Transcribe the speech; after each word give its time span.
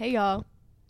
Hey 0.00 0.12
y'all. 0.12 0.46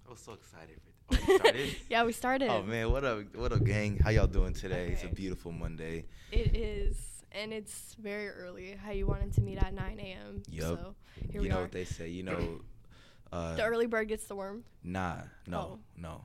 I 0.07 0.11
was 0.13 0.21
so 0.21 0.35
excited. 0.35 0.79
For 1.11 1.19
oh, 1.33 1.37
started? 1.39 1.77
Yeah, 1.91 2.05
we 2.05 2.13
started. 2.13 2.49
oh 2.49 2.63
man, 2.63 2.93
what 2.93 3.05
up, 3.05 3.35
what 3.35 3.51
up, 3.51 3.65
gang? 3.65 3.99
How 3.99 4.11
y'all 4.11 4.29
doing 4.29 4.55
today? 4.55 4.91
It's 4.93 5.03
a 5.03 5.09
beautiful 5.09 5.51
Monday. 5.51 6.05
It 6.31 6.55
is, 6.55 6.97
and 7.33 7.53
it's 7.53 7.97
very 8.01 8.29
early. 8.29 8.79
How 8.81 8.93
you 8.93 9.09
wanted 9.09 9.33
to 9.33 9.41
meet 9.41 9.59
at 9.59 9.75
9 9.75 9.99
a.m. 9.99 10.45
Yup. 10.49 10.63
So 10.63 10.95
here 11.17 11.29
you 11.33 11.41
we 11.41 11.49
know 11.49 11.59
are. 11.59 11.63
what 11.63 11.73
they 11.73 11.83
say? 11.83 12.09
You 12.09 12.23
know, 12.23 12.61
uh, 13.33 13.57
the 13.57 13.65
early 13.65 13.87
bird 13.89 14.07
gets 14.07 14.27
the 14.27 14.37
worm. 14.37 14.63
nah, 14.85 15.17
no, 15.45 15.59
Oh. 15.59 15.79
no. 15.97 16.25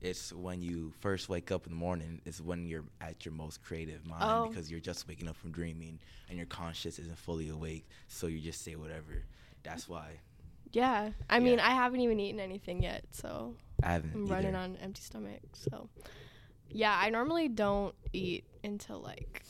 It's 0.00 0.32
when 0.32 0.62
you 0.62 0.92
first 0.98 1.28
wake 1.28 1.52
up 1.52 1.64
in 1.66 1.70
the 1.70 1.78
morning. 1.78 2.20
It's 2.24 2.40
when 2.40 2.66
you're 2.66 2.86
at 3.00 3.24
your 3.24 3.34
most 3.34 3.62
creative 3.62 4.04
mind 4.04 4.24
Oh. 4.26 4.48
because 4.48 4.68
you're 4.68 4.80
just 4.80 5.06
waking 5.06 5.28
up 5.28 5.36
from 5.36 5.52
dreaming 5.52 6.00
and 6.28 6.36
your 6.36 6.48
conscious 6.48 6.98
isn't 6.98 7.18
fully 7.18 7.50
awake. 7.50 7.86
So 8.08 8.26
you 8.26 8.40
just 8.40 8.64
say 8.64 8.74
whatever. 8.74 9.22
That's 9.62 9.88
why 9.88 10.18
Yeah. 10.72 11.10
I 11.28 11.40
mean, 11.40 11.60
I 11.60 11.70
haven't 11.70 12.00
even 12.00 12.20
eaten 12.20 12.40
anything 12.40 12.82
yet, 12.82 13.04
so 13.10 13.54
I 13.82 13.92
haven't. 13.92 14.14
I'm 14.14 14.24
either. 14.24 14.34
running 14.34 14.54
on 14.54 14.76
empty 14.76 15.02
stomach. 15.02 15.40
So, 15.52 15.88
yeah, 16.68 16.96
I 16.98 17.10
normally 17.10 17.48
don't 17.48 17.94
eat 18.12 18.44
until 18.62 19.00
like. 19.00 19.42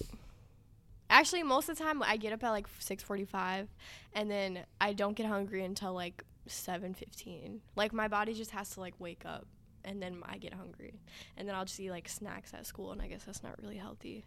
Actually, 1.11 1.43
most 1.43 1.69
of 1.69 1.77
the 1.77 1.83
time 1.83 2.03
I 2.03 2.17
get 2.17 2.33
up 2.33 2.45
at 2.45 2.51
like 2.51 2.69
6:45, 2.79 3.67
and 4.15 4.31
then 4.31 4.61
I 4.81 4.93
don't 4.93 5.15
get 5.15 5.27
hungry 5.27 5.65
until 5.65 5.93
like 5.93 6.25
7:15. 6.49 7.61
Like 7.77 7.93
my 7.93 8.09
body 8.09 8.33
just 8.33 8.53
has 8.53 8.71
to 8.71 8.81
like 8.81 8.95
wake 8.99 9.25
up, 9.27 9.47
and 9.85 10.01
then 10.01 10.23
I 10.25 10.39
get 10.39 10.55
hungry, 10.55 11.01
and 11.37 11.49
then 11.49 11.55
I'll 11.55 11.65
just 11.65 11.81
eat 11.81 11.91
like 11.91 12.09
snacks 12.09 12.55
at 12.55 12.65
school, 12.67 12.93
and 12.93 13.03
I 13.03 13.09
guess 13.09 13.25
that's 13.25 13.43
not 13.43 13.61
really 13.61 13.77
healthy. 13.77 14.25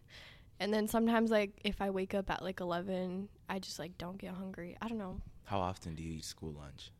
And 0.59 0.73
then 0.73 0.87
sometimes 0.87 1.31
like 1.31 1.59
if 1.63 1.81
I 1.81 1.89
wake 1.89 2.13
up 2.13 2.29
at 2.29 2.43
like 2.43 2.59
11, 2.59 3.29
I 3.49 3.59
just 3.59 3.79
like 3.79 3.97
don't 3.97 4.17
get 4.17 4.33
hungry. 4.33 4.77
I 4.81 4.87
don't 4.87 4.99
know. 4.99 5.21
How 5.45 5.59
often 5.59 5.95
do 5.95 6.03
you 6.03 6.13
eat 6.13 6.25
school 6.25 6.53
lunch? 6.53 6.91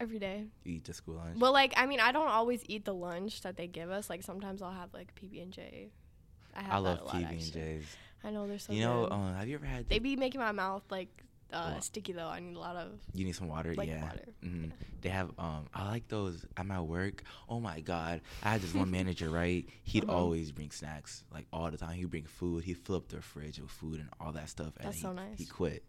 Every 0.00 0.18
day. 0.18 0.44
You 0.64 0.74
eat 0.76 0.84
the 0.84 0.94
school 0.94 1.16
lunch? 1.16 1.38
Well, 1.38 1.52
like 1.52 1.74
I 1.76 1.86
mean, 1.86 2.00
I 2.00 2.12
don't 2.12 2.28
always 2.28 2.62
eat 2.68 2.84
the 2.84 2.94
lunch 2.94 3.42
that 3.42 3.56
they 3.56 3.66
give 3.66 3.90
us. 3.90 4.08
Like 4.08 4.22
sometimes 4.22 4.62
I'll 4.62 4.70
have 4.72 4.94
like 4.94 5.12
PB 5.14 5.42
and 5.42 5.52
J. 5.52 5.90
I 6.54 6.62
have 6.62 6.72
I 6.72 6.78
love 6.78 7.00
PB 7.08 7.28
and 7.30 7.40
J's. 7.40 7.96
I 8.24 8.30
know 8.30 8.46
they're 8.46 8.58
so. 8.58 8.72
Good. 8.72 8.78
You 8.78 8.84
know, 8.84 9.08
um, 9.10 9.34
have 9.34 9.48
you 9.48 9.56
ever 9.56 9.66
had? 9.66 9.88
they 9.88 9.96
the- 9.96 10.00
be 10.00 10.16
making 10.16 10.40
my 10.40 10.52
mouth 10.52 10.82
like 10.90 11.08
uh, 11.52 11.80
sticky 11.80 12.12
though. 12.12 12.28
I 12.28 12.38
need 12.40 12.54
a 12.56 12.58
lot 12.60 12.76
of. 12.76 12.92
You 13.12 13.24
need 13.24 13.34
some 13.34 13.48
water, 13.48 13.74
Like 13.74 13.88
yeah. 13.88 14.02
water. 14.02 14.24
hmm 14.42 14.66
They 15.00 15.08
have 15.08 15.30
um, 15.38 15.66
I 15.74 15.88
like 15.88 16.06
those. 16.08 16.44
At 16.56 16.66
work. 16.86 17.22
Oh 17.48 17.58
my 17.58 17.80
god, 17.80 18.20
I 18.44 18.50
had 18.50 18.60
this 18.60 18.74
one 18.74 18.90
manager, 18.98 19.30
right? 19.30 19.66
He'd 19.82 20.04
Uh-huh. 20.04 20.16
always 20.16 20.52
bring 20.52 20.70
snacks, 20.70 21.24
like 21.32 21.46
all 21.52 21.70
the 21.72 21.76
time. 21.76 21.94
He'd 21.96 22.10
bring 22.10 22.24
food. 22.26 22.62
He'd 22.64 22.78
fill 22.78 22.96
up 22.96 23.08
their 23.08 23.20
fridge 23.22 23.58
with 23.60 23.70
food 23.70 23.98
and 24.00 24.08
all 24.20 24.30
that 24.32 24.48
stuff. 24.48 24.74
And 24.78 24.86
That's 24.86 24.96
he, 24.96 25.02
so 25.02 25.12
nice. 25.12 25.38
He 25.38 25.44
quit. 25.46 25.82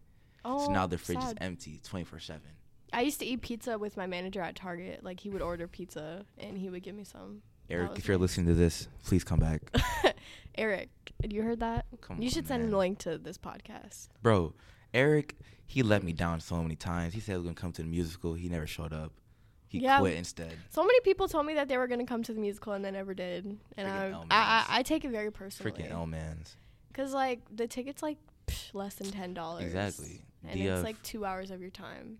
Oh, 0.45 0.65
so 0.65 0.71
now 0.71 0.87
the 0.87 0.97
fridge 0.97 1.23
is 1.23 1.33
empty, 1.41 1.81
24 1.83 2.19
seven. 2.19 2.41
I 2.91 3.01
used 3.01 3.19
to 3.19 3.25
eat 3.25 3.41
pizza 3.41 3.77
with 3.77 3.97
my 3.97 4.07
manager 4.07 4.41
at 4.41 4.55
Target. 4.55 5.03
Like 5.03 5.19
he 5.19 5.29
would 5.29 5.41
order 5.41 5.67
pizza 5.67 6.25
and 6.37 6.57
he 6.57 6.69
would 6.69 6.81
give 6.83 6.95
me 6.95 7.03
some. 7.03 7.41
Eric, 7.69 7.91
if 7.97 8.07
you're 8.07 8.17
nice. 8.17 8.21
listening 8.21 8.47
to 8.47 8.53
this, 8.55 8.87
please 9.03 9.23
come 9.23 9.37
back, 9.39 9.61
Eric, 10.55 10.89
you 11.23 11.43
heard 11.43 11.59
that? 11.59 11.85
Come 12.01 12.17
you 12.17 12.25
on, 12.25 12.29
should 12.31 12.47
send 12.47 12.63
man. 12.65 12.73
a 12.73 12.77
link 12.77 12.97
to 12.99 13.17
this 13.17 13.37
podcast. 13.37 14.09
bro. 14.23 14.53
Eric, 14.91 15.35
he 15.67 15.83
let 15.83 16.01
me 16.03 16.11
down 16.13 16.39
so 16.39 16.61
many 16.63 16.75
times. 16.75 17.13
He 17.13 17.19
said 17.19 17.33
he 17.33 17.37
was 17.37 17.43
gonna 17.43 17.53
come 17.53 17.71
to 17.73 17.83
the 17.83 17.87
musical. 17.87 18.33
He 18.33 18.49
never 18.49 18.65
showed 18.65 18.91
up. 18.91 19.13
He 19.67 19.77
Yeah. 19.77 19.99
quit 19.99 20.15
instead. 20.17 20.51
So 20.71 20.81
many 20.83 20.99
people 21.01 21.27
told 21.27 21.45
me 21.45 21.53
that 21.53 21.67
they 21.67 21.77
were 21.77 21.85
gonna 21.85 22.07
come 22.07 22.23
to 22.23 22.33
the 22.33 22.39
musical 22.39 22.73
and 22.73 22.83
they 22.83 22.89
never 22.89 23.13
did, 23.13 23.45
and 23.77 23.87
I, 23.87 24.09
L 24.09 24.25
I, 24.31 24.35
Mans. 24.57 24.65
I 24.67 24.81
take 24.81 25.05
it 25.05 25.11
very 25.11 25.31
personally. 25.31 25.71
Freaking 25.71 25.91
L-Mans. 25.91 26.57
Cause 26.93 27.13
like 27.13 27.41
the 27.55 27.67
ticket's 27.67 28.01
like 28.01 28.17
psh, 28.47 28.73
less 28.73 28.95
than 28.95 29.11
ten 29.11 29.35
dollars. 29.35 29.63
Exactly. 29.63 30.23
And 30.47 30.59
The, 30.59 30.67
it's 30.67 30.79
uh, 30.79 30.83
like 30.83 31.01
two 31.03 31.25
hours 31.25 31.51
of 31.51 31.61
your 31.61 31.69
time, 31.69 32.17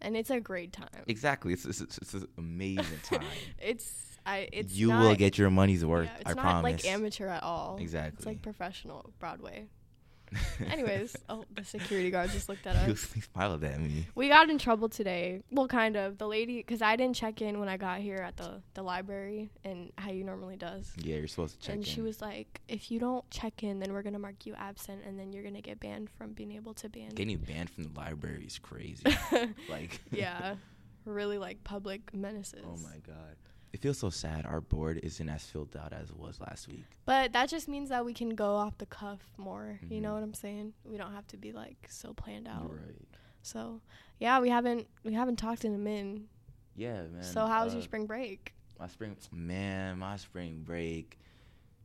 and 0.00 0.16
it's 0.16 0.30
a 0.30 0.40
great 0.40 0.72
time. 0.72 0.88
Exactly. 1.06 1.52
It's, 1.52 1.64
it's, 1.64 1.80
it's, 1.80 1.98
it's 1.98 2.14
an 2.14 2.28
amazing 2.38 2.84
time. 3.04 3.22
It's 3.58 4.18
I. 4.24 4.48
It's 4.52 4.74
you 4.74 4.88
not, 4.88 5.02
will 5.02 5.14
get 5.14 5.38
your 5.38 5.50
money's 5.50 5.84
worth. 5.84 6.08
yeah, 6.08 6.16
it's 6.20 6.30
I 6.30 6.34
not 6.34 6.42
promise. 6.42 6.84
like 6.84 6.92
amateur 6.92 7.28
at 7.28 7.42
all. 7.42 7.78
Exactly. 7.80 8.16
It's 8.16 8.26
like 8.26 8.42
professional 8.42 9.12
Broadway. 9.18 9.66
Anyways, 10.70 11.16
oh 11.28 11.44
the 11.54 11.64
security 11.64 12.10
guard 12.10 12.30
just 12.30 12.48
looked 12.48 12.66
at 12.66 12.76
he, 12.84 12.84
us. 12.84 12.88
was, 12.88 13.12
he 13.12 13.20
smiled 13.20 13.62
at 13.64 13.80
me. 13.80 14.06
We 14.14 14.28
got 14.28 14.50
in 14.50 14.58
trouble 14.58 14.88
today. 14.88 15.42
Well, 15.50 15.68
kind 15.68 15.96
of. 15.96 16.18
The 16.18 16.26
lady, 16.26 16.56
because 16.58 16.82
I 16.82 16.96
didn't 16.96 17.16
check 17.16 17.42
in 17.42 17.58
when 17.58 17.68
I 17.68 17.76
got 17.76 18.00
here 18.00 18.18
at 18.18 18.36
the 18.36 18.62
the 18.74 18.82
library, 18.82 19.50
and 19.64 19.92
how 19.98 20.10
you 20.10 20.24
normally 20.24 20.56
does. 20.56 20.92
Yeah, 20.96 21.16
you're 21.16 21.28
supposed 21.28 21.60
to 21.60 21.60
check 21.60 21.74
and 21.74 21.82
in. 21.82 21.88
And 21.88 21.94
she 21.94 22.00
was 22.00 22.20
like, 22.20 22.60
"If 22.68 22.90
you 22.90 22.98
don't 22.98 23.28
check 23.30 23.62
in, 23.62 23.78
then 23.78 23.92
we're 23.92 24.02
gonna 24.02 24.18
mark 24.18 24.46
you 24.46 24.54
absent, 24.54 25.02
and 25.06 25.18
then 25.18 25.32
you're 25.32 25.44
gonna 25.44 25.60
get 25.60 25.80
banned 25.80 26.10
from 26.10 26.32
being 26.32 26.52
able 26.52 26.74
to 26.74 26.88
ban." 26.88 27.10
Getting 27.10 27.38
banned 27.38 27.70
from 27.70 27.84
the 27.84 27.98
library 27.98 28.44
is 28.44 28.58
crazy. 28.58 29.02
like, 29.68 30.00
yeah, 30.10 30.56
really 31.04 31.38
like 31.38 31.62
public 31.64 32.14
menaces. 32.14 32.64
oh 32.64 32.76
my 32.82 32.98
god. 33.06 33.36
It 33.72 33.80
feels 33.82 33.98
so 33.98 34.10
sad. 34.10 34.46
Our 34.46 34.60
board 34.60 35.00
isn't 35.02 35.28
as 35.28 35.44
filled 35.44 35.76
out 35.76 35.92
as 35.92 36.08
it 36.10 36.16
was 36.16 36.40
last 36.40 36.66
week. 36.68 36.84
But 37.04 37.32
that 37.34 37.48
just 37.50 37.68
means 37.68 37.90
that 37.90 38.04
we 38.04 38.14
can 38.14 38.30
go 38.30 38.54
off 38.54 38.78
the 38.78 38.86
cuff 38.86 39.20
more. 39.36 39.78
You 39.90 40.00
know 40.00 40.10
Mhm. 40.10 40.14
what 40.14 40.22
I'm 40.22 40.34
saying? 40.34 40.72
We 40.84 40.96
don't 40.96 41.12
have 41.12 41.26
to 41.28 41.36
be 41.36 41.52
like 41.52 41.86
so 41.90 42.14
planned 42.14 42.48
out. 42.48 42.70
Right. 42.70 43.06
So, 43.42 43.80
yeah, 44.18 44.40
we 44.40 44.48
haven't 44.48 44.88
we 45.04 45.12
haven't 45.12 45.36
talked 45.36 45.64
in 45.64 45.74
a 45.74 45.78
minute. 45.78 46.22
Yeah, 46.74 47.02
man. 47.06 47.22
so 47.22 47.46
how 47.46 47.64
was 47.64 47.72
uh, 47.74 47.76
your 47.76 47.82
spring 47.84 48.06
break? 48.06 48.54
My 48.78 48.86
spring, 48.88 49.16
man, 49.32 49.98
my 49.98 50.16
spring 50.16 50.62
break. 50.62 51.18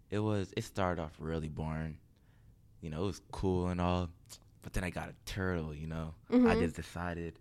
It 0.09 0.19
was. 0.19 0.53
It 0.57 0.63
started 0.63 1.01
off 1.01 1.15
really 1.19 1.47
boring. 1.49 1.97
You 2.81 2.89
know, 2.89 3.03
it 3.03 3.07
was 3.07 3.21
cool 3.31 3.67
and 3.67 3.79
all, 3.79 4.09
but 4.61 4.73
then 4.73 4.83
I 4.83 4.89
got 4.89 5.09
a 5.09 5.13
turtle. 5.25 5.73
You 5.73 5.87
know, 5.87 6.13
I 6.29 6.33
Mhm. 6.35 6.59
just 6.59 6.75
decided 6.75 7.37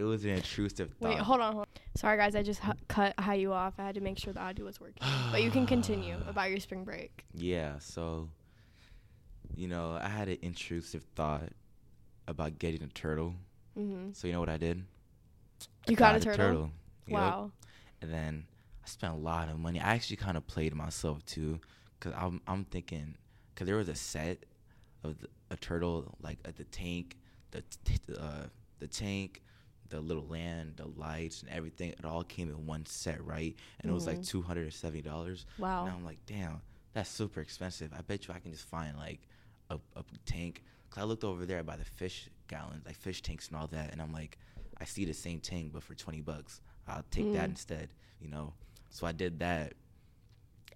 it 0.00 0.04
was 0.04 0.24
an 0.24 0.30
intrusive 0.30 0.90
thought. 1.00 1.08
Wait, 1.10 1.18
hold 1.18 1.40
on, 1.40 1.52
hold 1.52 1.62
on. 1.62 1.82
Sorry 1.96 2.16
guys, 2.16 2.34
I 2.34 2.42
just 2.42 2.60
hu- 2.60 2.72
cut 2.88 3.14
how 3.18 3.32
you 3.34 3.52
off. 3.52 3.74
I 3.78 3.82
had 3.84 3.94
to 3.96 4.00
make 4.00 4.18
sure 4.18 4.32
the 4.32 4.40
audio 4.40 4.64
was 4.64 4.80
working. 4.80 5.02
but 5.30 5.42
you 5.42 5.50
can 5.50 5.66
continue 5.66 6.16
about 6.28 6.50
your 6.50 6.60
spring 6.60 6.84
break. 6.84 7.24
Yeah, 7.34 7.78
so 7.78 8.28
you 9.54 9.68
know, 9.68 9.98
I 10.00 10.08
had 10.08 10.28
an 10.28 10.38
intrusive 10.42 11.04
thought 11.16 11.50
about 12.26 12.58
getting 12.58 12.82
a 12.82 12.86
turtle. 12.88 13.34
hmm 13.74 14.12
So 14.12 14.26
you 14.26 14.32
know 14.32 14.40
what 14.40 14.48
I 14.48 14.56
did? 14.56 14.84
I 15.86 15.90
You 15.90 15.96
got 15.96 16.16
a 16.16 16.20
turtle? 16.20 16.70
Yep. 17.06 17.14
Wow. 17.18 17.50
And 18.00 18.12
then 18.12 18.46
I 18.84 18.88
spent 18.88 19.12
a 19.12 19.16
lot 19.16 19.48
of 19.50 19.58
money. 19.58 19.80
I 19.80 19.94
actually 19.94 20.16
kind 20.16 20.36
of 20.36 20.46
played 20.46 20.74
myself 20.74 21.24
too, 21.26 21.60
cause 22.00 22.12
I'm 22.16 22.40
I'm 22.46 22.64
thinking, 22.64 23.16
cause 23.56 23.66
there 23.66 23.76
was 23.76 23.88
a 23.88 23.94
set 23.94 24.44
of 25.04 25.20
the, 25.20 25.28
a 25.50 25.56
turtle 25.56 26.14
like 26.22 26.38
at 26.44 26.56
the 26.56 26.64
tank, 26.64 27.16
the 27.50 27.62
t- 27.84 27.98
uh, 28.18 28.46
the 28.78 28.86
tank, 28.86 29.42
the 29.90 30.00
little 30.00 30.26
land, 30.26 30.74
the 30.76 30.86
lights, 30.86 31.42
and 31.42 31.50
everything. 31.50 31.90
It 31.90 32.04
all 32.04 32.22
came 32.24 32.48
in 32.48 32.66
one 32.66 32.86
set, 32.86 33.24
right? 33.24 33.54
And 33.80 33.90
it 33.90 33.94
was 33.94 34.06
like 34.06 34.20
Mhm. 34.20 34.26
two 34.26 34.42
hundred 34.42 34.62
and 34.64 34.72
seventy 34.72 35.02
dollars. 35.02 35.46
Wow. 35.58 35.84
And 35.86 35.94
I'm 35.94 36.04
like, 36.04 36.24
damn, 36.26 36.62
that's 36.94 37.10
super 37.10 37.40
expensive. 37.40 37.92
I 37.96 38.00
bet 38.02 38.26
you 38.26 38.34
I 38.34 38.38
can 38.40 38.52
just 38.52 38.64
find 38.68 38.96
like 38.96 39.20
a, 39.68 39.78
a 39.96 40.04
tank. 40.26 40.64
Cause 40.90 41.02
I 41.02 41.04
looked 41.06 41.22
over 41.24 41.44
there 41.46 41.62
by 41.62 41.76
the 41.76 41.84
fish 41.84 42.28
gallons, 42.48 42.84
like 42.86 42.96
fish 42.96 43.22
tanks 43.22 43.48
and 43.48 43.56
all 43.56 43.66
that, 43.68 43.92
and 43.92 44.00
I'm 44.02 44.12
like, 44.12 44.38
I 44.80 44.84
see 44.84 45.04
the 45.04 45.12
same 45.14 45.40
tank 45.40 45.72
but 45.72 45.82
for 45.82 45.94
twenty 45.94 46.20
bucks. 46.20 46.60
I'll 46.88 47.04
take 47.10 47.32
that 47.34 47.46
Mm. 47.48 47.50
instead, 47.50 47.90
you 48.20 48.28
know. 48.28 48.54
So 48.90 49.06
I 49.06 49.12
did 49.12 49.38
that. 49.40 49.74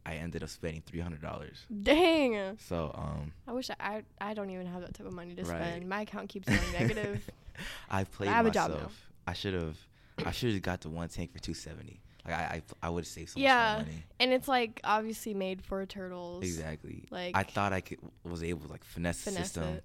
I 0.06 0.15
ended 0.16 0.42
up 0.42 0.48
spending 0.50 0.82
three 0.84 1.00
hundred 1.00 1.22
dollars. 1.22 1.65
Dang. 1.82 2.59
So 2.59 2.91
um, 2.94 3.32
I 3.47 3.53
wish 3.53 3.70
I, 3.70 3.76
I 3.81 4.03
I 4.31 4.34
don't 4.34 4.50
even 4.50 4.66
have 4.66 4.82
that 4.82 4.94
type 4.94 5.06
of 5.06 5.12
money 5.12 5.34
to 5.34 5.42
Right. 5.44 5.56
spend. 5.56 5.88
My 5.88 6.03
account 6.03 6.28
keeps 6.28 6.48
going 6.48 6.72
negative. 6.72 7.28
I 7.91 8.04
played 8.04 8.28
I 8.31 8.32
have 8.34 8.47
a 8.47 8.50
job 8.50 8.70
myself. 8.72 9.10
I 9.26 9.32
should 9.32 9.54
have. 9.54 9.78
I 10.25 10.31
should 10.31 10.53
have 10.53 10.62
got 10.62 10.81
the 10.82 10.88
one 10.91 11.09
tank 11.09 11.32
for 11.32 11.38
two 11.38 11.54
seventy. 11.54 12.00
Like 12.26 12.34
I, 12.34 12.43
I, 12.43 12.62
I 12.87 12.91
would 12.91 13.04
have 13.04 13.09
saved 13.09 13.31
so 13.31 13.41
Yeah. 13.41 13.76
much 13.78 13.87
money. 13.87 14.04
And 14.20 14.32
it's 14.32 14.48
like 14.48 14.81
obviously 14.84 15.34
made 15.34 15.62
for 15.62 15.84
turtles. 15.87 16.43
Exactly. 16.44 17.04
Like 17.10 17.37
I 17.37 17.43
thought 17.43 17.72
I 17.72 17.81
could 17.81 17.98
was 18.25 18.43
able 18.43 18.60
to 18.66 18.69
like 18.72 18.84
finesse, 18.84 19.25
the 19.25 19.31
finesse 19.31 19.47
system. 19.53 19.75
it. 19.75 19.84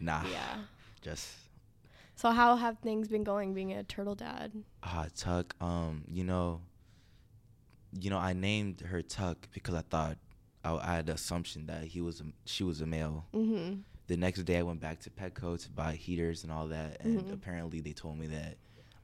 Nah. 0.00 0.22
Yeah. 0.30 0.58
Just 1.02 1.28
So 2.16 2.30
how 2.30 2.56
have 2.56 2.78
things 2.78 3.08
been 3.08 3.24
going 3.24 3.54
being 3.54 3.72
a 3.72 3.82
turtle 3.82 4.14
dad? 4.14 4.52
Ah, 4.82 5.06
Tuck. 5.16 5.54
Um, 5.60 6.04
you 6.08 6.22
know, 6.24 6.60
you 7.98 8.10
know, 8.10 8.18
I 8.18 8.32
named 8.32 8.80
her 8.82 9.02
Tuck 9.02 9.48
because 9.52 9.74
I 9.74 9.82
thought 9.82 10.18
I, 10.64 10.74
I 10.74 10.94
had 10.96 11.06
the 11.06 11.14
assumption 11.14 11.66
that 11.66 11.84
he 11.84 12.00
was 12.00 12.20
a, 12.20 12.24
she 12.44 12.62
was 12.64 12.80
a 12.80 12.86
male. 12.86 13.26
Mm-hmm. 13.34 13.80
The 14.06 14.16
next 14.16 14.42
day, 14.42 14.58
I 14.58 14.62
went 14.62 14.80
back 14.80 15.00
to 15.00 15.10
Petco 15.10 15.60
to 15.62 15.70
buy 15.70 15.94
heaters 15.94 16.42
and 16.42 16.52
all 16.52 16.66
that, 16.68 17.00
and 17.00 17.20
Mhm. 17.20 17.32
apparently 17.32 17.80
they 17.80 17.92
told 17.92 18.18
me 18.18 18.26
that 18.28 18.56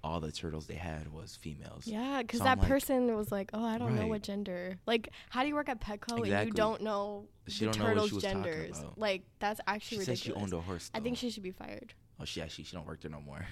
all 0.03 0.21
the 0.21 0.31
turtles 0.31 0.67
they 0.67 0.75
had 0.75 1.13
was 1.13 1.37
females. 1.37 1.87
Yeah, 1.87 2.23
because 2.23 2.39
So 2.39 2.45
that 2.45 2.59
like- 2.59 2.69
person 2.69 3.17
was 3.17 3.33
like, 3.33 3.51
"Oh, 3.55 3.65
I 3.65 3.79
don't 3.79 3.95
know 3.97 4.07
what 4.07 4.23
gender." 4.23 4.79
Like, 4.87 5.11
how 5.31 5.43
do 5.43 5.49
you 5.49 5.55
work 5.55 5.69
at 5.69 5.81
Petco 5.81 6.19
and 6.25 6.47
you 6.47 6.53
don't 6.53 6.81
know 6.83 7.27
She 7.49 7.65
the 7.67 7.73
don't 7.73 7.79
know 7.81 7.87
turtles' 7.87 8.13
was 8.13 8.23
genders? 8.23 8.81
Like, 8.97 9.23
that's 9.41 9.61
actually 9.67 9.99
She 9.99 10.05
said 10.05 10.11
ridiculous. 10.13 10.39
she 10.39 10.43
owned 10.45 10.53
a 10.53 10.61
horse. 10.61 10.91
I 10.95 11.01
think 11.01 11.17
she 11.17 11.31
should 11.31 11.43
be 11.43 11.51
fired. 11.53 11.95
Oh, 12.21 12.25
she 12.25 12.41
actually 12.43 12.65
she 12.65 12.77
don't 12.77 12.87
work 12.87 13.01
there 13.01 13.11
no 13.11 13.21
more. 13.21 13.47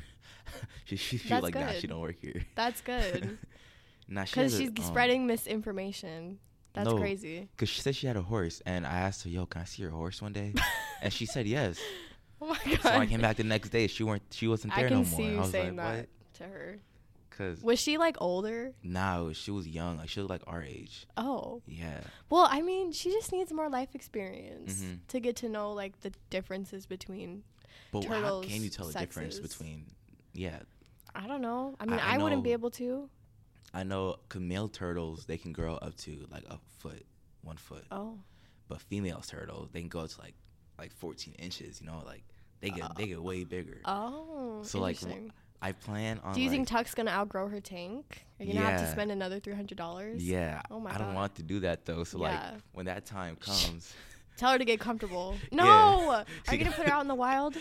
she 0.85 0.97
she, 0.97 1.19
she 1.19 1.35
like 1.41 1.55
nah, 1.55 1.73
she 1.73 1.87
don't 1.87 2.01
work 2.01 2.17
here. 2.21 2.45
That's 2.55 2.81
good 2.81 3.39
nah, 4.09 4.25
she 4.25 4.33
because 4.33 4.53
has 4.53 4.61
a, 4.61 4.63
she's 4.63 4.71
um, 4.79 4.85
spreading 4.85 5.27
misinformation. 5.27 6.39
That's 6.73 6.89
no. 6.91 6.99
crazy. 6.99 7.49
Cause 7.57 7.69
she 7.69 7.81
said 7.81 7.95
she 7.95 8.07
had 8.09 8.17
a 8.17 8.23
horse, 8.23 8.61
and 8.67 8.85
I 8.87 8.99
asked 8.99 9.23
her, 9.25 9.29
"Yo, 9.31 9.47
can 9.47 9.63
I 9.63 9.65
see 9.65 9.83
your 9.83 9.93
horse 9.93 10.21
one 10.21 10.33
day?" 10.33 10.53
and 11.03 11.13
she 11.13 11.27
said 11.27 11.47
yes. 11.47 11.79
Oh 12.43 12.49
my 12.49 12.59
god. 12.73 12.81
So 12.83 12.89
I 12.91 13.07
came 13.07 13.21
back 13.23 13.37
the 13.37 13.45
next 13.45 13.71
day. 13.71 13.87
She 13.87 14.03
weren't. 14.05 14.23
She 14.31 14.49
wasn't 14.49 14.77
I 14.77 14.81
there 14.81 14.89
can 14.89 14.99
no 14.99 15.05
see 15.05 15.23
more. 15.23 15.31
you 15.31 15.37
I 15.39 15.41
was 15.41 15.51
saying 15.51 15.77
like, 15.77 15.87
that 15.87 15.97
what? 15.97 16.09
to 16.35 16.45
her. 16.45 16.79
Cause 17.31 17.63
Was 17.63 17.79
she 17.81 17.97
like 17.97 18.17
older? 18.21 18.73
now 18.83 19.33
she 19.33 19.51
was 19.51 19.67
young, 19.67 19.97
like 19.97 20.09
she 20.11 20.21
was 20.21 20.29
like 20.29 20.43
our 20.47 20.63
age. 20.63 21.07
Oh. 21.17 21.63
Yeah. 21.67 22.01
Well, 22.29 22.47
I 22.51 22.61
mean, 22.61 22.93
she 22.93 23.11
just 23.11 23.33
needs 23.33 23.53
more 23.53 23.69
life 23.71 23.95
experience 23.95 24.83
Mhm. 24.83 24.99
to 25.09 25.21
get 25.21 25.37
to 25.37 25.49
know 25.49 25.73
like 25.73 26.01
the 26.03 26.13
differences 26.29 26.85
between. 26.87 27.45
But 27.93 28.05
how 28.05 28.43
can 28.43 28.63
you 28.63 28.69
tell 28.69 28.87
the 28.87 28.99
difference 28.99 29.39
between? 29.39 29.87
Yeah, 30.35 30.59
I 31.15 31.27
don't 31.27 31.41
know. 31.41 31.77
I 31.81 31.87
mean, 31.87 31.99
I- 31.99 32.13
I, 32.13 32.15
I 32.17 32.19
wouldn't 32.19 32.45
be 32.45 32.53
able 32.53 32.71
to. 32.73 33.09
I 33.75 33.83
know. 33.83 34.17
Male 34.35 34.69
turtles 34.69 35.27
they 35.27 35.37
can 35.37 35.53
grow 35.53 35.75
up 35.77 35.97
to 35.99 36.27
like 36.31 36.45
a 36.49 36.59
foot, 36.79 37.05
one 37.43 37.57
foot, 37.57 37.85
Oh. 37.91 38.19
but 38.69 38.81
female 38.81 39.23
turtles 39.27 39.71
they 39.73 39.81
can 39.81 39.89
go 39.89 40.07
to 40.07 40.21
like 40.21 40.35
like 40.79 40.93
14 40.93 41.35
inches. 41.39 41.81
You 41.81 41.87
know, 41.89 42.03
like 42.07 42.25
they 42.61 42.71
get 42.71 42.97
they 42.97 43.07
get 43.07 43.23
way 43.23 43.45
bigger. 43.45 43.81
Oh. 43.85 44.61
So, 44.63 44.81
like. 44.81 44.99
I 45.63 45.73
plan 45.73 46.21
on. 46.23 46.35
Do 46.35 46.43
you 46.43 46.49
like, 46.51 46.57
think 46.59 46.69
Tuck's 46.69 46.95
gonna 46.95 47.11
outgrow 47.11 47.49
her 47.49 47.59
tank? 47.59 48.27
Are 48.39 48.45
you 48.45 48.53
gonna 48.53 48.67
have 48.67 48.81
to 48.81 48.91
spend 48.93 49.11
another 49.11 49.41
three 49.41 49.55
hundred 49.55 49.79
dollars? 49.79 50.23
Yeah. 50.23 50.61
Oh 50.71 50.79
my 50.79 50.91
god. 50.91 50.97
I 50.97 50.99
don't 50.99 51.09
God. 51.15 51.17
want 51.17 51.35
to 51.37 51.43
do 51.43 51.61
that 51.61 51.87
though. 51.87 52.05
So 52.05 52.19
Yeah. 52.21 52.25
like 52.53 52.61
when 52.75 52.85
that 52.87 53.07
time 53.07 53.37
comes, 53.37 53.95
Tell 54.37 54.53
her 54.53 54.59
to 54.59 54.65
get 54.67 54.79
comfortable. 54.79 55.37
Yeah. 55.51 55.57
No. 55.65 56.11
Are 56.49 56.55
you 56.55 56.59
gonna 56.59 56.77
put 56.77 56.87
her 56.87 56.93
out 56.93 57.01
in 57.01 57.09
the 57.09 57.15
wild? 57.15 57.57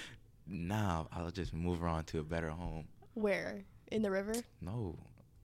nah, 0.45 1.06
I'll 1.13 1.31
just 1.31 1.54
move 1.54 1.80
her 1.80 1.88
on 1.88 2.04
to 2.06 2.19
a 2.19 2.24
better 2.24 2.50
home. 2.50 2.86
Where? 3.13 3.62
In 3.89 4.01
the 4.01 4.12
river? 4.12 4.33
No, 4.60 4.98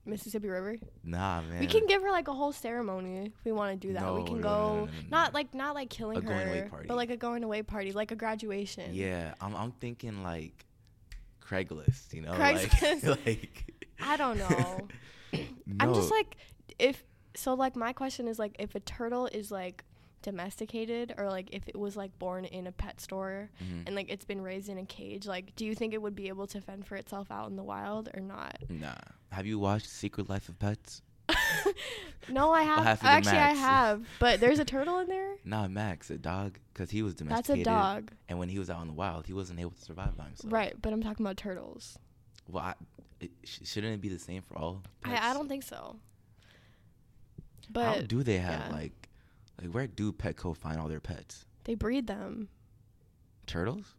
Mississippi 0.04 0.48
River? 0.48 0.76
nah, 1.04 1.42
man. 1.42 1.60
We 1.60 1.66
can 1.66 1.86
give 1.86 2.02
her 2.02 2.10
like 2.10 2.28
a 2.28 2.32
whole 2.32 2.52
ceremony 2.52 3.26
if 3.26 3.44
we 3.44 3.52
want 3.52 3.80
to 3.80 3.86
do 3.86 3.92
that. 3.94 4.14
we 4.14 4.24
can 4.24 4.40
no, 4.40 4.42
go 4.42 4.48
no, 4.48 4.74
no, 4.74 4.84
no, 4.84 4.84
no, 4.86 4.90
not 5.10 5.34
like 5.34 5.54
not 5.54 5.74
like 5.74 5.90
killing 5.90 6.18
A 6.18 6.20
going 6.22 6.48
away 6.48 6.58
her, 6.60 6.68
party. 6.68 6.88
but 6.88 6.96
like 6.96 7.10
a 7.10 7.16
going 7.16 7.44
away 7.44 7.62
party, 7.62 7.92
like 7.92 8.10
a 8.10 8.16
graduation. 8.16 8.94
Yeah, 8.94 9.34
I'm 9.40 9.54
I'm 9.54 9.72
thinking 9.72 10.22
like 10.22 10.64
Craigslist. 11.46 12.12
You 12.14 12.22
know, 12.22 12.32
Craigslist. 12.34 13.06
like 13.06 13.26
like. 13.26 13.74
I 14.00 14.16
don't 14.16 14.38
know. 14.38 14.88
I'm 15.80 15.94
just 15.94 16.10
like 16.10 16.36
if 16.78 17.04
so 17.34 17.54
like 17.54 17.76
my 17.76 17.92
question 17.92 18.26
is 18.28 18.38
like 18.38 18.56
if 18.58 18.74
a 18.74 18.80
turtle 18.80 19.26
is 19.26 19.50
like 19.50 19.84
domesticated 20.22 21.14
or 21.18 21.28
like 21.28 21.48
if 21.52 21.66
it 21.68 21.76
was 21.78 21.96
like 21.96 22.16
born 22.18 22.44
in 22.44 22.66
a 22.66 22.72
pet 22.72 23.00
store 23.00 23.50
Mhm. 23.62 23.84
and 23.86 23.94
like 23.96 24.10
it's 24.10 24.24
been 24.24 24.40
raised 24.42 24.68
in 24.68 24.78
a 24.78 24.84
cage, 24.84 25.26
like 25.26 25.54
do 25.56 25.64
you 25.64 25.74
think 25.74 25.94
it 25.94 26.02
would 26.02 26.14
be 26.14 26.28
able 26.28 26.46
to 26.48 26.60
fend 26.60 26.86
for 26.86 26.96
itself 26.96 27.30
out 27.30 27.48
in 27.48 27.56
the 27.56 27.62
wild 27.62 28.08
or 28.14 28.20
not? 28.20 28.56
Nah. 28.68 28.94
Have 29.32 29.46
you 29.46 29.58
watched 29.58 29.88
Secret 29.88 30.28
Life 30.28 30.48
of 30.48 30.58
Pets? 30.58 31.02
No, 32.28 32.52
I 32.52 32.62
have. 32.62 33.00
to 33.00 33.06
Actually, 33.06 33.38
I 33.38 33.52
have. 33.54 34.04
But 34.18 34.40
there's 34.40 34.58
a 34.58 34.64
turtle 34.74 34.98
in 34.98 35.08
there. 35.08 35.36
Nah, 35.44 35.66
Max, 35.68 36.10
a 36.10 36.18
dog, 36.18 36.58
because 36.72 36.90
he 36.90 37.02
was 37.02 37.14
domesticated 37.14 37.64
That's 37.66 37.76
a 37.76 37.80
dog, 37.94 38.12
And 38.28 38.38
when 38.38 38.48
he 38.48 38.58
was 38.58 38.68
out 38.70 38.82
in 38.82 38.88
the 38.88 38.92
wild, 38.94 39.26
he 39.26 39.32
wasn't 39.32 39.58
able 39.58 39.70
to 39.72 39.80
survive 39.80 40.16
by 40.16 40.24
himself. 40.24 40.52
right? 40.52 40.74
But 40.80 40.92
I'm 40.92 41.02
talking 41.02 41.24
about 41.24 41.36
turtles. 41.38 41.98
Well, 42.48 42.62
I, 42.62 42.74
it, 43.20 43.30
sh- 43.44 43.60
shouldn't 43.64 43.94
it 43.94 44.00
be 44.00 44.08
the 44.10 44.18
same 44.18 44.42
for 44.42 44.56
all? 44.58 44.82
I, 45.02 45.30
I 45.30 45.34
don't 45.34 45.48
think 45.48 45.62
so. 45.62 45.96
How 47.74 47.94
But 47.98 48.08
do 48.08 48.22
they 48.22 48.38
have 48.38 48.66
yeah. 48.68 48.72
like, 48.76 48.99
like 49.60 49.70
where 49.70 49.86
do 49.86 50.12
Petco 50.12 50.56
find 50.56 50.80
all 50.80 50.88
their 50.88 51.00
pets? 51.00 51.44
they 51.64 51.74
breed 51.74 52.06
them. 52.06 52.48
Turtles? 53.46 53.94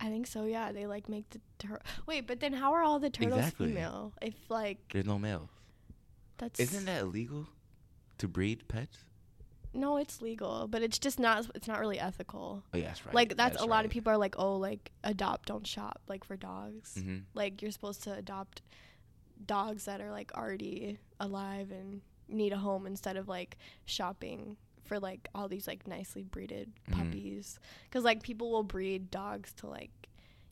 I 0.00 0.08
think 0.08 0.26
so. 0.26 0.44
Yeah, 0.44 0.72
they 0.72 0.86
like 0.86 1.08
make 1.08 1.28
the 1.30 1.40
turtle. 1.58 1.78
wait. 2.06 2.26
But 2.26 2.40
then 2.40 2.52
how 2.52 2.72
are 2.74 2.82
all 2.82 2.98
the 2.98 3.10
turtles 3.10 3.38
Exactly. 3.38 3.68
female? 3.68 4.12
If 4.20 4.34
like 4.48 4.78
There's 4.92 5.06
no 5.06 5.18
males. 5.18 5.50
that's 6.38 6.60
Isn't 6.60 6.84
that 6.86 7.02
illegal 7.02 7.46
to 8.18 8.28
breed 8.28 8.66
pets? 8.68 8.98
no? 9.72 9.98
It's 9.98 10.22
legal, 10.22 10.66
but 10.68 10.82
it's 10.82 10.98
just 10.98 11.18
not. 11.18 11.46
It's 11.54 11.68
not 11.68 11.80
really 11.80 11.98
ethical. 12.00 12.62
Oh, 12.72 12.78
yeah, 12.78 12.86
that's 12.86 13.04
right. 13.04 13.14
Like 13.14 13.36
that's, 13.36 13.60
a 13.60 13.66
lot 13.66 13.84
of 13.84 13.90
people 13.90 14.10
are 14.12 14.16
like, 14.16 14.34
oh, 14.38 14.56
like 14.56 14.90
adopt, 15.04 15.48
don't 15.48 15.66
shop. 15.66 16.00
Like 16.08 16.24
for 16.24 16.36
dogs, 16.36 16.94
Mhm. 16.98 17.24
like 17.34 17.60
you're 17.62 17.70
supposed 17.70 18.02
to 18.04 18.14
adopt 18.14 18.62
dogs 19.44 19.84
that 19.84 20.00
are 20.00 20.10
like 20.10 20.32
already 20.34 20.98
alive 21.20 21.70
and 21.70 22.00
need 22.28 22.52
a 22.52 22.56
home 22.58 22.86
instead 22.86 23.16
of 23.18 23.28
like 23.28 23.56
shopping 23.84 24.56
for 24.86 24.98
like 25.00 25.28
all 25.34 25.48
these 25.48 25.66
like 25.66 25.86
nicely 25.86 26.22
breeded 26.22 26.72
Mhm. 26.90 26.92
puppies 26.96 27.58
because 27.84 28.04
like 28.04 28.22
people 28.22 28.50
will 28.50 28.62
breed 28.62 29.10
dogs 29.10 29.52
to 29.54 29.66
like 29.66 29.90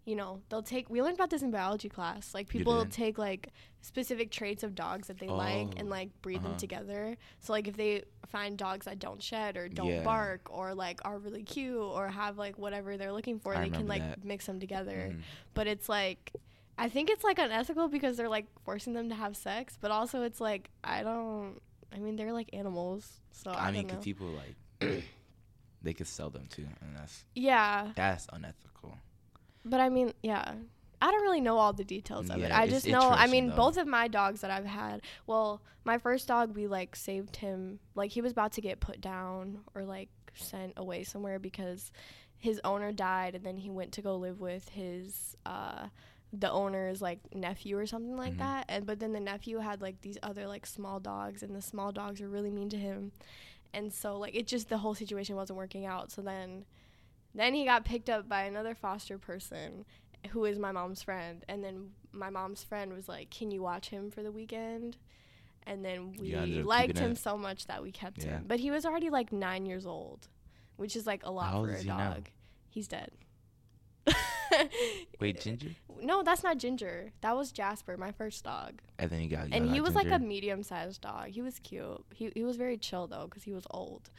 you 0.05 0.15
know 0.15 0.41
they'll 0.51 0.63
take 0.63 0.91
we 0.91 1.01
learned 1.01 1.15
about 1.15 1.31
this 1.31 1.41
in 1.43 1.51
biology 1.51 1.89
class 1.89 2.35
like 2.35 2.47
people 2.49 2.75
will 2.75 2.85
take 2.85 3.17
like 3.17 3.49
specific 3.81 4.31
traits 4.31 4.63
of 4.63 4.75
dogs 4.75 5.09
that 5.09 5.19
they 5.19 5.29
like 5.29 5.69
and 5.79 5.89
Oh, 5.89 5.91
like 5.91 6.11
breed 6.21 6.43
them 6.43 6.51
uh-huh. 6.53 6.59
together 6.59 7.17
so 7.41 7.53
like 7.55 7.69
if 7.69 7.77
they 7.77 8.05
find 8.29 8.59
dogs 8.59 8.85
that 8.85 8.99
don't 8.99 9.23
shed 9.23 9.57
or 9.57 9.69
don't 9.69 9.87
Yeah. 9.89 10.03
bark 10.03 10.49
or 10.51 10.75
like 10.75 11.01
are 11.07 11.19
really 11.19 11.43
cute 11.43 11.77
or 11.79 12.09
have 12.09 12.37
like 12.37 12.59
whatever 12.59 12.97
they're 12.99 13.13
looking 13.13 13.39
for 13.39 13.55
I 13.57 13.63
they 13.63 13.71
can 13.71 13.87
like 13.89 14.03
that. 14.03 14.25
mix 14.25 14.45
them 14.47 14.61
together 14.61 15.13
Mhm. 15.15 15.21
but 15.55 15.67
it's 15.67 15.89
like 15.89 16.33
I 16.77 16.89
think 16.89 17.09
it's 17.09 17.23
like 17.25 17.39
unethical 17.39 17.89
because 17.89 18.17
they're 18.17 18.29
like 18.29 18.47
forcing 18.65 18.95
them 18.95 19.09
to 19.11 19.15
have 19.15 19.37
sex, 19.37 19.79
but 19.81 19.93
also 19.93 20.23
it's 20.25 20.41
like 20.41 20.71
I 20.83 21.05
don't. 21.05 21.63
I 21.95 21.99
mean, 21.99 22.17
they're 22.17 22.33
like 22.33 22.51
animals, 22.53 23.21
so 23.33 23.51
I, 23.51 23.69
I 23.69 23.71
mean, 23.71 23.87
because 23.87 24.05
people 24.05 24.29
like 24.81 25.05
they 25.83 25.93
could 25.93 26.07
sell 26.07 26.31
them 26.31 26.47
too, 26.49 26.67
and 26.81 26.97
that's 26.97 27.25
yeah, 27.35 27.93
that's 27.95 28.27
unethical. 28.33 28.99
but 29.65 29.81
I 29.81 29.89
mean, 29.89 30.13
yeah. 30.23 30.55
I 31.03 31.11
don't 31.11 31.23
really 31.23 31.43
know 31.43 31.59
all 31.59 31.75
the 31.75 31.85
details 31.85 32.31
of 32.31 32.41
it. 32.43 32.51
I 32.51 32.67
just 32.67 32.87
know. 32.87 33.11
I 33.11 33.27
mean, 33.27 33.49
though. 33.49 33.57
both 33.57 33.77
of 33.77 33.87
my 33.87 34.09
dogs 34.09 34.41
that 34.41 34.51
I've 34.51 34.65
had. 34.65 35.03
Well, 35.27 35.61
my 35.85 35.99
first 35.99 36.27
dog, 36.27 36.57
we 36.57 36.67
like 36.67 36.97
saved 36.97 37.37
him. 37.37 37.79
Like 37.95 38.11
he 38.11 38.23
was 38.23 38.33
about 38.33 38.53
to 38.53 38.63
get 38.63 38.81
put 38.81 39.03
down 39.03 39.59
or 39.75 39.85
like 39.85 40.09
sent 40.33 40.73
away 40.79 41.05
somewhere 41.05 41.39
because 41.39 41.93
his 42.39 42.61
owner 42.65 42.91
died, 42.91 43.35
and 43.35 43.45
then 43.45 43.59
he 43.59 43.71
went 43.71 43.93
to 43.93 44.03
go 44.03 44.17
live 44.17 44.41
with 44.41 44.69
his 44.71 45.37
uh, 45.45 45.89
the 46.41 46.51
owner's 46.51 47.01
like 47.01 47.21
nephew 47.35 47.79
or 47.79 47.87
something 47.87 48.17
like 48.17 48.35
Mhm. 48.35 48.39
that. 48.39 48.65
And 48.69 48.87
but 48.87 48.99
then 49.01 49.13
the 49.13 49.21
nephew 49.21 49.59
had 49.59 49.81
like 49.81 50.01
these 50.03 50.19
other 50.23 50.47
like 50.47 50.67
small 50.67 51.01
dogs, 51.01 51.43
and 51.43 51.55
the 51.55 51.63
small 51.63 51.93
dogs 51.93 52.21
were 52.21 52.29
really 52.29 52.51
mean 52.51 52.69
to 52.71 52.77
him, 52.79 53.13
and 53.73 53.93
so 53.93 54.19
like 54.19 54.35
it 54.35 54.47
just 54.47 54.69
the 54.69 54.79
whole 54.79 54.95
situation 54.95 55.37
wasn't 55.37 55.57
working 55.59 55.87
out. 55.87 56.11
So 56.11 56.23
then, 56.23 56.65
then 57.35 57.55
he 57.55 57.65
got 57.65 57.85
picked 57.85 58.11
up 58.11 58.29
by 58.29 58.43
another 58.45 58.75
foster 58.75 59.19
person 59.19 59.85
who 60.31 60.45
is 60.47 60.59
my 60.59 60.73
mom's 60.73 61.03
friend 61.03 61.45
and 61.49 61.63
then 61.63 61.91
my 62.11 62.31
mom's 62.31 62.65
friend 62.65 62.95
was 62.95 63.11
like 63.11 63.29
can 63.29 63.51
you 63.51 63.61
watch 63.63 63.91
him 63.91 64.11
for 64.11 64.23
the 64.23 64.33
weekend 64.33 64.97
and 65.67 65.85
then 65.85 66.15
we 66.19 66.29
You 66.29 66.39
ended 66.39 66.61
up 66.63 66.67
liked 66.67 66.99
him 66.99 67.11
it? 67.13 67.19
so 67.19 67.37
much 67.37 67.67
that 67.67 67.83
we 67.83 67.93
kept 67.93 68.25
Yeah. 68.25 68.39
him 68.39 68.45
but 68.49 68.59
he 68.61 68.71
was 68.71 68.87
already 68.87 69.11
like 69.11 69.35
nine 69.35 69.67
years 69.67 69.85
old 69.85 70.29
which 70.77 70.97
is 70.97 71.07
like 71.07 71.27
a 71.27 71.31
lot 71.31 71.51
How 71.51 71.63
for 71.67 71.73
a 71.73 71.85
now? 71.85 71.99
dog 72.15 72.31
he's 72.71 72.89
dead 72.89 73.11
Wait, 75.21 75.41
Ginger? 75.41 75.71
no 76.03 76.23
that's 76.23 76.43
not 76.43 76.59
ginger 76.59 77.13
that 77.23 77.35
was 77.37 77.51
jasper 77.53 77.97
my 77.97 78.13
first 78.13 78.45
dog 78.45 78.83
And 78.99 79.11
then 79.11 79.21
he 79.21 79.27
got. 79.29 79.49
and 79.53 79.71
he 79.71 79.81
was 79.81 79.95
like 79.95 80.11
a 80.11 80.19
medium-sized 80.19 81.01
dog 81.01 81.29
he 81.29 81.41
was 81.41 81.59
cute 81.61 82.05
he, 82.13 82.31
he 82.35 82.43
was 82.45 82.57
very 82.57 82.77
chill 82.77 83.07
though 83.07 83.27
because 83.27 83.43
he 83.45 83.53
was 83.53 83.65
old 83.71 84.11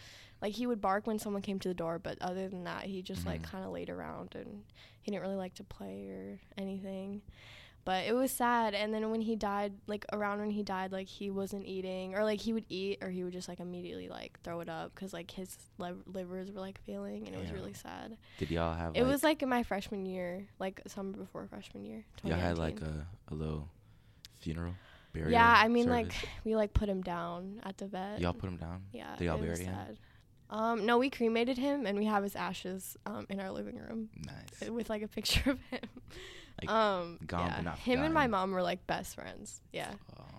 like 0.41 0.53
he 0.53 0.65
would 0.67 0.81
bark 0.81 1.05
when 1.05 1.19
someone 1.19 1.41
came 1.41 1.59
to 1.59 1.67
the 1.67 1.73
door 1.73 1.99
but 1.99 2.17
other 2.21 2.47
than 2.47 2.63
that 2.63 2.83
he 2.83 3.01
just 3.01 3.25
like 3.25 3.41
Mhm. 3.41 3.51
kind 3.51 3.65
of 3.65 3.71
laid 3.71 3.89
around 3.89 4.35
and 4.35 4.63
he 5.01 5.11
didn't 5.11 5.23
really 5.23 5.35
like 5.35 5.53
to 5.55 5.63
play 5.63 6.07
or 6.07 6.39
anything 6.57 7.21
but 7.85 8.05
it 8.05 8.13
was 8.13 8.31
sad 8.31 8.73
and 8.73 8.93
then 8.93 9.09
when 9.11 9.21
he 9.21 9.35
died 9.35 9.71
like 9.87 10.05
around 10.11 10.39
when 10.39 10.49
he 10.49 10.63
died 10.63 10.91
like 10.91 11.07
he 11.07 11.29
wasn't 11.29 11.65
eating 11.65 12.15
or 12.15 12.23
like 12.23 12.41
he 12.41 12.51
would 12.51 12.65
eat 12.67 12.97
or 13.01 13.09
he 13.09 13.23
would 13.23 13.31
just 13.33 13.47
like 13.47 13.59
immediately 13.59 14.09
like 14.09 14.39
throw 14.43 14.59
it 14.59 14.67
up 14.67 14.93
because 14.93 15.13
like 15.13 15.29
his 15.31 15.55
liv- 15.77 16.01
livers 16.11 16.51
were 16.51 16.59
like 16.59 16.79
failing 16.85 17.27
and 17.27 17.35
it 17.35 17.39
was 17.39 17.51
really 17.51 17.73
sad 17.73 18.17
Did 18.39 18.49
y'all 18.51 18.73
have? 18.73 18.95
it 18.95 19.03
like, 19.03 19.11
was 19.11 19.23
like 19.23 19.43
in 19.43 19.49
my 19.49 19.63
freshman 19.63 20.05
year 20.05 20.47
like 20.59 20.81
summer 20.87 21.13
before 21.15 21.47
freshman 21.47 21.85
year 21.85 22.03
Y'all 22.23 22.35
had 22.37 22.57
like 22.57 22.81
a, 22.81 23.05
a 23.31 23.35
little 23.35 23.69
funeral 24.39 24.73
burial. 25.13 25.31
yeah 25.31 25.55
i 25.57 25.67
mean 25.67 25.87
like 25.87 26.11
we 26.43 26.55
like 26.55 26.73
put 26.73 26.89
him 26.89 27.01
down 27.01 27.59
at 27.63 27.77
the 27.77 27.87
vet 27.87 28.19
y'all 28.19 28.33
put 28.33 28.47
him 28.49 28.57
down. 28.57 28.81
yeah 28.91 29.15
Did 29.17 29.25
y'all 29.25 29.37
bury 29.37 29.59
him? 29.63 29.73
sad. 29.73 29.97
um 30.49 30.85
no 30.85 30.97
we 30.97 31.09
cremated 31.09 31.57
him 31.57 31.85
and 31.85 31.97
we 31.97 32.05
have 32.05 32.23
his 32.23 32.35
ashes 32.35 32.97
um 33.05 33.25
in 33.29 33.39
our 33.39 33.51
living 33.51 33.77
room 33.77 34.09
Nice. 34.25 34.69
with 34.69 34.89
like 34.89 35.03
a 35.03 35.07
picture 35.07 35.51
of 35.51 35.59
him 35.71 35.79
Like, 36.61 36.69
um 36.69 37.19
gone 37.25 37.47
yeah. 37.47 37.55
but 37.57 37.65
not 37.65 37.79
him 37.79 38.01
and 38.01 38.13
my 38.13 38.27
mom 38.27 38.51
were 38.51 38.63
like 38.63 38.85
best 38.87 39.15
friends. 39.15 39.61
Yeah. 39.73 39.91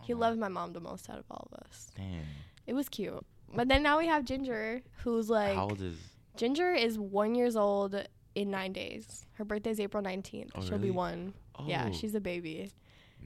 He 0.02 0.14
loved 0.14 0.38
my 0.38 0.48
mom 0.48 0.72
the 0.72 0.80
most 0.80 1.10
out 1.10 1.18
of 1.18 1.24
all 1.30 1.48
of 1.52 1.58
us. 1.66 1.88
Damn. 1.96 2.22
it 2.66 2.74
was 2.74 2.88
cute. 2.88 3.24
But 3.54 3.68
then 3.68 3.82
now 3.82 3.98
we 3.98 4.06
have 4.06 4.24
ginger 4.24 4.82
who's 5.02 5.28
like 5.28 5.54
How 5.54 5.64
old 5.64 5.80
is? 5.82 5.96
ginger 6.36 6.72
is 6.72 6.98
one 6.98 7.34
years 7.34 7.56
old 7.56 7.94
in 8.34 8.50
nine 8.50 8.72
days. 8.72 9.26
Her 9.34 9.44
birthday's 9.44 9.80
april 9.80 10.02
19th 10.02 10.50
Oh, 10.54 10.60
she'll 10.62 10.78
be 10.78 10.84
really? 10.84 10.90
one. 10.92 11.34
Yeah 11.64 11.88
Oh, 11.88 11.92
she's 11.92 12.14
a 12.14 12.20
baby. 12.20 12.70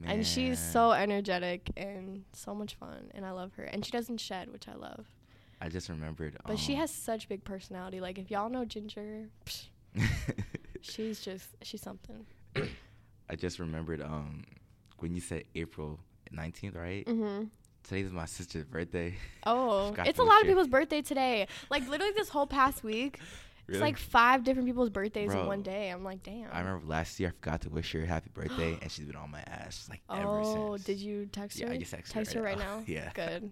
And 0.04 0.26
she's 0.26 0.58
so 0.58 0.92
energetic 0.92 1.70
and 1.76 2.24
so 2.32 2.54
much 2.54 2.74
fun 2.74 3.10
and 3.14 3.24
i 3.24 3.30
love 3.30 3.52
her. 3.54 3.64
And 3.64 3.84
she 3.84 3.92
doesn't 3.92 4.18
shed 4.18 4.50
which 4.50 4.66
i 4.68 4.74
love. 4.74 5.06
I 5.60 5.68
just 5.68 5.90
remembered. 5.90 6.38
but 6.46 6.58
she 6.58 6.72
um, 6.72 6.80
has 6.80 6.90
such 6.90 7.28
big 7.28 7.44
personality. 7.44 8.00
Like 8.00 8.18
if 8.18 8.30
y'all 8.30 8.48
know 8.48 8.64
ginger 8.64 9.28
psh, 9.44 9.66
she's 10.80 11.20
just 11.20 11.48
she's 11.62 11.82
something 11.82 12.24
I 12.56 13.36
just 13.36 13.58
remembered 13.58 14.02
um 14.02 14.44
when 14.98 15.14
you 15.14 15.20
said 15.20 15.44
April 15.54 16.00
nineteenth, 16.30 16.74
right? 16.74 17.06
hmm 17.06 17.44
Today's 17.82 18.12
my 18.12 18.26
sister's 18.26 18.64
birthday. 18.64 19.14
oh 19.46 19.94
it's 20.04 20.18
a 20.18 20.22
lot 20.22 20.42
of 20.42 20.46
people's 20.46 20.68
birthday 20.68 21.00
today 21.02 21.46
like 21.70 21.88
literally 21.88 22.12
this 22.14 22.28
whole 22.28 22.46
past 22.46 22.84
week 22.84 23.18
It's 23.68 23.80
like 23.80 23.96
five 23.96 24.44
different 24.44 24.68
people's 24.68 24.90
birthdays 24.90 25.32
in 25.32 25.46
one 25.46 25.62
day. 25.62 25.88
I'm 25.88 26.04
like, 26.04 26.22
damn. 26.22 26.48
I 26.52 26.58
remember 26.60 26.86
last 26.86 27.18
year 27.20 27.30
I 27.30 27.32
forgot 27.32 27.60
to 27.62 27.70
wish 27.70 27.92
her 27.92 28.04
happy 28.04 28.30
birthday, 28.34 28.76
and 28.82 28.90
she's 28.90 29.06
been 29.06 29.16
on 29.16 29.30
my 29.30 29.40
ass 29.40 29.86
like 29.88 30.00
ever 30.10 30.42
since. 30.42 30.56
Oh, 30.58 30.76
did 30.78 30.98
you 30.98 31.26
text 31.26 31.58
her? 31.58 31.66
Yeah, 31.66 31.68
her? 31.70 31.74
I 31.74 31.78
just 31.78 31.92
texted 31.92 32.08
text 32.10 32.32
her 32.34 32.40
her 32.40 32.44
right 32.44 32.56
right 32.58 32.66
now. 32.66 32.78
now. 32.80 32.84
Yeah. 32.86 33.10
Good. 33.14 33.50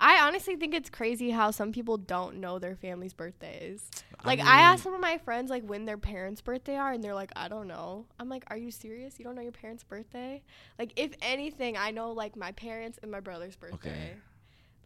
I 0.00 0.26
honestly 0.26 0.56
think 0.56 0.74
it's 0.74 0.90
crazy 0.90 1.30
how 1.30 1.50
some 1.50 1.72
people 1.72 1.96
don't 1.96 2.36
know 2.36 2.58
their 2.58 2.76
family's 2.76 3.12
birthdays. 3.12 3.88
Like 4.24 4.38
I, 4.38 4.42
mean, 4.42 4.48
asked 4.48 4.84
some 4.84 4.94
of 4.94 5.00
my 5.00 5.18
friends 5.18 5.50
like 5.50 5.64
when 5.64 5.84
their 5.84 5.98
parents' 5.98 6.40
birthday 6.40 6.76
are, 6.76 6.92
and 6.92 7.02
they're 7.02 7.14
like, 7.14 7.32
I 7.34 7.48
don't 7.48 7.66
know. 7.66 8.06
I'm 8.20 8.28
like, 8.28 8.44
Are 8.48 8.56
you 8.56 8.70
serious? 8.70 9.18
You 9.18 9.24
don't 9.24 9.34
know 9.34 9.42
your 9.42 9.52
parents' 9.52 9.82
birthday? 9.82 10.42
Like, 10.78 10.92
if 10.96 11.12
anything, 11.22 11.76
I 11.76 11.90
know 11.90 12.12
like 12.12 12.36
my 12.36 12.52
parents 12.52 12.98
and 13.02 13.10
my 13.10 13.20
brother's 13.20 13.56
birthday. 13.56 13.90
Okay. 13.90 14.10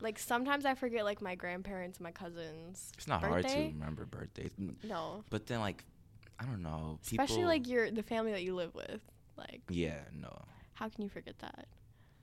Like 0.01 0.19
sometimes 0.19 0.67
I 0.67 0.75
forget 0.75 1.05
like 1.05 1.23
my 1.23 1.35
grandparents, 1.35 1.99
and 1.99 2.05
my 2.05 2.13
cousins. 2.13 2.93
It's 2.97 3.09
not 3.09 3.23
hard 3.23 3.47
to 3.49 3.59
remember 3.59 4.05
birthdays, 4.05 4.51
Mm, 4.61 4.75
No, 4.85 5.25
but 5.31 5.47
then 5.47 5.61
like, 5.61 5.85
I 6.39 6.45
don't 6.45 6.63
know. 6.63 6.99
People, 7.07 7.25
especially 7.25 7.45
like 7.47 7.67
your 7.69 7.91
the 7.91 8.03
family 8.03 8.33
that 8.33 8.43
you 8.43 8.55
live 8.55 8.75
with. 8.75 9.01
Like, 9.37 9.63
yeah, 9.69 10.01
no. 10.19 10.35
how 10.75 10.89
can 10.89 11.03
you 11.03 11.11
forget 11.11 11.39
that? 11.41 11.67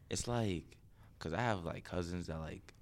It's 0.10 0.28
like, 0.28 0.78
cause 1.24 1.34
I 1.34 1.42
have 1.42 1.64
like 1.64 1.84
cousins 1.86 2.28
that 2.28 2.40
like, 2.40 2.74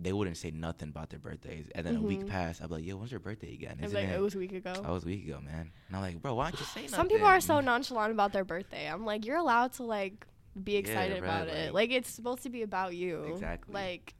they 0.00 0.12
wouldn't 0.12 0.36
say 0.36 0.50
nothing 0.50 0.88
about 0.90 1.10
their 1.10 1.18
birthdays, 1.18 1.66
and 1.74 1.84
then 1.86 1.96
a 1.96 2.00
week 2.02 2.20
Mhm. 2.20 2.28
passed. 2.28 2.62
I'd 2.62 2.68
be 2.68 2.74
like, 2.76 2.84
"Yo, 2.84 2.96
when's 2.96 3.10
your 3.10 3.20
birthday 3.20 3.52
again?" 3.54 3.78
Isn't 3.82 3.94
like, 3.96 4.08
it? 4.08 4.14
it 4.14 4.20
was 4.20 4.34
a 4.34 4.38
week 4.38 4.52
ago. 4.52 4.72
I 4.84 4.90
was 4.90 5.02
a 5.04 5.06
week 5.06 5.24
ago, 5.26 5.40
man. 5.40 5.72
And 5.88 5.96
I'm 5.96 6.02
like, 6.02 6.20
bro, 6.22 6.34
why 6.34 6.50
don't 6.50 6.60
you 6.60 6.66
say 6.66 6.82
nothing? 6.82 6.96
Some 6.96 7.08
people 7.08 7.26
are 7.26 7.40
so 7.40 7.60
nonchalant 7.60 8.12
about 8.12 8.32
their 8.32 8.44
birthday. 8.44 8.86
I'm 8.88 9.04
like, 9.04 9.26
you're 9.26 9.36
allowed 9.38 9.72
to 9.74 9.82
like 9.84 10.24
be 10.62 10.72
Yeah, 10.72 10.78
excited 10.80 11.14
right, 11.22 11.28
about 11.28 11.48
it. 11.48 11.72
like- 11.74 11.90
Like 11.90 11.90
it's 11.98 12.10
supposed 12.10 12.42
to 12.44 12.48
be 12.50 12.62
about 12.62 12.94
you. 12.94 13.24
Exactly. 13.32 13.74
Like, 13.74 14.14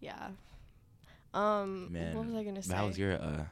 yeah. 0.00 0.30
Um, 1.34 1.92
Man, 1.92 2.16
what 2.16 2.26
was 2.26 2.34
I 2.34 2.42
gonna 2.44 2.62
say? 2.62 2.74
How 2.74 2.86
was 2.86 2.98
your 2.98 3.14
uh, 3.14 3.46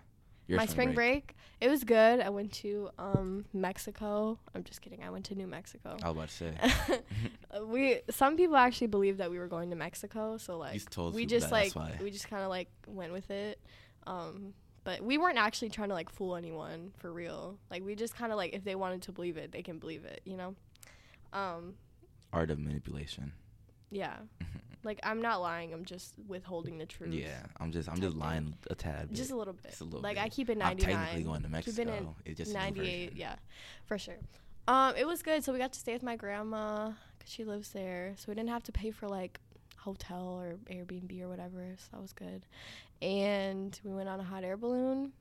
your 0.48 0.56
My 0.58 0.66
spring 0.66 0.92
break? 0.94 1.34
It 1.60 1.68
was 1.68 1.84
good. 1.84 2.20
I 2.20 2.30
went 2.30 2.52
to 2.54 2.90
um 2.98 3.44
Mexico. 3.52 4.38
I'm 4.54 4.64
just 4.64 4.80
kidding. 4.80 5.02
I 5.04 5.10
went 5.10 5.26
to 5.26 5.34
New 5.34 5.46
Mexico. 5.46 5.96
I 6.02 6.10
was 6.10 6.16
about 6.16 6.28
to 6.28 6.34
say. 6.34 7.00
Uh, 7.50 7.64
we 7.64 8.00
some 8.10 8.36
people 8.36 8.56
actually 8.56 8.88
believe 8.88 9.16
that 9.16 9.30
we 9.30 9.38
were 9.38 9.46
going 9.46 9.70
to 9.70 9.76
Mexico, 9.76 10.36
so 10.36 10.58
like 10.58 10.82
we 11.14 11.24
just 11.24 11.50
like 11.50 11.72
we 12.02 12.10
just 12.10 12.28
kind 12.28 12.42
of 12.42 12.50
like 12.50 12.68
went 12.86 13.10
with 13.12 13.30
it. 13.30 13.58
Um, 14.06 14.52
but 14.84 15.00
we 15.02 15.16
weren't 15.16 15.38
actually 15.38 15.70
trying 15.70 15.88
to 15.88 15.94
like 15.94 16.10
fool 16.10 16.36
anyone 16.36 16.92
for 16.98 17.10
real. 17.10 17.58
Like 17.70 17.82
we 17.84 17.94
just 17.94 18.14
kind 18.14 18.32
of 18.32 18.36
like 18.36 18.52
if 18.52 18.64
they 18.64 18.74
wanted 18.74 19.00
to 19.02 19.12
believe 19.12 19.38
it, 19.38 19.50
they 19.50 19.62
can 19.62 19.78
believe 19.78 20.04
it, 20.04 20.20
you 20.24 20.36
know. 20.36 20.54
Um, 21.32 21.74
Art 22.34 22.50
of 22.50 22.58
manipulation. 22.58 23.32
yeah. 23.90 24.16
Like 24.88 25.00
I'm 25.02 25.20
not 25.22 25.40
lying. 25.40 25.72
I'm 25.72 25.84
just 25.84 26.14
withholding 26.26 26.78
the 26.78 26.86
truth. 26.86 27.12
Yeah, 27.12 27.38
I'm 27.60 27.70
just 27.70 27.88
I'm 27.88 28.00
just 28.00 28.16
lying 28.16 28.54
a 28.70 28.74
tad. 28.74 29.08
Just 29.12 29.30
a 29.30 29.36
little 29.36 29.52
bit. 29.52 29.68
Just 29.70 29.82
a 29.82 29.84
little 29.84 30.00
like 30.00 30.16
bit. 30.16 30.24
I 30.24 30.28
keep 30.30 30.48
it 30.50 30.58
99. 30.58 30.62
I'm 30.62 30.76
99. 30.76 31.06
technically 31.06 31.24
going 31.24 31.42
to 31.42 31.48
Keep 31.48 31.78
it 31.78 31.82
in 31.82 31.88
Mexico. 31.88 32.16
It's 32.24 32.38
just 32.38 32.50
a 32.50 32.54
new 32.54 32.60
98 32.60 33.04
version. 33.10 33.16
yeah 33.16 33.34
for 33.86 33.98
sure 33.98 34.16
um 34.66 34.94
it 34.96 35.06
was 35.06 35.22
good 35.22 35.44
so 35.44 35.52
we 35.52 35.58
got 35.58 35.72
to 35.72 35.78
stay 35.78 35.92
with 35.92 36.02
my 36.02 36.16
grandma 36.16 36.90
because 37.18 37.32
she 37.32 37.44
lives 37.44 37.70
there 37.70 38.14
so 38.16 38.24
we 38.28 38.34
didn't 38.34 38.48
have 38.50 38.62
to 38.64 38.72
pay 38.72 38.90
for 38.90 39.08
like 39.08 39.40
hotel 39.76 40.40
or 40.40 40.56
airbnb 40.74 41.22
or 41.22 41.28
whatever 41.28 41.64
so 41.78 41.86
that 41.92 42.00
was 42.02 42.12
good 42.12 42.44
and 43.00 43.80
we 43.84 43.92
went 43.92 44.08
on 44.08 44.18
a 44.20 44.24
hot 44.24 44.42
air 44.44 44.56
balloon 44.56 45.12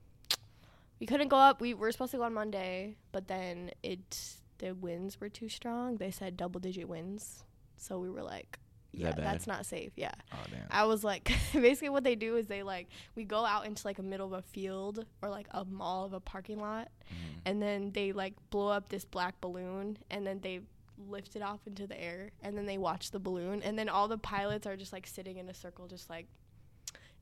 we 0.99 1.05
couldn't 1.05 1.27
go 1.27 1.37
up 1.37 1.61
we 1.61 1.73
were 1.73 1.91
supposed 1.91 2.11
to 2.11 2.17
go 2.17 2.23
on 2.23 2.33
monday 2.33 2.95
but 3.11 3.27
then 3.27 3.71
it 3.83 4.35
the 4.59 4.73
winds 4.73 5.21
were 5.21 5.29
too 5.29 5.47
strong 5.47 5.97
they 5.97 6.11
said 6.11 6.35
double 6.35 6.59
digit 6.59 6.87
winds 6.89 7.43
so 7.77 7.99
we 7.99 8.09
were 8.09 8.23
like 8.23 8.57
yeah 8.93 9.07
that 9.11 9.17
that's 9.17 9.47
not 9.47 9.65
safe 9.65 9.91
yeah 9.95 10.11
Oh. 10.31 10.37
I 10.71 10.85
was 10.85 11.03
like, 11.03 11.31
basically 11.53 11.89
what 11.89 12.03
they 12.03 12.15
do 12.15 12.35
is 12.37 12.47
they 12.47 12.63
like 12.63 12.87
we 13.15 13.23
go 13.23 13.45
out 13.45 13.65
into 13.65 13.85
like 13.87 13.99
a 13.99 14.03
middle 14.03 14.27
of 14.27 14.33
a 14.33 14.41
field 14.41 15.05
or 15.21 15.29
like 15.29 15.47
a 15.51 15.63
mall 15.65 16.05
of 16.05 16.13
a 16.13 16.19
parking 16.19 16.59
lot, 16.59 16.89
Mhm. 17.11 17.41
and 17.45 17.61
then 17.61 17.91
they 17.91 18.11
like 18.11 18.33
blow 18.49 18.69
up 18.69 18.89
this 18.89 19.05
black 19.05 19.39
balloon, 19.41 19.97
and 20.09 20.25
then 20.25 20.39
they 20.41 20.61
lift 21.07 21.35
it 21.35 21.41
off 21.43 21.59
into 21.67 21.85
the 21.87 21.99
air, 22.01 22.31
and 22.41 22.57
then 22.57 22.65
they 22.65 22.77
watch 22.77 23.11
the 23.11 23.19
balloon, 23.19 23.61
and 23.61 23.77
then 23.77 23.87
all 23.89 24.07
the 24.07 24.17
pilots 24.17 24.65
are 24.65 24.75
just 24.75 24.91
like 24.93 25.05
sitting 25.05 25.37
in 25.37 25.47
a 25.49 25.53
circle, 25.53 25.87
just 25.87 26.09
like 26.09 26.27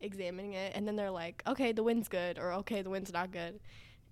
examining 0.02 0.54
it, 0.54 0.74
and 0.76 0.88
then 0.88 0.96
they're 0.96 1.12
like, 1.12 1.42
okay, 1.48 1.72
the 1.72 1.84
wind's 1.84 2.08
good, 2.08 2.38
or 2.40 2.54
okay, 2.54 2.82
the 2.82 2.90
wind's 2.90 3.12
not 3.14 3.32
good, 3.32 3.60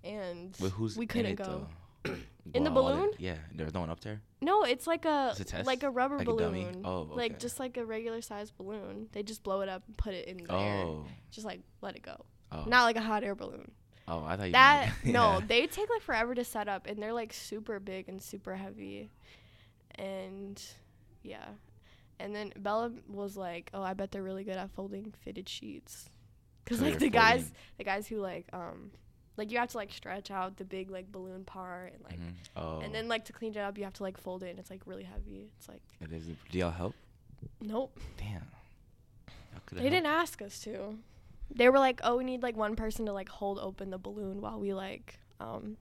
and 0.02 0.56
we 0.96 1.06
couldn't 1.06 1.36
go. 1.36 1.44
though? 1.44 1.66
In 2.54 2.62
the 2.62 2.70
balloon? 2.70 3.10
Yeah, 3.18 3.36
there's 3.54 3.72
no 3.74 3.80
one 3.80 3.90
up 3.90 4.00
there. 4.00 4.20
No, 4.42 4.64
it's 4.64 4.86
like 4.86 5.04
a, 5.06 5.28
It's 5.30 5.40
a 5.40 5.44
test? 5.44 5.66
like 5.66 5.82
a 5.82 5.90
rubber 5.90 6.18
Like 6.18 6.28
a 6.28 6.30
balloon, 6.32 6.82
Oh, 6.84 7.08
like 7.10 7.38
just 7.38 7.58
like 7.58 7.76
a 7.78 7.84
regular 7.84 8.20
sized 8.20 8.56
balloon. 8.56 9.08
They 9.12 9.22
just 9.22 9.42
blow 9.42 9.62
it 9.62 9.68
up 9.68 9.82
and 9.86 9.96
put 9.96 10.12
it 10.14 10.28
in 10.28 10.36
the 10.36 10.52
air, 10.52 10.82
Oh, 10.84 11.06
just 11.30 11.46
like 11.46 11.60
let 11.80 11.96
it 11.96 12.02
go. 12.02 12.16
oh, 12.52 12.64
Not 12.66 12.82
like 12.84 12.96
a 12.96 13.00
hot 13.00 13.24
air 13.24 13.34
balloon. 13.34 13.70
oh! 14.06 14.22
I 14.22 14.36
thought 14.36 14.46
you. 14.46 14.52
That 14.52 14.92
meant- 15.02 15.04
no, 15.14 15.38
yeah. 15.38 15.40
they 15.46 15.66
take 15.66 15.88
like 15.88 16.02
forever 16.02 16.34
to 16.34 16.44
set 16.44 16.68
up, 16.68 16.86
and 16.86 17.02
they're 17.02 17.14
like 17.14 17.32
super 17.32 17.80
big 17.80 18.08
and 18.10 18.22
super 18.22 18.54
heavy, 18.54 19.10
and 19.94 20.62
yeah, 21.22 21.46
and 22.20 22.34
then 22.36 22.52
Bella 22.56 22.92
was 23.08 23.36
like, 23.36 23.70
"Oh, 23.72 23.82
I 23.82 23.94
bet 23.94 24.12
they're 24.12 24.22
really 24.22 24.44
good 24.44 24.56
at 24.58 24.70
folding 24.72 25.14
fitted 25.24 25.48
sheets," 25.48 26.10
because 26.64 26.78
So 26.80 26.84
like 26.84 26.98
the 26.98 27.08
guys, 27.08 27.50
the 27.78 27.84
guys 27.84 28.06
who 28.06 28.18
like 28.20 28.46
um, 28.52 28.90
like 29.36 29.50
you 29.50 29.58
have 29.58 29.68
to 29.70 29.76
like 29.76 29.92
stretch 29.92 30.30
out 30.30 30.56
the 30.56 30.64
big 30.64 30.90
like 30.90 31.10
balloon 31.10 31.44
part 31.44 31.92
and 31.92 32.02
like, 32.04 32.18
Mhm. 32.20 32.34
Oh, 32.56 32.80
and 32.80 32.94
then 32.94 33.08
like 33.08 33.24
to 33.26 33.32
clean 33.32 33.52
it 33.52 33.58
up, 33.58 33.76
you 33.78 33.84
have 33.84 33.94
to 33.94 34.02
like 34.02 34.16
fold 34.18 34.42
it, 34.42 34.50
and 34.50 34.58
it's 34.58 34.70
like 34.70 34.82
really 34.86 35.02
heavy. 35.04 35.50
It's 35.58 35.68
like 35.68 35.82
it 36.00 36.12
is. 36.12 36.26
Do 36.50 36.58
y'all 36.58 36.70
help? 36.70 36.94
nope, 37.60 37.98
Damn. 38.16 38.32
Y'all 38.32 39.60
coulda 39.66 39.74
they 39.76 39.80
helped. 39.82 39.90
didn't 39.92 40.06
ask 40.06 40.40
us 40.42 40.60
to. 40.60 40.98
They 41.54 41.68
were 41.68 41.78
like, 41.78 42.00
"Oh, 42.02 42.16
we 42.16 42.24
need 42.24 42.42
like 42.42 42.56
one 42.56 42.74
person 42.76 43.06
to 43.06 43.12
like 43.12 43.28
hold 43.28 43.58
open 43.58 43.90
the 43.90 43.98
balloon 43.98 44.40
while 44.40 44.58
we 44.58 44.72
like 44.74 45.18
um 45.40 45.76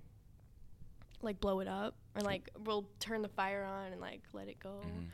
like 1.22 1.40
blow 1.40 1.60
it 1.62 1.68
up 1.68 1.96
or 2.16 2.22
like 2.22 2.50
we'll 2.66 2.86
turn 3.00 3.22
the 3.22 3.30
fire 3.30 3.64
on 3.64 3.92
and 3.94 4.02
like 4.02 4.22
let 4.34 4.48
it 4.48 4.60
go." 4.60 4.82
Mhm. 4.86 5.06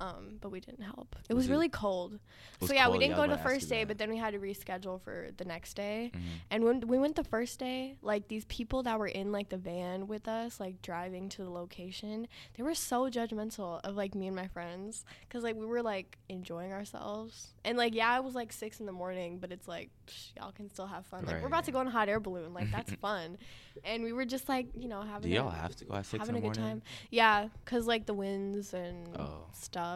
Um, 0.00 0.38
but 0.40 0.50
we 0.50 0.60
didn't 0.60 0.82
help. 0.82 1.14
It 1.28 1.34
Was 1.34 1.42
was 1.44 1.48
it- 1.48 1.52
really 1.52 1.68
cold. 1.68 2.18
was 2.58 2.70
so 2.70 2.74
yeah, 2.74 2.88
we 2.88 2.96
didn't 2.98 3.10
yeah, 3.10 3.16
go 3.16 3.22
the 3.22 3.34
about 3.34 3.36
to 3.36 3.40
ask 3.42 3.54
first 3.54 3.68
day, 3.68 3.80
that. 3.80 3.88
but 3.88 3.98
then 3.98 4.08
we 4.08 4.16
had 4.16 4.32
to 4.32 4.38
reschedule 4.38 4.98
for 5.02 5.28
the 5.36 5.44
next 5.44 5.74
day. 5.74 6.10
Mhm. 6.14 6.20
And 6.50 6.64
when 6.64 6.80
we 6.88 6.98
went 6.98 7.16
the 7.16 7.24
first 7.24 7.58
day, 7.58 7.96
like 8.00 8.28
these 8.28 8.46
people 8.46 8.82
that 8.84 8.98
were 8.98 9.06
in 9.08 9.30
like 9.30 9.50
the 9.50 9.58
van 9.58 10.06
with 10.06 10.26
us, 10.26 10.58
like 10.58 10.80
driving 10.80 11.28
to 11.30 11.42
the 11.44 11.50
location, 11.50 12.28
they 12.54 12.62
were 12.62 12.74
so 12.74 13.10
judgmental 13.10 13.80
of 13.84 13.94
like 13.94 14.14
me 14.14 14.26
and 14.26 14.34
my 14.36 14.48
friends 14.48 15.04
because 15.28 15.44
like 15.44 15.56
we 15.56 15.66
were 15.66 15.82
like 15.82 16.16
enjoying 16.30 16.72
ourselves. 16.72 17.48
And 17.62 17.76
like 17.76 17.94
yeah, 17.94 18.16
it 18.16 18.24
was 18.24 18.34
like 18.34 18.52
six 18.54 18.80
in 18.80 18.86
the 18.86 18.92
morning, 18.92 19.36
but 19.38 19.52
it's 19.52 19.68
like 19.68 19.90
psh, 20.06 20.32
y'all 20.36 20.52
can 20.52 20.70
still 20.70 20.86
have 20.86 21.04
fun. 21.04 21.26
Like 21.26 21.42
we're 21.42 21.48
about 21.48 21.64
to 21.64 21.72
go 21.72 21.78
on 21.78 21.86
a 21.86 21.90
hot 21.90 22.08
air 22.08 22.20
balloon, 22.20 22.54
like 22.54 22.70
that's 22.70 22.92
fun. 23.02 23.36
And 23.84 24.02
we 24.02 24.12
were 24.14 24.24
just 24.24 24.48
like 24.48 24.68
you 24.78 24.88
know 24.88 25.02
having. 25.02 25.28
Do 25.30 25.36
y'all 25.36 25.48
a, 25.48 25.52
have 25.52 25.76
to 25.76 25.84
go 25.84 25.94
at 25.94 26.06
six 26.06 26.20
having 26.20 26.36
in 26.36 26.42
a 26.42 26.48
the 26.48 26.54
good 26.54 26.58
time. 26.60 26.82
Yeah, 27.10 27.48
cause 27.66 27.86
like 27.86 28.06
the 28.06 28.14
winds 28.14 28.72
and 28.72 29.08
Oh. 29.18 29.44
stuff. 29.52 29.89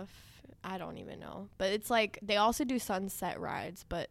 I 0.63 0.79
don't 0.79 0.99
even 0.99 1.21
know, 1.21 1.49
but 1.59 1.73
it's 1.73 1.91
like 1.91 2.19
they 2.23 2.37
also 2.37 2.65
do 2.65 2.79
sunset 2.79 3.39
rides, 3.39 3.85
but 3.89 4.09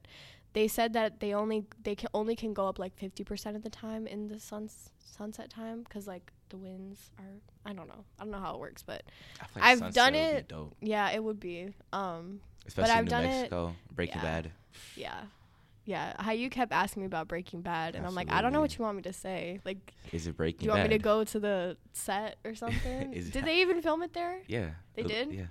they 0.54 0.68
said 0.68 0.94
that 0.94 1.20
they 1.20 1.34
only 1.34 1.66
they 1.84 1.96
can 1.96 2.10
only 2.14 2.36
can 2.36 2.54
go 2.54 2.68
up 2.68 2.78
like 2.80 2.96
fifty 2.96 3.24
percent 3.24 3.56
of 3.56 3.64
the 3.64 3.70
time 3.72 4.06
in 4.08 4.28
the 4.28 4.40
suns 4.40 4.90
sunset 5.06 5.50
time 5.50 5.82
because 5.84 6.08
like 6.08 6.32
the 6.50 6.58
winds 6.58 7.10
are 7.20 7.26
I 7.66 7.74
don't 7.74 7.88
know 7.88 8.04
I 8.20 8.24
don't 8.24 8.32
know 8.32 8.40
how 8.40 8.54
it 8.56 8.60
works, 8.60 8.84
but 8.84 9.02
I 9.62 9.72
I've 9.72 9.80
Sunset 9.80 9.96
done 9.96 10.16
it. 10.16 10.54
Yeah, 10.82 11.10
it 11.12 11.24
would 11.24 11.40
be. 11.40 11.74
Um, 11.92 12.40
Especially 12.68 12.92
I've 12.92 13.06
New 13.06 13.10
done 13.10 13.24
it- 13.26 13.28
Mexico, 13.30 13.76
Breaking 13.96 14.18
yeah. 14.18 14.22
Bad. 14.22 14.52
yeah. 14.96 15.22
Yeah, 15.86 16.14
how 16.18 16.32
you 16.32 16.50
kept 16.50 16.72
asking 16.72 17.02
me 17.04 17.08
about 17.08 17.28
Breaking 17.28 17.62
Bad, 17.62 17.96
and 17.96 18.06
I'm 18.06 18.16
like, 18.16 18.32
I 18.32 18.42
don't 18.42 18.54
know 18.54 18.62
what 18.62 18.78
you 18.78 18.84
want 18.86 18.96
me 18.96 19.02
to 19.04 19.12
say. 19.14 19.60
Like, 19.66 19.94
Is 20.14 20.28
it 20.28 20.38
Breaking? 20.38 20.60
do 20.60 20.66
you 20.66 20.72
want 20.72 20.84
Bad? 20.84 20.90
me 20.92 20.98
to 20.98 21.04
go 21.04 21.24
to 21.26 21.40
the 21.40 21.78
set 21.92 22.38
or 22.46 22.56
something? 22.56 23.12
Did 23.32 23.44
they 23.46 23.62
even 23.62 23.82
film 23.82 24.02
it 24.02 24.14
there? 24.14 24.40
Yeah. 24.48 24.70
They 24.96 25.04
did? 25.04 25.34
Yeah. 25.34 25.46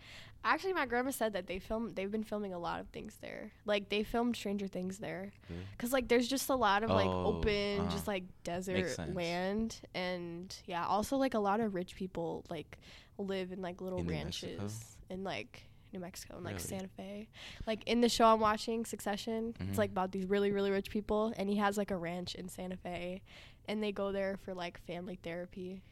Actually, 0.44 0.72
my 0.72 0.86
grandma 0.86 1.10
said 1.10 1.34
that 1.34 1.46
they 1.46 1.58
film. 1.60 1.92
They've 1.94 2.10
been 2.10 2.24
filming 2.24 2.52
a 2.52 2.58
lot 2.58 2.80
of 2.80 2.88
things 2.88 3.16
there. 3.20 3.52
Like 3.64 3.90
they 3.90 4.02
filmed 4.02 4.34
Stranger 4.34 4.66
Things 4.66 4.98
there, 4.98 5.30
Really? 5.48 5.62
cause 5.78 5.92
like 5.92 6.08
there's 6.08 6.26
just 6.26 6.48
a 6.50 6.56
lot 6.56 6.82
of 6.82 6.90
like 6.90 7.06
Oh, 7.06 7.26
open, 7.26 7.80
uh-huh. 7.80 7.90
just 7.90 8.08
like 8.08 8.24
desert 8.42 8.98
land, 9.14 9.80
and 9.94 10.52
yeah, 10.66 10.84
also 10.84 11.16
like 11.16 11.34
a 11.34 11.38
lot 11.38 11.60
of 11.60 11.74
rich 11.76 11.94
people 11.94 12.44
like 12.50 12.78
live 13.18 13.52
in 13.52 13.62
like 13.62 13.80
little 13.80 14.00
In 14.00 14.08
ranches 14.08 14.96
and 15.10 15.22
like 15.22 15.62
New 15.92 16.00
Mexico 16.00 16.36
and 16.36 16.44
like 16.44 16.54
Really? 16.54 16.64
Santa 16.66 16.88
Fe. 16.88 17.28
Like 17.66 17.82
in 17.86 18.00
the 18.00 18.08
show 18.08 18.26
I'm 18.26 18.40
watching, 18.40 18.84
Succession, 18.84 19.54
Mhm. 19.58 19.68
it's 19.68 19.78
like 19.78 19.90
about 19.90 20.12
these 20.12 20.26
really 20.26 20.50
really 20.50 20.70
rich 20.70 20.90
people, 20.90 21.32
and 21.36 21.48
he 21.48 21.56
has 21.56 21.76
like 21.76 21.90
a 21.90 21.96
ranch 21.96 22.34
in 22.34 22.48
Santa 22.48 22.76
Fe, 22.76 23.22
and 23.68 23.82
they 23.82 23.92
go 23.92 24.12
there 24.12 24.36
for 24.38 24.54
like 24.54 24.78
family 24.86 25.18
therapy, 25.22 25.82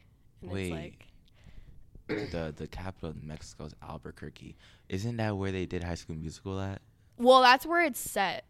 and 0.41 0.51
Wait. 0.51 0.63
it's 0.63 0.71
like 0.71 1.07
the 2.31 2.53
the 2.55 2.67
capital 2.67 3.09
of 3.09 3.23
Mexico 3.23 3.65
is 3.65 3.75
Albuquerque. 3.81 4.55
Isn't 4.89 5.17
that 5.17 5.37
where 5.37 5.51
they 5.51 5.65
did 5.65 5.83
High 5.83 5.95
School 5.95 6.15
Musical 6.15 6.59
at? 6.59 6.81
Well, 7.17 7.41
that's 7.41 7.65
where 7.65 7.81
it's 7.83 7.99
set. 7.99 8.45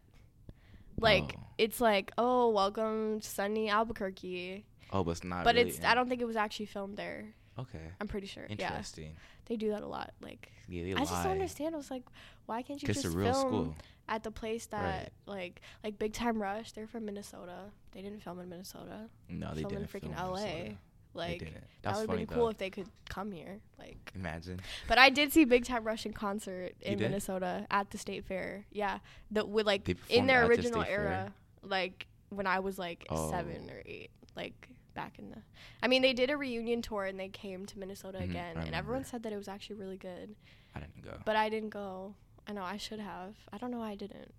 Like 0.98 1.34
Oh. 1.38 1.42
it's 1.58 1.80
like, 1.80 2.12
oh, 2.18 2.50
welcome 2.50 3.20
to 3.20 3.28
sunny 3.28 3.68
Albuquerque, 3.68 4.64
Oh, 4.92 5.04
but 5.04 5.12
it's 5.12 5.24
not. 5.24 5.44
but 5.44 5.54
really 5.56 5.68
it's 5.70 5.78
in- 5.78 5.84
I 5.84 5.94
don't 5.94 6.08
think 6.08 6.20
it 6.20 6.26
was 6.26 6.36
actually 6.36 6.66
filmed 6.66 6.96
there. 6.96 7.34
Okay. 7.58 7.90
I'm 8.00 8.08
pretty 8.08 8.26
sure. 8.26 8.46
Yeah, 8.48 8.68
Interesting. 8.68 9.14
They 9.46 9.56
do 9.56 9.70
that 9.70 9.82
a 9.82 9.86
lot. 9.86 10.12
Like 10.20 10.52
Yeah, 10.68 10.84
they 10.84 10.94
I 10.94 11.04
just 11.04 11.22
don't 11.22 11.32
understand. 11.32 11.74
I 11.74 11.78
was 11.78 11.90
like, 11.90 12.04
why 12.46 12.62
can't 12.62 12.80
you 12.82 12.86
just 12.86 13.02
film 13.02 13.34
school. 13.34 13.76
at 14.08 14.22
the 14.22 14.30
place 14.30 14.66
that 14.66 14.82
Right. 14.82 15.10
like 15.26 15.60
like 15.84 15.98
Big 15.98 16.12
Time 16.12 16.40
Rush? 16.40 16.72
They're 16.72 16.86
from 16.86 17.04
Minnesota. 17.04 17.70
They 17.92 18.02
didn't 18.02 18.20
film 18.22 18.40
in 18.40 18.48
Minnesota. 18.48 19.08
No, 19.28 19.52
they 19.54 19.62
film 19.62 19.74
in 19.74 19.78
didn't. 19.82 19.92
freaking 19.92 20.16
film 20.16 20.30
LA. 20.30 20.40
Minnesota. 20.44 20.74
Like 21.14 21.40
they 21.40 21.44
didn't. 21.44 21.64
that 21.82 21.96
would 21.96 22.08
have 22.08 22.18
been 22.18 22.26
cool 22.26 22.44
though. 22.44 22.48
if 22.50 22.58
they 22.58 22.70
could 22.70 22.88
come 23.10 23.32
here. 23.32 23.60
Like, 23.78 24.12
Imagine. 24.14 24.60
but 24.88 24.96
I 24.98 25.10
did 25.10 25.30
see 25.32 25.44
Big 25.44 25.66
Time 25.66 25.84
Rush 25.84 26.06
in 26.06 26.12
concert 26.14 26.72
in? 26.80 26.98
Minnesota 26.98 27.66
at 27.70 27.90
the 27.90 27.98
State 27.98 28.24
Fair. 28.24 28.64
Yeah, 28.72 28.98
the 29.30 29.44
with 29.44 29.66
like 29.66 29.86
in 30.08 30.26
their 30.26 30.42
at 30.44 30.46
the 30.46 30.48
original 30.54 30.82
Fair? 30.84 30.90
era, 31.00 31.32
like 31.62 32.06
when 32.30 32.46
I 32.46 32.60
was 32.60 32.78
like 32.78 33.04
oh. 33.10 33.30
seven 33.30 33.68
or 33.70 33.82
eight, 33.84 34.10
like 34.36 34.70
back 34.94 35.18
in 35.18 35.30
the. 35.30 35.38
I 35.82 35.88
mean, 35.88 36.02
they 36.02 36.12
did 36.12 36.30
a 36.30 36.36
reunion 36.36 36.82
tour 36.82 37.04
and 37.04 37.18
they 37.18 37.28
came 37.28 37.66
to 37.66 37.78
Minnesota 37.78 38.18
Mhm, 38.18 38.24
again, 38.30 38.56
and 38.58 38.74
everyone 38.74 39.04
said 39.04 39.22
that 39.24 39.32
it 39.32 39.36
was 39.36 39.48
actually 39.48 39.76
really 39.76 39.96
good. 39.98 40.34
I 40.74 40.80
didn't 40.80 41.02
go. 41.02 41.18
But 41.24 41.36
I 41.36 41.48
didn't 41.48 41.70
go. 41.70 42.14
I 42.46 42.52
know 42.52 42.62
I 42.62 42.76
should 42.76 43.00
have. 43.00 43.34
I 43.52 43.58
don't 43.58 43.70
know 43.70 43.78
why 43.78 43.90
I 43.90 43.94
didn't. 43.94 44.32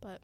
But, 0.00 0.20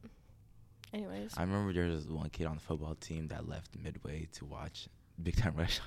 anyways, 0.93 1.33
I 1.37 1.41
remember 1.41 1.73
there 1.73 1.87
was 1.87 2.07
one 2.07 2.29
kid 2.29 2.45
on 2.47 2.55
the 2.55 2.61
football 2.61 2.95
team 2.95 3.27
that 3.29 3.47
left 3.47 3.75
midway 3.77 4.27
to 4.33 4.45
watch 4.45 4.87
Big 5.21 5.35
Time 5.35 5.55
Rush. 5.55 5.79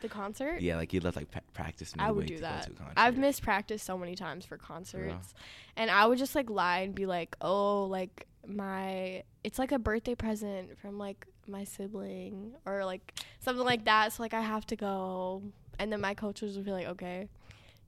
the 0.00 0.08
concert. 0.08 0.60
yeah, 0.60 0.76
like 0.76 0.90
he 0.92 1.00
left 1.00 1.16
like 1.16 1.30
pa- 1.30 1.40
practice 1.52 1.94
midway 1.94 2.08
I 2.08 2.12
would 2.12 2.26
to 2.28 2.34
do 2.34 2.40
go 2.40 2.42
that. 2.42 2.62
to 2.66 2.70
a 2.70 2.74
concert. 2.74 2.94
I've 2.96 3.18
missed 3.18 3.42
practice 3.42 3.82
so 3.82 3.98
many 3.98 4.14
times 4.14 4.44
for 4.44 4.56
concerts, 4.56 5.34
and 5.76 5.90
I 5.90 6.06
would 6.06 6.18
just 6.18 6.34
like 6.34 6.48
lie 6.50 6.78
and 6.80 6.94
be 6.94 7.06
like, 7.06 7.36
"Oh, 7.40 7.84
like 7.84 8.26
my, 8.46 9.22
it's 9.44 9.58
like 9.58 9.72
a 9.72 9.78
birthday 9.78 10.14
present 10.14 10.78
from 10.78 10.98
like 10.98 11.26
my 11.46 11.64
sibling 11.64 12.54
or 12.66 12.84
like 12.84 13.14
something 13.40 13.64
like 13.64 13.84
that." 13.84 14.12
So 14.12 14.22
like 14.22 14.34
I 14.34 14.40
have 14.40 14.66
to 14.66 14.76
go, 14.76 15.42
and 15.78 15.92
then 15.92 16.00
my 16.00 16.14
coaches 16.14 16.56
would 16.56 16.64
be 16.64 16.72
like, 16.72 16.86
"Okay, 16.86 17.28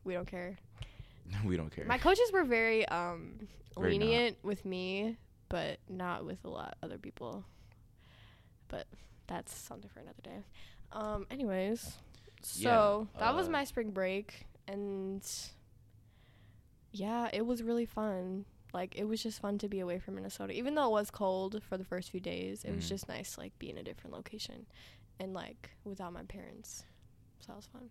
we 0.05 0.15
don't 0.15 0.27
care." 0.27 0.59
we 1.45 1.57
don't 1.57 1.75
care. 1.75 1.85
My 1.87 1.99
coaches 1.99 2.31
were 2.33 2.45
very 2.45 2.87
um 2.89 3.49
Very 3.79 3.99
not. 3.99 4.05
lenient 4.05 4.37
with 4.43 4.65
me, 4.65 5.17
but 5.49 5.79
not 5.89 6.25
with 6.25 6.45
a 6.45 6.49
lot 6.49 6.77
other 6.83 6.99
people. 6.99 7.45
But 8.69 8.87
that's 9.27 9.55
something 9.55 9.91
for 9.93 10.01
another 10.01 10.23
day. 10.23 10.45
Um 10.93 11.27
anyways, 11.31 11.97
so 12.43 13.09
Yeah, 13.15 13.21
that 13.21 13.35
was 13.35 13.49
uh, 13.49 13.51
my 13.51 13.65
spring 13.65 13.91
break 13.91 14.47
and 14.69 15.23
yeah, 16.93 17.29
it 17.33 17.47
was 17.47 17.63
really 17.63 17.87
fun. 17.87 18.45
Like 18.73 18.97
it 18.97 19.05
was 19.05 19.23
just 19.23 19.41
fun 19.41 19.59
to 19.59 19.69
be 19.69 19.81
away 19.81 19.99
from 19.99 20.15
Minnesota. 20.15 20.53
Even 20.55 20.75
though 20.75 20.87
it 20.87 20.93
was 20.93 21.11
cold 21.11 21.63
for 21.69 21.77
the 21.77 21.85
first 21.85 22.11
few 22.11 22.21
days, 22.21 22.65
it 22.65 22.75
was 22.75 22.85
Mhm. 22.87 22.89
just 22.89 23.09
nice 23.09 23.35
to 23.35 23.41
like 23.41 23.59
be 23.59 23.69
in 23.71 23.77
a 23.79 23.83
different 23.83 24.15
location 24.15 24.67
and 25.21 25.35
like 25.35 25.71
without 25.85 26.13
my 26.13 26.23
parents. 26.25 26.85
So 27.41 27.47
that 27.53 27.57
was 27.57 27.67
fun. 27.67 27.91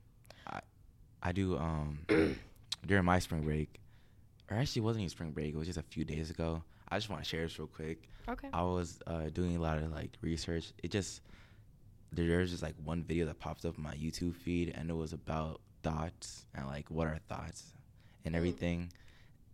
I 1.24 1.32
do 1.34 1.56
um 1.58 2.00
during 2.86 3.06
my 3.06 3.20
spring 3.20 3.44
break, 3.44 3.80
or 4.50 4.58
actually 4.58 4.80
it 4.80 4.86
wasn't 4.86 5.02
even 5.04 5.10
spring 5.10 5.32
break. 5.32 5.54
It 5.54 5.58
was 5.58 5.68
just 5.68 5.78
a 5.78 5.84
few 5.84 6.04
days 6.04 6.32
ago. 6.32 6.64
I 6.90 6.98
just 6.98 7.10
want 7.12 7.22
to 7.24 7.30
share 7.30 7.44
this 7.44 7.60
real 7.60 7.68
quick. 7.68 8.10
Okay. 8.28 8.50
I 8.52 8.64
was 8.64 9.00
uh, 9.06 9.30
doing 9.30 9.56
a 9.56 9.62
lot 9.62 9.78
of 9.78 9.92
like 9.92 10.18
research. 10.22 10.74
It 10.82 10.90
just 10.90 11.22
there 12.12 12.28
there 12.28 12.40
was 12.40 12.50
just 12.50 12.64
like 12.64 12.74
one 12.84 13.04
video 13.04 13.28
that 13.28 13.40
popped 13.40 13.66
up 13.66 13.78
on 13.78 13.84
my 13.84 13.94
YouTube 13.94 14.36
feed, 14.36 14.74
and 14.76 14.90
it 14.90 14.96
was 14.96 15.14
about 15.14 15.62
thoughts 15.84 16.46
and 16.56 16.66
like 16.66 16.90
what 16.90 17.06
are 17.08 17.20
thoughts 17.30 17.74
and 18.26 18.34
Mm. 18.36 18.90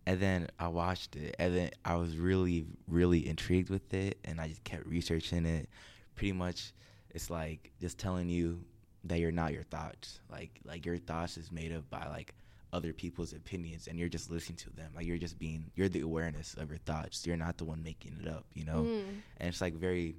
And 0.08 0.22
then 0.22 0.48
I 0.58 0.70
watched 0.70 1.18
it, 1.18 1.36
and 1.38 1.54
then 1.54 1.72
I 1.84 1.98
was 1.98 2.16
really, 2.16 2.66
really 2.88 3.28
intrigued 3.28 3.70
with 3.70 3.94
it, 3.94 4.18
and 4.24 4.40
I 4.40 4.48
just 4.48 4.64
kept 4.64 4.88
researching 4.88 5.46
it. 5.46 5.68
Pretty 6.16 6.32
much, 6.32 6.72
it's 7.10 7.30
like 7.30 7.74
just 7.82 7.98
telling 7.98 8.30
you 8.30 8.64
that 9.04 9.20
you're 9.20 9.34
not 9.34 9.52
your 9.52 9.64
thoughts. 9.64 10.22
Like, 10.32 10.62
like 10.64 10.86
your 10.86 10.98
thoughts 10.98 11.36
is 11.36 11.52
made 11.52 11.74
up 11.74 11.90
by 11.90 12.08
like 12.08 12.34
other 12.72 12.94
people's 12.94 13.34
opinions, 13.34 13.88
and 13.88 14.00
you're 14.00 14.08
just 14.08 14.32
listening 14.32 14.56
to 14.60 14.70
them. 14.70 14.94
Like 14.96 15.06
you're 15.06 15.18
just 15.18 15.38
being, 15.38 15.72
you're 15.76 15.90
the 15.90 16.00
awareness 16.00 16.54
of 16.54 16.70
your 16.70 16.80
thoughts. 16.80 17.28
You're 17.28 17.36
not 17.36 17.58
the 17.58 17.66
one 17.66 17.84
making 17.84 18.18
it 18.22 18.30
up, 18.30 18.46
you 18.54 18.64
know. 18.64 18.84
Mm. 18.84 19.04
And 19.42 19.50
it's 19.50 19.60
like 19.60 19.74
very, 19.74 20.16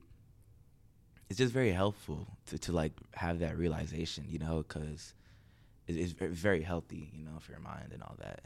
it's 1.30 1.38
just 1.38 1.54
very 1.54 1.72
helpful 1.72 2.26
to 2.48 2.58
to 2.58 2.72
like 2.72 2.92
have 3.14 3.38
that 3.38 3.56
realization, 3.56 4.26
you 4.28 4.38
know, 4.38 4.58
because 4.68 5.14
it, 5.86 5.96
it's 5.96 6.12
very 6.12 6.60
healthy, 6.60 7.10
you 7.16 7.24
know, 7.24 7.38
for 7.40 7.52
your 7.52 7.60
mind 7.62 7.92
and 7.94 8.02
all 8.02 8.16
that. 8.18 8.42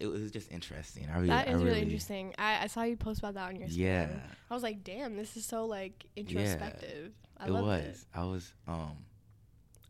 It 0.00 0.06
was 0.06 0.30
just 0.30 0.50
interesting. 0.50 1.06
I 1.10 1.16
really, 1.16 1.28
That 1.28 1.48
I 1.48 1.52
really, 1.52 1.64
really 1.66 1.82
interesting. 1.82 2.34
I, 2.38 2.64
I 2.64 2.66
saw 2.68 2.82
you 2.82 2.96
post 2.96 3.18
about 3.20 3.34
that 3.34 3.48
on 3.48 3.56
your 3.56 3.68
Instagram. 3.68 3.76
Yeah, 3.76 4.08
I 4.50 4.54
was 4.54 4.62
like, 4.62 4.82
damn, 4.82 5.16
this 5.16 5.36
is 5.36 5.44
so 5.44 5.66
like 5.66 6.06
introspective. 6.16 7.12
I 7.38 7.46
it 7.46 7.52
was. 7.52 7.84
it. 7.84 7.98
I 8.14 8.24
was. 8.24 8.52
Um, 8.66 8.96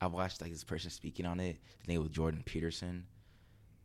I 0.00 0.06
watched 0.08 0.40
like 0.42 0.50
this 0.50 0.64
person 0.64 0.90
speaking 0.90 1.26
on 1.26 1.40
it. 1.40 1.56
His 1.78 1.88
name 1.88 2.00
was 2.00 2.10
Jordan 2.10 2.42
Peterson. 2.44 3.06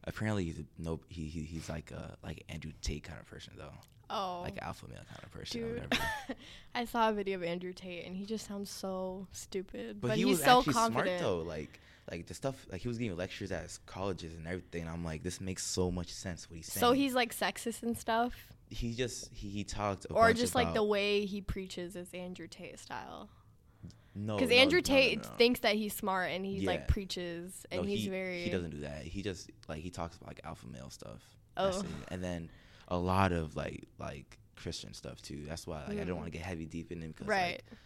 Apparently, 0.06 0.44
he's 0.46 0.60
a, 0.60 0.64
no. 0.78 1.00
He, 1.10 1.26
he 1.26 1.42
he's 1.42 1.70
like 1.70 1.92
a 1.92 2.16
like 2.24 2.44
Andrew 2.50 2.72
Tate 2.82 3.04
kind 3.04 3.20
of 3.20 3.26
person 3.28 3.54
though, 3.58 3.74
Oh, 4.10 4.42
like 4.44 4.58
alpha 4.62 4.88
male 4.88 4.98
kind 5.10 5.24
of 5.24 5.32
person. 5.32 5.62
dude. 5.62 5.74
whatever. 5.82 6.04
I 6.76 6.86
saw 6.86 7.10
a 7.10 7.14
video 7.14 7.38
of 7.38 7.44
Andrew 7.44 7.74
Tate 7.74 8.06
and 8.06 8.16
he 8.16 8.26
just 8.26 8.48
sounds 8.48 8.70
so 8.70 9.28
stupid. 9.32 10.00
But, 10.00 10.10
But, 10.10 10.18
he 10.18 10.24
he's 10.26 10.38
was 10.38 10.44
so 10.46 10.60
actually 10.60 10.74
confident. 10.74 11.20
smart 11.20 11.22
though. 11.22 11.42
Like 11.42 11.80
like 12.12 12.28
the 12.28 12.34
stuff 12.34 12.65
like 12.72 12.82
he 12.82 12.88
was 12.88 12.98
giving 12.98 13.18
lectures 13.18 13.52
at 13.52 13.63
his 13.63 13.80
colleges 13.86 14.34
and 14.36 14.46
everything. 14.48 14.88
I'm 14.88 15.04
like, 15.04 15.24
this 15.24 15.41
makes 15.41 15.63
so 15.65 15.89
much 15.91 16.13
sense 16.13 16.50
what 16.50 16.58
he's 16.58 16.68
saying. 16.72 16.82
So 16.82 16.91
he's 16.91 17.13
like 17.13 17.36
sexist 17.36 17.82
and 17.84 17.98
stuff, 17.98 18.34
he 18.70 18.94
just 18.94 19.30
he, 19.34 19.50
he 19.50 19.63
talked 19.63 20.06
or 20.12 20.34
just 20.34 20.56
like 20.56 20.74
the 20.74 20.84
way 20.84 21.26
he 21.26 21.41
preaches 21.41 21.96
is 21.96 22.13
Andrew 22.13 22.48
Tate 22.48 22.80
style. 22.80 23.30
no 24.15 24.36
Because 24.38 24.50
no, 24.50 24.56
Andrew 24.56 24.82
no, 24.86 24.94
no, 24.94 24.96
Tate 25.00 25.24
no. 25.24 25.30
thinks 25.38 25.60
that 25.62 25.76
he's 25.76 25.94
smart 25.94 26.32
and 26.32 26.46
he 26.46 26.58
Yeah. 26.60 26.68
like 26.72 26.88
preaches 26.88 27.65
and 27.72 27.86
he's 27.88 28.04
he, 28.04 28.10
very. 28.10 28.41
he 28.44 28.50
doesn't 28.50 28.72
do 28.72 28.82
that. 28.82 29.02
He 29.04 29.22
just 29.22 29.50
like 29.68 29.80
he 29.80 29.89
talks 29.89 30.15
about 30.18 30.30
like 30.30 30.41
alpha 30.44 30.68
male 30.68 30.89
stuff. 30.89 31.22
Oh. 31.58 31.84
And 32.10 32.24
then 32.24 32.50
a 32.88 32.98
lot 32.98 33.32
of 33.32 33.56
like 33.56 33.86
like 34.00 34.38
Christian 34.56 34.94
stuff 34.94 35.22
too. 35.22 35.44
That's 35.48 35.65
why 35.68 35.84
like 35.88 35.98
I 36.00 36.02
Mm. 36.04 36.08
don't 36.08 36.18
want 36.18 36.28
to 36.28 36.32
get 36.32 36.41
heavy 36.46 36.65
deep 36.65 36.91
in 36.91 37.02
it 37.04 37.08
because 37.10 37.28
Right. 37.28 37.62
like, 37.70 37.80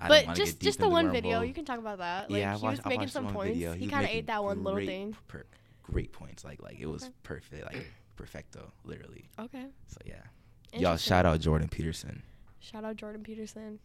I 0.00 0.08
but 0.08 0.34
just 0.34 0.60
just 0.60 0.78
the 0.78 0.88
one 0.88 1.10
video, 1.10 1.42
you 1.42 1.52
can 1.52 1.64
talk 1.64 1.78
about 1.78 1.98
that. 1.98 2.30
Like 2.30 2.40
yeah, 2.40 2.54
I 2.54 2.56
he 2.56 2.62
watched, 2.62 2.84
was 2.84 2.90
making 2.90 3.08
some 3.08 3.28
points. 3.28 3.54
Video. 3.54 3.72
He 3.72 3.86
was 3.86 3.92
kind 3.92 4.04
of 4.04 4.10
ate 4.10 4.26
that 4.28 4.42
one 4.44 4.62
little 4.62 4.80
thing. 4.84 5.16
Per, 5.26 5.44
great 5.82 6.12
points. 6.12 6.44
Like 6.44 6.62
like 6.62 6.78
it 6.78 6.86
was 6.86 7.04
Okay. 7.04 7.12
perfect. 7.22 7.64
Like 7.64 7.86
perfecto, 8.16 8.72
literally. 8.84 9.28
Okay. 9.38 9.66
So 9.88 9.98
yeah. 10.06 10.22
Y'all 10.78 10.96
shout 10.96 11.26
out 11.26 11.40
Jordan 11.40 11.68
Peterson. 11.68 12.22
Shout 12.60 12.84
out 12.84 12.96
Jordan 12.96 13.22
Peterson. 13.22 13.78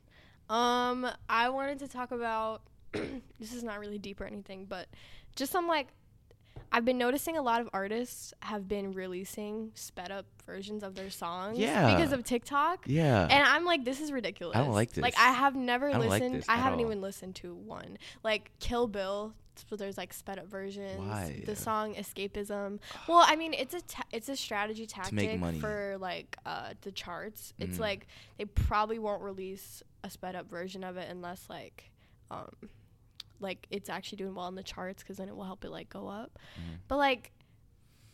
Um, 0.49 1.07
I 1.29 1.49
wanted 1.49 1.79
to 1.79 1.87
talk 1.87 2.11
about 2.11 2.61
this 2.91 3.53
is 3.53 3.63
not 3.63 3.79
really 3.79 3.97
deep 3.97 4.19
or 4.21 4.25
anything, 4.25 4.65
but 4.65 4.87
just 5.35 5.51
some 5.51 5.67
like 5.67 5.87
I've 6.73 6.83
been 6.85 6.97
noticing 6.97 7.37
a 7.37 7.41
lot 7.41 7.61
of 7.61 7.69
artists 7.71 8.33
have 8.41 8.67
been 8.67 8.91
releasing 8.93 9.71
sped 9.75 10.11
up 10.11 10.25
versions 10.45 10.83
of 10.83 10.95
their 10.95 11.09
songs 11.11 11.57
Yeah. 11.59 11.95
because 11.95 12.11
of 12.11 12.23
TikTok. 12.23 12.85
Yeah. 12.87 13.27
And 13.29 13.47
I'm 13.47 13.63
like, 13.63 13.85
this 13.85 14.01
is 14.01 14.11
ridiculous. 14.11 14.55
like 14.57 14.67
Like, 14.69 14.93
this. 14.93 15.01
Like 15.03 15.17
I 15.17 15.31
have 15.33 15.55
never 15.55 15.89
I 15.89 15.93
don't 15.93 16.01
like 16.07 16.21
listened. 16.21 16.45
I 16.49 16.57
haven't 16.57 16.79
all. 16.79 16.85
even 16.87 16.99
listened 17.01 17.35
to 17.35 17.53
one. 17.53 17.97
Like 18.23 18.51
Kill 18.59 18.87
Bill. 18.87 19.33
So 19.69 19.75
there's 19.75 19.97
like 19.99 20.11
sped 20.13 20.39
up 20.39 20.47
versions. 20.47 20.99
Why? 20.99 21.43
The 21.45 21.55
song 21.55 21.93
Escapism. 21.93 22.79
Well, 23.07 23.23
I 23.23 23.35
mean, 23.35 23.53
it's 23.53 23.75
a 23.75 23.81
ta- 23.81 24.03
it's 24.11 24.27
a 24.27 24.35
strategy 24.35 24.87
tactic 24.87 25.39
for 25.61 25.97
like 25.99 26.37
uh, 26.43 26.73
the 26.81 26.91
charts. 26.91 27.53
It's 27.59 27.77
Mhm. 27.77 27.81
like 27.81 28.07
they 28.39 28.45
probably 28.45 28.97
won't 28.97 29.21
release 29.21 29.83
a 30.03 30.09
sped 30.09 30.35
up 30.35 30.49
version 30.49 30.83
of 30.83 30.97
it 30.97 31.07
unless 31.07 31.45
like 31.51 31.91
um 32.31 32.49
like 33.39 33.67
it's 33.69 33.89
actually 33.89 34.17
doing 34.17 34.35
well 34.35 34.47
in 34.47 34.55
the 34.55 34.63
charts 34.63 35.03
because 35.03 35.17
then 35.17 35.27
it 35.29 35.35
will 35.35 35.43
help 35.45 35.63
it 35.65 35.69
like 35.71 35.89
go 35.89 36.07
up. 36.07 36.39
Mhm. 36.57 36.77
But 36.87 36.97
like 36.97 37.31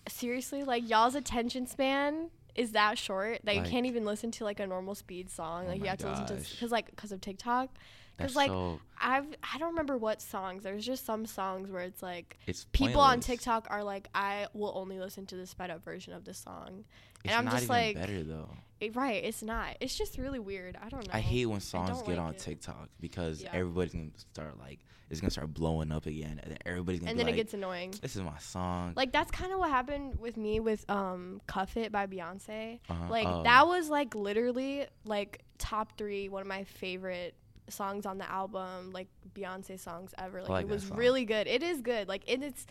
seriously, 0.08 0.64
like 0.64 0.88
y'all's 0.90 1.16
attention 1.16 1.68
span 1.68 2.30
is 2.56 2.72
that 2.72 2.98
short 2.98 3.40
that 3.44 3.56
you 3.56 3.62
can't 3.62 3.86
even 3.86 4.04
listen 4.06 4.32
to 4.32 4.44
like 4.44 4.60
a 4.60 4.68
normal 4.68 4.96
speed 4.96 5.30
song. 5.30 5.66
Oh 5.66 5.70
Like 5.70 5.80
you 5.82 5.86
have 5.88 6.00
to 6.00 6.10
listen 6.10 6.26
to 6.28 6.34
gosh. 6.36 6.52
because 6.52 6.72
like 6.72 6.90
because 6.90 7.12
of 7.12 7.22
TikTok. 7.22 7.70
Because 8.18 8.36
like 8.36 8.50
so 8.50 8.80
I've 9.00 9.28
I 9.54 9.58
don't 9.60 9.70
remember 9.70 9.98
what 9.98 10.22
songs. 10.22 10.64
There's 10.64 10.86
just 10.86 11.06
some 11.06 11.26
songs 11.26 11.70
where 11.72 11.84
it's 11.84 12.04
like 12.04 12.38
it's 12.48 12.66
people 12.74 13.00
on. 13.02 13.20
TikTok 13.22 13.68
are 13.70 13.84
like 13.84 14.10
I 14.14 14.48
will 14.54 14.74
only 14.76 15.00
listen 15.00 15.26
to 15.28 15.36
the 15.36 15.46
sped 15.46 15.70
up 15.70 15.84
version 15.86 16.14
of 16.14 16.26
this 16.26 16.38
song. 16.40 16.84
It's 17.24 17.34
I'm 17.34 17.46
not 17.46 17.56
just 17.56 17.70
like- 17.70 17.96
better 17.96 18.24
though. 18.24 18.50
It, 18.80 18.96
right, 18.96 19.24
it's 19.24 19.44
not. 19.44 19.76
It's 19.80 19.98
just 19.98 20.18
really 20.18 20.40
weird. 20.40 20.78
I 20.82 20.90
don't 20.90 21.06
know. 21.08 21.14
I 21.14 21.20
hate 21.20 21.46
when 21.48 21.60
songs 21.60 22.02
get 22.04 22.10
like 22.18 22.20
on 22.20 22.34
it. 22.34 22.40
TikTok 22.40 22.90
because 23.00 23.42
Yeah. 23.44 23.50
everybody's 23.54 23.94
gonna 23.94 24.10
start 24.18 24.58
like 24.60 24.80
it's 25.10 25.20
gonna 25.20 25.32
start 25.32 25.52
blowing 25.54 25.92
up 25.92 26.06
again, 26.06 26.40
and 26.44 26.52
then 26.52 26.60
everybody's 26.68 27.00
gonna 27.00 27.10
and 27.12 27.18
be 27.18 27.24
then 27.24 27.32
like, 27.32 27.34
it 27.34 27.44
gets 27.44 27.54
annoying. 27.56 27.94
"This 28.02 28.16
is 28.16 28.22
my 28.22 28.38
song." 28.38 28.94
Like 28.96 29.12
that's 29.12 29.32
kind 29.32 29.52
of 29.52 29.58
what 29.60 29.70
happened 29.72 30.20
with 30.20 30.38
me 30.38 30.60
with 30.60 30.88
um 30.90 31.42
"Cuff 31.48 31.76
It" 31.78 31.92
by 31.92 32.06
Beyonce. 32.08 32.80
Uh-huh. 32.90 33.08
Like 33.10 33.28
Oh. 33.28 33.44
that 33.44 33.68
was 33.68 33.90
like 33.90 34.14
literally 34.16 34.86
like 35.06 35.42
top 35.58 35.98
three, 35.98 36.30
one 36.30 36.42
of 36.42 36.48
my 36.48 36.64
favorite 36.64 37.34
songs 37.70 38.06
on 38.06 38.18
the 38.18 38.30
album, 38.32 38.92
like 38.92 39.08
Beyonce 39.34 39.80
songs 39.80 40.14
ever. 40.18 40.42
Like, 40.42 40.50
like 40.50 40.66
it 40.66 40.70
was 40.70 40.84
song. 40.88 40.98
really 40.98 41.26
good. 41.26 41.48
It 41.48 41.64
is 41.64 41.82
good. 41.82 42.08
Like 42.08 42.24
it 42.28 42.42
is, 42.44 42.66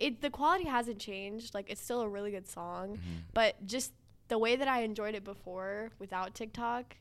it 0.00 0.20
the 0.22 0.30
quality 0.30 0.64
hasn't 0.64 0.98
changed. 0.98 1.54
Like 1.54 1.70
it's 1.70 1.80
still 1.82 2.00
a 2.00 2.08
really 2.08 2.30
good 2.30 2.48
song, 2.48 2.96
Mhm. 2.96 3.22
but 3.34 3.64
just 3.66 3.92
the 4.32 4.38
way 4.38 4.56
that 4.56 4.66
I 4.66 4.80
enjoyed 4.80 5.14
it 5.14 5.24
before 5.24 5.90
without 5.98 6.34
TikTok 6.34 6.96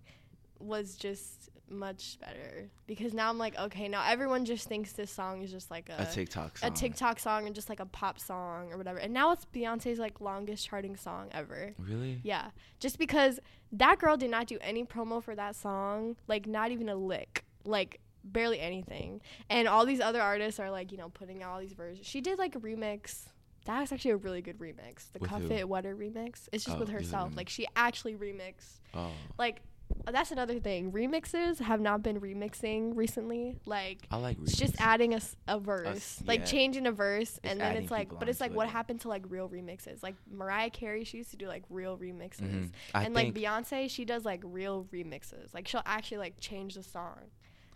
was 0.59 0.95
just 0.95 1.49
much 1.69 2.17
better 2.19 2.69
because 2.87 3.13
now 3.13 3.29
I'm 3.29 3.37
like, 3.37 3.57
okay, 3.57 3.87
now 3.87 4.03
everyone 4.05 4.43
just 4.43 4.67
thinks 4.67 4.91
this 4.91 5.09
song 5.09 5.41
is 5.41 5.49
just 5.49 5.71
like 5.71 5.87
a, 5.87 6.01
A 6.01 6.05
TikTok 6.13 6.57
song. 6.57 6.69
a 6.69 6.75
TikTok 6.75 7.19
song 7.19 7.45
and 7.45 7.55
just 7.55 7.69
like 7.69 7.79
a 7.79 7.85
pop 7.85 8.19
song 8.19 8.73
or 8.73 8.77
whatever. 8.77 8.97
And 8.99 9.13
now 9.13 9.31
it's 9.31 9.45
Beyonce's 9.55 9.97
like 9.97 10.19
longest 10.19 10.67
charting 10.67 10.97
song 10.97 11.29
ever. 11.31 11.73
Really? 11.79 12.19
Yeah, 12.21 12.49
just 12.81 12.99
because 12.99 13.39
that 13.71 13.99
girl 13.99 14.17
did 14.17 14.29
not 14.29 14.47
do 14.47 14.57
any 14.59 14.83
promo 14.83 15.23
for 15.23 15.33
that 15.33 15.55
song, 15.55 16.17
like 16.27 16.45
not 16.47 16.71
even 16.71 16.89
a 16.89 16.95
lick, 16.95 17.45
like 17.63 18.01
barely 18.25 18.59
anything. 18.59 19.21
And 19.49 19.69
all 19.69 19.85
these 19.85 20.01
other 20.01 20.21
artists 20.21 20.59
are 20.59 20.69
like, 20.69 20.91
you 20.91 20.97
know, 20.97 21.07
putting 21.07 21.41
out 21.43 21.53
all 21.53 21.59
these 21.61 21.71
versions. 21.71 22.05
She 22.05 22.19
did 22.19 22.37
like 22.37 22.55
a 22.55 22.59
remix. 22.59 23.27
That 23.65 23.79
was 23.81 23.91
actually 23.91 24.11
a 24.11 24.17
really 24.17 24.41
good 24.41 24.57
remix. 24.59 25.11
The 25.13 25.19
With 25.19 25.29
Cuff 25.29 25.43
who? 25.43 25.51
It 25.51 25.69
Wetter 25.69 25.95
remix. 25.95 26.47
It's 26.51 26.63
just 26.65 26.77
Oh, 26.77 26.79
with 26.79 26.89
herself. 26.89 27.35
Like 27.35 27.49
she 27.49 27.67
actually 27.75 28.15
remixed. 28.15 28.79
Oh. 28.93 29.11
Like 29.37 29.61
that's 30.09 30.31
another 30.31 30.57
thing. 30.59 30.91
Remixes 30.93 31.59
have 31.59 31.81
not 31.81 32.01
been 32.01 32.19
remixing 32.21 32.95
recently. 32.95 33.57
Like 33.65 33.99
I 34.09 34.15
like 34.17 34.37
it's 34.41 34.55
just 34.57 34.75
adding 34.79 35.13
a 35.47 35.59
verse, 35.59 36.23
like 36.25 36.39
yeah. 36.39 36.45
changing 36.45 36.87
a 36.87 36.91
verse, 36.91 37.37
It's 37.37 37.39
and 37.43 37.59
then 37.59 37.75
it's 37.75 37.91
like, 37.91 38.07
but 38.17 38.29
it's 38.29 38.39
like 38.39 38.51
onto 38.51 38.57
what 38.57 38.69
happened 38.69 39.01
to 39.01 39.09
like 39.09 39.23
real 39.27 39.49
remixes? 39.49 40.01
Like 40.01 40.15
Mariah 40.31 40.69
Carey, 40.69 41.03
she 41.03 41.17
used 41.17 41.31
to 41.31 41.37
do 41.37 41.47
like 41.47 41.63
real 41.69 41.97
remixes, 41.97 42.39
Mhm. 42.39 42.71
And 42.93 43.13
like 43.13 43.33
Beyonce, 43.33 43.89
she 43.89 44.05
does 44.05 44.23
like 44.25 44.41
real 44.45 44.85
remixes. 44.93 45.53
Like 45.53 45.67
she'll 45.67 45.83
actually 45.85 46.19
like 46.19 46.39
change 46.39 46.75
the 46.75 46.83
song, 46.83 47.19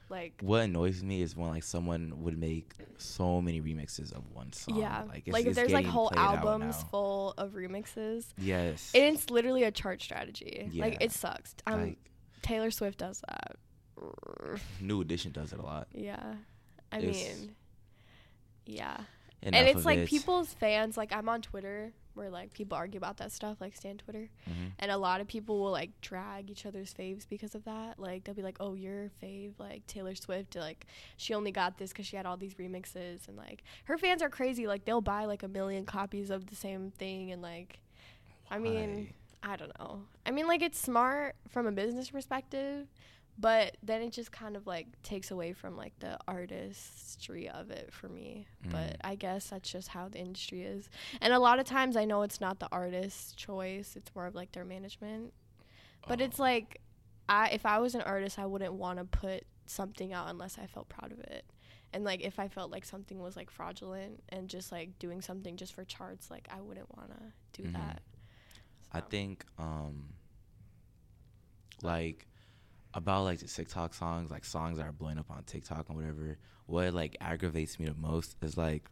like 0.10 0.34
what 0.41 0.62
annoys 0.62 1.02
me 1.04 1.22
is 1.22 1.36
when 1.36 1.50
like 1.50 1.63
someone 1.63 2.13
would 2.24 2.38
make 2.38 2.72
so 2.98 3.41
many 3.41 3.62
remixes 3.62 4.12
of 4.15 4.24
one 4.34 4.54
song. 4.54 4.78
yeah, 4.78 5.04
Like, 5.08 5.24
like, 5.28 5.28
it's, 5.28 5.38
if 5.38 5.48
it's 5.48 5.56
there's 5.56 5.72
like 5.74 5.86
whole 5.86 6.12
albums 6.15 6.84
full 6.91 7.34
of 7.38 7.54
remixes, 7.54 8.26
Yes. 8.38 8.91
and 8.94 9.15
it's 9.15 9.30
literally 9.30 9.63
a 9.63 9.72
chart 9.72 10.02
strategy. 10.02 10.70
Yeah. 10.72 10.86
Like 10.86 10.98
it 11.02 11.12
sucks. 11.12 11.56
Um, 11.65 11.82
like 11.82 11.98
Taylor 12.41 12.70
Swift 12.72 13.00
does 13.00 13.22
that. 13.28 13.56
New 14.82 15.02
Edition 15.02 15.32
does 15.32 15.54
it 15.54 15.60
a 15.60 15.63
lot. 15.63 15.88
Yeah, 15.94 16.36
I 16.91 16.98
It's- 17.00 17.15
mean, 17.39 17.56
yeah. 18.65 18.98
And 19.44 19.56
it's 19.56 19.86
like 19.86 20.00
it. 20.00 20.10
people's 20.10 20.52
fans 20.56 20.98
like 20.98 21.13
i'm 21.13 21.30
on 21.30 21.39
twitter 21.39 21.94
where 22.15 22.30
like 22.30 22.54
people 22.54 22.75
argue 22.78 22.97
about 22.97 23.17
that 23.17 23.32
stuff 23.32 23.58
like 23.60 23.75
stan 23.75 23.97
twitter. 23.97 24.30
Mhm. 24.49 24.71
and 24.80 24.91
a 24.91 24.97
lot 24.97 25.21
of 25.21 25.28
people 25.28 25.60
will 25.60 25.71
like 25.71 25.91
drag 26.01 26.49
each 26.49 26.65
other's 26.65 26.93
faves 26.93 27.28
because 27.28 27.56
of 27.56 27.63
that. 27.65 27.99
Like 27.99 28.23
they'll 28.23 28.36
be 28.36 28.41
like 28.41 28.58
oh 28.60 28.73
your 28.73 29.10
fave 29.21 29.51
like 29.60 29.86
taylor 29.88 30.15
swift 30.15 30.56
like 30.56 30.86
she 31.17 31.34
only 31.34 31.51
got 31.51 31.78
this 31.78 31.91
because 31.91 32.06
she 32.06 32.15
had 32.15 32.25
all 32.25 32.38
these 32.38 32.56
remixes. 32.56 33.28
And 33.28 33.38
like 33.38 33.63
her 33.86 33.97
fans 33.97 34.21
are 34.21 34.30
crazy. 34.30 34.67
Like 34.67 34.86
they'll 34.86 35.01
buy 35.01 35.25
like 35.25 35.43
a 35.43 35.47
million 35.47 35.86
copies 35.86 36.30
of 36.30 36.47
the 36.47 36.56
same 36.56 36.91
thing 36.91 37.32
and 37.32 37.41
like 37.41 37.80
i 38.51 38.58
mean 38.60 39.13
i 39.43 39.56
don't 39.56 39.78
know. 39.80 40.01
I 40.25 40.32
mean 40.32 40.47
like 40.47 40.62
it's 40.62 40.80
smart 40.80 41.36
from 41.49 41.67
a 41.67 41.71
business 41.71 42.10
perspective 42.10 42.88
but 43.38 43.76
then 43.84 44.02
it 44.02 44.12
just 44.12 44.32
kind 44.32 44.56
of 44.56 44.65
like 44.65 44.88
takes 45.04 45.30
away 45.32 45.52
from 45.54 45.76
like 45.76 45.93
the 46.00 46.17
artistry 46.28 47.50
of 47.50 47.69
it 47.71 47.91
for 47.91 48.08
me 48.10 48.48
but 48.71 48.91
Mm. 48.93 48.95
i 49.04 49.15
guess 49.15 49.50
that's 49.50 49.69
just 49.69 49.89
how 49.89 50.08
the 50.08 50.19
industry 50.19 50.62
is 50.63 50.89
and 51.21 51.34
a 51.34 51.39
lot 51.39 51.60
of 51.60 51.65
times 51.65 51.98
i 51.98 52.06
know 52.06 52.21
it's 52.21 52.39
not 52.39 52.60
the 52.60 52.69
artist's 52.71 53.34
choice 53.36 53.95
it's 53.95 54.13
more 54.15 54.26
of 54.26 54.36
like 54.36 54.52
their 54.54 54.63
management 54.65 55.34
but 56.08 56.21
Oh. 56.21 56.24
it's 56.24 56.39
like 56.39 56.80
i 57.28 57.50
if 57.50 57.65
i 57.65 57.80
was 57.80 57.93
an 57.95 58.02
artist 58.02 58.39
i 58.39 58.45
wouldn't 58.45 58.74
want 58.74 59.00
to 59.00 59.06
put 59.06 59.43
something 59.65 60.13
out 60.13 60.30
unless 60.30 60.58
i 60.58 60.65
felt 60.67 60.88
proud 60.89 61.12
of 61.12 61.19
it 61.19 61.43
and 61.91 62.04
like 62.04 62.21
if 62.21 62.39
i 62.39 62.48
felt 62.48 62.71
like 62.71 62.86
something 62.86 63.19
was 63.19 63.36
like 63.36 63.50
fraudulent 63.50 64.21
and 64.30 64.48
just 64.50 64.71
like 64.71 64.98
doing 65.00 65.21
something 65.21 65.58
just 65.58 65.74
for 65.74 65.84
charts 65.84 66.30
like 66.32 66.48
i 66.52 66.62
wouldn't 66.62 66.89
want 66.95 67.10
to 67.10 67.62
do 67.62 67.67
Mhm. 67.69 67.74
that 67.74 68.02
I 68.93 69.02
think 69.02 69.43
um 69.58 70.13
like 71.82 72.28
about 72.96 73.24
like 73.26 73.40
the 73.40 73.48
TikTok 73.48 73.94
songs, 73.94 74.32
like 74.32 74.44
songs 74.46 74.78
that 74.78 74.88
are 74.88 74.92
blowing 74.92 75.20
up 75.20 75.30
on 75.30 75.44
TikTok 75.44 75.90
and 75.90 75.98
whatever. 75.98 76.38
What 76.66 76.94
like 76.94 77.16
aggravates 77.22 77.78
me 77.80 77.86
the 77.86 77.94
most 77.94 78.36
is 78.42 78.58
like, 78.58 78.90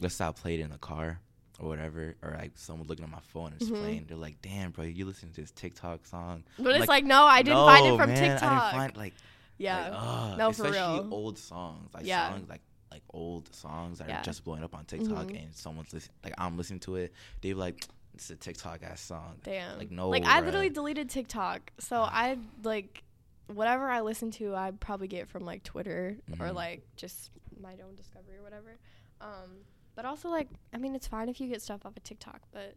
let's 0.00 0.16
say 0.16 0.26
I 0.26 0.32
played 0.32 0.60
in 0.60 0.70
the 0.70 0.78
car 0.78 1.20
or 1.60 1.68
whatever, 1.68 2.14
or 2.22 2.34
like 2.38 2.52
someone 2.56 2.88
looking 2.88 3.04
at 3.04 3.10
my 3.10 3.20
phone 3.32 3.52
and 3.52 3.60
it's 3.62 3.70
Mhm. 3.70 3.78
playing. 3.78 4.04
They're 4.08 4.16
like, 4.16 4.42
"Damn, 4.42 4.72
bro, 4.72 4.84
you 4.84 5.04
listen 5.06 5.30
to 5.32 5.40
this 5.40 5.52
TikTok 5.52 6.04
song?" 6.06 6.42
but 6.58 6.70
it's 6.72 6.80
like, 6.80 6.88
like, 6.88 7.04
no 7.04 7.24
i 7.24 7.42
didn't 7.42 7.58
find 7.64 7.86
it 7.86 7.96
from 7.96 8.10
man, 8.10 8.18
I 8.24 8.28
tiktok 8.28 8.50
didn't 8.72 8.80
find 8.80 8.96
like 8.96 9.14
yeah 9.58 9.82
like, 9.90 9.92
ugh, 9.94 10.38
No, 10.38 10.52
for 10.52 10.66
especially 10.66 10.98
real. 11.00 11.08
old 11.14 11.38
songs, 11.38 11.94
like 11.94 12.04
Yeah. 12.06 12.30
songs 12.30 12.48
like 12.48 12.62
like 12.90 13.02
old 13.14 13.54
songs 13.54 14.00
that 14.00 14.08
Yeah. 14.08 14.20
are 14.20 14.24
just 14.24 14.44
blowing 14.44 14.62
up 14.62 14.74
on 14.74 14.84
TikTok, 14.84 15.28
Mhm. 15.28 15.44
and 15.44 15.54
someone's 15.54 15.92
listening, 15.94 16.16
like 16.24 16.34
I'm 16.36 16.58
listening 16.58 16.80
to 16.80 16.96
it. 16.96 17.14
They're 17.40 17.54
like, 17.54 17.86
"It's 18.12 18.28
a 18.28 18.36
TikTok 18.36 18.82
ass 18.82 19.00
song." 19.00 19.38
Damn. 19.44 19.78
Like, 19.78 19.90
no, 19.90 20.10
Like 20.10 20.24
I 20.26 20.42
bruh. 20.42 20.44
literally 20.44 20.68
deleted 20.68 21.08
TikTok. 21.08 21.72
So 21.78 22.02
I 22.02 22.36
like 22.62 23.02
whatever 23.48 23.88
I 23.88 24.00
listen 24.00 24.30
to, 24.32 24.54
I 24.54 24.70
probably 24.72 25.08
get 25.08 25.28
from 25.28 25.44
like 25.44 25.62
Twitter 25.62 26.18
or 26.40 26.46
Mhm. 26.48 26.54
like 26.54 26.82
just 26.96 27.30
my 27.60 27.72
own 27.84 27.94
discovery 27.96 28.36
or 28.38 28.42
whatever. 28.42 28.78
Um, 29.20 29.64
but 29.94 30.04
also 30.04 30.28
like 30.28 30.48
I 30.72 30.78
mean 30.78 30.94
it's 30.94 31.06
fine 31.06 31.28
if 31.28 31.40
you 31.40 31.48
get 31.48 31.60
stuff 31.62 31.84
off 31.84 31.96
of 31.96 32.02
TikTok, 32.04 32.40
but 32.52 32.74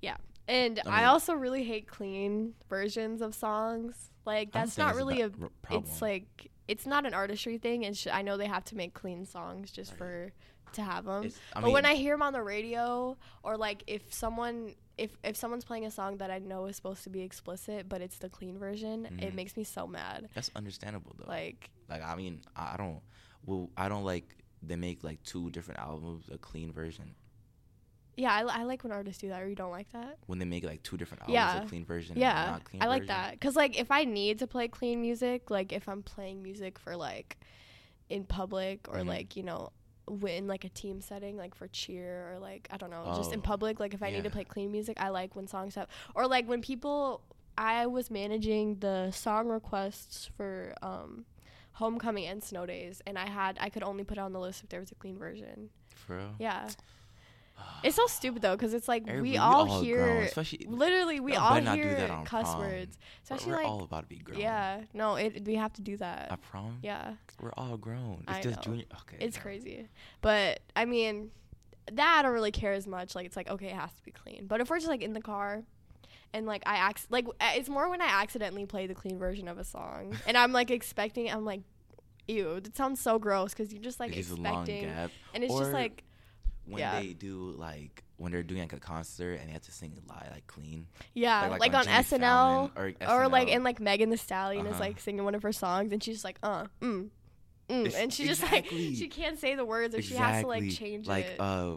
yeah. 0.00 0.16
And 0.46 0.80
I 0.86 1.02
I, 1.02 1.04
also 1.06 1.32
really 1.34 1.64
hate 1.64 1.86
clean 1.86 2.54
versions 2.68 3.22
of 3.22 3.34
songs. 3.34 4.10
Like 4.26 4.52
that's 4.52 4.76
not 4.76 4.94
really 4.94 5.22
a. 5.22 5.30
problem. 5.30 5.50
It's 5.84 6.02
like 6.02 6.50
it's 6.68 6.86
not 6.86 7.06
an 7.06 7.14
artistry 7.14 7.58
thing. 7.58 7.82
It's 7.82 8.06
I 8.06 8.22
know 8.22 8.36
they 8.36 8.46
have 8.46 8.64
to 8.66 8.76
make 8.76 8.94
clean 8.94 9.24
songs 9.26 9.70
just 9.70 9.92
Right. 9.92 9.98
for 9.98 10.32
to 10.74 10.82
have 10.82 11.04
them. 11.04 11.30
I 11.54 11.60
but 11.60 11.72
when 11.72 11.84
I 11.86 11.94
hear 11.94 12.14
them 12.14 12.22
on 12.22 12.32
the 12.32 12.42
radio, 12.42 13.16
or 13.42 13.56
like 13.56 13.82
if 13.86 14.12
someone 14.12 14.74
if 14.96 15.10
if 15.24 15.36
someone's 15.36 15.64
playing 15.64 15.84
a 15.86 15.90
song 15.90 16.18
that 16.18 16.30
I 16.30 16.38
know 16.38 16.66
is 16.66 16.76
supposed 16.76 17.02
to 17.04 17.10
be 17.10 17.22
explicit, 17.22 17.88
but 17.88 18.00
it's 18.00 18.18
the 18.18 18.28
clean 18.28 18.58
version, 18.58 19.06
it 19.06 19.12
Mhm. 19.32 19.34
makes 19.34 19.56
me 19.56 19.64
so 19.64 19.86
mad. 19.86 20.28
that's 20.34 20.50
understandable 20.54 21.14
though. 21.18 21.26
Like 21.28 21.70
Like 21.88 22.02
I 22.02 22.14
mean, 22.14 22.40
I 22.56 22.76
don't. 22.76 23.00
Well, 23.44 23.70
I 23.76 23.88
don't 23.88 24.04
like 24.04 24.36
they 24.62 24.76
make 24.76 25.02
like 25.04 25.22
two 25.24 25.50
different 25.50 25.80
albums, 25.80 26.28
a 26.30 26.38
clean 26.38 26.72
version. 26.72 27.14
yeah, 28.16 28.32
I, 28.32 28.60
I 28.60 28.62
like 28.62 28.84
when 28.84 28.92
artists 28.92 29.20
do 29.20 29.28
that. 29.30 29.42
Or 29.42 29.48
you 29.48 29.56
don't 29.56 29.72
like 29.72 29.90
that? 29.92 30.18
When 30.26 30.38
they 30.38 30.44
make 30.44 30.62
like 30.64 30.82
two 30.84 30.96
different 30.96 31.22
albums, 31.22 31.34
Yeah. 31.34 31.62
a 31.64 31.68
clean 31.68 31.84
version. 31.84 32.12
and 32.12 32.20
Yeah, 32.20 32.46
not 32.52 32.64
clean 32.64 32.80
I 32.82 32.86
like 32.86 33.02
version. 33.02 33.08
that. 33.16 33.40
Cause 33.40 33.56
like 33.56 33.76
if 33.78 33.90
I 33.90 34.04
need 34.04 34.38
to 34.38 34.46
play 34.46 34.68
clean 34.68 35.00
music, 35.00 35.50
like 35.50 35.72
if 35.72 35.88
I'm 35.88 36.02
playing 36.04 36.40
music 36.42 36.78
for 36.78 36.96
like 36.96 37.36
in 38.08 38.24
public 38.24 38.86
or 38.88 38.98
Mhm. 38.98 39.06
like 39.08 39.36
you 39.36 39.42
know 39.42 39.72
in 40.26 40.46
like 40.46 40.64
a 40.64 40.68
team 40.68 41.00
setting 41.00 41.36
like 41.36 41.54
for 41.54 41.66
cheer 41.68 42.30
or 42.32 42.38
like 42.38 42.68
i 42.70 42.76
don't 42.76 42.90
know 42.90 43.14
just 43.16 43.32
in 43.32 43.38
Oh, 43.40 43.42
public 43.42 43.80
like 43.80 43.94
if 43.94 44.02
i 44.02 44.10
need 44.10 44.24
to 44.24 44.30
play 44.30 44.44
clean 44.44 44.70
music 44.70 44.96
i 45.00 45.08
like 45.08 45.34
when 45.34 45.46
songs 45.46 45.74
have 45.76 45.88
or 46.14 46.26
like 46.26 46.46
when 46.46 46.60
people 46.60 47.22
i 47.56 47.86
was 47.86 48.10
managing 48.10 48.76
the 48.80 49.10
song 49.10 49.48
requests 49.48 50.28
for 50.36 50.74
um 50.82 51.24
homecoming 51.72 52.26
and 52.26 52.42
snow 52.42 52.66
days 52.66 53.02
and 53.06 53.18
i 53.18 53.28
had 53.28 53.56
i 53.60 53.68
could 53.68 53.82
only 53.82 54.04
put 54.04 54.18
it 54.18 54.20
on 54.20 54.32
the 54.32 54.38
list 54.40 54.62
if 54.62 54.68
there 54.68 54.80
was 54.80 54.92
a 54.92 54.94
clean 54.94 55.18
version. 55.18 55.70
For 55.94 56.16
real. 56.18 56.34
yeah 56.38 56.68
it's 57.82 57.96
so 57.96 58.06
stupid 58.06 58.42
though 58.42 58.56
because 58.56 58.74
it's 58.74 58.88
like 58.88 59.02
Everybody- 59.06 59.30
we 59.32 59.36
all 59.36 59.66
grown, 59.66 59.84
hear 59.84 60.20
especially 60.22 60.66
literally 60.68 61.20
we 61.20 61.34
all 61.36 61.60
hear 61.60 62.08
cuss 62.24 62.46
prom. 62.50 62.58
words 62.60 62.96
we're- 62.98 63.12
especially 63.22 63.52
we're 63.52 63.58
like 63.58 63.66
all 63.66 63.82
about 63.82 64.00
to 64.02 64.06
be 64.08 64.16
grown. 64.16 64.40
yeah 64.40 64.80
no 64.92 65.16
it 65.16 65.44
we 65.46 65.54
have 65.56 65.72
to 65.74 65.82
do 65.82 65.96
that 65.98 66.28
I 66.30 66.36
prom. 66.36 66.78
yeah 66.82 67.14
We're 67.40 67.52
all 67.56 67.76
grown. 67.76 68.24
It's 68.28 68.38
I 68.38 68.40
just 68.42 68.56
know. 68.56 68.62
junior. 68.62 68.84
Okay. 69.02 69.16
it's 69.24 69.36
no. 69.36 69.42
crazy 69.42 69.88
but 70.20 70.60
i 70.74 70.84
mean 70.84 71.30
that 71.92 72.16
i 72.18 72.22
don't 72.22 72.32
really 72.32 72.50
care 72.52 72.72
as 72.72 72.86
much 72.86 73.14
like 73.14 73.26
it's 73.26 73.36
like 73.36 73.50
okay 73.50 73.66
it 73.66 73.74
has 73.76 73.92
to 73.92 74.02
be 74.02 74.10
clean 74.10 74.46
but 74.46 74.60
if 74.60 74.70
we're 74.70 74.78
just 74.78 74.88
like 74.88 75.02
in 75.02 75.12
the 75.12 75.20
car 75.22 75.62
and 76.32 76.46
like 76.46 76.62
i 76.66 76.88
ac- 76.90 77.06
like 77.10 77.26
it's 77.40 77.68
more 77.68 77.88
when 77.90 78.00
i 78.00 78.06
accidentally 78.22 78.64
play 78.66 78.86
the 78.86 78.94
clean 78.94 79.18
version 79.18 79.46
of 79.46 79.58
a 79.58 79.64
song 79.64 80.16
and 80.26 80.36
i'm 80.38 80.52
like 80.52 80.70
expecting 80.70 81.30
i'm 81.30 81.44
like 81.44 81.60
ew 82.26 82.58
that 82.60 82.74
sounds 82.74 83.00
so 83.00 83.18
gross 83.18 83.52
because 83.52 83.70
you're 83.72 83.82
just 83.82 84.00
like 84.00 84.12
There's 84.14 84.30
a 84.30 84.36
long 84.36 84.62
expecting 84.62 84.88
and 85.34 85.44
it's 85.44 85.52
Or 85.52 85.60
just 85.60 85.72
like 85.72 86.04
when 86.66 86.80
yeah. 86.80 87.00
they 87.00 87.12
do 87.12 87.54
like 87.58 88.02
when 88.16 88.32
they're 88.32 88.42
doing 88.42 88.60
like 88.60 88.72
a 88.72 88.80
concert 88.80 89.34
and 89.34 89.48
they 89.48 89.52
have 89.52 89.62
to 89.62 89.72
sing 89.72 89.92
it 89.96 90.08
live 90.08 90.30
like 90.32 90.46
clean. 90.46 90.86
yeah 91.14 91.48
like, 91.48 91.60
like, 91.60 91.74
on, 91.74 91.84
Jimmy 91.84 91.96
snl 92.24 92.70
or, 92.76 92.92
or 93.08 93.28
like 93.28 93.48
SNL. 93.48 93.54
and 93.56 93.64
like 93.64 93.80
Megan 93.80 94.10
Thee 94.10 94.16
Stallion 94.16 94.66
is 94.66 94.72
Uh-huh. 94.72 94.80
like 94.80 95.00
singing 95.00 95.24
one 95.24 95.34
of 95.34 95.42
her 95.42 95.52
songs 95.52 95.92
and 95.92 96.02
she's 96.02 96.24
like 96.24 96.38
uh 96.42 96.64
mm, 96.80 97.08
mm. 97.68 97.94
And 97.94 98.12
she 98.12 98.26
just 98.26 98.42
like 98.42 98.66
she 98.70 99.08
can't 99.08 99.38
say 99.38 99.54
the 99.56 99.64
words 99.64 99.94
or 99.94 100.02
she 100.02 100.14
has 100.14 100.42
to 100.42 100.46
like 100.48 100.70
change 100.70 101.06
like 101.08 101.24
it 101.26 101.40
uh 101.40 101.76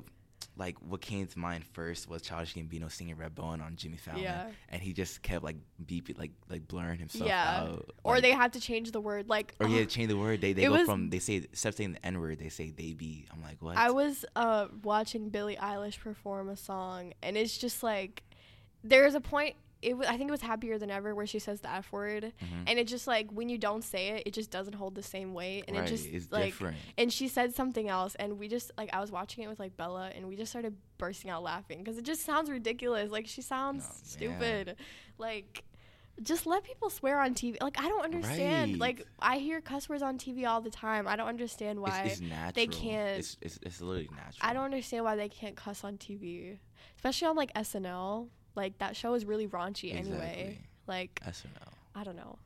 like 0.57 0.75
what 0.81 1.01
came 1.01 1.27
to 1.27 1.39
mind 1.39 1.63
first 1.73 2.09
was 2.09 2.21
Childish 2.21 2.55
Gambino 2.55 2.91
singing 2.91 3.15
Redbone 3.15 3.61
on 3.63 3.75
Jimmy 3.75 3.97
Fallon, 3.97 4.21
Yeah. 4.23 4.47
and 4.69 4.81
he 4.81 4.93
just 4.93 5.21
kept 5.21 5.43
like 5.43 5.57
beeping, 5.85 6.17
like 6.17 6.31
like 6.49 6.67
blurring 6.67 6.99
himself 6.99 7.27
Yeah. 7.27 7.61
out. 7.63 7.91
or 8.03 8.21
they 8.21 8.31
had 8.31 8.53
to 8.53 8.59
change 8.59 8.91
the 8.91 8.99
word 9.01 9.29
like 9.29 9.53
or 9.59 9.67
uh, 9.67 9.69
yeah, 9.69 9.85
change 9.85 10.09
the 10.09 10.17
word. 10.17 10.41
They 10.41 10.53
they 10.53 10.65
go 10.65 10.71
was- 10.71 10.85
from 10.87 11.09
they 11.09 11.19
say 11.19 11.35
instead 11.37 11.69
of 11.69 11.75
saying 11.75 11.91
the 11.93 12.05
N 12.05 12.19
word, 12.19 12.39
they 12.39 12.49
say 12.49 12.71
they 12.71 12.93
be. 12.93 13.25
I'm 13.31 13.41
like 13.41 13.61
what? 13.61 13.77
I 13.77 13.91
was 13.91 14.25
uh 14.35 14.67
watching 14.83 15.29
Billie 15.29 15.55
Eilish 15.57 15.99
perform 15.99 16.49
a 16.49 16.55
song, 16.57 17.13
and 17.21 17.37
it's 17.37 17.57
just 17.57 17.83
like 17.83 18.23
there's 18.83 19.15
a 19.15 19.21
point. 19.21 19.55
It 19.81 19.91
w- 19.91 20.09
I 20.09 20.17
think 20.17 20.29
it 20.29 20.31
was 20.31 20.41
happier 20.41 20.77
than 20.79 20.89
ever 20.89 21.13
where 21.13 21.27
she 21.27 21.37
says 21.39 21.61
the 21.61 21.69
f 21.71 21.91
word, 21.91 22.33
Mhm. 22.41 22.63
and 22.67 22.79
it 22.79 22.87
just 22.87 23.05
like 23.05 23.29
when 23.31 23.47
you 23.49 23.57
don't 23.57 23.83
say 23.83 24.09
it, 24.09 24.23
it 24.25 24.33
just 24.33 24.49
doesn't 24.49 24.73
hold 24.73 24.95
the 24.95 25.03
same 25.03 25.33
weight, 25.35 25.65
and 25.67 25.77
right, 25.77 25.85
it 25.85 25.89
just 25.89 26.07
it's 26.07 26.31
like. 26.31 26.45
different. 26.45 26.77
And 26.97 27.13
she 27.13 27.27
said 27.27 27.53
something 27.53 27.87
else, 27.87 28.15
and 28.15 28.39
we 28.39 28.47
just 28.47 28.71
like 28.77 28.91
I 28.93 28.99
was 28.99 29.11
watching 29.11 29.43
it 29.43 29.47
with 29.49 29.59
like 29.59 29.77
Bella, 29.77 30.11
and 30.15 30.27
we 30.27 30.35
just 30.35 30.51
started 30.51 30.75
bursting 30.97 31.29
out 31.29 31.43
laughing 31.43 31.79
because 31.83 31.97
it 31.97 32.05
just 32.05 32.23
sounds 32.25 32.49
ridiculous. 32.49 33.11
Like 33.11 33.27
she 33.27 33.41
sounds 33.41 33.85
Oh, 33.87 33.95
stupid, 34.03 34.77
like. 35.17 35.63
just 36.23 36.47
let 36.47 36.63
people 36.63 36.89
swear 36.89 37.19
on 37.21 37.35
TV. 37.35 37.61
Like 37.61 37.79
I 37.79 37.87
don't 37.87 38.03
understand. 38.03 38.71
Right. 38.71 38.79
Like 38.97 39.07
I 39.19 39.37
hear 39.37 39.61
cuss 39.61 39.87
words 39.87 40.01
on 40.01 40.17
TV 40.17 40.47
all 40.47 40.61
the 40.61 40.71
time. 40.71 41.07
I 41.07 41.15
don't 41.15 41.27
understand 41.27 41.79
why. 41.79 42.01
It's, 42.05 42.13
it's 42.19 42.21
natural. 42.21 42.67
can't- 42.69 43.19
It's, 43.19 43.37
it's 43.39 43.59
it's 43.61 43.81
literally 43.81 44.09
natural. 44.09 44.39
I 44.41 44.53
don't 44.53 44.63
understand 44.65 45.03
why 45.05 45.15
they 45.15 45.29
can't 45.29 45.55
cuss 45.55 45.83
on 45.83 45.99
TV, 45.99 46.57
especially 46.95 47.27
on 47.27 47.35
like 47.35 47.53
SNL. 47.53 48.29
Like 48.57 48.79
that 48.79 48.95
show 48.95 49.13
is 49.13 49.23
really 49.23 49.47
raunchy 49.47 49.95
anyway. 49.95 50.59
Like 50.87 51.21
SNL. 51.25 51.71
I 51.95 52.03
don't 52.03 52.15
know. 52.17 52.39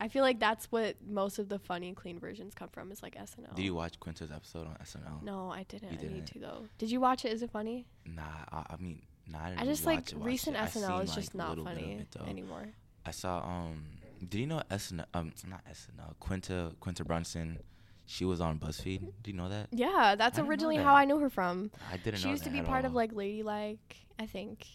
I 0.00 0.08
feel 0.08 0.22
like 0.22 0.38
that's 0.38 0.66
what 0.66 0.96
most 1.06 1.38
of 1.38 1.48
the 1.48 1.58
funny, 1.58 1.92
clean 1.94 2.18
versions 2.18 2.54
come 2.54 2.68
from. 2.68 2.92
Is 2.92 3.02
like 3.02 3.14
SNL. 3.14 3.54
Did 3.54 3.64
you 3.64 3.74
watch 3.74 3.98
Quinta's 3.98 4.30
episode 4.30 4.66
on 4.66 4.76
SNL? 4.84 5.22
No, 5.22 5.50
I 5.50 5.62
didn't. 5.64 5.92
You 5.92 5.98
I 5.98 6.02
need 6.02 6.24
didn't? 6.26 6.26
to 6.26 6.38
though. 6.40 6.66
Did 6.78 6.90
you 6.90 7.00
watch 7.00 7.24
it? 7.24 7.32
Is 7.32 7.42
it 7.42 7.50
funny? 7.50 7.86
Nah, 8.04 8.22
I, 8.52 8.64
I 8.70 8.76
mean, 8.78 9.00
nah, 9.26 9.38
I, 9.42 9.48
didn't 9.50 9.62
I 9.62 9.64
just 9.64 9.86
like 9.86 10.12
it, 10.12 10.18
recent. 10.18 10.56
SNL 10.56 10.72
seen, 10.72 10.82
is 10.82 11.08
like, 11.08 11.14
just 11.14 11.34
not 11.34 11.50
little 11.50 11.64
bit 11.64 11.72
of 11.72 11.78
funny 11.80 12.30
anymore. 12.30 12.68
I 13.06 13.10
saw 13.10 13.38
um. 13.38 13.84
Did 14.28 14.38
you 14.38 14.46
know 14.46 14.62
SNL? 14.70 15.06
Um, 15.14 15.32
not 15.48 15.64
SNL. 15.66 16.14
Quinta 16.20 16.72
Quinta 16.80 17.04
Brunson. 17.04 17.58
She 18.06 18.26
was 18.26 18.40
on 18.42 18.58
BuzzFeed. 18.58 19.00
Do 19.22 19.30
you 19.30 19.36
know 19.36 19.48
that? 19.48 19.68
Yeah, 19.70 20.14
that's 20.18 20.36
didn't 20.36 20.50
originally 20.50 20.76
that. 20.76 20.84
how 20.84 20.94
I 20.94 21.06
knew 21.06 21.18
her 21.20 21.30
from. 21.30 21.70
I 21.90 21.96
didn't 21.96 22.20
she 22.20 22.28
used 22.28 22.44
to 22.44 22.50
be 22.50 22.60
part 22.60 22.84
of 22.84 22.92
like 22.92 23.12
Ladylike, 23.14 23.96
I 24.18 24.26
think, 24.26 24.66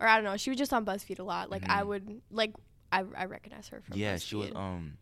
or 0.00 0.06
I 0.08 0.16
don't 0.16 0.24
know. 0.24 0.36
She 0.36 0.50
was 0.50 0.58
just 0.58 0.72
on 0.72 0.84
BuzzFeed 0.84 1.18
a 1.18 1.22
lot. 1.22 1.50
Like 1.50 1.68
I 1.68 1.82
Mhm. 1.82 1.86
would 1.86 2.20
like 2.30 2.52
I 2.90 3.04
I 3.16 3.24
recognize 3.26 3.68
her 3.68 3.80
from. 3.82 3.96
Yeah, 3.98 4.16
she 4.18 4.34
was 4.36 4.48
BuzzFeed. 4.50 4.56
um. 4.56 4.96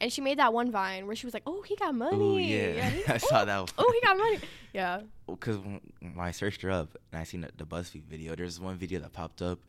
and 0.00 0.12
she 0.12 0.20
made 0.20 0.38
that 0.38 0.52
one 0.52 0.70
Vine 0.72 1.06
where 1.06 1.14
she 1.16 1.26
was 1.26 1.32
like, 1.34 1.44
"Oh, 1.46 1.62
he 1.62 1.76
got 1.76 1.94
money." 1.94 2.16
Oh 2.16 2.36
yeah, 2.38 2.90
he- 2.90 3.06
I 3.08 3.18
saw 3.18 3.42
oh, 3.42 3.44
that. 3.46 3.58
One. 3.60 3.68
Oh, 3.78 3.92
he 3.92 4.00
got 4.06 4.16
money. 4.18 4.38
Yeah. 4.72 5.00
because 5.28 5.58
when 5.58 5.80
I 6.18 6.32
searched 6.32 6.62
her 6.62 6.70
up 6.70 6.96
and 7.12 7.20
I 7.20 7.24
seen 7.24 7.42
the, 7.42 7.50
the 7.56 7.64
BuzzFeed 7.64 8.04
video, 8.04 8.34
there's 8.34 8.58
one 8.60 8.76
video 8.76 9.00
that 9.00 9.12
popped 9.12 9.40
up. 9.42 9.60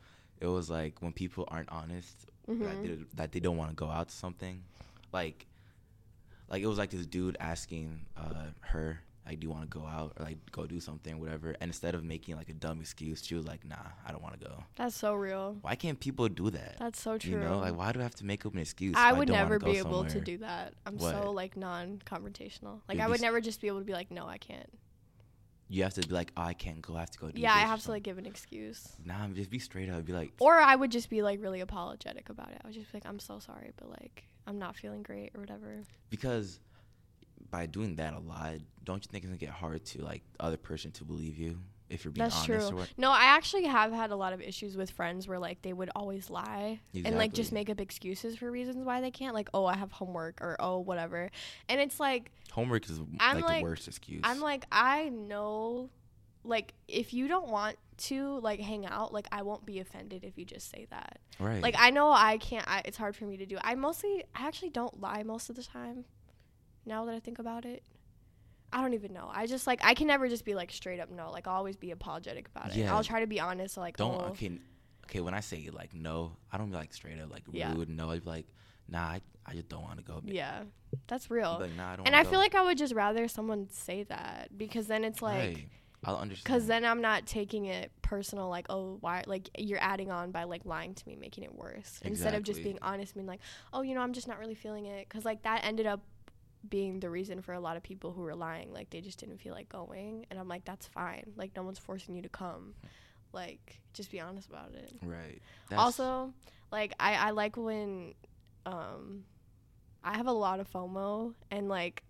It 0.41 0.47
was 0.47 0.69
like 0.69 1.01
when 1.01 1.13
people 1.13 1.45
aren't 1.49 1.69
honest 1.69 2.25
that, 2.47 2.57
Mhm. 2.57 2.81
they, 2.83 3.05
that 3.15 3.31
they 3.31 3.39
don't 3.39 3.55
want 3.57 3.69
to 3.69 3.75
go 3.75 3.89
out 3.89 4.09
to 4.09 4.15
something, 4.15 4.63
like, 5.13 5.45
like 6.49 6.61
it 6.61 6.67
was 6.67 6.77
like 6.77 6.89
this 6.89 7.05
dude 7.05 7.37
asking 7.39 8.05
uh, 8.17 8.47
her 8.61 8.99
like, 9.25 9.39
"Do 9.39 9.45
you 9.45 9.51
want 9.51 9.69
to 9.69 9.79
go 9.79 9.85
out 9.85 10.13
or 10.17 10.25
like 10.25 10.37
go 10.51 10.65
do 10.65 10.79
something, 10.79 11.19
whatever?" 11.19 11.51
And 11.61 11.69
instead 11.69 11.95
of 11.95 12.03
making 12.03 12.35
like 12.35 12.49
a 12.49 12.53
dumb 12.53 12.79
excuse, 12.81 13.23
she 13.25 13.35
was 13.35 13.45
like, 13.45 13.65
"Nah, 13.65 13.75
I 14.05 14.11
don't 14.11 14.21
want 14.21 14.39
to 14.39 14.47
go." 14.47 14.63
That's 14.75 14.95
so 14.95 15.13
real. 15.13 15.57
Why 15.61 15.75
can't 15.75 15.99
people 15.99 16.27
do 16.29 16.49
that? 16.49 16.77
That's 16.79 17.01
so 17.01 17.17
true. 17.17 17.31
You 17.31 17.39
know, 17.39 17.59
like 17.59 17.75
why 17.77 17.91
do 17.91 17.99
I 17.99 18.03
have 18.03 18.15
to 18.15 18.25
make 18.25 18.45
up 18.45 18.53
an 18.53 18.59
excuse? 18.59 18.95
I 18.97 19.13
would 19.13 19.27
don't 19.27 19.37
never 19.37 19.59
be 19.59 19.77
able 19.77 20.05
to 20.05 20.19
do 20.19 20.37
that. 20.39 20.73
I'm 20.85 20.97
What? 20.97 21.13
so 21.13 21.31
like 21.31 21.55
non-confrontational. 21.57 22.81
Like 22.87 22.97
You'd 22.97 23.03
I 23.03 23.07
would 23.07 23.21
never 23.21 23.41
just 23.41 23.61
be 23.61 23.67
able 23.67 23.79
to 23.79 23.85
be 23.85 23.93
like, 23.93 24.11
"No, 24.11 24.27
I 24.27 24.37
can't." 24.37 24.69
You 25.69 25.83
have 25.83 25.93
to 25.95 26.07
be 26.07 26.13
like, 26.13 26.31
"Oh, 26.37 26.41
I 26.43 26.53
can't 26.53 26.81
go. 26.81 26.95
I 26.95 26.99
have 27.01 27.11
to 27.11 27.19
go." 27.19 27.31
Do 27.31 27.41
yeah, 27.41 27.53
I 27.53 27.59
have 27.59 27.81
to 27.83 27.91
like 27.91 28.03
give 28.03 28.17
an 28.17 28.25
excuse. 28.25 28.89
Nah, 29.05 29.27
just 29.29 29.49
be 29.49 29.59
straight 29.59 29.89
up. 29.89 30.05
Be 30.05 30.13
like, 30.13 30.33
Or 30.39 30.55
I 30.55 30.75
would 30.75 30.91
just 30.91 31.09
be 31.09 31.21
like 31.23 31.41
really 31.41 31.61
apologetic 31.61 32.29
about 32.29 32.51
it. 32.51 32.59
I 32.63 32.67
would 32.67 32.75
just 32.75 32.91
be 32.91 32.97
like, 32.97 33.05
"I'm 33.05 33.19
so 33.19 33.39
sorry, 33.39 33.71
but 33.77 33.89
like 33.89 34.25
I'm 34.45 34.59
not 34.59 34.75
feeling 34.75 35.01
great 35.03 35.31
or 35.33 35.39
whatever." 35.39 35.83
because 36.09 36.59
by 37.49 37.65
doing 37.65 37.95
that 37.97 38.13
a 38.13 38.19
lot, 38.19 38.55
don't 38.83 39.03
you 39.03 39.09
think 39.11 39.23
it's 39.23 39.29
gonna 39.29 39.37
get 39.37 39.49
hard 39.49 39.85
to 39.85 40.03
like 40.03 40.23
the 40.33 40.43
other 40.43 40.57
person 40.57 40.91
to 40.91 41.03
believe 41.03 41.37
you 41.37 41.59
if 41.89 42.03
you're 42.03 42.11
being 42.11 42.23
That's 42.23 42.49
honest 42.49 42.69
true. 42.69 42.83
No, 42.97 43.11
I 43.11 43.25
actually 43.25 43.65
have 43.65 43.91
had 43.91 44.11
a 44.11 44.15
lot 44.15 44.33
of 44.33 44.41
issues 44.41 44.75
with 44.75 44.89
friends 44.91 45.27
where 45.27 45.39
like 45.39 45.61
they 45.61 45.73
would 45.73 45.91
always 45.95 46.29
lie 46.29 46.79
and 46.93 47.17
like 47.17 47.33
just 47.33 47.51
make 47.51 47.69
up 47.69 47.79
excuses 47.79 48.37
for 48.37 48.49
reasons 48.49 48.85
why 48.85 49.01
they 49.01 49.11
can't. 49.11 49.33
Like, 49.33 49.49
oh, 49.53 49.65
I 49.65 49.75
have 49.75 49.91
homework 49.91 50.41
or 50.41 50.55
oh, 50.59 50.79
whatever. 50.79 51.29
And 51.69 51.79
it's 51.79 51.99
like 51.99 52.31
Homework 52.51 52.89
is 52.89 52.99
I'm 53.19 53.37
like, 53.37 53.45
like- 53.45 53.59
the 53.59 53.63
worst 53.63 53.87
excuse. 53.87 54.21
I'm 54.23 54.39
like 54.39 54.65
I 54.71 55.09
know, 55.09 55.89
like 56.43 56.73
if 56.87 57.13
you 57.13 57.27
don't 57.27 57.47
want 57.47 57.77
to 57.95 58.39
like 58.39 58.59
hang 58.59 58.85
out, 58.85 59.13
like 59.13 59.27
I 59.31 59.43
won't 59.43 59.65
be 59.65 59.79
offended 59.79 60.23
if 60.23 60.37
you 60.37 60.45
just 60.45 60.69
say 60.69 60.87
that. 60.89 61.19
right. 61.39 61.61
Like 61.61 61.75
I 61.77 61.91
know 61.91 62.11
I 62.11 62.37
can't. 62.37 62.67
I, 62.67 62.81
it's 62.85 62.97
hard 62.97 63.15
for 63.15 63.25
me 63.25 63.37
to 63.37 63.45
do. 63.45 63.57
I 63.61 63.75
mostly, 63.75 64.23
I 64.35 64.47
actually 64.47 64.71
don't 64.71 64.99
lie 64.99 65.23
most 65.23 65.49
of 65.49 65.55
the 65.55 65.63
time. 65.63 66.05
Now 66.85 67.05
that 67.05 67.15
I 67.15 67.19
think 67.19 67.39
about 67.39 67.65
it, 67.65 67.83
I 68.71 68.81
don't 68.81 68.93
even 68.93 69.13
know. 69.13 69.29
I 69.31 69.45
just 69.45 69.67
like 69.67 69.79
I 69.83 69.93
can 69.93 70.07
never 70.07 70.27
just 70.27 70.45
be 70.45 70.55
like 70.55 70.71
straight 70.71 70.99
up 70.99 71.09
no. 71.09 71.31
Like 71.31 71.47
I'll 71.47 71.55
always 71.55 71.77
be 71.77 71.91
apologetic 71.91 72.47
about 72.53 72.71
it. 72.71 72.77
Yeah. 72.77 72.93
I'll 72.93 73.03
try 73.03 73.19
to 73.19 73.27
be 73.27 73.39
honest. 73.39 73.77
Like 73.77 73.97
don't 73.97 74.19
oh, 74.19 74.25
okay. 74.31 74.59
Okay, 75.05 75.19
when 75.19 75.33
I 75.33 75.41
say 75.41 75.69
like 75.71 75.93
no, 75.93 76.37
I 76.51 76.57
don't 76.57 76.71
be 76.71 76.75
like 76.77 76.93
straight 76.93 77.19
up 77.19 77.31
like 77.31 77.43
Yeah. 77.51 77.73
rude. 77.75 77.89
No, 77.89 78.11
I'd 78.11 78.23
be 78.23 78.29
like, 78.29 78.47
nah, 78.89 79.01
I, 79.01 79.21
I 79.45 79.53
just 79.53 79.69
don't 79.69 79.83
want 79.83 79.97
to 79.97 80.03
go. 80.03 80.21
yeah, 80.25 80.63
that's 81.07 81.29
real. 81.29 81.57
like, 81.59 81.75
nah, 81.75 81.93
I 81.93 81.95
don't. 81.97 82.07
And 82.07 82.15
I 82.15 82.23
go. 82.23 82.31
feel 82.31 82.39
like 82.39 82.55
I 82.55 82.63
would 82.63 82.77
just 82.77 82.93
rather 82.93 83.27
someone 83.27 83.67
say 83.69 84.03
that 84.03 84.49
because 84.57 84.87
then 84.87 85.03
it's 85.03 85.21
like. 85.21 85.55
Right. 85.55 85.67
I'll 86.05 86.17
understand. 86.17 86.43
Because 86.43 86.67
then 86.67 86.83
I'm 86.83 86.99
not 86.99 87.25
taking 87.25 87.63
it 87.63 87.89
personal, 88.01 88.49
like, 88.49 88.65
oh, 88.69 88.97
why, 88.99 89.23
like, 89.25 89.49
you're 89.57 89.81
adding 89.81 90.11
on 90.11 90.31
by, 90.31 90.43
like, 90.43 90.65
lying 90.65 90.93
to 90.95 91.07
me, 91.07 91.15
making 91.15 91.45
it 91.45 91.55
worse. 91.55 92.01
Instead 92.03 92.33
of 92.33 92.43
just 92.43 92.61
being 92.61 92.77
honest, 92.81 93.13
being 93.13 93.25
like, 93.25 93.39
oh, 93.71 93.83
you 93.83 93.95
know, 93.95 94.01
I'm 94.01 94.11
just 94.11 94.27
not 94.27 94.37
really 94.37 94.53
feeling 94.53 94.85
it. 94.85 95.07
Because, 95.07 95.23
like, 95.23 95.43
that 95.43 95.63
ended 95.63 95.85
up 95.85 96.01
being 96.67 96.99
the 96.99 97.09
reason 97.09 97.41
for 97.41 97.53
a 97.53 97.59
lot 97.59 97.77
of 97.77 97.83
people 97.83 98.11
who 98.11 98.21
were 98.21 98.35
lying. 98.35 98.71
Like, 98.71 98.89
they 98.89 99.01
just 99.01 99.19
didn't 99.19 99.39
feel 99.39 99.53
like 99.53 99.69
going. 99.69 100.25
And 100.29 100.39
I'm 100.39 100.47
like, 100.47 100.65
that's 100.65 100.87
fine. 100.87 101.33
Like, 101.35 101.51
no 101.55 101.63
one's 101.63 101.79
forcing 101.79 102.15
you 102.15 102.21
to 102.21 102.29
come. 102.29 102.73
Like, 103.33 103.81
just 103.93 104.11
be 104.11 104.19
honest 104.19 104.49
about 104.49 104.73
it. 104.73 104.93
right. 105.01 105.41
also, 105.75 106.33
like, 106.71 106.93
I, 106.99 107.15
I 107.15 107.29
like 107.31 107.57
when, 107.57 108.13
um, 108.65 109.23
I 110.03 110.17
have 110.17 110.27
a 110.27 110.31
lot 110.31 110.59
of 110.59 110.71
FOMO 110.71 111.33
and, 111.51 111.67
like, 111.67 112.03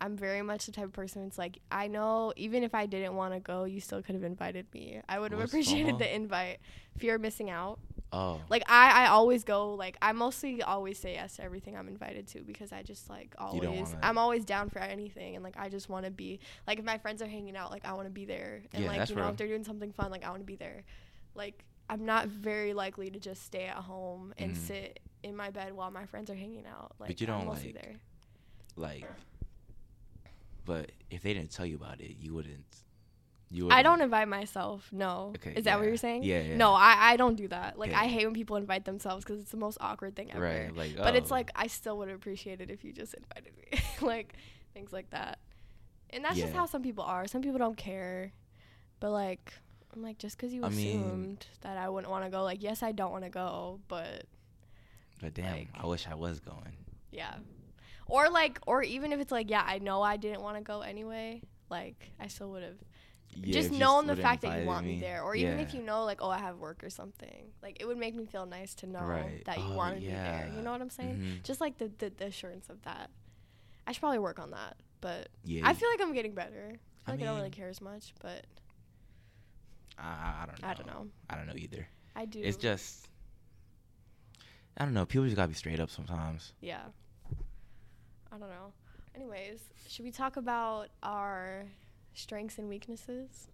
I'm 0.00 0.16
very 0.16 0.42
much 0.42 0.66
the 0.66 0.72
type 0.72 0.86
of 0.86 0.92
person 0.92 1.26
it's 1.26 1.36
like 1.38 1.58
I 1.70 1.86
know 1.86 2.32
even 2.36 2.62
if 2.62 2.74
I 2.74 2.86
didn't 2.86 3.14
want 3.16 3.34
to 3.34 3.40
go, 3.40 3.64
you 3.64 3.80
still 3.80 4.02
could 4.02 4.14
have 4.14 4.24
invited 4.24 4.66
me. 4.72 5.00
I 5.08 5.18
would 5.18 5.32
have 5.32 5.40
appreciated 5.40 5.98
the 5.98 6.14
invite. 6.14 6.58
Fear 6.98 7.16
of 7.16 7.20
missing 7.20 7.50
out. 7.50 7.78
oh, 8.12 8.40
Like 8.48 8.62
I, 8.68 9.04
I 9.04 9.06
always 9.08 9.44
go 9.44 9.74
like 9.74 9.96
I 10.02 10.12
mostly 10.12 10.62
always 10.62 10.98
say 10.98 11.14
yes 11.14 11.36
to 11.36 11.44
everything 11.44 11.76
I'm 11.76 11.86
invited 11.88 12.26
to 12.28 12.40
because 12.40 12.72
I 12.72 12.82
just 12.82 13.08
like 13.08 13.34
always 13.38 13.94
I'm 14.02 14.18
always 14.18 14.44
down 14.44 14.70
for 14.70 14.78
anything 14.80 15.34
and 15.36 15.44
like 15.44 15.56
I 15.58 15.68
just 15.68 15.88
want 15.88 16.04
to 16.06 16.10
be 16.10 16.40
like 16.66 16.78
if 16.78 16.84
my 16.84 16.98
friends 16.98 17.22
are 17.22 17.26
hanging 17.28 17.56
out 17.56 17.70
like 17.70 17.84
I 17.84 17.92
want 17.92 18.06
to 18.06 18.10
be 18.12 18.24
there 18.24 18.62
and 18.72 18.82
Yeah, 18.84 18.88
like 18.88 18.98
that's 18.98 19.10
you 19.10 19.16
know 19.16 19.22
real. 19.22 19.30
if 19.30 19.36
they're 19.36 19.48
doing 19.48 19.64
something 19.64 19.92
fun 19.92 20.10
like 20.10 20.24
I 20.24 20.30
want 20.30 20.40
to 20.42 20.46
be 20.46 20.56
there. 20.56 20.84
Like 21.34 21.64
I'm 21.88 22.04
not 22.04 22.26
very 22.28 22.72
likely 22.74 23.10
to 23.10 23.18
just 23.18 23.42
stay 23.44 23.64
at 23.66 23.76
home 23.76 24.32
and 24.38 24.52
Mhm. 24.54 24.56
sit 24.56 25.00
in 25.22 25.36
my 25.36 25.50
bed 25.50 25.72
while 25.74 25.90
my 25.90 26.06
friends 26.06 26.30
are 26.30 26.34
hanging 26.34 26.64
out. 26.66 26.92
Like 26.98 27.08
but 27.10 27.20
you 27.20 27.26
I'm 27.28 27.38
don't, 27.40 27.46
mostly 27.48 27.72
like, 27.72 27.82
there. 27.82 27.94
like. 28.76 29.04
But 30.64 30.92
if 31.10 31.22
they 31.22 31.34
didn't 31.34 31.50
tell 31.50 31.66
you 31.66 31.76
about 31.76 32.00
it, 32.00 32.16
you 32.18 32.34
wouldn't. 32.34 32.64
You. 33.50 33.64
I 33.64 33.66
wouldn't- 33.66 33.84
don't 33.84 34.00
invite 34.02 34.28
myself. 34.28 34.88
No. 34.92 35.32
Okay, 35.36 35.54
Is 35.56 35.64
that 35.64 35.78
what 35.78 35.86
you're 35.86 35.96
saying? 35.96 36.22
Yeah, 36.22 36.40
yeah. 36.40 36.56
No, 36.56 36.72
I, 36.72 37.12
I 37.12 37.16
don't 37.16 37.34
do 37.34 37.48
that. 37.48 37.78
Like. 37.78 37.92
I 37.92 38.06
hate 38.06 38.24
when 38.24 38.34
people 38.34 38.56
invite 38.56 38.84
themselves 38.84 39.24
because 39.24 39.40
it's 39.40 39.50
the 39.50 39.56
most 39.56 39.78
awkward 39.80 40.14
thing 40.14 40.30
ever. 40.30 40.40
Right. 40.40 40.74
Like. 40.74 40.96
But 40.96 41.16
it's 41.16 41.30
oh. 41.30 41.34
like 41.34 41.50
I 41.56 41.66
still 41.66 41.98
would 41.98 42.10
appreciate 42.10 42.60
it 42.60 42.70
if 42.70 42.84
you 42.84 42.92
just 42.92 43.14
invited 43.14 43.52
me, 43.56 43.80
like 44.06 44.34
things 44.74 44.92
like 44.92 45.10
that. 45.10 45.38
And 46.10 46.24
that's 46.24 46.38
just 46.38 46.52
how 46.52 46.66
some 46.66 46.82
people 46.82 47.04
are. 47.04 47.26
Some 47.26 47.40
people 47.42 47.58
don't 47.58 47.76
care, 47.76 48.32
but 48.98 49.10
like 49.10 49.52
I'm 49.94 50.02
like 50.02 50.18
just 50.18 50.36
because 50.36 50.52
you 50.52 50.64
I 50.64 50.68
mean- 50.68 51.00
assumed 51.00 51.46
that 51.62 51.76
I 51.76 51.88
wouldn't 51.88 52.10
want 52.10 52.24
to 52.24 52.30
go. 52.30 52.42
Like 52.42 52.62
yes, 52.62 52.82
I 52.82 52.92
don't 52.92 53.12
want 53.12 53.24
to 53.24 53.30
go, 53.30 53.80
but 53.88 54.24
But 55.20 55.34
damn, 55.34 55.52
like- 55.52 55.68
I 55.74 55.86
wish 55.86 56.06
I 56.08 56.14
was 56.14 56.40
going. 56.40 56.76
yeah. 57.10 57.34
Or 58.10 58.28
like, 58.30 58.58
or 58.66 58.82
even 58.82 59.12
if 59.12 59.20
it's 59.20 59.32
like, 59.32 59.48
yeah, 59.50 59.62
I 59.66 59.78
know 59.78 60.02
I 60.02 60.16
didn't 60.16 60.42
want 60.42 60.56
to 60.56 60.62
go 60.62 60.80
anyway. 60.80 61.42
Like 61.68 62.10
I 62.18 62.26
still 62.28 62.50
would 62.50 62.62
have 62.64 62.76
Yeah, 63.36 63.52
just 63.52 63.70
known 63.70 64.06
the 64.06 64.16
fact 64.16 64.42
that 64.42 64.60
you 64.60 64.66
want 64.66 64.84
me, 64.86 64.98
there, 65.00 65.22
or 65.22 65.34
even 65.36 65.60
if 65.60 65.72
you 65.74 65.82
know, 65.82 66.04
like, 66.04 66.20
oh, 66.20 66.30
I 66.30 66.38
have 66.38 66.56
work 66.58 66.82
or 66.82 66.90
something, 66.90 67.52
like 67.62 67.76
it 67.80 67.86
would 67.86 67.98
make 67.98 68.14
me 68.14 68.26
feel 68.26 68.44
nice 68.46 68.74
to 68.76 68.86
know 68.88 69.00
Right. 69.02 69.42
that 69.46 69.58
you 69.58 69.64
Oh, 69.68 69.76
wanted 69.76 70.02
me 70.02 70.08
there. 70.08 70.50
You 70.54 70.62
know 70.62 70.72
what 70.72 70.80
I'm 70.80 70.90
saying? 70.90 71.16
Mhm. 71.18 71.42
Just 71.44 71.60
like 71.60 71.78
the, 71.78 71.90
the 71.98 72.10
the 72.10 72.26
assurance 72.26 72.68
of 72.68 72.82
that. 72.82 73.10
I 73.86 73.92
should 73.92 74.00
probably 74.00 74.18
work 74.18 74.38
on 74.40 74.50
that, 74.50 74.76
but 75.00 75.28
Yeah. 75.44 75.62
I 75.68 75.74
feel 75.74 75.88
like 75.90 76.00
I'm 76.00 76.12
getting 76.12 76.34
better. 76.34 76.66
I 76.72 76.72
feel 76.72 76.78
I 77.06 77.10
like 77.12 77.20
I 77.20 77.24
don't 77.24 77.36
really 77.36 77.50
care 77.50 77.68
as 77.68 77.80
much, 77.80 78.12
but 78.20 78.44
I, 79.98 80.02
I- 80.02 80.42
I 80.42 80.46
don't 80.46 80.60
know. 80.62 80.68
I 80.68 80.74
don't 80.74 80.86
know. 80.86 81.06
I 81.30 81.34
don't 81.36 81.46
know 81.46 81.54
either. 81.56 81.86
I 82.16 82.24
do. 82.24 82.40
It's 82.42 82.56
just. 82.56 83.08
I 84.76 84.84
don't 84.84 84.94
know. 84.94 85.04
People 85.06 85.24
just 85.24 85.36
gotta 85.36 85.48
be 85.48 85.54
straight 85.54 85.78
up 85.80 85.90
sometimes. 85.90 86.52
yeah. 86.60 86.82
I 88.32 88.38
don't 88.38 88.48
know. 88.48 88.72
Anyways, 89.14 89.60
should 89.88 90.04
we 90.04 90.10
talk 90.10 90.36
about 90.36 90.88
our 91.02 91.64
strengths 92.14 92.58
and 92.58 92.68
weaknesses? 92.68 93.48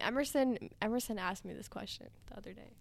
Emerson 0.00 0.70
Emerson 0.80 1.18
asked 1.18 1.44
me 1.44 1.52
this 1.52 1.68
question 1.68 2.08
the 2.30 2.36
other 2.38 2.52
day 2.52 2.72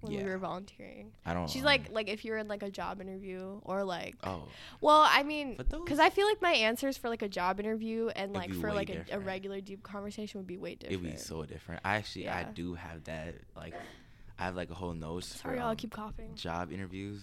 when 0.00 0.16
we 0.16 0.24
were 0.24 0.38
volunteering. 0.38 1.12
I 1.24 1.34
don't. 1.34 1.48
She's 1.48 1.62
um, 1.62 1.66
like, 1.66 1.90
like 1.90 2.08
if 2.08 2.24
you're 2.24 2.38
in 2.38 2.48
like 2.48 2.62
a 2.62 2.70
job 2.70 3.00
interview 3.00 3.60
or 3.62 3.84
like, 3.84 4.16
Oh, 4.24 4.44
well, 4.80 5.06
I 5.08 5.22
mean, 5.22 5.56
because 5.56 5.98
I 5.98 6.10
feel 6.10 6.26
like 6.26 6.40
my 6.40 6.52
answers 6.52 6.96
for 6.96 7.08
like 7.08 7.22
a 7.22 7.28
job 7.28 7.60
interview 7.60 8.08
and 8.08 8.32
like 8.32 8.52
for 8.54 8.72
like 8.72 8.90
a, 8.90 9.04
a 9.12 9.20
regular 9.20 9.60
deep 9.60 9.82
conversation 9.82 10.40
would 10.40 10.46
be 10.46 10.58
way 10.58 10.74
different. 10.74 11.04
it'd 11.04 11.16
be 11.16 11.20
so 11.20 11.44
different. 11.44 11.82
I 11.84 11.96
actually, 11.96 12.28
I 12.28 12.44
do 12.44 12.74
have 12.74 13.04
that. 13.04 13.34
Like, 13.56 13.74
I 14.38 14.44
have 14.44 14.56
like 14.56 14.70
a 14.70 14.74
whole 14.74 14.94
nose. 14.94 15.26
Sorry, 15.26 15.56
for 15.56 15.62
I'll 15.62 15.70
um, 15.70 15.76
keep 15.76 15.92
coughing. 15.92 16.34
job 16.34 16.72
interviews. 16.72 17.22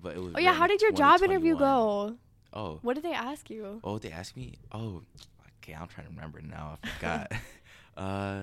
But 0.00 0.16
it 0.16 0.22
was. 0.22 0.32
Oh 0.34 0.40
yeah, 0.40 0.54
how 0.54 0.66
did 0.66 0.82
your 0.82 0.92
job 0.92 1.22
interview 1.22 1.56
go? 1.56 2.16
Oh, 2.52 2.78
What 2.82 2.94
did 2.94 3.04
they 3.04 3.12
ask 3.14 3.48
you? 3.50 3.80
oh, 3.84 3.98
they 3.98 4.10
asked 4.10 4.36
me. 4.36 4.54
Oh, 4.72 5.02
okay, 5.62 5.72
I'm 5.74 5.88
trying 5.88 6.06
to 6.06 6.12
remember 6.12 6.40
now. 6.42 6.78
I 6.82 6.88
forgot. 6.88 7.32
uh, 7.96 8.42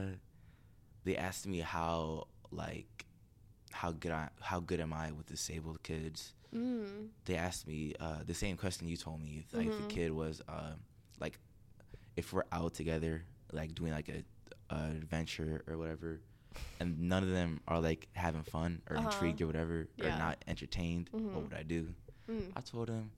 they 1.03 1.15
asked 1.17 1.47
me 1.47 1.59
how 1.59 2.27
like 2.51 3.05
how 3.71 3.91
good 3.91 4.11
I 4.11 4.29
how 4.41 4.59
good 4.59 4.79
am 4.79 4.93
I 4.93 5.11
with 5.11 5.27
disabled 5.27 5.83
kids. 5.83 6.33
Mm. 6.55 7.09
They 7.25 7.35
asked 7.35 7.67
me 7.67 7.93
uh, 7.99 8.23
the 8.25 8.33
same 8.33 8.57
question 8.57 8.87
you 8.87 8.97
told 8.97 9.21
me. 9.21 9.43
If, 9.45 9.53
like 9.53 9.67
Mhm. 9.67 9.79
a 9.79 9.83
kid 9.83 10.11
was 10.11 10.41
uh, 10.49 10.73
like 11.19 11.37
if 12.17 12.33
we're 12.33 12.45
out 12.51 12.73
together, 12.73 13.23
like 13.51 13.75
doing 13.75 13.91
like 13.91 14.09
a, 14.09 14.23
a 14.73 14.89
adventure 14.91 15.63
or 15.67 15.77
whatever, 15.77 16.19
and 16.79 16.99
none 17.07 17.21
of 17.23 17.29
them 17.29 17.61
are 17.67 17.79
like 17.79 18.07
having 18.13 18.43
fun 18.43 18.81
or 18.89 18.97
Uh-huh. 18.97 19.05
intrigued 19.05 19.41
or 19.41 19.47
whatever 19.47 19.87
or 20.01 20.09
not 20.17 20.43
entertained, 20.47 21.09
Mhm. 21.13 21.31
what 21.33 21.43
would 21.43 21.53
I 21.53 21.63
do? 21.63 21.93
Mm. 22.27 22.51
I 22.55 22.61
told 22.61 22.89
him, 22.89 23.11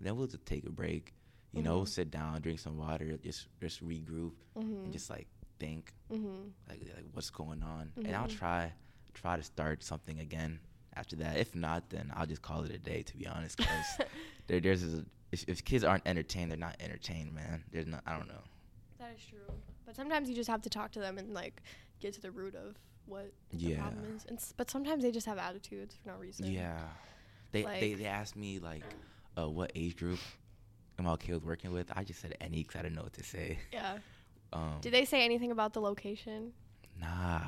then 0.00 0.16
we'll 0.16 0.26
just 0.26 0.44
take 0.46 0.64
a 0.66 0.70
break. 0.70 1.14
You 1.52 1.62
know, 1.62 1.82
Mhm. 1.82 1.88
sit 1.88 2.10
down, 2.10 2.40
drink 2.42 2.58
some 2.60 2.76
water, 2.76 3.16
just 3.18 3.48
just 3.60 3.82
regroup, 3.82 4.32
Mhm. 4.56 4.84
and 4.84 4.92
just 4.92 5.08
like 5.08 5.26
think 5.58 5.94
Mhm. 6.10 6.50
like 6.68 6.80
like 6.94 7.06
what's 7.12 7.30
going 7.30 7.62
on, 7.62 7.92
and 7.96 8.14
I'll 8.14 8.28
Mhm. 8.28 8.36
try 8.38 8.72
try 9.14 9.36
to 9.36 9.42
start 9.42 9.82
something 9.82 10.20
again 10.20 10.60
after 10.94 11.16
that. 11.16 11.38
If 11.38 11.54
not, 11.54 11.88
then 11.88 12.10
I'll 12.14 12.26
just 12.26 12.42
call 12.42 12.64
it 12.64 12.70
a 12.72 12.78
day. 12.78 13.02
To 13.04 13.16
be 13.16 13.26
honest, 13.26 13.56
because 13.56 13.86
there, 14.48 14.60
there's 14.60 14.82
a, 14.84 15.06
if, 15.32 15.44
if 15.48 15.64
kids 15.64 15.82
aren't 15.84 16.06
entertained, 16.06 16.50
they're 16.50 16.58
not 16.58 16.76
entertained, 16.80 17.32
man. 17.32 17.64
There's 17.70 17.86
not. 17.86 18.02
I 18.06 18.18
don't 18.18 18.28
know. 18.28 18.42
That 18.98 19.14
is 19.16 19.24
true. 19.24 19.38
But 19.86 19.96
sometimes 19.96 20.28
you 20.28 20.34
just 20.34 20.50
have 20.50 20.60
to 20.62 20.68
talk 20.70 20.92
to 20.92 21.00
them 21.00 21.16
and 21.16 21.32
like 21.32 21.62
get 22.00 22.12
to 22.14 22.20
the 22.20 22.30
root 22.30 22.54
of 22.54 22.76
what 23.06 23.32
the 23.50 23.56
Yeah. 23.56 23.80
problem 23.80 24.04
is. 24.14 24.26
And 24.26 24.36
s- 24.36 24.52
but 24.54 24.68
sometimes 24.70 25.02
they 25.02 25.10
just 25.12 25.26
have 25.26 25.38
attitudes 25.38 25.94
for 25.94 26.08
no 26.10 26.16
reason. 26.18 26.50
Yeah, 26.50 26.90
they 27.52 27.62
they 27.62 27.64
Like- 27.64 27.98
they 27.98 28.04
asked 28.06 28.36
me 28.36 28.58
like, 28.58 28.84
uh, 29.38 29.48
what 29.48 29.72
age 29.74 29.96
group 29.96 30.18
am 30.98 31.06
I 31.06 31.12
okay 31.12 31.32
with 31.32 31.44
working 31.44 31.72
with? 31.72 31.90
I 31.94 32.04
just 32.04 32.20
said 32.20 32.36
any 32.40 32.62
because 32.62 32.78
I 32.78 32.82
didn't 32.82 32.96
know 32.96 33.02
what 33.02 33.12
to 33.14 33.24
say. 33.24 33.58
Yeah. 33.72 33.98
Um, 34.52 34.78
Did 34.80 34.92
they 34.92 35.04
say 35.04 35.24
anything 35.24 35.50
about 35.50 35.72
the 35.72 35.80
location? 35.80 36.52
Nah. 37.00 37.40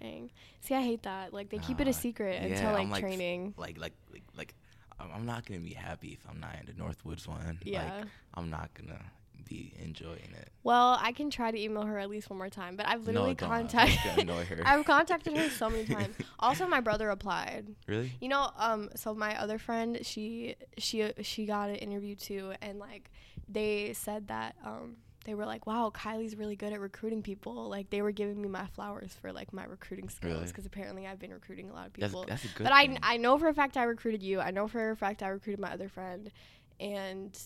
Dang. 0.00 0.30
See, 0.60 0.74
I 0.74 0.82
hate 0.82 1.02
that. 1.02 1.32
Like 1.32 1.50
they 1.50 1.58
keep 1.58 1.80
it 1.80 1.88
a 1.88 1.92
secret 1.92 2.40
Yeah, 2.40 2.48
until 2.48 2.72
like, 2.72 2.88
like, 2.88 3.02
training. 3.02 3.54
Like 3.56 3.78
like 3.78 3.92
like 4.12 4.22
like, 4.36 4.54
I'm 4.98 5.10
I'm 5.14 5.26
not 5.26 5.44
gonna 5.44 5.60
be 5.60 5.74
happy 5.74 6.12
if 6.12 6.26
I'm 6.28 6.40
not 6.40 6.56
in 6.60 6.66
the 6.66 6.72
Northwoods 6.72 7.26
one. 7.26 7.58
Yeah. 7.64 7.82
Like, 7.84 8.06
I'm 8.34 8.50
not 8.50 8.70
gonna 8.74 9.00
be 9.44 9.74
enjoying 9.82 10.32
it. 10.38 10.48
Well, 10.62 10.98
I 11.00 11.12
can 11.12 11.30
try 11.30 11.50
to 11.50 11.60
email 11.60 11.82
her 11.82 11.98
at 11.98 12.08
least 12.08 12.30
one 12.30 12.38
more 12.38 12.48
time, 12.48 12.76
but 12.76 12.86
I've 12.88 13.06
literally 13.06 13.36
no, 13.40 13.46
contacted. 13.46 14.28
her. 14.28 14.62
I've 14.64 14.84
contacted 14.84 15.36
her 15.36 15.50
so 15.50 15.68
many 15.70 15.84
times. 15.84 16.14
Also, 16.38 16.66
my 16.66 16.80
brother 16.80 17.08
applied. 17.10 17.74
Really? 17.86 18.12
You 18.20 18.28
know, 18.28 18.50
um, 18.58 18.90
so 18.96 19.14
my 19.14 19.40
other 19.40 19.58
friend, 19.58 20.00
she 20.02 20.56
she 20.76 21.10
she 21.22 21.46
got 21.46 21.70
an 21.70 21.76
interview 21.76 22.14
too, 22.14 22.52
and 22.60 22.78
like 22.78 23.10
they 23.48 23.92
said 23.94 24.28
that 24.28 24.56
um 24.64 24.96
they 25.24 25.34
were 25.34 25.46
like, 25.46 25.66
wow, 25.66 25.90
Kylie's 25.94 26.36
really 26.36 26.54
good 26.56 26.72
at 26.74 26.80
recruiting 26.80 27.22
people. 27.22 27.70
Like 27.70 27.88
they 27.88 28.02
were 28.02 28.12
giving 28.12 28.42
me 28.42 28.48
my 28.48 28.66
flowers 28.66 29.16
for 29.22 29.32
like 29.32 29.54
my 29.54 29.64
recruiting 29.64 30.10
skills 30.10 30.34
Really? 30.34 30.46
because 30.46 30.66
apparently 30.66 31.06
I've 31.06 31.18
been 31.18 31.32
recruiting 31.32 31.70
a 31.70 31.72
lot 31.72 31.86
of 31.86 31.92
people. 31.94 32.26
that's 32.28 32.44
good. 32.52 32.64
but 32.64 32.72
I. 32.72 32.98
I 33.02 33.16
know 33.16 33.38
for 33.38 33.48
a 33.48 33.54
fact 33.54 33.76
I 33.78 33.84
recruited 33.84 34.22
you. 34.22 34.40
I 34.40 34.50
know 34.50 34.68
for 34.68 34.90
a 34.90 34.96
fact 34.96 35.22
I 35.22 35.28
recruited 35.28 35.60
my 35.60 35.72
other 35.72 35.88
friend, 35.88 36.30
and 36.78 37.38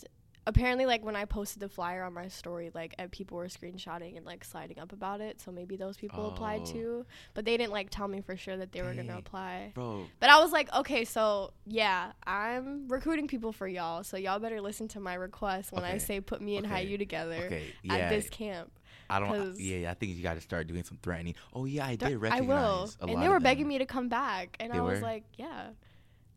apparently 0.48 0.86
like 0.86 1.04
when 1.04 1.14
I 1.14 1.24
posted 1.26 1.60
the 1.60 1.68
flyer 1.68 2.02
on 2.02 2.12
my 2.14 2.28
story, 2.28 2.70
like 2.74 2.94
uh, 2.98 3.06
people 3.12 3.36
were 3.36 3.46
screenshotting 3.46 4.16
and 4.16 4.26
like 4.26 4.42
sliding 4.44 4.78
up 4.80 4.92
about 4.92 5.20
it. 5.20 5.40
So 5.40 5.52
maybe 5.52 5.76
those 5.76 5.96
people 5.96 6.28
applied 6.28 6.62
Oh. 6.62 6.72
too, 6.72 7.06
but 7.34 7.44
they 7.44 7.56
didn't 7.56 7.72
like 7.72 7.90
tell 7.90 8.08
me 8.08 8.20
for 8.20 8.36
sure 8.36 8.56
that 8.56 8.72
they 8.72 8.82
were 8.82 8.94
gonna 8.94 9.18
apply. 9.18 9.72
bro. 9.74 10.06
But 10.18 10.30
I 10.30 10.40
was 10.40 10.50
like, 10.50 10.72
okay, 10.74 11.04
so 11.04 11.52
yeah, 11.66 12.12
I'm 12.26 12.88
recruiting 12.88 13.28
people 13.28 13.52
for 13.52 13.68
y'all, 13.68 14.02
so 14.02 14.16
y'all 14.16 14.38
better 14.40 14.60
listen 14.60 14.88
to 14.88 15.00
my 15.00 15.14
request 15.14 15.70
when 15.72 15.84
I 15.84 15.98
say 15.98 16.20
put 16.20 16.40
me 16.40 16.56
and 16.56 16.66
Okay. 16.66 16.86
Hayu 16.86 16.98
together 16.98 17.34
Okay, 17.46 17.72
at 17.88 18.08
this 18.10 18.28
camp. 18.30 18.72
I 19.10 19.20
don't. 19.20 19.58
Yeah, 19.58 19.90
I 19.90 19.94
think 19.94 20.16
you 20.16 20.22
got 20.22 20.34
to 20.34 20.40
start 20.40 20.66
doing 20.66 20.82
some 20.84 20.98
threatening. 21.02 21.34
Oh 21.54 21.64
yeah, 21.64 21.86
I 21.86 21.94
did 21.96 22.22
I 22.24 22.40
will. 22.42 22.90
And 23.00 23.22
they 23.22 23.28
were 23.28 23.40
begging 23.40 23.64
them. 23.64 23.68
me 23.68 23.78
to 23.78 23.86
come 23.86 24.08
back, 24.08 24.56
and 24.60 24.72
They 24.72 24.78
I 24.78 24.82
was 24.82 25.00
were? 25.00 25.06
like, 25.06 25.24
yeah. 25.36 25.68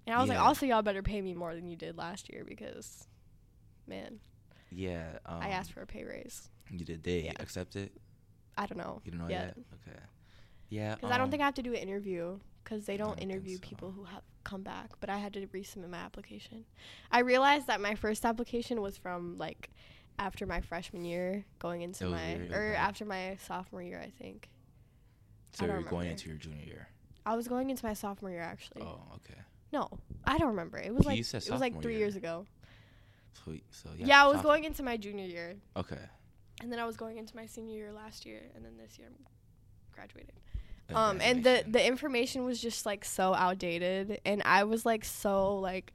And 0.08 0.16
I 0.16 0.20
was 0.20 0.30
like, 0.30 0.40
also, 0.40 0.66
y'all 0.66 0.82
better 0.82 1.04
pay 1.04 1.22
me 1.22 1.34
more 1.34 1.54
than 1.54 1.68
you 1.68 1.76
did 1.76 1.98
last 1.98 2.32
year 2.32 2.44
because, 2.48 3.08
man, 3.92 4.20
Yeah. 4.72 5.20
Um, 5.26 5.42
I 5.42 5.50
asked 5.50 5.74
for 5.74 5.82
a 5.82 5.86
pay 5.86 6.04
raise. 6.04 6.50
You 6.70 6.86
did. 6.86 7.04
They 7.04 7.24
Yeah. 7.24 7.34
accept 7.40 7.76
it. 7.76 7.92
I 8.58 8.66
don't 8.66 8.78
know. 8.78 9.02
You 9.04 9.12
don't 9.12 9.22
know 9.22 9.28
yet. 9.28 9.58
yet. 9.58 9.66
Okay. 9.88 10.00
Yeah. 10.70 10.96
Because 10.96 11.12
I 11.12 11.18
don't 11.18 11.26
um, 11.26 11.32
think 11.32 11.42
I 11.42 11.46
have 11.46 11.56
to 11.56 11.64
do 11.64 11.74
an 11.74 11.80
interview 11.80 12.40
because 12.64 12.86
they 12.86 12.98
don't 12.98 13.10
don't 13.10 13.20
interview 13.20 13.56
so. 13.56 13.62
people 13.62 13.92
who 13.92 14.06
have 14.06 14.24
come 14.44 14.64
back. 14.64 14.92
But 15.00 15.10
I 15.10 15.18
had 15.18 15.34
to 15.34 15.46
resubmit 15.48 15.90
my 15.90 15.98
application. 15.98 16.66
I 17.12 17.20
realized 17.20 17.68
that 17.68 17.82
my 17.82 17.96
first 17.96 18.26
application 18.26 18.82
was 18.82 18.98
from 18.98 19.38
like 19.38 19.70
after 20.18 20.46
my 20.46 20.62
freshman 20.62 21.04
year, 21.04 21.46
going 21.60 21.82
into 21.82 22.06
my 22.06 22.36
or 22.52 22.70
okay. 22.70 22.76
after 22.76 23.06
my 23.06 23.38
sophomore 23.46 23.84
year, 23.84 24.00
I 24.00 24.12
think. 24.22 24.50
So 25.54 25.66
I 25.66 25.68
you're 25.68 25.82
going 25.82 26.10
into 26.10 26.30
your 26.30 26.38
junior 26.38 26.64
year. 26.66 26.88
I 27.26 27.36
was 27.36 27.48
going 27.48 27.70
into 27.70 27.86
my 27.86 27.94
sophomore 27.94 28.32
year 28.32 28.42
actually. 28.42 28.84
Oh, 28.84 29.02
okay. 29.16 29.40
No, 29.74 29.90
I 30.26 30.38
don't 30.38 30.50
remember. 30.50 30.78
It 30.78 30.94
was 30.94 31.06
You 31.06 31.10
like 31.10 31.20
it 31.20 31.52
was 31.52 31.62
like 31.62 31.82
three 31.82 31.94
year. 31.94 32.02
years 32.02 32.16
ago. 32.16 32.46
So 33.34 33.54
so 33.72 33.90
Yeah, 33.98 34.06
yeah. 34.06 34.24
I 34.24 34.28
was 34.28 34.42
going 34.42 34.64
into 34.64 34.84
my 34.84 34.98
junior 34.98 35.26
year, 35.26 35.56
Okay. 35.76 36.00
and 36.62 36.72
then 36.72 36.80
I 36.80 36.86
was 36.86 36.98
going 36.98 37.18
into 37.18 37.36
my 37.36 37.46
senior 37.46 37.76
year 37.76 37.92
last 37.92 38.26
year, 38.26 38.42
and 38.56 38.64
then 38.64 38.78
this 38.78 38.98
year 39.00 39.08
I'm 39.10 39.26
graduating. 39.94 40.36
Uh, 40.94 40.98
um 40.98 41.22
and 41.22 41.44
the 41.44 41.64
the 41.68 41.86
information 41.86 42.44
was 42.44 42.60
just 42.62 42.86
like 42.86 43.06
so 43.06 43.34
outdated 43.34 44.20
and 44.26 44.42
i 44.44 44.66
was 44.66 44.86
like 44.86 45.06
so 45.06 45.58
like 45.58 45.94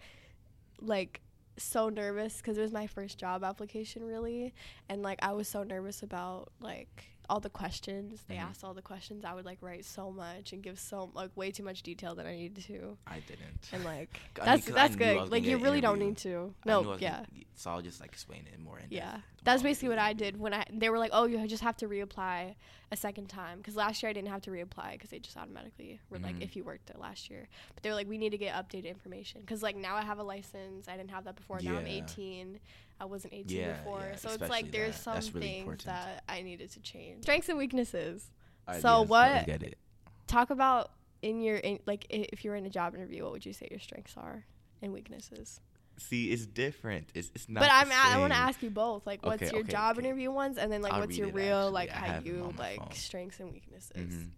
like 0.81 1.21
so 1.59 1.91
nervous 1.91 2.39
because 2.39 2.57
it 2.57 2.63
was 2.63 2.73
my 2.73 2.87
first 2.87 3.19
job 3.19 3.45
application 3.45 4.03
really 4.07 4.55
and 4.89 5.03
like 5.03 5.19
i 5.23 5.33
was 5.33 5.49
so 5.49 5.63
nervous 5.63 6.03
about 6.03 6.51
like 6.61 7.05
all 7.29 7.41
the 7.41 7.51
questions 7.51 8.23
they 8.29 8.37
Mhm. 8.37 8.43
asked 8.49 8.63
all 8.65 8.75
the 8.75 8.83
questions 8.83 9.25
i 9.25 9.33
would 9.35 9.45
like 9.45 9.59
write 9.61 9.85
so 9.85 10.11
much 10.11 10.53
and 10.53 10.63
give 10.63 10.79
so 10.79 11.11
like 11.15 11.31
way 11.37 11.51
too 11.51 11.63
much 11.63 11.83
detail 11.83 12.15
that 12.15 12.27
i 12.27 12.35
needed 12.35 12.63
to. 12.65 12.97
I 13.07 13.21
didn't. 13.21 13.69
and 13.73 13.85
like 13.85 14.21
I 14.37 14.39
mean, 14.39 14.47
that's 14.47 14.67
that's 14.67 14.97
good. 14.97 15.31
like 15.31 15.45
you 15.45 15.59
really 15.59 15.81
don't 15.81 15.99
need 15.99 16.17
to. 16.19 16.55
No 16.65 16.97
yeah. 16.99 17.25
gonna- 17.25 17.27
so 17.55 17.71
I'll 17.71 17.81
just 17.83 18.01
like 18.01 18.11
explain 18.13 18.47
it 18.53 18.61
more 18.61 18.79
in 18.79 18.87
yeah. 18.91 19.21
that's 19.43 19.63
basically 19.63 19.89
what 19.89 19.99
i 19.99 20.13
did 20.13 20.39
when 20.39 20.53
i 20.53 20.63
they 20.71 20.91
were 20.91 20.99
like 20.99 21.11
oh 21.15 21.25
you 21.25 21.47
just 21.49 21.63
have 21.63 21.77
to 21.79 21.89
reapply 21.89 22.55
a 22.93 22.97
second 22.97 23.27
time. 23.29 23.59
Because 23.59 23.75
last 23.77 24.03
year 24.03 24.11
i 24.11 24.13
didn't 24.13 24.29
have 24.29 24.43
to 24.43 24.51
reapply 24.51 24.93
because 24.93 25.11
they 25.11 25.19
just 25.19 25.37
automatically 25.37 25.99
were 26.11 26.19
like 26.19 26.37
Mhm. 26.37 26.43
if 26.43 26.55
you 26.55 26.63
worked 26.63 26.87
there 26.87 27.01
last 27.01 27.31
year. 27.31 27.49
But 27.75 27.83
they 27.83 27.89
were 27.91 27.97
like 27.97 28.09
we 28.09 28.19
need 28.19 28.31
to 28.31 28.39
get 28.39 28.55
updated 28.55 28.87
information. 28.91 29.41
Because 29.41 29.63
like 29.63 29.75
now 29.77 29.97
i 29.97 30.03
have 30.03 30.19
a 30.19 30.23
license. 30.23 30.87
I 30.87 30.97
didn't 30.97 31.11
have 31.11 31.25
that 31.25 31.35
before. 31.37 31.59
Now 31.61 31.77
i'm 31.79 31.87
18 31.87 32.61
i 32.99 33.05
wasn't 33.05 33.35
18 33.35 33.59
Yeah, 33.59 33.73
before. 33.79 34.01
yeah, 34.11 34.17
so 34.17 34.31
it's 34.31 34.49
like 34.49 34.71
there's 34.71 34.97
that. 35.05 35.23
some 35.23 35.35
really 35.35 35.47
things 35.49 35.59
important. 35.61 35.85
that 35.87 36.25
i 36.31 36.41
needed 36.41 36.71
to 36.73 36.81
change 36.81 37.16
strengths 37.23 37.49
and 37.49 37.59
weaknesses 37.59 38.31
Alright, 38.69 38.83
so 38.83 39.03
what- 39.03 39.47
get 39.47 39.63
it. 39.63 39.79
talk 40.27 40.51
about 40.51 40.91
in 41.23 41.41
your 41.41 41.57
in, 41.57 41.79
like 41.87 42.07
if 42.11 42.45
you 42.45 42.51
were 42.51 42.57
in 42.57 42.67
a 42.67 42.71
job 42.71 42.95
interview 42.95 43.23
what 43.23 43.33
would 43.33 43.47
you 43.47 43.53
say 43.53 43.67
your 43.71 43.81
strengths 43.81 44.17
are 44.17 44.45
and 44.83 44.93
weaknesses 44.93 45.61
See, 45.99 46.31
it's 46.31 46.45
different. 46.45 47.09
It's 47.15 47.33
it's 47.35 47.49
not. 47.49 47.61
but 47.61 47.69
the 47.69 47.75
I'm 47.75 47.91
a- 47.91 48.17
I 48.17 48.19
want 48.19 48.31
to 48.35 48.39
ask 48.39 48.63
you 48.63 48.69
both. 48.69 49.07
Like, 49.07 49.25
what's 49.25 49.43
Okay, 49.43 49.51
your 49.51 49.63
okay, 49.63 49.73
job 49.73 49.97
okay. 49.97 50.07
interview 50.07 50.31
ones, 50.31 50.59
and 50.59 50.71
then 50.71 50.83
like, 50.83 50.93
I'll 50.93 51.01
what's 51.01 51.17
your 51.17 51.29
real 51.29 51.57
actually. 51.57 51.73
like 51.73 51.91
I 51.91 51.95
how 51.95 52.19
you 52.21 52.53
like 52.59 52.79
phone. 52.81 52.93
strengths 52.93 53.41
and 53.41 53.51
weaknesses? 53.51 53.97
Mhm. 53.97 54.31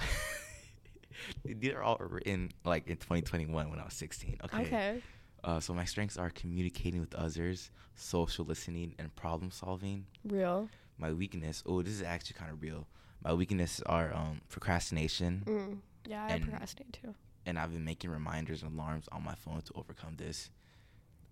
These 1.45 1.73
are 1.73 1.81
all 1.81 1.97
written 1.99 2.51
like 2.63 2.87
in 2.87 2.97
2021 2.97 3.69
when 3.71 3.79
I 3.79 3.83
was 3.85 3.93
16. 3.95 4.37
Okay. 4.45 4.61
Okay. 4.61 5.01
Uh, 5.43 5.59
so 5.59 5.73
my 5.73 5.85
strengths 5.85 6.15
are 6.17 6.29
communicating 6.29 6.99
with 7.01 7.15
others, 7.15 7.71
social 7.95 8.45
listening, 8.45 8.93
and 8.99 9.13
problem 9.15 9.49
solving. 9.51 10.05
Real. 10.23 10.69
My 10.99 11.11
weakness, 11.13 11.63
oh, 11.65 11.81
this 11.81 11.93
is 11.93 12.01
actually 12.03 12.37
kind 12.37 12.51
of 12.51 12.61
real. 12.61 12.85
My 13.23 13.33
weaknesses 13.33 13.81
are 13.85 14.13
um, 14.13 14.41
procrastination, 14.49 15.43
Mm. 15.45 15.77
Yeah, 16.05 16.25
I 16.25 16.29
And- 16.29 16.43
procrastinate 16.43 16.93
too. 16.93 17.13
and 17.45 17.57
I've 17.59 17.71
been 17.71 17.83
making 17.85 18.09
reminders 18.09 18.63
and 18.63 18.73
alarms 18.77 19.07
on 19.11 19.23
my 19.23 19.35
phone 19.35 19.61
to 19.61 19.73
overcome 19.75 20.15
this. 20.17 20.49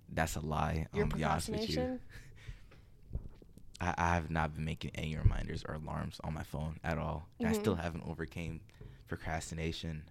That's 0.10 0.36
a 0.36 0.40
lie. 0.40 0.88
Your 0.94 1.04
honest 1.06 1.50
with 1.50 1.70
you. 1.70 1.76
procrastination. 1.76 2.00
I, 3.82 3.94
I 3.98 4.14
have 4.16 4.30
not 4.32 4.56
been 4.56 4.66
making 4.66 4.92
any 4.96 5.16
reminders 5.16 5.64
or 5.68 5.76
alarms 5.76 6.20
on 6.24 6.34
my 6.34 6.44
phone 6.44 6.80
at 6.84 6.98
all. 6.98 7.28
And 7.40 7.48
I 7.48 7.52
still 7.54 7.76
haven't 7.76 8.04
overcame 8.08 8.62
procrastination. 9.08 10.04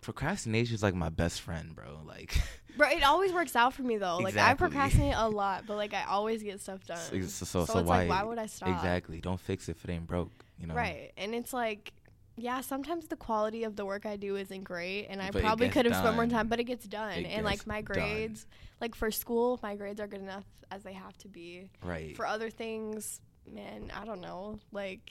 Procrastination 0.00 0.74
is 0.74 0.82
like 0.82 0.94
my 0.94 1.08
best 1.10 1.40
friend, 1.40 1.74
bro. 1.74 2.00
Like, 2.06 2.36
Bro, 2.76 2.88
it 2.90 3.02
always 3.02 3.32
works 3.32 3.56
out 3.56 3.74
for 3.74 3.82
me 3.82 3.98
though. 3.98 4.18
Like 4.18 4.36
I 4.36 4.54
procrastinate 4.54 5.14
a 5.16 5.28
lot, 5.28 5.64
but 5.66 5.76
like 5.76 5.92
I 5.92 6.04
always 6.04 6.42
get 6.42 6.60
stuff 6.60 6.84
done. 6.86 6.96
so, 6.98 7.20
so, 7.20 7.44
so, 7.44 7.64
So 7.66 7.82
why? 7.82 8.00
like, 8.00 8.08
why 8.08 8.22
would 8.22 8.38
I 8.38 8.46
stop? 8.46 8.68
Exactly. 8.68 9.20
Don't 9.20 9.40
fix 9.40 9.68
it 9.68 9.76
if 9.76 9.84
it 9.84 9.90
ain't 9.92 10.06
broke. 10.06 10.30
You 10.58 10.66
know. 10.66 10.74
Right. 10.74 11.12
And 11.16 11.34
it's 11.34 11.52
like, 11.52 11.92
yeah, 12.36 12.60
sometimes 12.60 13.08
the 13.08 13.16
quality 13.16 13.64
of 13.64 13.76
the 13.76 13.84
work 13.84 14.06
I 14.06 14.16
do 14.16 14.36
isn't 14.36 14.62
great, 14.64 15.06
and 15.06 15.20
I 15.20 15.30
But 15.30 15.42
probably 15.42 15.68
could 15.68 15.84
have 15.86 15.96
spent 15.96 16.16
more 16.16 16.26
time, 16.26 16.48
but 16.48 16.60
it 16.60 16.64
gets 16.64 16.86
done. 16.86 17.12
It 17.18 17.26
and 17.26 17.44
like 17.44 17.58
gets 17.58 17.66
my 17.66 17.82
done. 17.82 17.92
grades, 17.94 18.46
like 18.80 18.94
for 18.94 19.10
school, 19.10 19.58
my 19.62 19.74
grades 19.74 20.00
are 20.00 20.06
good 20.06 20.20
enough 20.22 20.44
as 20.70 20.82
they 20.82 20.92
have 20.94 21.16
to 21.18 21.28
be. 21.28 21.68
Right. 21.82 22.16
For 22.16 22.26
other 22.26 22.48
things, 22.50 23.20
man, 23.50 23.90
I 23.94 24.04
don't 24.06 24.20
know. 24.20 24.58
Like, 24.72 25.10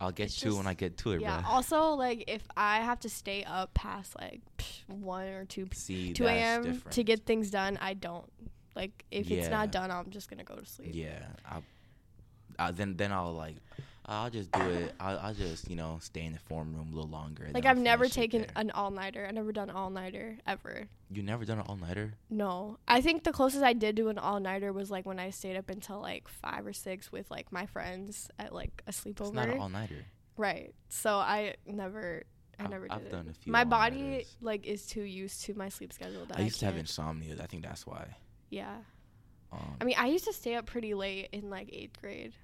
I'll 0.00 0.10
get 0.10 0.26
it's 0.26 0.40
to 0.40 0.56
when 0.56 0.66
I 0.66 0.74
get 0.74 0.98
to 0.98 1.12
it, 1.12 1.20
yeah. 1.20 1.40
bro. 1.40 1.50
Also, 1.50 1.90
like, 1.90 2.24
if 2.26 2.42
I 2.56 2.80
have 2.80 3.00
to 3.00 3.08
stay 3.08 3.44
up 3.44 3.74
past 3.74 4.16
like 4.20 4.40
psh, 4.58 4.88
one 4.88 5.28
or 5.28 5.44
two 5.44 5.68
See, 5.72 6.12
2 6.12 6.26
a.m. 6.26 6.82
to 6.90 7.04
get 7.04 7.26
things 7.26 7.50
done, 7.50 7.78
I 7.80 7.94
don't. 7.94 8.26
Like, 8.74 9.04
if 9.10 9.30
it's 9.30 9.48
not 9.48 9.70
done, 9.70 9.90
I'm 9.90 10.10
just 10.10 10.28
gonna 10.28 10.44
go 10.44 10.56
to 10.56 10.66
sleep. 10.66 10.90
Yeah. 10.92 11.26
I, 11.48 11.58
I, 12.58 12.70
then 12.72 12.96
then 12.96 13.12
I'll 13.12 13.32
like 13.32 13.56
I'll 14.06 14.28
just 14.30 14.52
do 14.52 14.60
it. 14.60 14.94
I'll, 15.00 15.18
I'll 15.18 15.34
just 15.34 15.68
you 15.70 15.76
know 15.76 15.98
stay 16.02 16.24
in 16.26 16.32
the 16.34 16.38
form 16.38 16.74
room 16.74 16.88
a 16.92 16.94
little 16.94 17.10
longer. 17.10 17.48
Like 17.54 17.64
I've 17.66 17.78
never 17.78 18.06
taken 18.08 18.46
an 18.56 18.70
all 18.72 18.90
nighter. 18.90 19.24
I've 19.26 19.34
never 19.34 19.52
done 19.52 19.70
all 19.70 19.88
nighter 19.90 20.38
ever. 20.46 20.86
You 21.10 21.22
never 21.22 21.44
done 21.44 21.58
an 21.58 21.64
all 21.68 21.76
nighter? 21.76 22.14
No, 22.28 22.78
I 22.88 23.00
think 23.00 23.24
the 23.24 23.32
closest 23.32 23.62
I 23.62 23.72
did 23.72 23.96
to 23.96 24.08
an 24.08 24.18
all 24.18 24.40
nighter 24.40 24.72
was 24.72 24.90
like 24.90 25.06
when 25.06 25.18
I 25.18 25.30
stayed 25.30 25.56
up 25.56 25.70
until 25.70 26.00
like 26.00 26.28
five 26.28 26.66
or 26.66 26.72
six 26.72 27.10
with 27.10 27.30
like 27.30 27.50
my 27.52 27.66
friends 27.66 28.28
at 28.38 28.52
like 28.54 28.82
a 28.86 28.90
sleepover. 28.92 29.20
It's 29.28 29.32
not 29.32 29.48
an 29.48 29.58
all 29.60 29.68
nighter. 29.68 30.04
right. 30.36 30.74
So 30.88 31.14
I 31.16 31.54
never, 31.66 32.24
I 32.58 32.64
I've- 32.64 32.70
never 32.72 32.86
I've 32.90 33.02
did 33.04 33.10
done 33.12 33.26
it. 33.28 33.36
a 33.36 33.40
few 33.40 33.52
my 33.52 33.64
body 33.64 34.26
like 34.40 34.66
is 34.66 34.86
too 34.86 35.02
used 35.02 35.44
to 35.44 35.54
my 35.54 35.68
sleep 35.68 35.92
schedule 35.92 36.26
that 36.26 36.38
I 36.38 36.42
used 36.42 36.58
to 36.60 36.66
have 36.66 36.76
insomnia. 36.76 37.36
I 37.42 37.46
think 37.46 37.62
that's 37.64 37.86
why. 37.86 38.06
Yeah. 38.50 38.76
Um, 39.52 39.76
I 39.80 39.84
mean, 39.84 39.94
I 39.96 40.06
used 40.08 40.24
to 40.24 40.32
stay 40.32 40.56
up 40.56 40.66
pretty 40.66 40.94
late 40.94 41.28
in 41.32 41.48
like 41.48 41.70
eighth 41.72 42.00
grade. 42.00 42.34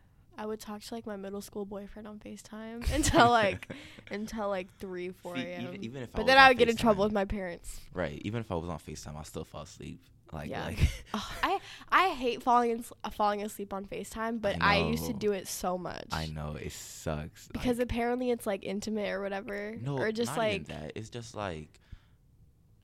I 0.41 0.47
would 0.47 0.59
talk 0.59 0.81
to 0.81 0.95
like 0.95 1.07
my 1.07 1.17
middle 1.17 1.43
school 1.43 1.67
boyfriend 1.67 2.09
on 2.09 2.19
Facetime 2.19 2.91
until 2.95 3.29
like 3.29 3.69
until 4.11 4.49
like 4.49 4.75
three, 4.79 5.11
four 5.11 5.37
a.m. 5.37 5.65
even, 5.65 5.85
even 5.85 6.03
if 6.05 6.13
but 6.13 6.23
was 6.23 6.29
then 6.29 6.39
I 6.39 6.49
would 6.49 6.57
get 6.57 6.71
in 6.71 6.77
trouble 6.77 7.05
with 7.05 7.13
my 7.13 7.27
parents. 7.27 7.79
Right. 7.93 8.23
Even 8.25 8.41
if 8.41 8.51
I 8.51 8.55
was 8.55 8.71
on 8.71 8.79
Facetime, 8.79 9.19
I 9.19 9.23
still 9.25 9.45
fall 9.45 9.63
asleep. 9.63 10.01
Like 10.33 10.49
Yeah. 10.49 10.65
like 10.65 10.79
Ugh, 11.15 11.23
I 11.43 11.59
I 11.91 12.09
hate 12.15 12.43
falling 12.43 12.71
in, 12.71 12.85
uh, 13.05 13.11
falling 13.11 13.43
asleep 13.43 13.75
on 13.75 13.85
Facetime, 13.85 14.41
but 14.41 14.57
I, 14.63 14.79
used 14.79 15.05
to 15.09 15.13
do 15.13 15.33
it 15.33 15.47
so 15.47 15.77
much. 15.77 16.07
I 16.11 16.25
know 16.25 16.57
it 16.59 16.73
sucks. 16.73 17.49
because 17.49 17.77
like, 17.77 17.85
apparently 17.85 18.31
it's 18.31 18.47
like 18.47 18.65
intimate 18.65 19.11
or 19.11 19.21
whatever, 19.21 19.77
no, 19.79 19.99
or 19.99 20.11
just 20.11 20.31
not 20.31 20.39
like 20.39 20.63
even 20.63 20.75
that. 20.75 20.93
It's 20.95 21.11
just 21.11 21.35
like 21.35 21.69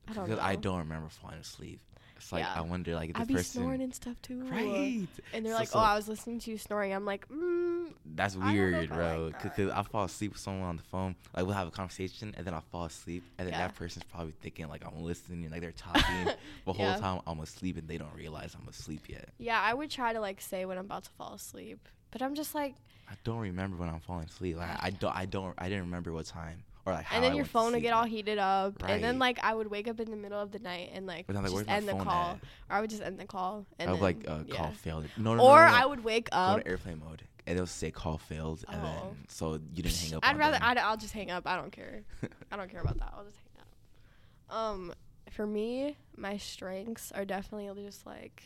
I 0.07 0.13
don't 0.13 0.25
because. 0.25 0.39
I 0.43 0.57
don't 0.57 0.77
remember 0.77 1.09
falling 1.09 1.39
asleep. 1.39 1.79
It's 2.17 2.31
like 2.31 2.43
Yeah. 2.43 2.53
I 2.55 2.61
wonder 2.61 2.93
like 2.95 3.09
if 3.11 3.15
this 3.15 3.21
I'd 3.21 3.27
be 3.27 3.33
person 3.35 3.61
snoring 3.61 3.81
and 3.81 3.93
stuff 3.95 4.21
too. 4.21 4.43
right. 4.45 5.07
And 5.33 5.45
they're 5.45 5.53
So- 5.53 5.59
like, 5.59 5.67
so- 5.69 5.79
"Oh, 5.79 5.83
I 5.83 5.95
was 5.95 6.07
listening 6.07 6.39
to 6.41 6.51
you 6.51 6.57
snoring." 6.57 6.93
I'm 6.93 7.05
like, 7.05 7.27
mm, 7.29 7.93
That's 8.15 8.35
I 8.35 8.39
don't 8.39 8.47
know 8.47 8.53
weird, 8.53 8.89
bro. 8.89 9.31
Cause, 9.33 9.43
that. 9.43 9.55
'cause 9.55 9.69
I 9.71 9.83
fall 9.83 10.05
asleep 10.05 10.33
with 10.33 10.41
someone 10.41 10.67
on 10.69 10.77
the 10.77 10.83
phone. 10.83 11.15
Like 11.35 11.45
we'll 11.45 11.55
have 11.55 11.67
a 11.67 11.71
conversation, 11.71 12.33
and 12.37 12.45
then 12.45 12.53
I 12.53 12.59
fall 12.71 12.85
asleep, 12.85 13.23
and 13.37 13.47
then 13.47 13.53
Yeah. 13.53 13.67
that 13.67 13.75
person's 13.75 14.03
probably 14.05 14.33
thinking 14.41 14.67
like 14.67 14.85
I'm 14.85 15.01
listening, 15.03 15.49
like 15.51 15.61
they're 15.61 15.71
talking. 15.71 16.01
the 16.65 16.73
whole 16.73 16.85
Yeah. 16.85 16.97
time 16.97 17.21
I'm 17.27 17.39
asleep, 17.39 17.77
and 17.77 17.87
they 17.87 17.97
don't 17.97 18.13
realize 18.15 18.55
I'm 18.59 18.67
asleep 18.67 19.07
yet. 19.09 19.29
yeah. 19.37 19.61
I 19.61 19.73
would 19.73 19.89
try 19.91 20.13
to 20.13 20.19
like 20.19 20.41
say 20.41 20.65
when 20.65 20.77
I'm 20.77 20.85
about 20.85 21.03
to 21.05 21.09
fall 21.11 21.33
asleep, 21.33 21.87
but 22.11 22.21
I'm 22.21 22.35
just 22.35 22.53
like, 22.55 22.75
I 23.09 23.13
don't 23.23 23.39
remember 23.39 23.77
when 23.77 23.87
I'm 23.89 23.99
falling 24.01 24.25
asleep. 24.25 24.57
Like 24.57 24.83
I 24.83 24.89
don't, 24.89 25.15
I 25.15 25.25
don't, 25.25 25.53
I 25.57 25.69
didn't 25.69 25.85
remember 25.85 26.11
what 26.11 26.25
time 26.25 26.63
or 26.87 26.93
like 26.93 27.13
and 27.13 27.21
then 27.21 27.33
I 27.33 27.35
your 27.35 27.43
phone 27.45 27.73
would 27.73 27.81
get 27.81 27.93
all 27.93 28.05
heated 28.05 28.37
up, 28.37 28.81
and 28.87 29.03
then 29.03 29.19
like 29.19 29.39
I 29.43 29.53
would 29.53 29.67
wake 29.67 29.87
up 29.89 29.99
in 29.99 30.09
the 30.09 30.15
middle 30.15 30.39
of 30.39 30.51
the 30.51 30.59
night 30.59 30.91
and 30.93 31.05
like 31.05 31.25
like, 31.27 31.45
just 31.45 31.69
end 31.69 31.87
the 31.87 31.93
call, 31.95 32.31
at? 32.31 32.39
or 32.69 32.77
I 32.77 32.81
would 32.81 32.89
just 32.89 33.03
end 33.03 33.19
the 33.19 33.25
call, 33.25 33.65
and 33.77 33.89
I 33.89 33.93
would 33.93 33.99
then, 33.99 34.03
like 34.03 34.49
uh, 34.49 34.55
call 34.55 34.67
yeah. 34.67 34.71
failed. 34.71 35.05
No, 35.17 35.35
no, 35.35 35.43
or 35.43 35.65
no. 35.65 35.73
I 35.73 35.85
would 35.85 36.03
wake 36.03 36.29
go 36.31 36.37
up. 36.37 36.63
to 36.63 36.67
airplane 36.67 36.99
mode, 37.05 37.23
and 37.45 37.57
it'll 37.57 37.67
say 37.67 37.91
call 37.91 38.17
failed, 38.17 38.63
and 38.69 38.81
Oh. 38.81 38.85
then 38.85 39.17
so 39.27 39.53
you 39.53 39.83
didn't 39.83 39.97
hang 39.97 40.13
up. 40.15 40.25
I'd 40.25 40.37
rather. 40.37 40.57
I'd, 40.61 40.77
I'll 40.77 40.97
just 40.97 41.13
hang 41.13 41.29
up. 41.29 41.45
I 41.45 41.57
don't 41.57 41.71
care. 41.73 42.03
I 42.51 42.55
don't 42.55 42.71
care 42.71 42.81
about 42.81 42.97
that. 42.99 43.13
I'll 43.15 43.25
just 43.25 43.35
hang 43.37 43.61
up. 43.61 44.55
Um, 44.57 44.93
for 45.31 45.45
me, 45.45 45.97
my 46.15 46.37
strengths 46.37 47.11
are 47.11 47.25
definitely 47.25 47.83
just 47.83 48.05
like 48.05 48.43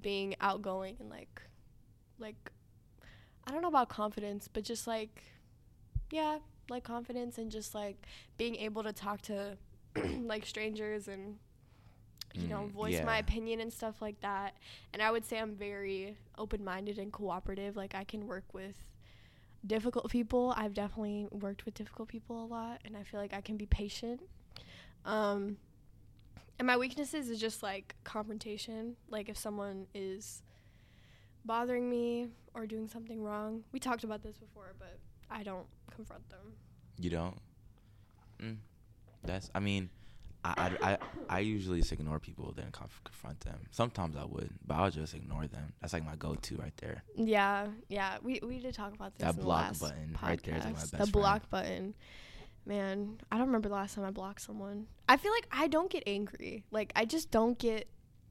being 0.00 0.34
outgoing 0.40 0.96
and 1.00 1.10
like, 1.10 1.42
like, 2.18 2.50
I 3.46 3.50
don't 3.52 3.60
know 3.60 3.68
about 3.68 3.90
confidence, 3.90 4.48
but 4.50 4.64
just 4.64 4.86
like, 4.86 5.22
yeah, 6.10 6.38
like 6.72 6.84
confidence 6.84 7.38
and 7.38 7.50
just 7.50 7.74
like 7.74 7.96
being 8.38 8.56
able 8.56 8.82
to 8.82 8.92
talk 8.92 9.22
to 9.22 9.56
like 10.24 10.46
strangers 10.46 11.08
and 11.08 11.38
you 12.34 12.48
know 12.48 12.62
Mm, 12.62 12.70
voice 12.72 13.00
my 13.06 13.18
opinion 13.18 13.60
and 13.60 13.72
stuff 13.72 14.00
like 14.02 14.20
that. 14.22 14.56
And 14.92 15.02
I 15.02 15.10
would 15.10 15.24
say 15.24 15.38
I'm 15.38 15.54
very 15.54 16.16
open-minded 16.38 16.98
and 16.98 17.12
cooperative. 17.12 17.76
Like 17.76 17.94
I 17.94 18.04
can 18.04 18.26
work 18.26 18.44
with 18.54 18.74
difficult 19.66 20.10
people. 20.10 20.54
I've 20.56 20.74
definitely 20.74 21.28
worked 21.30 21.64
with 21.64 21.74
difficult 21.74 22.08
people 22.08 22.44
a 22.44 22.46
lot, 22.46 22.80
and 22.84 22.96
I 22.96 23.04
feel 23.04 23.20
like 23.20 23.34
I 23.34 23.40
can 23.42 23.56
be 23.56 23.66
patient. 23.66 24.20
Um, 25.04 25.58
and 26.58 26.66
my 26.66 26.76
weaknesses 26.76 27.28
is 27.28 27.40
just 27.40 27.62
like 27.62 27.96
confrontation. 28.04 28.96
Like 29.10 29.28
if 29.28 29.36
someone 29.36 29.86
is 29.94 30.42
bothering 31.44 31.88
me 31.88 32.28
or 32.54 32.66
doing 32.66 32.88
something 32.88 33.22
wrong, 33.22 33.64
we 33.72 33.80
talked 33.80 34.04
about 34.04 34.22
this 34.22 34.38
before, 34.38 34.74
but 34.78 34.98
I 35.32 35.42
don't 35.42 35.66
confront 35.94 36.28
them. 36.28 36.54
You 36.98 37.10
don't. 37.10 37.38
Mm. 38.40 38.56
That's. 39.24 39.50
I 39.54 39.60
mean, 39.60 39.90
I, 40.44 40.50
I, 40.82 40.92
I, 40.92 40.98
I 41.28 41.38
usually 41.40 41.80
just 41.80 41.92
ignore 41.92 42.18
people 42.18 42.52
then 42.56 42.70
conf- 42.72 43.00
confront 43.04 43.40
them. 43.40 43.60
Sometimes 43.70 44.16
I 44.16 44.24
would, 44.24 44.50
but 44.66 44.74
I'll 44.74 44.90
just 44.90 45.14
ignore 45.14 45.46
them. 45.46 45.72
That's 45.80 45.92
like 45.92 46.04
my 46.04 46.16
go-to 46.16 46.56
right 46.56 46.76
there. 46.78 47.04
Yeah, 47.16 47.68
yeah. 47.88 48.18
We 48.22 48.40
we 48.42 48.58
did 48.58 48.74
talk 48.74 48.94
about 48.94 49.14
this. 49.14 49.24
That 49.24 49.34
in 49.34 49.36
the 49.36 49.42
block 49.42 49.66
last 49.68 49.80
button 49.80 50.18
right 50.22 50.42
there 50.42 50.56
is, 50.56 50.64
like, 50.64 50.74
my 50.74 50.80
podcast. 50.80 50.92
best 50.92 51.06
The 51.06 51.12
block 51.12 51.50
button. 51.50 51.94
Man, 52.64 53.18
I 53.30 53.38
don't 53.38 53.46
remember 53.46 53.68
the 53.68 53.74
last 53.74 53.94
time 53.96 54.04
I 54.04 54.10
blocked 54.10 54.40
someone. 54.40 54.86
I 55.08 55.16
feel 55.16 55.32
like 55.32 55.48
I 55.50 55.66
don't 55.66 55.90
get 55.90 56.04
angry. 56.06 56.64
Like 56.70 56.92
I 56.94 57.04
just 57.04 57.30
don't 57.30 57.58
get 57.58 57.88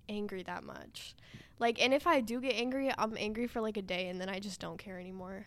angry 0.07 0.43
that 0.43 0.63
much. 0.63 1.15
Like, 1.59 1.81
and 1.81 1.93
if 1.93 2.07
I 2.07 2.21
do 2.21 2.41
get 2.41 2.55
angry, 2.55 2.91
I'm 2.97 3.15
angry 3.17 3.47
for 3.47 3.61
like 3.61 3.77
a 3.77 3.81
day, 3.81 4.07
and 4.07 4.19
then 4.19 4.29
I 4.29 4.39
just 4.39 4.59
don't 4.59 4.77
care 4.77 4.99
anymore. 4.99 5.45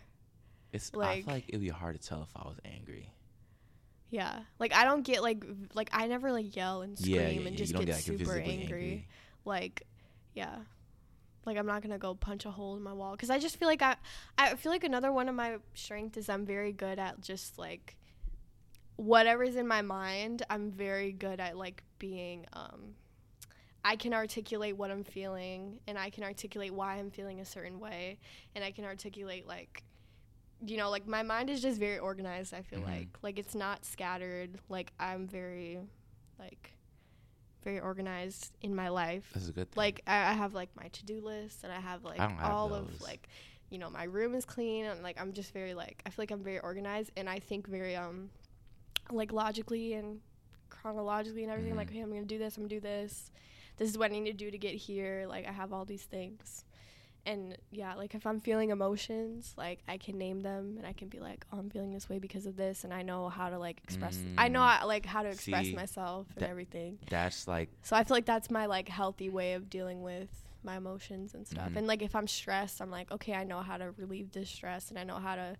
It's. 0.75 0.91
I 0.93 0.97
Like- 0.97 1.25
feel 1.25 1.33
like 1.33 1.45
it'd 1.49 1.61
be 1.61 1.69
hard 1.69 1.99
to 1.99 2.07
tell 2.07 2.21
if 2.23 2.29
I 2.35 2.47
was 2.47 2.57
angry. 2.65 3.11
Yeah, 4.11 4.39
like 4.59 4.73
I 4.73 4.85
don't 4.85 5.01
get 5.03 5.21
like 5.23 5.43
like 5.73 5.89
I 5.91 6.07
never 6.07 6.31
like 6.31 6.55
yell 6.55 6.83
and 6.83 6.97
scream 6.97 7.15
yeah, 7.15 7.27
yeah, 7.29 7.39
and 7.41 7.49
yeah. 7.51 7.55
just 7.55 7.73
get, 7.73 7.85
get 7.85 7.95
like 7.95 8.03
super 8.03 8.17
visibly 8.19 8.43
angry. 8.43 9.07
Like, 9.43 9.83
yeah, 10.33 10.57
like 11.45 11.57
I'm 11.57 11.65
not 11.65 11.81
gonna 11.81 11.97
go 11.97 12.13
punch 12.13 12.45
a 12.45 12.51
hole 12.51 12.77
in 12.77 12.83
my 12.83 12.93
wall 12.93 13.11
because 13.11 13.29
I 13.29 13.39
just 13.39 13.57
feel 13.57 13.67
like 13.67 13.81
I 13.81 13.95
I 14.37 14.55
feel 14.55 14.71
like 14.71 14.83
another 14.83 15.11
one 15.11 15.27
of 15.27 15.35
my 15.35 15.57
strengths 15.73 16.17
is 16.17 16.29
I'm 16.29 16.45
very 16.45 16.71
good 16.71 16.99
at 16.99 17.19
just 17.19 17.57
like 17.57 17.97
whatever's 18.95 19.55
in 19.55 19.67
my 19.67 19.81
mind. 19.81 20.43
I'm 20.49 20.71
very 20.71 21.11
good 21.11 21.39
at 21.39 21.57
like 21.57 21.83
being 21.99 22.45
um. 22.53 22.95
I 23.87 23.97
can 23.97 24.15
articulate 24.15 24.75
what 24.75 24.89
I'm 24.89 25.03
feeling, 25.03 25.79
and 25.87 25.95
I 25.99 26.09
can 26.09 26.23
articulate 26.23 26.73
why 26.73 26.95
I'm 26.95 27.11
feeling 27.11 27.39
a 27.39 27.45
certain 27.45 27.79
way, 27.79 28.17
and 28.55 28.63
I 28.63 28.71
can 28.71 28.83
articulate 28.83 29.45
like 29.45 29.83
you 30.65 30.77
know, 30.77 30.89
like 30.89 31.07
my 31.07 31.23
mind 31.23 31.49
is 31.49 31.61
just 31.61 31.79
very 31.79 31.99
organized. 31.99 32.53
I 32.53 32.61
feel 32.61 32.79
Mhm. 32.79 32.85
like 32.85 33.07
like 33.21 33.39
it's 33.39 33.55
not 33.55 33.85
scattered. 33.85 34.59
Like 34.69 34.93
I'm 34.99 35.27
very, 35.27 35.79
like, 36.39 36.71
very 37.63 37.79
organized 37.79 38.53
in 38.61 38.75
my 38.75 38.89
life. 38.89 39.29
This 39.33 39.43
is 39.43 39.49
a 39.49 39.53
good 39.53 39.71
thing. 39.71 39.77
Like 39.81 40.01
I, 40.07 40.17
I 40.29 40.33
have 40.33 40.53
like 40.53 40.69
my 40.75 40.87
to 40.89 41.05
do 41.05 41.19
list, 41.21 41.63
and 41.63 41.71
I 41.73 41.79
have 41.79 42.03
like 42.03 42.19
I 42.19 42.29
have 42.29 42.41
all 42.41 42.73
of 42.73 43.01
like, 43.01 43.27
you 43.69 43.77
know, 43.77 43.89
my 43.89 44.03
room 44.03 44.35
is 44.35 44.45
clean, 44.45 44.85
and 44.85 45.01
like 45.03 45.19
I'm 45.19 45.33
just 45.33 45.51
very 45.53 45.73
like 45.73 46.01
I 46.05 46.09
feel 46.09 46.23
like 46.23 46.31
I'm 46.31 46.43
very 46.43 46.59
organized, 46.59 47.11
and 47.17 47.29
I 47.29 47.39
think 47.39 47.67
very 47.67 47.95
um, 47.95 48.29
like 49.11 49.31
logically 49.33 49.93
and 49.93 50.21
chronologically 50.69 51.43
and 51.43 51.51
everything. 51.51 51.71
I'm 51.71 51.77
like, 51.77 51.89
okay, 51.89 51.99
I'm 52.01 52.09
gonna 52.11 52.23
do 52.25 52.37
this. 52.37 52.57
I'm 52.57 52.63
gonna 52.63 52.69
do 52.69 52.79
this. 52.79 53.31
This 53.77 53.89
is 53.89 53.97
what 53.97 54.11
I 54.11 54.19
need 54.19 54.25
to 54.31 54.33
do 54.33 54.49
to 54.51 54.57
get 54.57 54.73
here. 54.75 55.25
Like 55.27 55.47
I 55.47 55.51
have 55.51 55.73
all 55.73 55.85
these 55.85 56.03
things 56.03 56.63
and 57.25 57.57
yeah 57.71 57.95
like 57.95 58.13
if 58.15 58.25
i'm 58.27 58.39
feeling 58.39 58.69
emotions 58.69 59.53
like 59.57 59.79
i 59.87 59.97
can 59.97 60.17
name 60.17 60.41
them 60.41 60.75
and 60.77 60.85
i 60.85 60.93
can 60.93 61.07
be 61.07 61.19
like 61.19 61.45
oh 61.51 61.57
i'm 61.57 61.69
feeling 61.69 61.91
this 61.93 62.07
way 62.09 62.19
because 62.19 62.45
of 62.45 62.55
this 62.55 62.83
and 62.83 62.93
i 62.93 63.01
know 63.01 63.29
how 63.29 63.49
to 63.49 63.57
like 63.57 63.79
express 63.83 64.17
i 64.37 64.47
know 64.47 64.59
Mm. 64.59 64.69
how, 64.79 64.87
like 64.87 65.05
how 65.05 65.23
to 65.23 65.29
express 65.29 65.65
See, 65.65 65.75
myself 65.75 66.27
and 66.35 66.45
everything 66.45 66.99
That's 67.09 67.47
like 67.47 67.69
so 67.81 67.95
i 67.95 68.03
feel 68.03 68.15
like 68.15 68.25
that's 68.25 68.49
my 68.51 68.65
like 68.67 68.87
healthy 68.89 69.29
way 69.29 69.53
of 69.53 69.69
dealing 69.69 70.01
with 70.03 70.29
my 70.63 70.77
emotions 70.77 71.33
and 71.33 71.47
stuff 71.47 71.69
Mhm. 71.71 71.77
and 71.77 71.87
like 71.87 72.01
if 72.01 72.15
i'm 72.15 72.27
stressed 72.27 72.81
i'm 72.81 72.91
like 72.91 73.11
okay 73.11 73.33
i 73.33 73.43
know 73.43 73.61
how 73.61 73.77
to 73.77 73.91
relieve 73.97 74.31
this 74.31 74.49
stress 74.49 74.89
and 74.89 74.97
i 74.99 75.03
know 75.03 75.17
how 75.17 75.35
to 75.35 75.55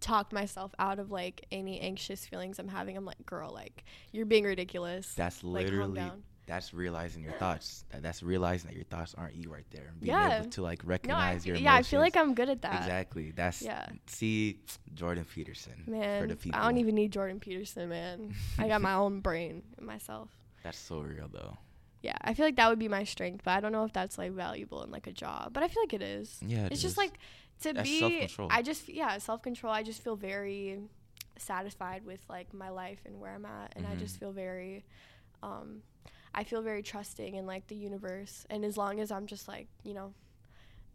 talk 0.00 0.32
myself 0.32 0.74
out 0.78 0.98
of 0.98 1.10
like 1.10 1.46
any 1.50 1.80
anxious 1.80 2.26
feelings 2.26 2.58
i'm 2.58 2.68
having 2.68 2.96
i'm 2.96 3.04
like 3.06 3.24
girl 3.24 3.50
like 3.52 3.84
you're 4.12 4.26
being 4.26 4.44
ridiculous 4.44 5.14
that's 5.14 5.42
like 5.42 5.66
calm 5.68 5.76
literally 5.76 6.00
down 6.00 6.22
that's 6.46 6.72
realizing 6.72 7.22
your 7.24 7.32
thoughts. 7.34 7.84
That, 7.90 8.02
that's 8.02 8.22
realizing 8.22 8.68
that 8.70 8.76
your 8.76 8.84
thoughts 8.84 9.14
aren't 9.18 9.34
you 9.34 9.50
right 9.50 9.66
there. 9.70 9.92
Being 10.00 10.14
Yeah. 10.16 10.40
able 10.40 10.50
to 10.50 10.62
like 10.62 10.82
no 10.84 10.88
I, 10.88 10.90
recognize 10.92 11.46
your 11.46 11.56
yeah 11.56 11.74
i 11.74 11.82
feel 11.82 12.00
like 12.00 12.16
i'm 12.16 12.34
good 12.34 12.48
at 12.48 12.62
that 12.62 12.78
Exactly. 12.78 13.32
That's 13.32 13.62
Yeah. 13.62 13.86
see 14.06 14.60
Jordan 14.94 15.24
Peterson 15.24 15.74
for 15.84 15.90
Man, 15.90 16.28
the 16.28 16.36
people. 16.36 16.58
I 16.58 16.64
don't 16.64 16.78
even 16.78 16.94
need 16.94 17.12
Jordan 17.12 17.40
Peterson, 17.40 17.88
man. 17.88 18.34
I 18.58 18.68
got 18.68 18.80
my 18.80 18.94
own 19.02 19.20
brain 19.20 19.62
in 19.78 19.84
myself. 19.84 20.30
That's 20.62 20.78
so 20.78 21.00
real 21.00 21.28
though. 21.32 21.56
Yeah, 22.02 22.16
I 22.22 22.34
feel 22.34 22.46
like 22.46 22.56
that 22.56 22.68
would 22.68 22.78
be 22.78 22.88
my 22.88 23.02
strength, 23.04 23.42
but 23.44 23.52
I 23.52 23.60
don't 23.60 23.72
know 23.72 23.84
if 23.84 23.92
that's 23.92 24.16
like 24.18 24.30
valuable 24.32 24.82
in 24.84 24.90
like 24.92 25.06
a 25.08 25.12
job. 25.12 25.52
But 25.52 25.62
I 25.64 25.68
feel 25.68 25.82
like 25.82 25.94
it 25.94 26.02
is. 26.02 26.38
Yeah, 26.46 26.66
it 26.66 26.72
it's 26.72 26.82
just 26.82 26.96
like 26.96 27.14
to 27.62 27.72
That's 27.72 27.88
be. 27.88 27.98
self-control. 27.98 28.48
I 28.52 28.62
just 28.62 28.88
yeah, 28.88 29.18
self 29.18 29.42
control. 29.42 29.72
I 29.72 29.82
just 29.82 30.02
feel 30.04 30.14
very 30.14 30.78
satisfied 31.38 32.04
with 32.04 32.20
like 32.28 32.52
my 32.54 32.68
life 32.70 33.00
and 33.06 33.20
where 33.20 33.34
I'm 33.34 33.44
at, 33.44 33.72
and 33.76 33.86
I 33.86 33.94
Mhm. 33.96 33.98
just 33.98 34.18
feel 34.20 34.32
very. 34.32 34.84
Um, 35.42 35.82
I 36.36 36.44
feel 36.44 36.60
very 36.62 36.82
trusting 36.82 37.34
in 37.34 37.46
like 37.46 37.66
the 37.68 37.74
universe, 37.74 38.46
and 38.50 38.64
as 38.64 38.76
long 38.76 39.00
as 39.00 39.10
I'm 39.10 39.26
just 39.26 39.48
like 39.48 39.66
you 39.82 39.94
know, 39.94 40.12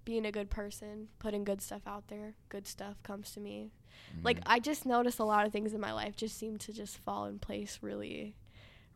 being 0.06 0.26
a 0.26 0.32
good 0.32 0.50
person, 0.50 1.08
putting 1.20 1.44
good 1.44 1.62
stuff 1.62 1.82
out 1.88 2.08
there, 2.08 2.36
good 2.50 2.68
stuff 2.68 3.02
comes 3.04 3.32
to 3.32 3.40
me. 3.40 3.72
Like 4.24 4.38
Mhm. 4.40 4.44
I 4.46 4.60
just 4.60 4.86
noticed 4.86 5.20
a 5.20 5.24
lot 5.26 5.46
of 5.46 5.52
things 5.52 5.74
in 5.74 5.82
my 5.82 5.92
life 5.94 6.16
just 6.16 6.38
seem 6.38 6.58
to 6.60 6.72
just 6.74 6.98
fall 6.98 7.26
in 7.26 7.40
place 7.40 7.80
really, 7.82 8.36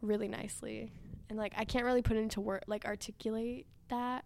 really 0.01 0.27
nicely, 0.27 0.91
and 1.29 1.37
like 1.37 1.53
I 1.57 1.65
can't 1.65 1.85
really 1.85 2.01
put 2.01 2.17
into 2.17 2.41
word 2.41 2.63
like 2.67 2.85
articulate 2.85 3.65
that, 3.89 4.23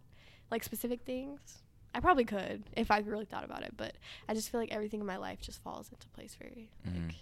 like 0.52 0.64
specific 0.64 1.02
things. 1.04 1.64
I 1.94 2.02
probably 2.02 2.24
could 2.26 2.64
if 2.78 2.92
I 2.92 3.00
really 3.00 3.26
thought 3.26 3.44
about 3.44 3.64
it, 3.64 3.74
but 3.76 3.96
I 4.28 4.34
just 4.36 4.50
feel 4.52 4.60
like 4.60 4.72
everything 4.72 5.00
in 5.00 5.06
my 5.08 5.18
life 5.18 5.42
just 5.42 5.62
falls 5.64 5.90
into 5.92 6.08
place 6.10 6.36
very 6.36 6.70
like 6.86 6.94
Mhm. 6.96 7.16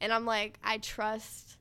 and 0.00 0.12
I'm 0.12 0.24
like 0.24 0.58
I 0.64 0.78
trust 0.78 1.58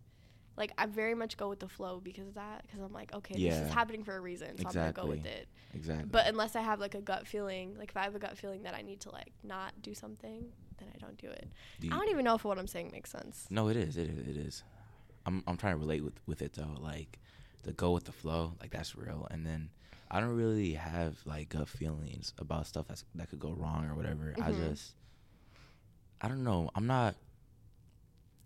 like 0.56 0.72
I 0.78 0.86
very 0.86 1.16
much 1.16 1.38
go 1.38 1.50
with 1.50 1.60
the 1.60 1.68
flow 1.68 2.00
because 2.04 2.28
of 2.28 2.36
that 2.36 2.62
because 2.64 2.80
I'm 2.82 2.94
like 2.94 3.14
okay 3.14 3.36
this 3.36 3.60
is 3.60 3.70
happening 3.74 4.04
for 4.04 4.16
a 4.16 4.20
reason 4.22 4.58
so 4.58 4.68
I'm 4.68 4.74
going 4.74 4.88
to 4.94 5.02
go 5.02 5.08
with 5.08 5.26
it. 5.26 5.48
Exactly. 5.74 6.10
But 6.12 6.28
unless 6.28 6.56
I 6.56 6.62
have 6.62 6.80
like 6.80 6.94
a 6.94 7.02
gut 7.02 7.26
feeling, 7.28 7.76
like 7.78 7.90
if 7.90 7.98
I 7.98 8.04
have 8.04 8.14
a 8.16 8.20
gut 8.20 8.38
feeling 8.38 8.64
that 8.64 8.76
I 8.76 8.82
need 8.84 9.00
to 9.02 9.12
like 9.12 9.32
not 9.44 9.74
do 9.82 9.94
something, 9.96 10.46
then 10.78 10.88
I 10.94 10.98
don't 11.00 11.18
do 11.18 11.30
it. 11.30 11.48
Do 11.80 11.88
I 11.92 11.96
don't 11.98 12.10
even 12.10 12.24
know 12.26 12.36
if 12.36 12.44
what 12.44 12.60
I'm 12.60 12.68
saying 12.68 12.92
makes 12.92 13.10
sense. 13.10 13.48
No, 13.50 13.68
it 13.70 13.76
is. 13.78 13.98
It 13.98 14.10
is. 14.10 14.28
It 14.28 14.38
is. 14.38 14.64
I'm 15.26 15.44
I'm 15.48 15.58
trying 15.58 15.74
to 15.74 15.80
relate 15.80 16.04
with 16.04 16.20
with 16.28 16.42
it 16.44 16.54
though. 16.54 16.76
Like 16.80 17.18
the 17.64 17.74
go 17.74 17.92
with 17.92 18.04
the 18.04 18.12
flow, 18.12 18.54
like 18.62 18.70
that's 18.72 18.96
real. 18.96 19.28
And 19.32 19.46
then 19.46 19.70
I 20.12 20.20
don't 20.20 20.36
really 20.36 20.74
have 20.74 21.18
like 21.26 21.50
gut 21.50 21.68
feelings 21.68 22.34
about 22.38 22.68
stuff 22.68 22.88
that's 22.88 23.04
that 23.16 23.30
could 23.32 23.40
go 23.40 23.54
wrong 23.54 23.88
or 23.90 23.96
whatever. 23.96 24.36
I 24.40 24.52
Mhm. 24.52 24.70
just 24.70 24.94
I 26.22 26.28
don't 26.28 26.44
know. 26.44 26.70
I'm 26.76 26.86
not. 26.88 27.16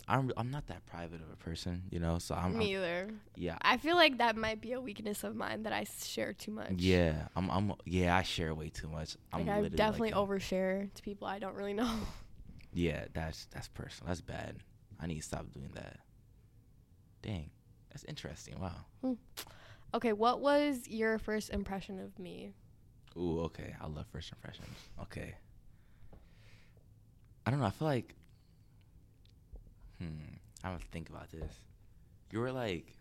I'm 0.08 0.32
I'm 0.38 0.50
not 0.52 0.68
that 0.68 0.86
private 0.86 1.22
of 1.22 1.30
a 1.32 1.36
person, 1.36 1.84
you 1.92 2.00
know. 2.00 2.18
So 2.20 2.34
I'm, 2.34 2.58
Me 2.58 2.76
I'm 2.76 2.82
either. 2.82 3.10
yeah. 3.36 3.58
I 3.62 3.78
feel 3.78 3.96
like 3.96 4.20
that 4.20 4.38
might 4.38 4.62
be 4.62 4.72
a 4.72 4.80
weakness 4.80 5.24
of 5.24 5.36
mine 5.36 5.64
that 5.64 5.74
I 5.74 5.86
share 6.02 6.32
too 6.34 6.52
much. 6.52 6.74
Yeah, 6.78 7.28
I'm. 7.36 7.50
I'm. 7.52 7.74
Yeah, 7.86 8.16
I 8.16 8.24
share 8.24 8.56
way 8.56 8.70
too 8.70 8.88
much. 8.88 9.18
I'm 9.34 9.46
Like 9.46 9.66
I 9.66 9.68
definitely 9.70 10.12
like, 10.12 10.30
overshare 10.30 10.94
to 10.94 11.02
people 11.04 11.28
I 11.28 11.40
don't 11.40 11.56
really 11.56 11.74
know. 11.74 11.92
Yeah, 12.74 13.06
that's 13.14 13.48
that's 13.52 13.68
personal. 13.70 14.10
That's 14.10 14.22
bad. 14.22 14.58
I 15.00 15.08
need 15.08 15.18
to 15.18 15.24
stop 15.24 15.52
doing 15.54 15.72
that. 15.74 15.98
Dang, 17.22 17.50
that's 17.90 18.04
interesting. 18.04 18.60
Wow. 18.60 18.86
Hmm. 19.02 19.14
okay, 19.94 20.14
what 20.14 20.42
was 20.42 20.88
your 20.88 21.18
first 21.18 21.50
impression 21.50 22.00
of 22.00 22.20
me? 22.20 22.52
Ooh, 23.18 23.42
okay. 23.46 23.76
I 23.82 23.88
love 23.88 24.06
first 24.12 24.32
impressions. 24.32 24.78
Okay. 25.02 25.36
I 27.46 27.52
don't 27.52 27.60
know. 27.60 27.66
I 27.66 27.72
feel 27.72 27.88
like. 27.88 28.14
Hmm. 30.00 30.36
I 30.64 30.70
don't 30.70 30.84
think 30.92 31.10
about 31.10 31.30
this. 31.32 31.54
You 32.32 32.40
were 32.40 32.52
like. 32.52 32.94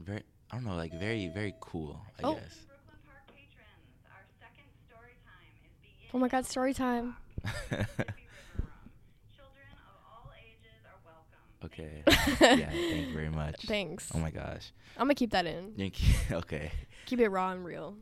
Very. 0.00 0.22
I 0.50 0.56
don't 0.56 0.64
know. 0.64 0.74
Like 0.76 0.92
very, 0.98 1.28
very 1.28 1.54
cool. 1.60 2.00
I 2.18 2.22
Oh. 2.26 2.34
guess. 2.34 2.56
Brooklyn 2.66 2.98
Park 3.06 3.26
patrons, 3.28 4.04
our 4.12 4.22
second 4.40 4.68
story 4.86 5.16
time 5.24 5.48
is 5.64 5.70
beginning. 5.80 6.10
Oh 6.14 6.18
my 6.18 6.28
god, 6.28 6.44
story 6.46 6.74
time. 6.74 7.16
Mississippi 7.42 7.78
River 7.78 7.92
Room. 8.58 8.68
Children 9.34 9.68
of 9.72 9.94
all 10.12 10.30
ages 10.36 10.82
are 10.84 11.00
welcome. 11.04 11.64
okay. 11.64 12.02
yeah. 12.60 12.70
Thank 12.70 13.06
you 13.08 13.14
very 13.14 13.30
much. 13.30 13.56
Thanks. 13.66 14.10
Oh 14.14 14.18
my 14.18 14.30
gosh. 14.30 14.72
I'm 14.98 15.04
gonna 15.06 15.14
keep 15.14 15.30
that 15.30 15.46
in. 15.46 15.72
Thank 15.76 16.02
you. 16.02 16.14
okay. 16.38 16.70
Keep 17.06 17.20
it 17.20 17.28
raw 17.28 17.50
and 17.52 17.64
real. 17.64 17.96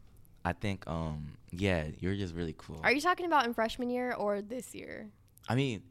I 0.44 0.54
think. 0.54 0.86
Um. 0.86 1.32
Yeah. 1.52 1.84
You're 2.00 2.16
just 2.16 2.34
really 2.34 2.54
cool. 2.56 2.80
Are 2.82 2.92
you 2.92 3.00
talking 3.00 3.26
about 3.26 3.44
in 3.46 3.52
freshman 3.54 3.90
year 3.90 4.12
or 4.14 4.40
this 4.42 4.74
year? 4.74 5.08
I 5.48 5.54
mean, 5.54 5.82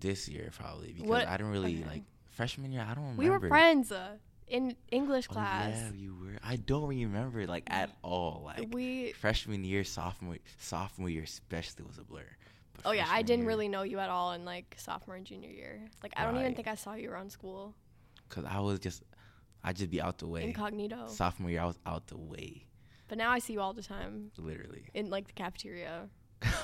this 0.00 0.28
year 0.28 0.50
probably 0.56 0.92
because 0.92 1.08
What- 1.08 1.26
I 1.28 1.36
didn't 1.36 1.52
really 1.52 1.80
okay. 1.80 1.88
like 1.88 2.02
freshman 2.30 2.72
year. 2.72 2.82
I 2.88 2.94
don't 2.94 3.04
remember. 3.04 3.22
We 3.22 3.30
were 3.30 3.40
friends 3.48 3.90
uh, 3.92 4.16
in 4.46 4.76
English 4.90 5.26
Oh, 5.30 5.34
class. 5.34 5.74
yeah, 5.76 5.90
you 5.94 6.14
were. 6.14 6.38
I 6.42 6.56
don't 6.56 6.86
remember 6.88 7.46
like 7.46 7.64
at 7.68 7.90
all. 8.02 8.42
Like 8.46 8.68
we 8.72 9.12
freshman 9.12 9.64
year, 9.64 9.84
sophomore, 9.84 10.38
sophomore 10.58 11.10
year 11.10 11.24
especially 11.24 11.84
was 11.84 11.98
a 11.98 12.04
blur. 12.04 12.22
But 12.74 12.86
Oh 12.86 12.92
yeah, 12.92 13.06
I 13.08 13.22
didn't 13.22 13.40
year- 13.42 13.48
really 13.48 13.68
know 13.68 13.82
you 13.82 13.98
at 13.98 14.08
all 14.10 14.32
in 14.32 14.44
like 14.44 14.74
sophomore 14.78 15.16
and 15.16 15.26
junior 15.26 15.50
year. 15.50 15.80
Like 16.02 16.12
I 16.16 16.24
don't 16.24 16.36
even 16.38 16.54
think 16.54 16.68
I 16.68 16.74
saw 16.76 16.94
you 16.94 17.10
around 17.10 17.30
school. 17.32 17.74
Cause 18.28 18.44
I 18.44 18.60
was 18.60 18.78
just, 18.78 19.02
I'd 19.64 19.76
just 19.76 19.90
be 19.90 20.00
out 20.02 20.18
the 20.18 20.26
way. 20.26 20.44
Incognito. 20.44 21.06
Sophomore 21.08 21.50
year, 21.50 21.62
I 21.62 21.64
was 21.66 21.78
out 21.86 22.06
the 22.08 22.18
way, 22.18 22.66
But 23.08 23.16
now 23.16 23.30
I 23.30 23.38
see 23.38 23.54
you 23.54 23.60
all 23.62 23.72
the 23.72 23.82
time 23.82 24.30
literally. 24.36 24.84
in 24.94 25.08
like 25.10 25.26
the 25.26 25.32
cafeteria. 25.32 26.08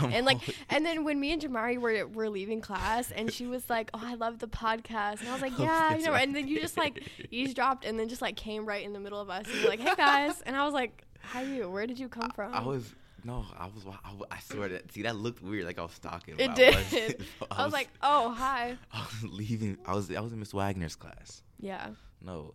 And 0.00 0.24
like 0.24 0.38
and 0.70 0.86
then 0.86 1.04
when 1.04 1.18
me 1.18 1.32
and 1.32 1.42
Jamari 1.42 1.78
were 1.78 2.06
were 2.06 2.28
leaving 2.28 2.60
class 2.60 3.10
and 3.10 3.32
she 3.32 3.46
was 3.46 3.68
like, 3.68 3.90
"Oh, 3.94 4.00
I 4.02 4.14
love 4.14 4.38
the 4.38 4.46
podcast." 4.46 5.20
And 5.20 5.28
I 5.28 5.32
was 5.32 5.42
like, 5.42 5.58
"Yeah, 5.58 5.96
you 5.96 6.04
know." 6.04 6.14
And 6.14 6.34
then 6.34 6.46
you 6.46 6.60
just 6.60 6.76
like 6.76 7.02
eavesdropped 7.30 7.84
and 7.84 7.98
then 7.98 8.08
just 8.08 8.22
like 8.22 8.36
came 8.36 8.66
right 8.66 8.84
in 8.84 8.92
the 8.92 9.00
middle 9.00 9.20
of 9.20 9.30
us 9.30 9.46
and 9.46 9.60
you're 9.60 9.70
like, 9.70 9.80
"Hey 9.80 9.94
guys." 9.96 10.42
And 10.42 10.54
I 10.56 10.64
was 10.64 10.74
like, 10.74 11.04
"How 11.20 11.40
are 11.40 11.44
you? 11.44 11.68
Where 11.68 11.86
did 11.86 11.98
you 11.98 12.08
come 12.08 12.30
from?" 12.30 12.54
I 12.54 12.62
was 12.62 12.94
no, 13.24 13.44
I 13.58 13.66
was. 13.66 13.86
I, 13.86 14.34
I 14.36 14.38
swear 14.40 14.68
that. 14.68 14.92
See, 14.92 15.02
that 15.02 15.16
looked 15.16 15.42
weird. 15.42 15.64
Like 15.64 15.78
I 15.78 15.82
was 15.82 15.92
stalking. 15.92 16.34
It 16.38 16.54
did. 16.54 16.74
I, 16.74 16.76
wasn't. 16.76 17.20
I 17.50 17.64
was 17.64 17.72
like, 17.72 17.88
"Oh, 18.02 18.30
hi." 18.32 18.76
I 18.92 19.00
was 19.00 19.32
leaving. 19.32 19.78
I 19.86 19.94
was. 19.94 20.10
I 20.14 20.20
was 20.20 20.32
in 20.32 20.38
Miss 20.38 20.52
Wagner's 20.52 20.94
class. 20.94 21.42
Yeah. 21.58 21.88
No, 22.20 22.54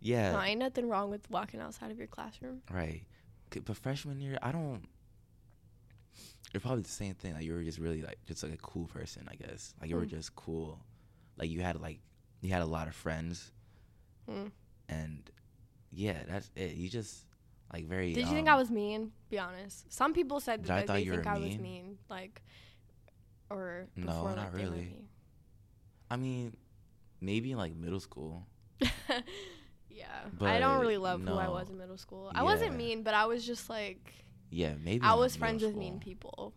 yeah. 0.00 0.32
No, 0.32 0.40
ain't 0.40 0.58
nothing 0.58 0.88
wrong 0.88 1.10
with 1.10 1.30
walking 1.30 1.60
outside 1.60 1.90
of 1.90 1.98
your 1.98 2.08
classroom. 2.08 2.62
Right. 2.70 3.04
But 3.64 3.76
freshman 3.76 4.20
year, 4.20 4.38
I 4.42 4.52
don't. 4.52 4.82
It's 6.52 6.62
probably 6.64 6.82
the 6.82 6.88
same 6.88 7.14
thing. 7.14 7.34
Like 7.34 7.44
you 7.44 7.54
were 7.54 7.62
just 7.62 7.78
really 7.78 8.02
like 8.02 8.18
just 8.26 8.42
like 8.42 8.52
a 8.52 8.56
cool 8.58 8.86
person, 8.86 9.28
I 9.30 9.36
guess. 9.36 9.74
Like 9.80 9.88
you 9.90 9.96
were 9.96 10.02
Hmm. 10.02 10.08
just 10.08 10.34
cool. 10.34 10.78
Like 11.36 11.48
you 11.50 11.60
had 11.62 11.80
like 11.80 12.00
you 12.40 12.50
had 12.52 12.62
a 12.62 12.66
lot 12.66 12.88
of 12.88 12.94
friends, 12.94 13.52
Hmm. 14.28 14.46
and 14.88 15.30
yeah, 15.92 16.18
that's 16.28 16.50
it. 16.56 16.72
You 16.74 16.88
just 16.88 17.24
like 17.72 17.86
very. 17.86 18.12
Did 18.14 18.26
you 18.26 18.34
think 18.34 18.48
um, 18.48 18.54
I 18.54 18.56
was 18.58 18.70
mean? 18.70 19.12
Be 19.30 19.38
honest. 19.38 19.92
Some 19.92 20.12
people 20.12 20.40
said 20.40 20.64
that 20.64 20.86
they 20.88 21.00
you 21.02 21.12
think 21.12 21.26
I 21.26 21.38
was 21.38 21.50
mean? 21.50 21.62
mean, 21.62 21.98
like, 22.08 22.42
or 23.48 23.86
No, 23.96 24.34
not 24.34 24.52
really. 24.52 24.76
me. 24.76 25.04
I 26.10 26.16
mean, 26.16 26.56
maybe 27.20 27.52
in 27.52 27.58
like 27.58 27.76
middle 27.76 28.00
school. 28.00 28.44
yeah, 29.88 30.06
but 30.38 30.48
I 30.48 30.58
don't 30.58 30.80
really 30.80 30.98
love 30.98 31.22
who 31.22 31.34
I 31.34 31.48
was 31.48 31.68
in 31.68 31.78
middle 31.78 31.96
school. 31.98 32.32
I 32.34 32.42
wasn't 32.42 32.76
mean, 32.76 33.02
but 33.02 33.14
I 33.14 33.26
was 33.26 33.46
just 33.46 33.68
like 33.70 34.12
Yeah, 34.50 34.74
maybe. 34.82 35.04
I 35.04 35.14
was 35.14 35.36
friends 35.36 35.62
with 35.62 35.76
mean 35.76 35.98
people. 36.00 36.52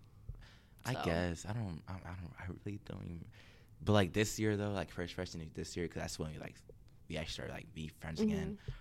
I 0.86 0.94
guess 1.06 1.46
I 1.48 1.54
don't. 1.54 1.82
I, 1.88 1.94
I 1.94 2.14
don't. 2.16 2.34
I 2.39 2.44
really 2.66 2.80
don't. 2.86 3.04
Even, 3.06 3.26
but 3.86 3.94
like 3.94 4.14
this 4.14 4.38
year 4.39 4.58
though, 4.58 4.72
like 4.72 4.89
first 4.91 5.14
freshman 5.14 5.41
year 5.44 5.52
this 5.54 5.78
year, 5.78 5.86
because 5.88 6.02
that's 6.02 6.20
when 6.20 6.32
we 6.34 6.39
like 6.39 6.56
we 7.10 7.18
actually 7.18 7.34
started 7.34 7.54
like 7.54 7.74
be 7.74 7.89
friends 8.00 8.20
again. 8.20 8.58
Mm-hmm. 8.62 8.72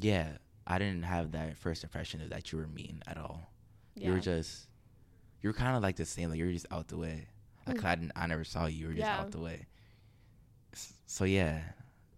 Yeah, 0.00 0.28
I 0.66 0.78
didn't 0.78 1.02
have 1.02 1.32
that 1.32 1.56
first 1.56 1.82
impression 1.84 2.22
of 2.22 2.30
that 2.30 2.52
you 2.52 2.58
were 2.58 2.68
mean 2.68 3.02
at 3.06 3.18
all. 3.18 3.50
You 3.96 4.12
were 4.12 4.20
just, 4.20 4.68
you 5.42 5.48
were 5.48 5.54
kind 5.54 5.76
of 5.76 5.82
like 5.82 5.96
the 5.96 6.04
same. 6.04 6.30
Like 6.30 6.38
you 6.38 6.46
were 6.46 6.52
just 6.52 6.66
out 6.70 6.86
the 6.88 6.96
way. 6.96 7.26
Like 7.66 7.78
Mm. 7.78 7.84
I 7.84 7.94
didn't, 7.96 8.12
I 8.14 8.26
never 8.28 8.44
saw 8.44 8.66
you. 8.66 8.78
You 8.78 8.86
were 8.86 8.92
just 8.94 9.04
Yeah. 9.04 9.18
out 9.20 9.30
the 9.32 9.40
way. 9.40 9.66
So 11.06 11.24
yeah, 11.24 11.60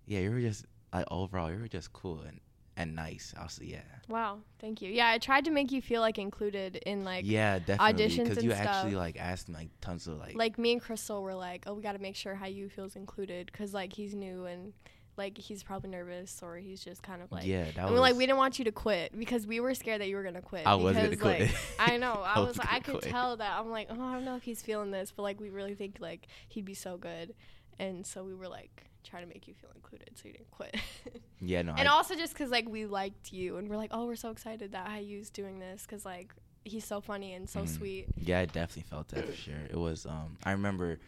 yeah, 0.06 0.20
you 0.20 0.30
were 0.30 0.40
just 0.40 0.66
like 0.92 1.06
overall, 1.10 1.50
you 1.50 1.58
were 1.58 1.68
just 1.68 1.92
cool 1.92 2.20
and 2.20 2.38
and 2.80 2.94
nice. 2.94 3.34
I'll 3.36 3.44
Also, 3.44 3.62
yeah, 3.64 3.82
Wow, 4.08 4.38
thank 4.58 4.82
you. 4.82 4.90
Yeah, 4.90 5.08
I 5.08 5.18
tried 5.18 5.44
to 5.44 5.50
make 5.50 5.70
you 5.70 5.80
feel 5.80 6.00
like 6.00 6.18
included 6.18 6.76
in 6.86 7.04
like 7.04 7.24
yeah, 7.26 7.58
definitely. 7.58 8.06
auditions 8.06 8.28
Because 8.28 8.44
you 8.44 8.52
actually 8.52 8.96
like 8.96 9.18
asked 9.18 9.48
like 9.48 9.68
tons 9.80 10.06
of 10.06 10.18
like, 10.18 10.34
like 10.34 10.58
me 10.58 10.72
and 10.72 10.80
Crystal 10.80 11.22
were 11.22 11.34
like, 11.34 11.64
oh, 11.66 11.74
we 11.74 11.82
got 11.82 11.92
to 11.92 12.00
make 12.00 12.16
sure 12.16 12.34
how 12.34 12.46
you 12.46 12.68
feels 12.68 12.96
included 12.96 13.46
because 13.52 13.72
like 13.72 13.92
he's 13.92 14.14
new 14.14 14.46
and 14.46 14.72
like 15.16 15.36
he's 15.36 15.62
probably 15.62 15.90
nervous 15.90 16.40
or 16.42 16.56
he's 16.56 16.82
just 16.82 17.02
kind 17.02 17.22
of 17.22 17.30
like 17.30 17.44
yeah, 17.44 17.64
that 17.64 17.76
and 17.76 17.84
was 17.84 17.92
we're 17.92 18.00
like 18.00 18.16
we 18.16 18.26
didn't 18.26 18.38
want 18.38 18.58
you 18.58 18.64
to 18.64 18.72
quit 18.72 19.16
because 19.18 19.46
we 19.46 19.60
were 19.60 19.74
scared 19.74 20.00
that 20.00 20.08
you 20.08 20.16
were 20.16 20.24
gonna 20.24 20.42
quit. 20.42 20.66
I 20.66 20.74
was 20.74 20.96
gonna 20.96 21.16
quit. 21.16 21.40
Like, 21.42 21.50
I 21.78 21.96
know. 21.96 22.12
I, 22.24 22.34
I 22.34 22.38
was, 22.40 22.48
was 22.48 22.58
like, 22.58 22.72
I 22.72 22.80
could 22.80 23.00
quit. 23.00 23.10
tell 23.10 23.36
that. 23.36 23.58
I'm 23.58 23.70
like, 23.70 23.88
oh, 23.90 24.02
I 24.02 24.14
don't 24.14 24.24
know 24.24 24.36
if 24.36 24.42
he's 24.42 24.62
feeling 24.62 24.90
this, 24.90 25.12
but 25.14 25.22
like 25.22 25.40
we 25.40 25.50
really 25.50 25.74
think 25.74 25.98
like 26.00 26.26
he'd 26.48 26.64
be 26.64 26.74
so 26.74 26.96
good, 26.96 27.34
and 27.78 28.06
so 28.06 28.24
we 28.24 28.34
were 28.34 28.48
like 28.48 28.89
trying 29.04 29.22
to 29.22 29.28
make 29.28 29.48
you 29.48 29.54
feel 29.54 29.70
included 29.74 30.10
so 30.14 30.28
you 30.28 30.32
didn't 30.34 30.50
quit. 30.50 30.76
yeah, 31.40 31.62
no, 31.62 31.74
and 31.76 31.88
I, 31.88 31.92
also 31.92 32.14
just 32.14 32.32
because 32.32 32.50
like 32.50 32.68
we 32.68 32.86
liked 32.86 33.32
you 33.32 33.56
and 33.56 33.68
we're 33.68 33.76
like, 33.76 33.90
oh, 33.92 34.06
we're 34.06 34.16
so 34.16 34.30
excited 34.30 34.72
that 34.72 34.86
Hayu's 34.88 35.30
doing 35.30 35.58
this 35.58 35.82
because 35.82 36.04
like 36.04 36.34
he's 36.64 36.84
so 36.84 37.00
funny 37.00 37.32
and 37.34 37.48
so 37.48 37.60
Mhm. 37.62 37.68
sweet. 37.68 38.06
Yeah, 38.16 38.40
I 38.40 38.46
definitely 38.46 38.82
felt 38.90 39.08
that 39.08 39.24
for 39.26 39.32
sure. 39.32 39.54
It 39.70 39.76
was 39.76 40.06
um 40.06 40.36
I 40.44 40.52
remember 40.52 40.98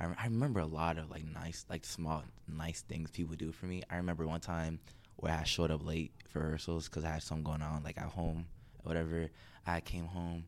I, 0.00 0.04
rem- 0.04 0.16
I 0.18 0.24
remember 0.26 0.60
a 0.60 0.66
lot 0.66 0.98
of 0.98 1.10
like 1.10 1.24
nice 1.24 1.64
like 1.68 1.84
small 1.84 2.22
nice 2.46 2.82
things 2.82 3.10
people 3.10 3.34
do 3.34 3.50
for 3.52 3.66
me. 3.66 3.82
I 3.90 3.96
remember 3.96 4.26
one 4.26 4.40
time 4.40 4.78
where 5.16 5.32
I 5.32 5.44
showed 5.44 5.70
up 5.70 5.84
late 5.84 6.12
for 6.28 6.40
rehearsals 6.40 6.88
cuz 6.88 7.04
I 7.04 7.08
had 7.10 7.22
something 7.22 7.44
going 7.44 7.62
on 7.62 7.82
like 7.82 7.98
at 7.98 8.04
home 8.10 8.46
or 8.84 8.88
whatever. 8.88 9.28
I 9.66 9.80
came 9.80 10.04
home 10.06 10.44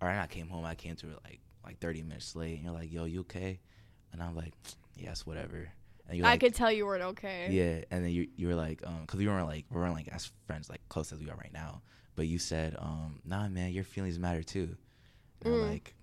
or 0.00 0.08
I 0.08 0.16
not 0.16 0.28
came 0.30 0.48
home, 0.48 0.64
I 0.64 0.74
came 0.74 0.94
to 0.96 1.06
like 1.24 1.40
like 1.64 1.78
30 1.80 2.02
minutes 2.02 2.36
late 2.36 2.54
and 2.56 2.64
you're 2.64 2.72
like, 2.72 2.90
"Yo, 2.92 3.04
you 3.04 3.20
okay?" 3.20 3.58
And 4.12 4.22
I'm 4.22 4.34
like, 4.36 4.54
"Yes, 4.96 5.26
whatever." 5.26 5.70
And 6.08 6.16
you're 6.18 6.26
I 6.26 6.38
could 6.38 6.54
tell 6.54 6.72
you 6.72 6.86
weren't 6.86 7.02
okay. 7.02 7.48
yeah, 7.50 7.84
and 7.90 8.04
then 8.04 8.10
you 8.12 8.28
you 8.36 8.48
were 8.48 8.54
like, 8.54 8.80
um, 8.86 9.04
cause 9.06 9.18
we 9.18 9.26
weren't 9.28 9.46
like 9.46 9.66
we 9.70 9.78
weren't 9.78 9.94
like 9.94 10.08
as 10.08 10.30
friends 10.46 10.68
like 10.70 10.80
close 10.88 11.12
as 11.12 11.18
we 11.18 11.28
are 11.30 11.36
right 11.36 11.52
now. 11.52 11.82
But 12.16 12.26
you 12.26 12.38
said, 12.38 12.74
um, 12.78 13.20
nah, 13.24 13.46
man, 13.48 13.72
your 13.72 13.84
feelings 13.84 14.18
matter 14.18 14.42
too. 14.42 14.76
And 15.44 15.54
I'm 15.54 15.60
Mm. 15.60 15.70
like, 15.70 15.94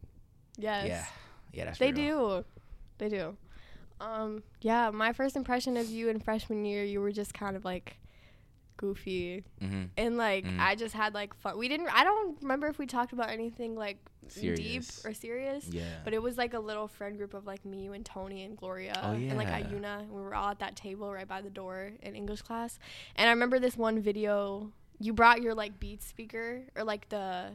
Yes. 0.57 0.87
yeah, 0.87 1.05
yeah, 1.53 1.65
that's 1.65 1.79
They 1.79 1.91
real. 1.91 2.39
do. 2.39 2.45
They 2.99 3.09
do. 3.09 3.35
Um, 3.99 4.43
yeah, 4.61 4.91
my 4.91 5.11
first 5.13 5.35
impression 5.35 5.75
of 5.77 5.89
you 5.89 6.09
in 6.09 6.19
freshman 6.19 6.63
year, 6.65 6.83
you 6.83 7.01
were 7.01 7.11
just 7.11 7.33
kind 7.33 7.55
of 7.55 7.65
like 7.65 7.97
goofy 8.77 9.43
Mm-hmm. 9.61 9.83
and 9.97 10.17
like 10.17 10.45
Mhm. 10.45 10.59
I 10.59 10.75
just 10.75 10.93
had 10.95 11.13
like 11.13 11.33
fun. 11.35 11.57
We 11.57 11.67
didn't. 11.67 11.87
I 11.93 12.03
don't 12.03 12.37
remember 12.41 12.67
if 12.67 12.77
we 12.77 12.85
talked 12.85 13.13
about 13.13 13.29
anything 13.29 13.75
like 13.75 13.97
deep 14.33 14.83
or 15.03 15.13
serious. 15.13 15.67
Yeah. 15.69 15.83
But 16.03 16.13
it 16.13 16.21
was 16.21 16.37
like 16.37 16.53
a 16.53 16.59
little 16.59 16.87
friend 16.87 17.17
group 17.17 17.33
of 17.33 17.45
like 17.45 17.63
me, 17.65 17.83
you, 17.85 17.93
and 17.93 18.05
Tony 18.05 18.43
and 18.43 18.57
Gloria, 18.57 18.99
Oh, 19.03 19.11
and 19.13 19.37
like. 19.37 19.47
Ayuna. 19.47 19.99
And 20.01 20.11
we 20.11 20.21
were 20.21 20.33
all 20.35 20.49
at 20.49 20.59
that 20.59 20.75
table 20.75 21.11
right 21.13 21.27
by 21.27 21.41
the 21.41 21.49
door 21.49 21.91
in 22.01 22.15
English 22.15 22.41
class. 22.41 22.79
And 23.15 23.27
I 23.29 23.31
remember 23.31 23.59
this 23.59 23.77
one 23.77 23.99
video 24.01 24.71
you 24.99 25.11
brought 25.13 25.41
your 25.41 25.53
like 25.53 25.79
beat 25.79 26.01
speaker 26.01 26.61
or 26.75 26.83
like 26.85 27.09
the 27.09 27.51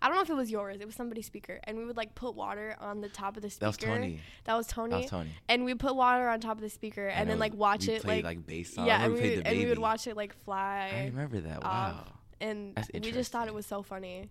I 0.00 0.06
don't 0.06 0.16
know 0.16 0.22
if 0.22 0.30
it 0.30 0.34
was 0.34 0.50
yours. 0.50 0.78
It 0.80 0.86
was 0.86 0.94
somebody's 0.94 1.26
speaker, 1.26 1.58
and 1.64 1.76
we 1.76 1.84
would 1.84 1.96
like 1.96 2.14
put 2.14 2.34
water 2.36 2.76
on 2.80 3.00
the 3.00 3.08
top 3.08 3.36
of 3.36 3.42
the 3.42 3.50
speaker. 3.50 3.64
That 3.64 3.66
was 3.66 3.76
Tony. 3.76 4.20
That 4.44 4.54
was 4.56 4.66
Tony. 4.66 4.90
That 4.90 5.00
was 5.00 5.10
Tony. 5.10 5.30
And 5.48 5.64
we 5.64 5.74
put 5.74 5.96
water 5.96 6.28
on 6.28 6.40
top 6.40 6.56
of 6.56 6.60
the 6.60 6.70
speaker, 6.70 7.06
and, 7.08 7.28
it 7.28 7.32
then 7.32 7.38
like 7.40 7.54
watch 7.54 7.88
it 7.88 8.04
like, 8.04 8.22
like 8.22 8.46
bass 8.46 8.74
yeah, 8.76 9.04
and 9.04 9.14
we, 9.14 9.20
would, 9.20 9.46
and 9.46 9.58
we 9.58 9.66
would 9.66 9.78
watch 9.78 10.06
it 10.06 10.16
like 10.16 10.34
fly. 10.44 10.92
I 10.94 11.04
remember 11.06 11.40
that. 11.40 11.64
off. 11.64 11.64
Wow. 11.64 12.04
and 12.40 12.76
That's 12.76 12.90
we 12.94 13.10
just 13.10 13.32
thought 13.32 13.48
it 13.48 13.54
was 13.54 13.66
so 13.66 13.82
funny, 13.82 14.30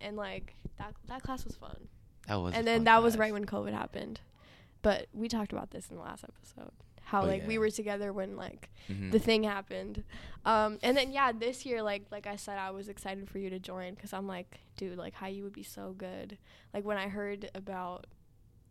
and 0.00 0.16
like 0.16 0.54
that 0.78 0.94
that 1.06 1.22
class 1.22 1.44
was 1.44 1.54
fun. 1.54 1.88
That 2.26 2.36
was. 2.36 2.54
and 2.54 2.66
then 2.66 2.84
that 2.84 3.02
was 3.02 3.16
right 3.16 3.32
when 3.32 3.44
COVID 3.44 3.72
happened, 3.72 4.20
but 4.82 5.06
we 5.12 5.28
talked 5.28 5.52
about 5.52 5.70
this 5.70 5.88
in 5.88 5.96
the 5.96 6.02
last 6.02 6.24
episode. 6.24 6.72
How 7.06 7.22
Oh, 7.22 7.26
like 7.26 7.46
we 7.46 7.56
were 7.56 7.70
together 7.70 8.12
when 8.12 8.34
like 8.36 8.68
Mhm. 8.88 9.12
the 9.12 9.20
thing 9.20 9.44
happened. 9.44 10.02
Um, 10.44 10.78
and 10.82 10.96
then 10.96 11.12
yeah, 11.12 11.30
this 11.32 11.64
year, 11.64 11.80
like 11.82 12.02
like 12.10 12.26
I 12.26 12.34
said, 12.36 12.58
I 12.58 12.70
was 12.72 12.88
excited 12.88 13.28
for 13.30 13.38
you 13.38 13.48
to 13.50 13.60
join 13.60 13.94
because 13.94 14.12
I'm 14.12 14.26
like, 14.26 14.58
dude, 14.76 14.98
like 14.98 15.14
how 15.14 15.28
you 15.28 15.44
would 15.44 15.52
be 15.52 15.62
so 15.62 15.94
good. 15.96 16.36
Like 16.74 16.84
when 16.84 16.96
I 16.98 17.06
heard 17.08 17.48
about 17.54 18.06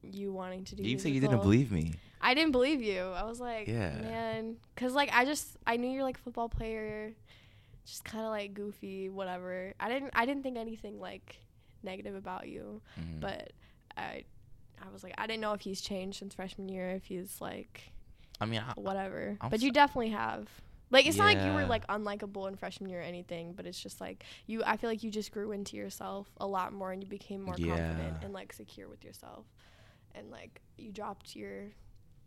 you 0.04 0.34
wanting 0.34 0.66
to 0.66 0.76
do, 0.76 0.84
You 0.84 1.00
said 1.00 1.14
you 1.14 1.22
didn't 1.22 1.40
believe 1.42 1.72
me. 1.72 1.94
I 2.22 2.34
didn't 2.34 2.52
believe 2.52 2.82
you. 2.82 3.00
I 3.04 3.24
was 3.24 3.40
like, 3.40 3.68
Yeah. 3.68 3.96
man, 4.02 4.58
because 4.74 4.94
like 4.94 5.10
I 5.14 5.24
just 5.24 5.56
I 5.66 5.78
knew 5.78 5.90
you're 5.90 6.04
like 6.04 6.18
a 6.18 6.22
football 6.22 6.50
player, 6.50 7.14
just 7.86 8.04
kind 8.04 8.26
of 8.26 8.32
like 8.32 8.54
goofy, 8.54 9.08
whatever. 9.10 9.74
I 9.80 9.88
didn't 9.88 10.12
I 10.14 10.26
didn't 10.26 10.44
think 10.44 10.58
anything 10.58 11.00
like 11.00 11.38
negative 11.84 12.16
about 12.16 12.50
you, 12.50 12.82
Mhm. 13.00 13.22
but 13.22 13.54
I 13.96 14.26
I 14.86 14.90
was 14.92 15.04
like 15.06 15.14
I 15.18 15.26
didn't 15.26 15.42
know 15.42 15.54
if 15.54 15.62
he's 15.62 15.80
changed 15.80 16.20
since 16.20 16.36
freshman 16.36 16.68
year, 16.68 16.90
if 16.92 17.06
he's 17.06 17.40
like 17.40 17.94
I 18.40 18.46
mean, 18.46 18.62
I, 18.62 18.74
whatever. 18.80 19.38
I'm 19.42 19.50
but 19.50 19.60
s- 19.60 19.64
you 19.64 19.72
definitely 19.72 20.10
have. 20.10 20.48
Like 20.92 21.08
it's 21.08 21.18
not 21.18 21.26
like 21.34 21.44
you 21.46 21.52
were 21.54 21.66
like 21.66 21.86
unlikable 21.88 22.48
in 22.48 22.56
freshman 22.56 22.90
year 22.90 23.00
or 23.00 23.04
anything, 23.04 23.54
but 23.54 23.66
it's 23.66 23.80
just 23.82 24.00
like 24.00 24.24
you. 24.46 24.64
I 24.66 24.78
feel 24.78 24.90
like 24.90 25.04
you 25.04 25.10
just 25.12 25.32
grew 25.32 25.52
into 25.52 25.76
yourself 25.76 26.28
a 26.38 26.46
lot 26.46 26.74
more, 26.74 26.92
and 26.92 27.04
you 27.04 27.10
became 27.10 27.42
more 27.42 27.56
confident 27.56 28.18
and 28.24 28.34
like 28.34 28.54
secure 28.54 28.88
with 28.88 29.04
yourself, 29.04 29.46
and 30.14 30.30
like 30.30 30.62
you 30.78 30.92
dropped 30.92 31.36
your 31.36 31.64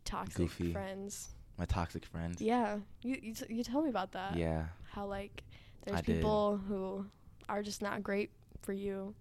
toxic 0.04 0.36
Goofy. 0.36 0.72
friends. 0.72 1.28
my 1.56 1.64
toxic 1.66 2.04
friends. 2.04 2.40
Yeah, 2.42 2.78
you 3.02 3.18
you, 3.22 3.34
t- 3.34 3.46
you 3.54 3.62
told 3.64 3.84
me 3.84 3.90
about 3.90 4.12
that. 4.12 4.36
Yeah. 4.36 4.66
How 4.90 5.06
like 5.06 5.44
there's 5.84 5.98
I 5.98 6.02
did. 6.02 6.16
people 6.16 6.60
who 6.68 7.06
are 7.48 7.62
just 7.62 7.80
not 7.80 8.02
great 8.02 8.30
for 8.62 8.72
you, 8.72 9.14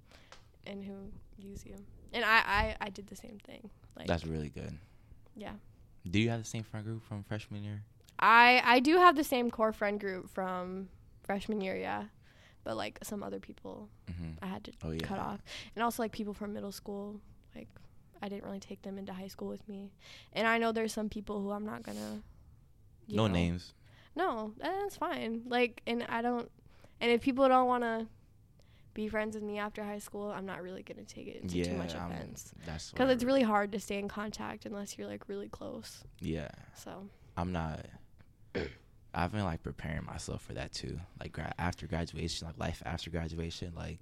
and 0.66 0.84
who 0.84 1.12
use 1.38 1.64
you. 1.64 1.76
And 2.12 2.26
I 2.26 2.38
I, 2.40 2.76
I 2.82 2.90
did 2.90 3.08
the 3.08 3.16
same 3.16 3.38
thing. 3.46 3.70
Like 3.96 4.08
That's 4.08 4.26
really 4.26 4.50
good. 4.50 4.76
yeah. 5.36 5.54
Do 6.10 6.20
you 6.20 6.30
have 6.30 6.40
the 6.40 6.46
same 6.46 6.64
friend 6.64 6.86
group 6.86 7.04
from 7.04 7.24
freshman 7.24 7.64
year? 7.64 7.84
I 8.20 8.62
I 8.66 8.80
do 8.80 8.98
have 8.98 9.16
the 9.16 9.24
same 9.24 9.52
core 9.52 9.74
friend 9.74 10.00
group 10.00 10.30
from 10.30 10.90
freshman 11.24 11.62
year, 11.62 11.76
yeah, 11.76 12.06
but 12.64 12.76
like 12.78 13.00
some 13.04 13.22
other 13.24 13.40
people 13.40 13.90
hmm 14.10 14.32
I 14.42 14.48
had 14.48 14.64
to 14.66 14.72
Oh 14.84 14.92
yeah. 14.92 15.00
cut 15.06 15.20
off, 15.20 15.42
and 15.76 15.84
also 15.84 16.02
like 16.04 16.12
people 16.12 16.34
from 16.34 16.54
middle 16.54 16.72
school, 16.72 17.20
like 17.56 17.68
I 18.22 18.30
didn't 18.30 18.46
really 18.46 18.60
take 18.60 18.82
them 18.82 18.98
into 18.98 19.14
high 19.14 19.28
school 19.28 19.48
with 19.50 19.68
me, 19.68 19.92
and 20.34 20.48
I 20.48 20.58
know 20.58 20.72
there's 20.72 20.94
some 20.94 21.10
people 21.10 21.42
who 21.42 21.52
I'm 21.52 21.66
not 21.66 21.84
gonna. 21.84 22.22
No 23.10 23.28
know- 23.28 23.34
names. 23.34 23.74
No, 24.16 24.52
that's 24.58 24.98
fine. 24.98 25.44
Like, 25.46 25.82
and 25.86 26.04
I 26.10 26.24
don't, 26.24 26.50
and 27.00 27.12
if 27.12 27.22
people 27.22 27.48
don't 27.48 27.68
want 27.68 27.84
to 27.84 28.08
be 28.98 29.08
friends 29.08 29.36
with 29.36 29.44
me 29.44 29.60
after 29.60 29.84
high 29.84 30.00
school, 30.00 30.32
I'm 30.32 30.48
not 30.48 30.64
really 30.64 30.82
gonna 30.82 31.04
take 31.04 31.28
it 31.28 31.40
into 31.44 31.56
yeah. 31.56 31.66
too 31.66 31.78
much 31.78 31.94
I'm- 31.94 32.06
um, 32.06 32.12
offense. 32.12 32.52
Because 32.92 33.12
it's 33.12 33.24
really 33.24 33.44
hard 33.44 33.72
to 33.74 33.80
stay 33.80 34.00
in 34.00 34.08
contact 34.08 34.66
unless 34.66 34.98
you're 34.98 35.08
like 35.08 35.30
really 35.30 35.48
close. 35.48 36.04
Yeah. 36.20 36.50
So 36.74 37.08
I'm 37.38 37.52
not. 37.52 37.86
I've 39.14 39.32
been 39.32 39.44
like 39.44 39.62
preparing 39.62 40.04
myself 40.06 40.42
for 40.42 40.54
that 40.54 40.74
too. 40.74 41.00
Like 41.20 41.32
gra- 41.32 41.54
after 41.60 41.86
graduation, 41.86 42.48
like 42.48 42.58
life 42.58 42.82
after 42.86 43.12
graduation, 43.12 43.72
like 43.76 44.00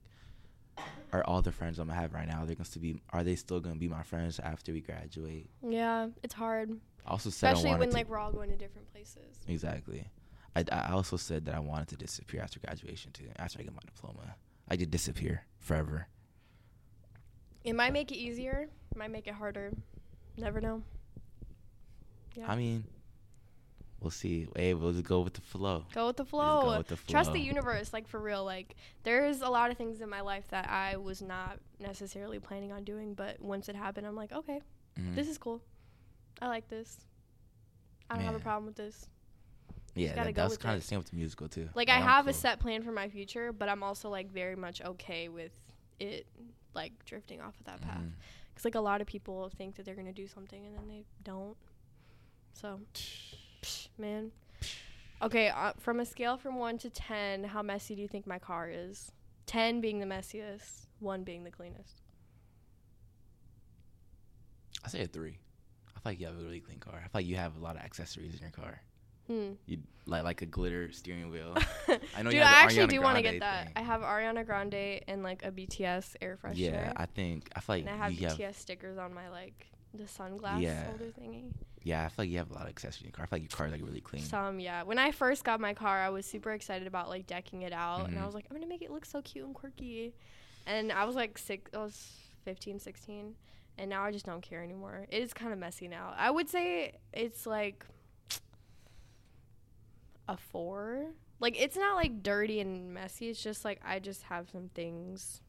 are 1.12 1.24
all 1.26 1.42
the 1.42 1.52
friends 1.52 1.78
I'm 1.78 1.88
gonna 1.88 2.00
have 2.00 2.14
right 2.14 2.28
now? 2.28 2.46
They're 2.46 2.56
going 2.56 2.66
to 2.66 2.80
be. 2.80 3.02
Are 3.12 3.24
they 3.24 3.36
still 3.36 3.60
gonna 3.60 3.76
be 3.76 3.90
my 3.90 4.04
friends 4.04 4.40
after 4.40 4.72
we 4.72 4.80
graduate? 4.80 5.50
yeah, 5.62 6.08
it's 6.24 6.34
hard. 6.34 6.72
I 7.06 7.12
also 7.12 7.30
said 7.30 7.54
especially 7.54 7.78
when 7.78 7.92
like 7.92 8.10
we're 8.10 8.18
all 8.18 8.32
going 8.32 8.50
to 8.50 8.56
different 8.56 8.92
places. 8.94 9.42
exactly. 9.48 10.08
I, 10.56 10.64
I 10.72 10.92
also 10.94 11.18
said 11.18 11.46
that 11.46 11.56
I 11.56 11.60
wanted 11.60 11.90
to 11.90 11.98
disappear 11.98 12.42
after 12.42 12.62
graduation 12.62 13.12
too. 13.12 13.26
After 13.36 13.60
I 13.60 13.64
get 13.64 13.74
my 13.74 13.82
diploma, 13.86 14.36
I 14.68 14.76
did 14.76 14.92
disappear 14.92 15.46
forever. 15.60 16.08
It 17.64 17.74
might 17.74 17.94
make 17.94 18.12
it 18.12 18.18
easier, 18.18 18.70
might 18.96 19.12
make 19.12 19.28
it 19.28 19.34
harder. 19.34 19.72
Never 20.38 20.62
know. 20.62 20.84
Yeah. 22.36 22.52
I 22.52 22.56
mean, 22.56 22.84
we'll 24.02 24.12
see. 24.12 24.48
Hey, 24.56 24.74
we'll 24.74 24.92
just 24.92 25.06
go 25.06 25.22
with 25.22 25.34
the 25.34 25.42
flow. 25.42 25.86
go 25.94 26.08
with 26.08 26.18
the 26.18 26.24
go 26.24 26.30
flow. 26.30 26.78
with 26.78 26.88
the 26.88 26.98
Trust 27.08 27.32
the 27.34 27.40
universe, 27.40 27.94
like 27.94 28.08
for 28.08 28.20
real. 28.20 28.44
Like 28.44 28.76
there's 29.04 29.42
a 29.42 29.50
lot 29.50 29.72
of 29.72 29.78
things 29.78 30.02
in 30.02 30.10
my 30.10 30.22
life 30.22 30.48
that 30.50 30.70
I 30.70 30.98
was 30.98 31.22
not 31.22 31.60
necessarily 31.80 32.40
planning 32.40 32.72
on 32.72 32.84
doing, 32.84 33.14
but 33.14 33.40
once 33.42 33.70
it 33.70 33.76
happened, 33.76 34.06
I'm 34.06 34.16
like, 34.16 34.32
okay, 34.34 34.62
Mhm. 35.00 35.16
this 35.16 35.28
is 35.28 35.38
cool. 35.38 35.62
I 36.42 36.48
like 36.48 36.68
this. 36.68 36.98
I 38.10 38.16
don't 38.16 38.26
have 38.26 38.36
a 38.36 38.40
problem 38.40 38.66
with 38.66 38.76
this. 38.76 39.08
Yeah, 39.96 40.14
that, 40.32 40.44
was 40.44 40.58
kind 40.58 40.76
of 40.76 40.82
the 40.82 40.88
same 40.88 41.00
with 41.00 41.10
the 41.10 41.16
musical 41.16 41.48
too. 41.48 41.70
Like 41.74 41.90
I 41.90 41.96
I'm 41.96 42.04
have 42.04 42.28
a 42.28 42.34
set 42.34 42.60
plan 42.60 42.84
for 42.84 42.92
my 42.92 43.10
future, 43.10 43.52
but 43.52 43.70
I'm 43.70 43.82
also 43.82 44.10
like 44.10 44.30
very 44.32 44.56
much 44.56 44.82
okay 44.82 45.30
with 45.30 45.52
it 46.00 46.28
like 46.74 46.92
drifting 47.06 47.42
off 47.42 47.58
of 47.60 47.66
that 47.66 47.82
path. 47.82 48.02
Mhm. 48.02 48.12
Cuz 48.56 48.66
like 48.66 48.76
a 48.76 48.82
lot 48.82 49.02
of 49.02 49.08
people 49.08 49.50
think 49.50 49.76
that 49.76 49.86
they're 49.86 49.96
going 49.96 50.08
to 50.08 50.14
do 50.14 50.28
something 50.28 50.66
and 50.66 50.76
then 50.76 50.88
they 50.88 51.04
don't. 51.24 51.58
So, 52.54 52.82
man. 53.98 54.32
Okay, 55.22 55.48
uh, 55.48 55.72
from 55.80 56.02
a 56.02 56.06
scale 56.06 56.38
from 56.38 56.58
1 56.58 56.78
to 56.80 56.90
10, 56.90 57.46
how 57.46 57.62
messy 57.62 57.96
do 57.96 58.02
you 58.02 58.08
think 58.08 58.28
my 58.28 58.38
car 58.38 58.70
is? 58.70 59.12
10 59.46 59.80
being 59.80 60.00
the 60.00 60.06
messiest, 60.06 60.88
1 61.00 61.24
being 61.24 61.46
the 61.46 61.52
cleanest. 61.52 62.02
I 64.84 64.90
say 64.90 65.02
a 65.04 65.08
three. 65.08 65.40
I 65.96 66.00
feel 66.00 66.12
like 66.12 66.20
you 66.20 66.28
have 66.28 66.38
a 66.38 66.44
really 66.44 66.60
clean 66.60 66.80
car. 66.80 66.96
I 66.98 67.04
feel 67.04 67.10
like 67.14 67.26
you 67.26 67.38
have 67.38 67.56
a 67.56 67.60
lot 67.60 67.76
of 67.76 67.82
accessories 67.82 68.36
in 68.36 68.42
your 68.42 68.52
car. 68.52 68.82
Hmm. 69.28 69.54
You 69.66 69.80
like 70.06 70.24
like 70.24 70.42
a 70.42 70.46
glitter 70.46 70.92
steering 70.92 71.30
wheel. 71.32 71.56
I 72.16 72.22
know 72.22 72.30
Dude, 72.30 72.34
you 72.34 72.40
have 72.46 72.56
I 72.58 72.60
actually 72.62 72.86
Ariana 72.86 72.90
do 72.90 73.02
want 73.02 73.18
to 73.18 73.24
get 73.24 73.40
that. 73.40 73.64
thing. 73.66 73.74
I 73.76 73.82
have 73.82 74.02
Ariana 74.02 74.46
Grande 74.46 75.02
and 75.08 75.24
like 75.24 75.44
a 75.44 75.52
BTS 75.52 76.16
air 76.22 76.38
freshener. 76.44 76.56
yeah, 76.58 76.94
I 76.96 77.06
think 77.08 77.50
I 77.56 77.60
feel 77.60 77.76
like 77.78 77.86
and 77.86 77.90
I 77.90 77.98
have 77.98 78.12
you 78.14 78.28
have. 78.28 78.38
BTS 78.38 78.56
stickers 78.56 78.98
on 78.98 79.14
my 79.14 79.30
like 79.30 79.66
the 79.94 80.04
sunglass 80.04 80.62
Yeah. 80.62 80.86
holder 80.86 81.06
thingy. 81.20 81.52
Yeah, 81.82 82.04
I 82.06 82.10
feel 82.10 82.24
like 82.26 82.30
you 82.30 82.38
have 82.40 82.50
a 82.52 82.54
lot 82.54 82.64
of 82.64 82.70
accessories 82.70 83.02
in 83.02 83.06
your 83.08 83.12
car. 83.14 83.24
I 83.24 83.28
feel 83.28 83.36
like 83.40 83.52
your 83.52 83.56
car 83.58 83.68
is 83.68 83.72
like 83.72 83.82
really 83.84 84.02
clean. 84.02 84.24
Some, 84.24 84.60
yeah. 84.60 84.84
When 84.84 84.98
I 85.00 85.12
first 85.12 85.44
got 85.44 85.60
my 85.60 85.74
car, 85.74 86.02
I 86.02 86.10
was 86.10 86.26
super 86.26 86.52
excited 86.52 86.88
about 86.88 87.10
like 87.10 87.26
decking 87.28 87.62
it 87.62 87.74
out, 87.74 88.08
and 88.08 88.18
I 88.18 88.22
Mhm. 88.22 88.26
was 88.26 88.34
like, 88.36 88.46
I'm 88.50 88.56
gonna 88.58 88.68
make 88.68 88.82
it 88.82 88.92
look 88.92 89.06
so 89.06 89.22
cute 89.22 89.46
and 89.46 89.54
quirky. 89.56 90.14
And 90.68 90.92
I 90.92 91.06
was 91.06 91.16
like 91.16 91.38
six, 91.38 91.70
I 91.76 91.78
was 91.78 92.12
15, 92.44 92.80
16, 92.80 93.36
and 93.78 93.90
now 93.90 94.04
I 94.04 94.12
just 94.12 94.26
don't 94.26 94.42
care 94.42 94.64
anymore. 94.64 95.06
It 95.10 95.22
is 95.22 95.32
kind 95.34 95.54
of 95.54 95.60
messy 95.60 95.88
now. 95.88 96.14
I 96.18 96.32
would 96.32 96.50
say 96.50 96.94
it's 97.14 97.46
like 97.46 97.86
a 100.28 100.38
four. 100.38 101.08
Like 101.40 101.60
it's 101.62 101.76
not 101.76 101.96
like 101.96 102.24
dirty 102.24 102.60
and 102.60 102.94
messy. 102.94 103.30
It's 103.30 103.42
just 103.44 103.66
like 103.66 103.82
I 103.86 104.00
just 104.00 104.24
have 104.24 104.50
some 104.50 104.70
things. 104.74 105.42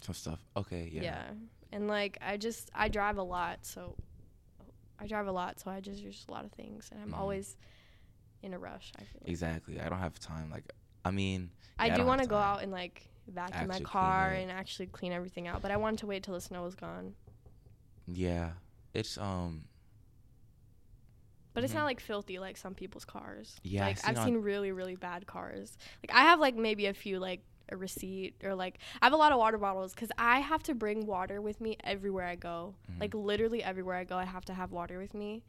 Some 0.00 0.14
stuff. 0.14 0.38
Okay, 0.56 0.88
yeah. 0.92 1.02
Yeah. 1.02 1.24
And 1.72 1.88
like 1.88 2.18
I 2.20 2.36
just 2.36 2.70
I 2.74 2.88
drive 2.88 3.18
a 3.18 3.22
lot, 3.22 3.64
so 3.66 3.96
I 4.98 5.06
drive 5.06 5.26
a 5.26 5.32
lot, 5.32 5.60
so 5.60 5.70
I 5.70 5.80
just 5.80 6.00
use 6.00 6.24
a 6.28 6.30
lot 6.32 6.44
of 6.44 6.52
things, 6.52 6.88
and 6.92 7.00
I'm 7.02 7.12
Mhm. 7.12 7.18
always 7.18 7.56
in 8.42 8.54
a 8.54 8.58
rush. 8.58 8.92
I 8.96 9.00
feel 9.04 9.20
like. 9.22 9.28
Exactly. 9.30 9.80
I 9.80 9.88
don't 9.88 9.98
have 9.98 10.18
time. 10.18 10.50
Like, 10.50 10.72
I 11.04 11.10
mean, 11.10 11.50
I 11.78 11.86
yeah, 11.86 11.94
do 11.94 11.98
don't 11.98 12.06
want 12.06 12.22
to 12.22 12.28
go 12.28 12.36
out 12.36 12.62
and 12.62 12.70
like 12.72 13.08
vacuum 13.26 13.70
Actually 13.70 13.84
my 13.84 13.90
car 13.90 14.32
and 14.32 14.50
actually 14.50 14.86
clean 14.86 15.12
everything 15.12 15.48
out, 15.48 15.62
but 15.62 15.70
I 15.70 15.76
wanted 15.76 15.98
to 16.00 16.06
wait 16.06 16.22
till 16.22 16.34
the 16.34 16.40
snow 16.40 16.62
was 16.62 16.74
gone. 16.74 17.14
Yeah, 18.06 18.52
it's 18.92 19.16
um. 19.18 19.64
But 21.54 21.64
it's 21.64 21.72
not 21.74 21.84
like 21.84 22.00
filthy 22.00 22.38
like 22.38 22.56
some 22.56 22.74
people's 22.74 23.04
cars. 23.04 23.56
Yeah, 23.62 23.86
like 23.86 23.98
I've 24.06 24.18
seen 24.24 24.36
really 24.38 24.72
really 24.72 24.96
bad 24.96 25.26
cars. 25.26 25.76
Like 26.02 26.16
I 26.16 26.24
have 26.24 26.40
like 26.40 26.56
maybe 26.56 26.86
a 26.86 26.94
few 26.94 27.18
like 27.18 27.42
a 27.70 27.76
receipt 27.76 28.34
or 28.44 28.54
like 28.54 28.78
I 29.00 29.06
have 29.06 29.12
a 29.14 29.16
lot 29.16 29.32
of 29.32 29.38
water 29.38 29.56
bottles 29.56 29.94
because 29.94 30.10
I 30.18 30.40
have 30.40 30.62
to 30.64 30.74
bring 30.74 31.06
water 31.06 31.40
with 31.40 31.60
me 31.60 31.76
everywhere 31.84 32.26
I 32.26 32.34
go. 32.36 32.74
Mhm. 32.90 33.00
Like 33.00 33.14
literally 33.14 33.62
everywhere 33.62 33.96
I 33.96 34.04
go, 34.04 34.16
I 34.16 34.24
have 34.24 34.44
to 34.46 34.54
have 34.54 34.72
water 34.72 34.98
with 34.98 35.14
me. 35.14 35.44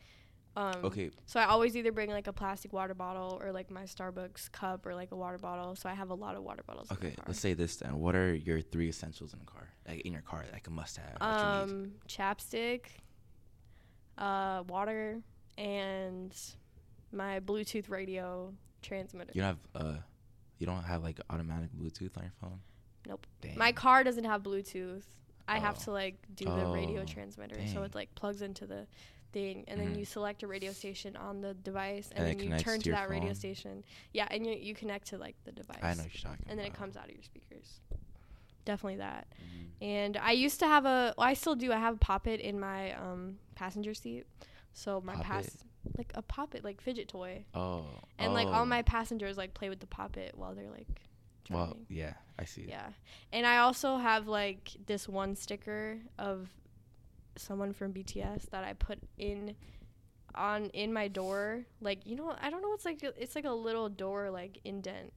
Um, 0.58 0.86
Okay. 0.86 1.10
So 1.26 1.38
I 1.42 1.46
always 1.48 1.76
either 1.76 1.92
bring 1.92 2.10
like 2.12 2.28
a 2.28 2.34
plastic 2.34 2.72
water 2.72 2.94
bottle 2.94 3.38
or 3.44 3.52
like 3.52 3.70
my 3.70 3.84
Starbucks 3.84 4.50
cup 4.54 4.86
or 4.86 4.96
like 4.96 5.12
a 5.12 5.16
water 5.18 5.38
bottle. 5.38 5.76
So 5.76 5.90
I 5.90 5.94
have 5.94 6.10
a 6.12 6.14
lot 6.14 6.36
of 6.38 6.44
water 6.44 6.64
bottles. 6.66 6.90
Okay. 6.94 7.14
Let's 7.28 7.42
say 7.42 7.54
this 7.54 7.76
then. 7.76 8.00
What 8.00 8.16
are 8.16 8.34
your 8.34 8.62
three 8.62 8.88
essentials 8.88 9.34
in 9.34 9.42
a 9.42 9.46
car? 9.46 9.68
Like 9.86 10.02
in 10.02 10.14
your 10.14 10.22
car, 10.22 10.46
like 10.54 10.68
a 10.68 10.72
must-have. 10.72 11.20
that 11.20 11.68
you 11.70 11.74
need? 11.76 11.84
Um, 11.84 11.92
chapstick, 12.08 12.84
uh, 14.18 14.64
water, 14.68 15.22
and 15.58 16.36
my 17.12 17.40
Bluetooth 17.40 17.90
radio 17.90 18.54
transmitter. 18.82 19.32
You 19.34 19.42
don't 19.42 19.58
have 19.74 19.86
uh, 19.86 19.98
you 20.60 20.66
don't 20.66 20.84
have 20.84 21.04
like 21.04 21.20
automatic 21.30 21.70
Bluetooth 21.74 22.16
on 22.18 22.24
your 22.24 22.34
phone. 22.42 22.60
Nope. 23.08 23.26
Dang. 23.42 23.58
My 23.58 23.72
car 23.72 24.04
doesn't 24.04 24.24
have 24.26 24.42
Bluetooth. 24.44 25.04
I 25.48 25.60
have 25.60 25.78
Oh. 25.82 25.84
to 25.86 25.92
like 25.92 26.16
do 26.36 26.46
the 26.46 26.68
radio 26.68 27.02
Oh, 27.02 27.06
transmitter, 27.06 27.56
so 27.68 27.84
it 27.84 27.94
like 27.94 28.14
plugs 28.16 28.42
into 28.42 28.66
the 28.66 28.88
thing, 29.32 29.64
and 29.68 29.80
then 29.80 29.94
Mhm. 29.94 30.00
you 30.00 30.06
select 30.06 30.42
a 30.44 30.48
radio 30.48 30.72
station 30.72 31.16
on 31.18 31.42
the 31.42 31.54
device, 31.54 32.10
and, 32.12 32.26
And 32.26 32.40
then 32.40 32.52
you 32.52 32.58
turn 32.58 32.80
to 32.80 32.86
to 32.86 32.92
that 32.92 33.10
radio 33.10 33.34
station. 33.34 33.84
Yeah, 34.14 34.28
and 34.32 34.46
you 34.48 34.54
you 34.54 34.74
connect 34.74 35.08
to 35.10 35.18
like 35.18 35.36
the 35.44 35.52
device. 35.52 35.78
I 35.84 35.94
know 35.94 36.04
what 36.04 36.14
you're 36.16 36.32
talking 36.32 36.46
And 36.50 36.58
then 36.58 36.66
it 36.66 36.74
comes 36.74 36.96
out 36.98 37.06
of 37.06 37.12
your 37.12 37.24
speakers. 37.24 37.80
Definitely 38.64 38.98
that. 38.98 39.28
Mhm. 39.40 39.84
And 39.86 40.18
I 40.18 40.32
used 40.32 40.60
to 40.62 40.66
have 40.68 40.86
a, 40.86 41.14
well, 41.18 41.28
I 41.28 41.36
still 41.36 41.54
do. 41.56 41.72
I 41.72 41.78
have 41.78 41.96
a 41.96 42.00
poppet 42.00 42.40
in 42.40 42.60
my 42.60 42.94
um 42.94 43.38
passenger 43.54 43.94
seat. 43.94 44.26
So 44.78 45.02
my 45.02 45.14
Poppet? 45.14 45.26
pass, 45.28 45.58
like 45.98 46.12
a 46.16 46.22
poppet, 46.22 46.64
like 46.64 46.82
fidget 46.82 47.08
toy, 47.08 47.46
Oh. 47.56 47.86
and 48.20 48.34
like 48.34 48.48
all 48.48 48.64
oh. 48.64 48.66
my 48.66 48.82
passengers 48.82 49.38
like 49.38 49.54
play 49.54 49.70
with 49.70 49.80
the 49.80 49.88
poppet 49.88 50.34
while 50.38 50.54
they're 50.54 50.70
like. 50.70 51.02
Well, 51.50 51.66
Driving. 51.68 51.86
yeah, 51.90 52.14
I 52.40 52.46
see. 52.46 52.66
Yeah. 52.68 52.90
And 53.32 53.46
I 53.48 53.58
also 53.60 53.98
have 53.98 54.28
like 54.28 54.72
this 54.86 55.08
one 55.08 55.36
sticker 55.36 56.00
of 56.20 56.50
someone 57.38 57.72
from 57.72 57.94
BTS 57.94 58.50
that 58.50 58.64
I 58.64 58.74
put 58.74 59.00
in 59.18 59.56
on 60.34 60.66
in 60.72 60.92
my 60.92 61.08
door. 61.08 61.66
Like, 61.82 62.06
you 62.06 62.16
know, 62.16 62.36
I 62.42 62.50
don't 62.50 62.62
know 62.62 62.70
what's 62.70 62.84
like 62.86 63.02
it's 63.04 63.36
like 63.36 63.46
a 63.46 63.52
little 63.54 63.90
door 63.90 64.30
like 64.32 64.60
indent 64.66 65.14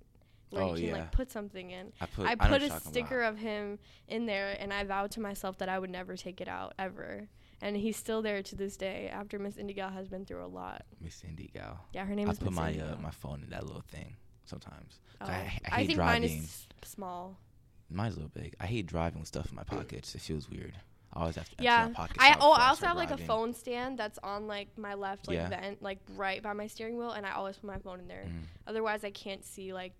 where 0.50 0.62
Oh, 0.62 0.74
you 0.74 0.80
can 0.80 0.86
yeah. 0.88 0.92
like 1.02 1.12
put 1.12 1.30
something 1.30 1.70
in. 1.70 1.92
I 2.00 2.06
put. 2.06 2.26
I 2.26 2.34
put 2.36 2.50
what 2.50 2.62
a 2.62 2.80
sticker 2.80 3.20
about. 3.22 3.32
of 3.34 3.38
him 3.38 3.78
in 4.06 4.26
there 4.26 4.56
and 4.61 4.72
I 4.72 4.84
vowed 4.84 5.11
to 5.12 5.20
myself 5.20 5.59
that 5.59 5.68
I 5.68 5.78
would 5.78 5.90
never 5.90 6.16
take 6.16 6.40
it 6.40 6.48
out 6.48 6.74
ever. 6.78 7.28
And 7.61 7.76
he's 7.76 7.96
still 7.96 8.22
there 8.22 8.42
to 8.42 8.54
this 8.54 8.76
day 8.76 9.11
after 9.12 9.38
Miss 9.38 9.56
Indigo 9.56 9.88
has 9.88 10.09
been 10.09 10.24
through 10.24 10.44
a 10.44 10.46
lot. 10.46 10.84
Miss 11.00 11.22
Indie 11.22 11.52
gal. 11.52 11.86
Yeah, 11.92 12.04
her 12.04 12.14
name 12.14 12.28
I 12.28 12.32
is 12.32 12.38
put 12.38 12.50
Miss 12.50 12.56
my 12.56 12.70
uh, 12.78 12.96
my 13.00 13.11
phone 13.11 13.42
in 13.42 13.50
that 13.50 13.66
little 13.66 13.84
thing 13.90 14.16
sometimes. 14.44 15.00
Oh. 15.20 15.26
I, 15.26 15.32
I 15.32 15.34
hate 15.34 15.62
I 15.72 15.76
think 15.86 15.94
driving. 15.94 16.22
mine 16.22 16.30
is 16.30 16.66
small. 16.84 17.36
Mine's 17.90 18.14
a 18.14 18.20
little 18.20 18.32
big. 18.34 18.54
I 18.61 18.66
hate 18.66 18.86
driving 18.86 19.18
with 19.20 19.28
stuff 19.28 19.48
in 19.50 19.56
my 19.56 19.64
pockets. 19.64 20.14
It 20.14 20.20
feels 20.20 20.48
weird. 20.48 20.74
I 21.12 21.20
always 21.20 21.36
have 21.36 21.48
to 21.48 21.62
Yeah, 21.62 21.88
I 22.18 22.36
oh 22.40 22.52
I 22.52 22.68
also 22.68 22.86
have 22.86 22.96
like 22.96 23.11
a 23.11 23.16
phone 23.18 23.54
stand 23.54 23.98
that's 23.98 24.18
on 24.22 24.46
like 24.46 24.68
my 24.76 24.94
left 24.94 25.26
like 25.26 25.36
Yeah. 25.36 25.48
vent 25.48 25.82
like 25.82 25.98
right 26.16 26.42
by 26.42 26.52
my 26.52 26.66
steering 26.66 26.98
wheel 26.98 27.11
and 27.12 27.24
I 27.24 27.32
always 27.32 27.56
put 27.56 27.66
my 27.66 27.78
phone 27.78 28.00
in 28.00 28.09
there. 28.09 28.24
Mhm. 28.26 28.44
Otherwise 28.66 29.04
I 29.04 29.11
can't 29.11 29.44
see 29.44 29.72
like 29.72 29.94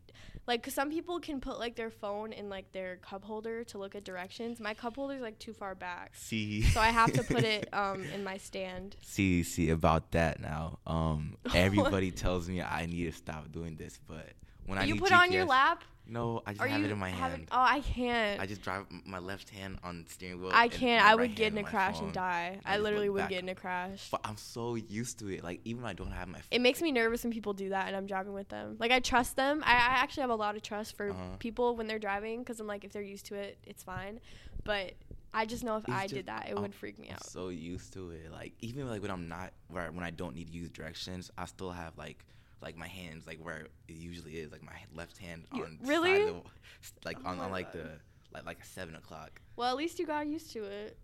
like 0.47 0.63
'cause 0.63 0.75
some 0.75 0.91
people 0.91 1.21
can 1.21 1.41
put 1.41 1.59
like 1.59 1.77
their 1.77 1.91
phone 1.91 2.33
in 2.33 2.49
like 2.49 2.73
their 2.73 2.97
cup 2.97 3.25
holder 3.25 3.65
to 3.65 3.79
look 3.79 3.95
at 3.95 4.05
directions. 4.05 4.61
My 4.61 4.75
cup 4.75 4.97
holder's 4.97 5.21
like 5.23 5.39
too 5.39 5.53
far 5.53 5.75
back. 5.75 6.13
See. 6.15 6.63
So 6.63 6.81
I 6.81 6.89
have 6.91 7.13
to 7.15 7.23
put 7.25 7.45
it 7.45 7.69
um 7.73 8.03
in 8.15 8.23
my 8.25 8.37
stand. 8.37 8.97
See, 9.03 9.43
see 9.43 9.71
about 9.71 10.11
that 10.13 10.41
now. 10.41 10.79
Um, 10.87 11.37
everybody 11.55 12.11
tells 12.11 12.49
me 12.49 12.61
I 12.63 12.87
need 12.87 13.05
to 13.05 13.13
stop 13.13 13.51
doing 13.51 13.77
this, 13.77 13.99
but 14.07 14.33
when 14.67 14.79
I 14.79 14.85
you 14.85 14.97
put 14.97 15.11
it 15.11 15.15
on 15.15 15.33
your 15.33 15.47
lap 15.47 15.83
No, 16.09 16.43
I 16.47 16.53
just 16.53 16.63
or 16.65 16.69
have 16.69 16.81
you 16.81 16.87
it 16.87 16.91
in 16.91 16.99
my 16.99 17.11
have 17.11 17.33
it- 17.33 17.37
hand. 17.37 17.49
Oh, 17.53 17.61
I 17.61 17.81
can't. 17.81 18.41
I 18.41 18.47
just 18.47 18.63
drive 18.63 18.87
my 19.05 19.19
left 19.19 19.51
hand 19.51 19.79
on 19.85 20.05
the 20.05 20.11
steering 20.11 20.41
wheel. 20.41 20.51
I 20.55 20.69
can't. 20.69 21.05
I 21.05 21.09
right 21.11 21.19
would 21.21 21.35
get 21.35 21.53
in 21.53 21.59
a 21.59 21.63
crash 21.63 21.97
phone. 21.97 22.05
and 22.07 22.13
die. 22.15 22.61
I 22.65 22.75
I 22.75 22.79
literally 22.79 23.11
would 23.11 23.29
get 23.29 23.43
in 23.43 23.49
a 23.51 23.55
crash. 23.55 24.09
But 24.11 24.23
I'm 24.25 24.37
so 24.39 24.75
used 24.77 25.19
to 25.21 25.29
it. 25.29 25.45
Like 25.45 25.61
even 25.65 25.83
when 25.83 25.91
I 25.91 25.95
don't 25.95 26.11
have 26.11 26.29
my. 26.29 26.39
It 26.51 26.61
makes 26.61 26.81
me 26.81 26.93
nervous 26.93 27.25
when 27.25 27.33
people 27.33 27.53
do 27.53 27.69
that 27.71 27.89
and 27.89 27.95
I'm 27.97 28.07
driving 28.07 28.33
with 28.33 28.49
them. 28.49 28.77
Like 28.79 28.91
I 28.91 29.01
trust 29.01 29.37
them. 29.37 29.63
I, 29.67 29.73
I 29.73 30.01
actually 30.03 30.23
have 30.23 30.31
a 30.31 30.35
lot 30.37 30.57
of 30.57 30.63
trust 30.63 30.97
for 30.97 31.11
Uh-huh. 31.11 31.37
people 31.39 31.77
when 31.77 31.87
they're 31.87 31.99
driving 31.99 32.41
because 32.41 32.59
I'm 32.61 32.67
like 32.67 32.85
if 32.85 32.93
they're 32.93 33.03
used 33.03 33.27
to 33.27 33.35
it, 33.35 33.59
it's 33.65 33.83
fine. 33.83 34.21
But 34.65 34.95
I 35.35 35.45
just 35.45 35.63
know 35.63 35.77
if 35.77 35.85
It's 35.85 35.93
I 35.93 36.03
just- 36.05 36.15
did 36.15 36.27
that, 36.27 36.47
it 36.49 36.53
I'm- 36.53 36.63
would 36.63 36.75
freak 36.75 36.99
me 36.99 37.09
I'm 37.09 37.17
out. 37.17 37.27
so 37.27 37.49
used 37.51 37.93
to 37.93 38.11
it. 38.13 38.33
Like 38.33 38.55
even 38.61 38.89
like 38.89 39.03
when 39.03 39.11
I'm 39.11 39.29
not 39.29 39.53
where 39.69 39.93
when 39.93 40.05
I 40.05 40.11
don't 40.11 40.35
need 40.35 40.47
to 40.47 40.53
use 40.55 40.71
directions, 40.71 41.31
I 41.37 41.45
still 41.45 41.71
have 41.71 41.99
like 41.99 42.25
like 42.61 42.77
my 42.77 42.89
hands 42.89 43.27
like 43.27 43.39
where 43.39 43.67
it 43.89 43.95
usually 43.95 44.33
is 44.35 44.51
like 44.51 44.63
my 44.63 44.73
left 44.95 45.19
hand 45.19 45.45
on 45.53 45.79
really? 45.83 46.17
side 46.17 46.29
of 46.29 46.35
the, 46.35 46.43
like 47.05 47.19
Oh 47.25 47.29
on, 47.31 47.39
on 47.41 47.51
like 47.51 47.73
God. 47.73 47.83
the 47.83 47.91
like 48.35 48.47
like 48.47 48.61
a 48.63 48.67
seven 48.67 48.95
o'clock. 48.95 49.41
Well, 49.57 49.69
at 49.71 49.77
least 49.77 49.99
you 49.99 50.07
got 50.07 50.27
used 50.27 50.53
to 50.53 50.65
it. 50.65 50.97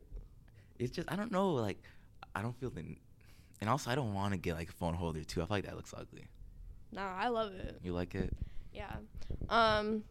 It's 0.78 0.92
just 0.94 1.10
I 1.10 1.16
don't 1.16 1.30
know 1.32 1.52
like 1.52 1.82
I 2.34 2.42
don't 2.42 2.58
feel 2.58 2.70
the 2.70 2.96
and 3.60 3.70
also 3.70 3.90
I 3.90 3.94
don't 3.94 4.12
want 4.14 4.32
to 4.32 4.38
get 4.38 4.54
like 4.56 4.68
a 4.68 4.72
phone 4.72 4.94
holder 4.94 5.22
too. 5.24 5.40
I 5.42 5.46
feel 5.46 5.56
like 5.56 5.64
that 5.66 5.76
looks 5.76 5.94
ugly. 5.96 6.26
Nah, 6.92 7.14
I 7.16 7.28
love 7.28 7.52
it. 7.54 7.80
You 7.82 7.92
like 7.92 8.14
it? 8.14 8.32
Yeah. 8.72 8.92
Um, 9.48 10.04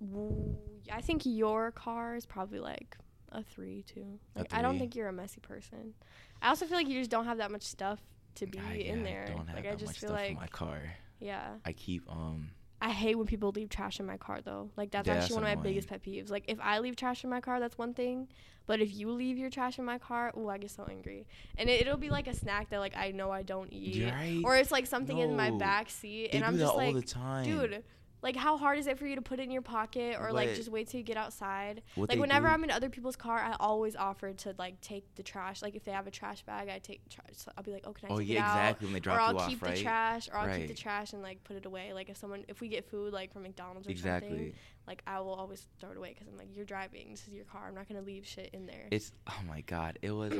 w- 0.00 0.56
I 0.92 1.00
think 1.00 1.22
your 1.24 1.70
car 1.70 2.14
is 2.16 2.26
probably 2.26 2.58
like 2.58 2.96
a 3.32 3.42
three 3.42 3.82
too. 3.86 4.18
A 4.36 4.40
Like 4.40 4.54
I 4.54 4.62
don't 4.62 4.78
think 4.78 4.96
you're 4.96 5.08
a 5.08 5.12
messy 5.12 5.40
person. 5.40 5.94
I 6.40 6.48
also 6.48 6.66
feel 6.66 6.76
like 6.76 6.88
you 6.88 6.98
just 6.98 7.10
don't 7.10 7.24
have 7.26 7.38
that 7.38 7.50
much 7.50 7.62
stuff 7.62 8.00
to 8.38 8.46
be 8.46 8.58
I, 8.58 8.74
in 8.74 8.98
yeah, 8.98 9.04
there. 9.04 9.24
I 9.26 9.30
don't 9.30 9.46
have 9.46 9.56
like 9.56 9.64
that 9.64 9.72
I 9.72 9.76
just 9.76 9.86
much 9.86 9.98
feel 9.98 10.08
stuff 10.10 10.20
like 10.20 10.30
in 10.30 10.36
my 10.36 10.46
car. 10.48 10.80
yeah. 11.20 11.54
I 11.64 11.72
keep 11.72 12.10
um 12.10 12.50
I 12.80 12.90
hate 12.90 13.16
when 13.16 13.26
people 13.26 13.50
leave 13.50 13.70
trash 13.70 13.98
in 13.98 14.06
my 14.06 14.16
car 14.16 14.40
though. 14.40 14.70
Like 14.76 14.90
that's 14.92 15.06
Yeah, 15.06 15.14
actually 15.14 15.34
that's 15.34 15.34
one 15.34 15.44
of 15.44 15.58
my 15.58 15.62
biggest 15.62 15.88
pet 15.88 16.02
peeves. 16.02 16.30
Like 16.30 16.44
if 16.46 16.58
I 16.60 16.78
leave 16.78 16.94
trash 16.96 17.24
in 17.24 17.30
my 17.30 17.40
car, 17.40 17.58
that's 17.58 17.76
one 17.76 17.92
thing. 17.92 18.28
But 18.66 18.80
if 18.80 18.94
you 18.94 19.10
leave 19.10 19.38
your 19.38 19.50
trash 19.50 19.78
in 19.78 19.84
my 19.84 19.98
car, 19.98 20.30
oh, 20.36 20.48
I 20.48 20.58
get 20.58 20.70
so 20.70 20.86
angry. 20.88 21.26
And 21.56 21.70
it, 21.70 21.80
it'll 21.80 21.96
be 21.96 22.10
like 22.10 22.28
a 22.28 22.34
snack 22.34 22.68
that 22.70 22.78
like 22.78 22.96
I 22.96 23.10
know 23.10 23.30
I 23.30 23.42
don't 23.42 23.72
eat, 23.72 24.04
right. 24.12 24.42
or 24.44 24.56
it's 24.56 24.70
like 24.70 24.86
something 24.86 25.18
in 25.18 25.34
my 25.36 25.50
back 25.50 25.90
seat, 25.90 26.30
they 26.32 26.38
and 26.38 26.46
I'm 26.46 26.58
just 26.58 26.70
all 26.70 26.76
like, 26.76 26.94
the 26.94 27.02
time, 27.02 27.44
dude, 27.44 27.82
like 28.22 28.36
how 28.36 28.56
hard 28.56 28.78
is 28.78 28.86
it 28.86 28.98
for 28.98 29.06
you 29.06 29.14
to 29.16 29.22
put 29.22 29.38
it 29.38 29.44
in 29.44 29.50
your 29.50 29.62
pocket, 29.62 30.16
or 30.20 30.32
like 30.32 30.54
just 30.54 30.68
wait 30.68 30.88
till 30.88 30.98
you 30.98 31.04
get 31.04 31.16
outside? 31.16 31.82
Like 31.96 32.18
whenever 32.18 32.46
do- 32.46 32.52
I'm 32.52 32.64
in 32.64 32.70
other 32.70 32.88
people's 32.88 33.16
car, 33.16 33.38
I 33.38 33.54
always 33.60 33.94
offer 33.96 34.32
to 34.32 34.54
like 34.58 34.80
take 34.80 35.14
the 35.14 35.22
trash. 35.22 35.62
Like 35.62 35.76
if 35.76 35.84
they 35.84 35.92
have 35.92 36.06
a 36.06 36.10
trash 36.10 36.42
bag, 36.42 36.68
I 36.68 36.78
take 36.78 37.08
trash. 37.08 37.26
So 37.34 37.52
I'll 37.56 37.62
be 37.62 37.72
like, 37.72 37.84
oh, 37.86 37.92
can 37.92 38.10
I 38.10 38.14
Oh 38.14 38.18
take 38.18 38.28
yeah, 38.28 38.34
it 38.34 38.38
out? 38.40 38.50
Oh, 38.50 38.54
yeah, 38.54 38.68
exactly. 38.68 38.86
When 38.86 38.92
they 38.94 39.00
drop 39.00 39.16
or 39.16 39.20
I'll 39.20 39.32
you 39.32 39.38
off, 39.38 39.48
keep 39.48 39.62
right? 39.62 39.76
the 39.76 39.82
trash, 39.82 40.28
or 40.32 40.38
I'll 40.38 40.58
keep 40.58 40.68
the 40.68 40.74
trash 40.74 41.12
and 41.12 41.22
like 41.22 41.44
put 41.44 41.56
it 41.56 41.66
away. 41.66 41.92
Like 41.92 42.08
if 42.08 42.16
someone, 42.16 42.44
if 42.48 42.60
we 42.60 42.68
get 42.68 42.90
food 42.90 43.12
like 43.12 43.32
from 43.32 43.42
McDonald's 43.42 43.86
or 43.86 43.90
Exactly. 43.92 44.28
something, 44.28 44.54
like 44.86 45.02
I 45.06 45.20
will 45.20 45.34
always 45.34 45.66
throw 45.80 45.90
it 45.90 45.96
away 45.96 46.10
because 46.14 46.26
I'm 46.28 46.36
like, 46.36 46.48
you're 46.54 46.64
driving. 46.64 47.10
This 47.10 47.26
is 47.28 47.34
your 47.34 47.44
car. 47.44 47.66
I'm 47.68 47.74
not 47.74 47.88
gonna 47.88 48.02
leave 48.02 48.26
shit 48.26 48.50
in 48.52 48.66
there. 48.66 48.86
It's 48.90 49.12
oh 49.28 49.40
my 49.46 49.60
god! 49.62 49.98
It 50.02 50.10
was 50.12 50.32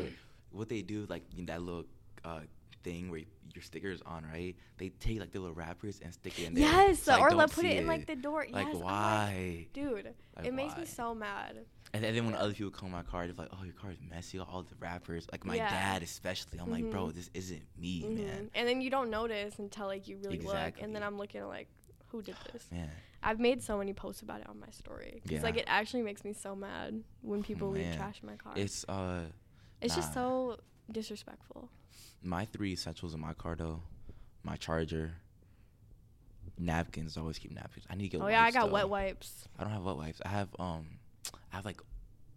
what 0.51 0.69
they 0.69 0.83
do 0.83 1.07
like 1.09 1.23
that 1.47 1.63
little 1.63 1.85
uh, 2.25 2.41
thing 2.83 3.11
where 3.11 3.21
your 3.55 3.63
stickers 3.63 4.03
on, 4.07 4.25
right? 4.25 4.57
They 4.79 4.89
take 4.91 5.21
like 5.21 5.33
the 5.33 5.39
little 5.41 5.55
wrappers 5.55 6.01
and 6.03 6.13
stick 6.13 6.39
it 6.39 6.45
in 6.45 6.55
there. 6.55 6.65
yes, 6.65 7.01
so 7.03 7.19
or 7.21 7.31
don't 7.31 7.53
put 7.53 7.65
it 7.65 7.79
in 7.79 7.87
like 7.87 8.07
the 8.07 8.17
door. 8.17 8.47
Like 8.51 8.69
yes, 8.73 8.77
why? 8.77 9.67
dude, 9.73 10.15
Like, 10.37 10.47
it 10.47 10.55
makes 10.55 10.75
why? 10.75 10.81
me 10.81 10.87
so 10.87 11.15
mad. 11.15 11.57
And 11.95 12.05
then, 12.05 12.15
then 12.15 12.27
when 12.27 12.35
other 12.35 12.53
people 12.53 12.71
come 12.71 12.91
my 12.91 13.03
car, 13.03 13.27
they're 13.27 13.35
like, 13.35 13.49
"Oh, 13.51 13.65
your 13.65 13.73
car 13.73 13.91
is 13.91 13.99
messy. 14.11 14.39
All 14.39 14.63
the 14.63 14.75
wrappers." 14.79 15.27
Like 15.33 15.47
my 15.47 15.57
Yeah. 15.57 15.71
dad, 15.71 16.03
especially. 16.03 16.59
I'm 16.59 16.71
like, 16.71 16.91
"Bro, 16.91 17.07
Mhm. 17.09 17.15
this 17.15 17.31
isn't 17.33 17.63
me, 17.79 18.03
Mhm. 18.05 18.15
man." 18.17 18.51
And 18.55 18.69
then 18.69 18.83
you 18.83 18.91
don't 18.91 19.09
notice 19.09 19.59
until 19.59 19.87
like 19.87 20.07
you 20.07 20.19
really 20.19 20.39
look, 20.39 20.75
and 20.83 20.95
then 20.95 21.03
I'm 21.03 21.17
looking 21.17 21.43
like, 21.47 21.69
who 22.09 22.21
did 22.23 22.37
this? 22.53 22.69
Man, 22.71 22.91
I've 23.23 23.41
made 23.41 23.63
so 23.63 23.79
many 23.79 23.95
posts 23.95 24.21
about 24.23 24.41
it 24.43 24.49
on 24.49 24.61
my 24.61 24.69
story 24.71 25.21
because 25.27 25.43
like 25.43 25.57
it 25.57 25.65
actually 25.67 26.03
makes 26.03 26.25
me 26.25 26.35
so 26.35 26.55
mad 26.55 27.03
when 27.23 27.43
people 27.43 27.71
leave 27.71 27.95
trash 27.97 28.21
in 28.23 28.29
my 28.29 28.37
car. 28.37 28.53
it's 28.55 28.85
uh 28.89 29.25
It's 29.81 29.95
just 29.97 30.13
so 30.13 30.59
disrespectful. 30.91 31.71
my 32.23 32.45
three 32.45 32.73
essentials 32.73 33.15
in 33.15 33.21
my 33.21 33.35
car 33.35 33.57
though. 33.57 33.83
My 34.43 34.57
charger, 34.57 35.13
napkins. 36.59 37.17
I 37.17 37.21
always 37.21 37.39
keep 37.39 37.53
napkins. 37.53 37.87
I 37.91 37.95
need 37.95 38.11
to 38.11 38.19
get. 38.19 38.25
Oh 38.25 38.29
yeah, 38.29 38.43
I 38.43 38.51
got 38.51 38.67
though. 38.67 38.73
wet 38.73 38.89
wipes. 38.89 39.49
I 39.59 39.65
don't 39.65 39.73
have 39.73 39.83
wet 39.83 39.97
wipes. 39.97 40.21
I 40.25 40.29
have 40.29 40.49
um, 40.59 40.87
I 41.53 41.57
have 41.57 41.65
like, 41.65 41.81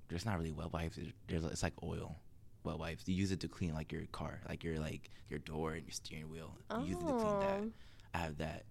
there's 0.10 0.26
not 0.26 0.38
really 0.38 0.52
wet 0.52 0.74
wipes. 0.74 0.98
There's, 1.28 1.44
it's 1.46 1.64
like 1.64 1.74
oil, 1.84 2.18
wet 2.64 2.78
wipes. 2.78 3.08
You 3.08 3.16
use 3.16 3.32
it 3.32 3.40
to 3.42 3.48
clean 3.48 3.74
like 3.74 3.92
your 3.92 4.04
car, 4.12 4.40
like 4.50 4.64
your 4.64 4.80
like 4.80 5.10
your 5.30 5.40
door 5.40 5.74
and 5.74 5.84
your 5.84 5.92
steering 5.92 6.30
wheel. 6.30 6.58
You 6.80 6.88
use 6.88 6.98
it 6.98 7.08
to 7.08 7.14
clean 7.14 7.40
that. 7.40 7.60
Oh. 7.62 7.72
I 8.14 8.18
have 8.18 8.38
that, 8.40 8.64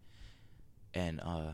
and 0.92 1.20
uh, 1.20 1.52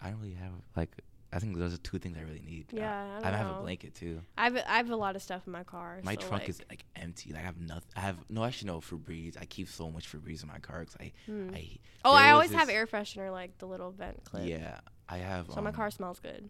I 0.00 0.10
don't 0.10 0.20
really 0.20 0.34
have 0.34 0.52
like. 0.76 0.90
I 1.36 1.38
think 1.38 1.58
those 1.58 1.74
are 1.74 1.78
two 1.78 1.98
things 1.98 2.16
I 2.16 2.22
really 2.22 2.40
need. 2.40 2.68
Yeah, 2.72 3.18
I 3.22 3.28
I, 3.28 3.30
don't 3.30 3.38
have 3.38 3.56
a 3.58 3.60
blanket 3.60 3.94
too. 3.94 4.22
I 4.38 4.44
have 4.44 4.56
I 4.56 4.78
have 4.78 4.88
a 4.88 4.96
lot 4.96 5.16
of 5.16 5.22
stuff 5.22 5.42
in 5.46 5.52
my 5.52 5.64
car. 5.64 6.00
My 6.02 6.14
so, 6.14 6.20
trunk 6.20 6.44
like, 6.44 6.48
is 6.48 6.62
like 6.70 6.84
empty. 6.96 7.30
Like 7.34 7.42
I 7.42 7.44
have 7.44 7.60
nothing. 7.60 7.90
I 7.94 8.00
have 8.00 8.16
no 8.30 8.42
actually 8.42 8.68
no 8.68 8.80
Febreze. 8.80 9.36
I 9.38 9.44
keep 9.44 9.68
so 9.68 9.90
much 9.90 10.10
Febreze 10.10 10.42
in 10.42 10.48
my 10.48 10.58
car 10.60 10.80
because 10.80 10.96
I, 10.98 11.12
hmm. 11.26 11.50
I. 11.54 11.76
Oh, 12.06 12.14
I 12.14 12.30
always 12.30 12.52
have 12.52 12.70
air 12.70 12.86
freshener, 12.86 13.30
like 13.30 13.58
the 13.58 13.66
little 13.66 13.90
vent 13.90 14.24
clip. 14.24 14.46
Yeah, 14.46 14.80
I 15.10 15.18
have. 15.18 15.50
So 15.52 15.60
my 15.60 15.68
um, 15.68 15.74
car 15.74 15.90
smells 15.90 16.20
good. 16.20 16.48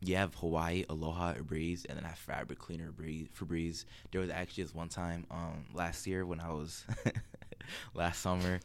you 0.00 0.14
have 0.14 0.36
Hawaii 0.36 0.84
Aloha 0.88 1.34
Breeze, 1.42 1.84
and 1.84 1.98
then 1.98 2.04
I 2.04 2.08
have 2.10 2.18
Fabric 2.18 2.60
Cleaner 2.60 2.92
Breeze 2.92 3.26
Febreze. 3.36 3.86
There 4.12 4.20
was 4.20 4.30
actually 4.30 4.62
this 4.62 4.74
one 4.74 4.88
time 4.88 5.26
um 5.32 5.64
last 5.74 6.06
year 6.06 6.24
when 6.24 6.38
I 6.38 6.52
was 6.52 6.84
last 7.94 8.22
summer, 8.22 8.60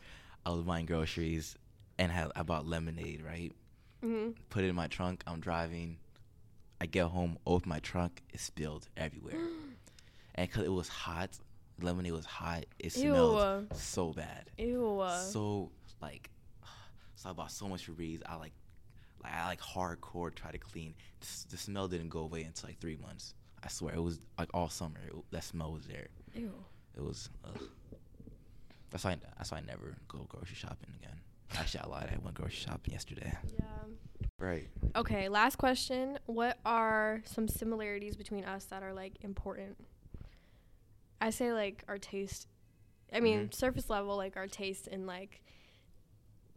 I 0.45 0.51
was 0.51 0.61
buying 0.61 0.85
groceries 0.85 1.57
and 1.97 2.11
had 2.11 2.31
I 2.35 2.43
bought 2.43 2.67
lemonade 2.67 3.23
right. 3.23 3.53
Hmm 4.01 4.29
Put 4.49 4.63
it 4.63 4.67
in 4.69 4.75
my 4.75 4.87
trunk. 4.87 5.23
I'm 5.27 5.39
driving. 5.39 5.97
I 6.79 6.87
get 6.87 7.05
home, 7.05 7.37
open 7.45 7.69
my 7.69 7.79
trunk, 7.79 8.23
it 8.33 8.39
spilled 8.39 8.87
everywhere, 8.97 9.35
and 10.35 10.49
because 10.49 10.65
it 10.65 10.71
was 10.71 10.87
hot, 10.87 11.29
lemonade 11.79 12.11
was 12.13 12.25
hot. 12.25 12.65
It 12.79 12.91
smelled 12.91 13.67
Ew. 13.71 13.77
so 13.77 14.13
bad, 14.13 14.49
Ew. 14.57 15.03
so 15.27 15.71
like. 16.01 16.29
So 17.15 17.29
I 17.29 17.33
bought 17.33 17.51
so 17.51 17.67
much 17.67 17.87
Febreze. 17.87 18.23
I 18.25 18.33
like 18.37 18.53
like 19.23 19.31
I 19.31 19.45
like 19.45 19.61
hardcore 19.61 20.33
try 20.33 20.49
to 20.49 20.57
clean. 20.57 20.95
The, 21.19 21.27
the 21.51 21.57
smell 21.57 21.87
didn't 21.87 22.09
go 22.09 22.21
away 22.21 22.41
until 22.41 22.69
like 22.69 22.79
three 22.79 22.97
months. 22.97 23.35
I 23.63 23.67
swear 23.67 23.93
it 23.93 23.99
was 24.01 24.19
like 24.39 24.49
all 24.55 24.69
summer. 24.69 24.99
It, 25.07 25.13
that 25.29 25.43
smell 25.43 25.71
was 25.71 25.85
there. 25.85 26.07
Ew. 26.33 26.51
It 26.97 27.03
was. 27.03 27.29
Ugh. 27.45 27.61
That's 28.89 29.03
why. 29.03 29.17
That's 29.37 29.51
why 29.51 29.59
I 29.59 29.61
never 29.61 29.95
go 30.07 30.25
grocery 30.29 30.55
shopping 30.55 30.89
again. 30.99 31.19
Actually, 31.57 31.81
I 31.81 31.87
lied. 31.87 32.09
I 32.13 32.17
went 32.23 32.35
grocery 32.35 32.55
shopping 32.55 32.93
yesterday. 32.93 33.33
Yeah. 33.57 33.65
Right. 34.39 34.67
Okay, 34.95 35.29
last 35.29 35.57
question. 35.57 36.17
What 36.25 36.57
are 36.65 37.21
some 37.25 37.47
similarities 37.47 38.15
between 38.15 38.43
us 38.45 38.65
that 38.65 38.83
are 38.83 38.93
like 38.93 39.13
important? 39.21 39.77
I 41.19 41.29
say 41.29 41.53
like 41.53 41.83
our 41.87 41.97
taste. 41.97 42.47
I 43.13 43.19
mean, 43.19 43.49
Mhm. 43.49 43.53
surface 43.53 43.89
level, 43.89 44.15
like 44.17 44.37
our 44.37 44.47
taste 44.47 44.87
in 44.87 45.05
like 45.05 45.41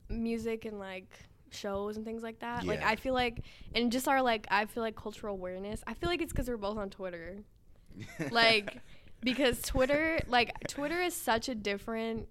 music 0.09 0.65
and 0.65 0.79
like 0.79 1.19
shows 1.51 1.97
and 1.97 2.05
things 2.05 2.23
like 2.23 2.41
that. 2.41 2.65
Like 2.65 2.83
I 2.83 2.97
feel 2.97 3.15
like, 3.15 3.43
and 3.75 3.91
just 3.93 4.09
our 4.09 4.23
like, 4.23 4.47
I 4.51 4.65
feel 4.67 4.83
like 4.83 4.97
cultural 4.97 5.35
awareness. 5.35 5.83
I 5.87 5.95
feel 5.95 6.09
like 6.09 6.23
it's 6.23 6.33
because 6.33 6.49
we're 6.49 6.57
both 6.57 6.79
on 6.79 6.91
Twitter. 6.91 7.39
like 8.31 8.81
because 9.21 9.63
Twitter 9.63 10.21
like 10.27 10.53
Twitter 10.69 11.01
is 11.01 11.15
such 11.15 11.49
a 11.49 11.55
different 11.55 12.29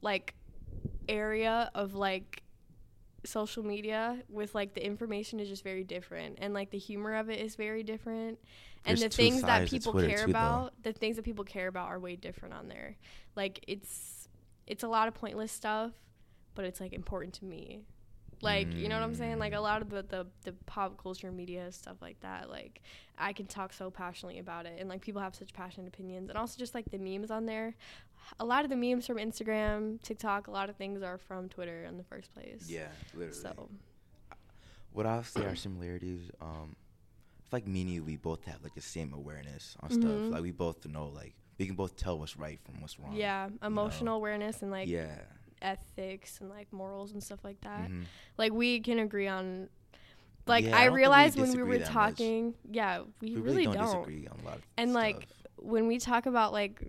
like 0.00 0.34
area 1.08 1.70
of 1.74 1.94
like 1.94 2.42
social 3.24 3.62
media 3.64 4.18
with 4.28 4.54
like 4.54 4.74
the 4.74 4.84
information 4.84 5.38
is 5.38 5.48
just 5.48 5.62
very 5.62 5.84
different 5.84 6.38
and 6.40 6.52
like 6.54 6.70
the 6.70 6.78
humor 6.78 7.14
of 7.14 7.30
it 7.30 7.40
is 7.40 7.56
very 7.56 7.82
different. 7.82 8.38
And 8.84 8.98
There's 8.98 9.10
the 9.10 9.16
things 9.16 9.42
that 9.42 9.68
people 9.68 9.92
care 9.92 10.26
too, 10.26 10.26
though. 10.26 10.30
about 10.30 10.82
the 10.82 10.92
things 10.92 11.16
that 11.16 11.24
people 11.24 11.44
care 11.44 11.68
about 11.68 11.88
are 11.88 12.00
way 12.00 12.16
different 12.16 12.54
on 12.54 12.68
there. 12.68 12.96
Like 13.36 13.64
it's 13.68 14.28
it's 14.66 14.82
a 14.82 14.88
lot 14.88 15.08
of 15.08 15.14
pointless 15.14 15.52
stuff 15.52 15.92
but 16.54 16.64
it's 16.64 16.80
like 16.80 16.92
important 16.92 17.34
to 17.34 17.44
me. 17.44 17.82
Like 18.42 18.74
you 18.74 18.88
know 18.88 18.96
what 18.96 19.04
i'm 19.04 19.14
saying? 19.14 19.38
Like 19.38 19.52
a 19.52 19.60
lot 19.60 19.82
of 19.82 19.90
the, 19.90 20.02
the 20.02 20.26
the 20.42 20.52
pop 20.66 21.00
culture 21.00 21.30
media 21.30 21.70
stuff 21.70 21.96
like 22.02 22.18
that 22.20 22.50
like 22.50 22.80
i 23.16 23.32
can 23.32 23.46
talk 23.46 23.72
so 23.72 23.90
passionately 23.90 24.40
about 24.40 24.66
it 24.66 24.76
and 24.80 24.88
like 24.88 25.00
people 25.00 25.20
have 25.22 25.34
such 25.34 25.52
passionate 25.52 25.86
opinions 25.86 26.28
and 26.28 26.36
also 26.36 26.58
just 26.58 26.74
like 26.74 26.90
the 26.90 26.98
memes 26.98 27.30
on 27.30 27.46
there 27.46 27.76
a 28.40 28.44
lot 28.44 28.64
of 28.64 28.70
the 28.70 28.76
memes 28.76 29.06
from 29.06 29.16
instagram 29.16 30.00
tiktok 30.02 30.46
a 30.46 30.50
lot 30.50 30.68
of 30.70 30.76
things 30.76 31.02
are 31.02 31.18
from 31.18 31.48
twitter 31.48 31.84
in 31.84 31.96
the 31.98 32.04
first 32.04 32.32
place 32.34 32.64
yeah, 32.68 32.88
literally. 33.14 33.32
so 33.40 33.68
what 34.92 35.06
I'll 35.06 35.24
say 35.24 35.44
are 35.46 35.56
similarities. 35.56 36.30
Um, 36.40 36.76
it's 37.42 37.50
like 37.52 37.66
me 37.66 37.80
and 37.80 37.90
you, 37.90 38.04
we 38.04 38.16
both 38.16 38.44
have 38.44 38.62
like 38.62 38.74
the 38.74 38.82
same 38.82 39.14
awareness 39.14 39.74
on 39.80 39.90
stuff. 39.90 40.02
Mhm. 40.10 40.30
Like 40.32 40.42
we 40.42 40.50
both 40.50 40.86
know, 40.86 41.06
like 41.08 41.32
we 41.58 41.64
can 41.64 41.74
both 41.76 41.96
tell 41.96 42.18
what's 42.18 42.36
right 42.36 42.60
from 42.62 42.80
what's 42.82 42.98
wrong. 43.00 43.14
yeah 43.14 43.48
emotional 43.62 44.16
awareness 44.16 44.60
and 44.60 44.70
like 44.70 44.88
yeah. 44.88 45.16
ethics 45.62 46.40
and 46.40 46.50
like 46.50 46.70
morals 46.72 47.12
and 47.12 47.22
stuff 47.22 47.38
like 47.44 47.60
that 47.62 47.88
Mhm. 47.88 48.04
like 48.36 48.52
we 48.52 48.80
can 48.80 48.98
agree 48.98 49.28
on 49.28 49.68
like 50.46 50.64
Yeah, 50.64 50.76
I 50.76 50.80
i 50.80 50.84
don't 50.84 50.92
we 50.94 50.98
realized 50.98 51.38
when 51.38 51.50
we 51.52 51.62
were 51.62 51.78
that 51.78 51.84
much. 51.84 51.92
talking 51.92 52.54
yeah 52.70 53.02
we, 53.20 53.34
We 53.36 53.40
really, 53.40 53.64
don't, 53.64 53.74
don't, 53.76 53.84
disagree 53.86 54.26
on 54.26 54.40
a 54.40 54.44
lot 54.44 54.56
of 54.56 54.62
And, 54.76 54.92
like, 54.92 55.26
when 55.56 55.86
we 55.86 55.98
talk 55.98 56.26
about 56.26 56.52
like 56.52 56.82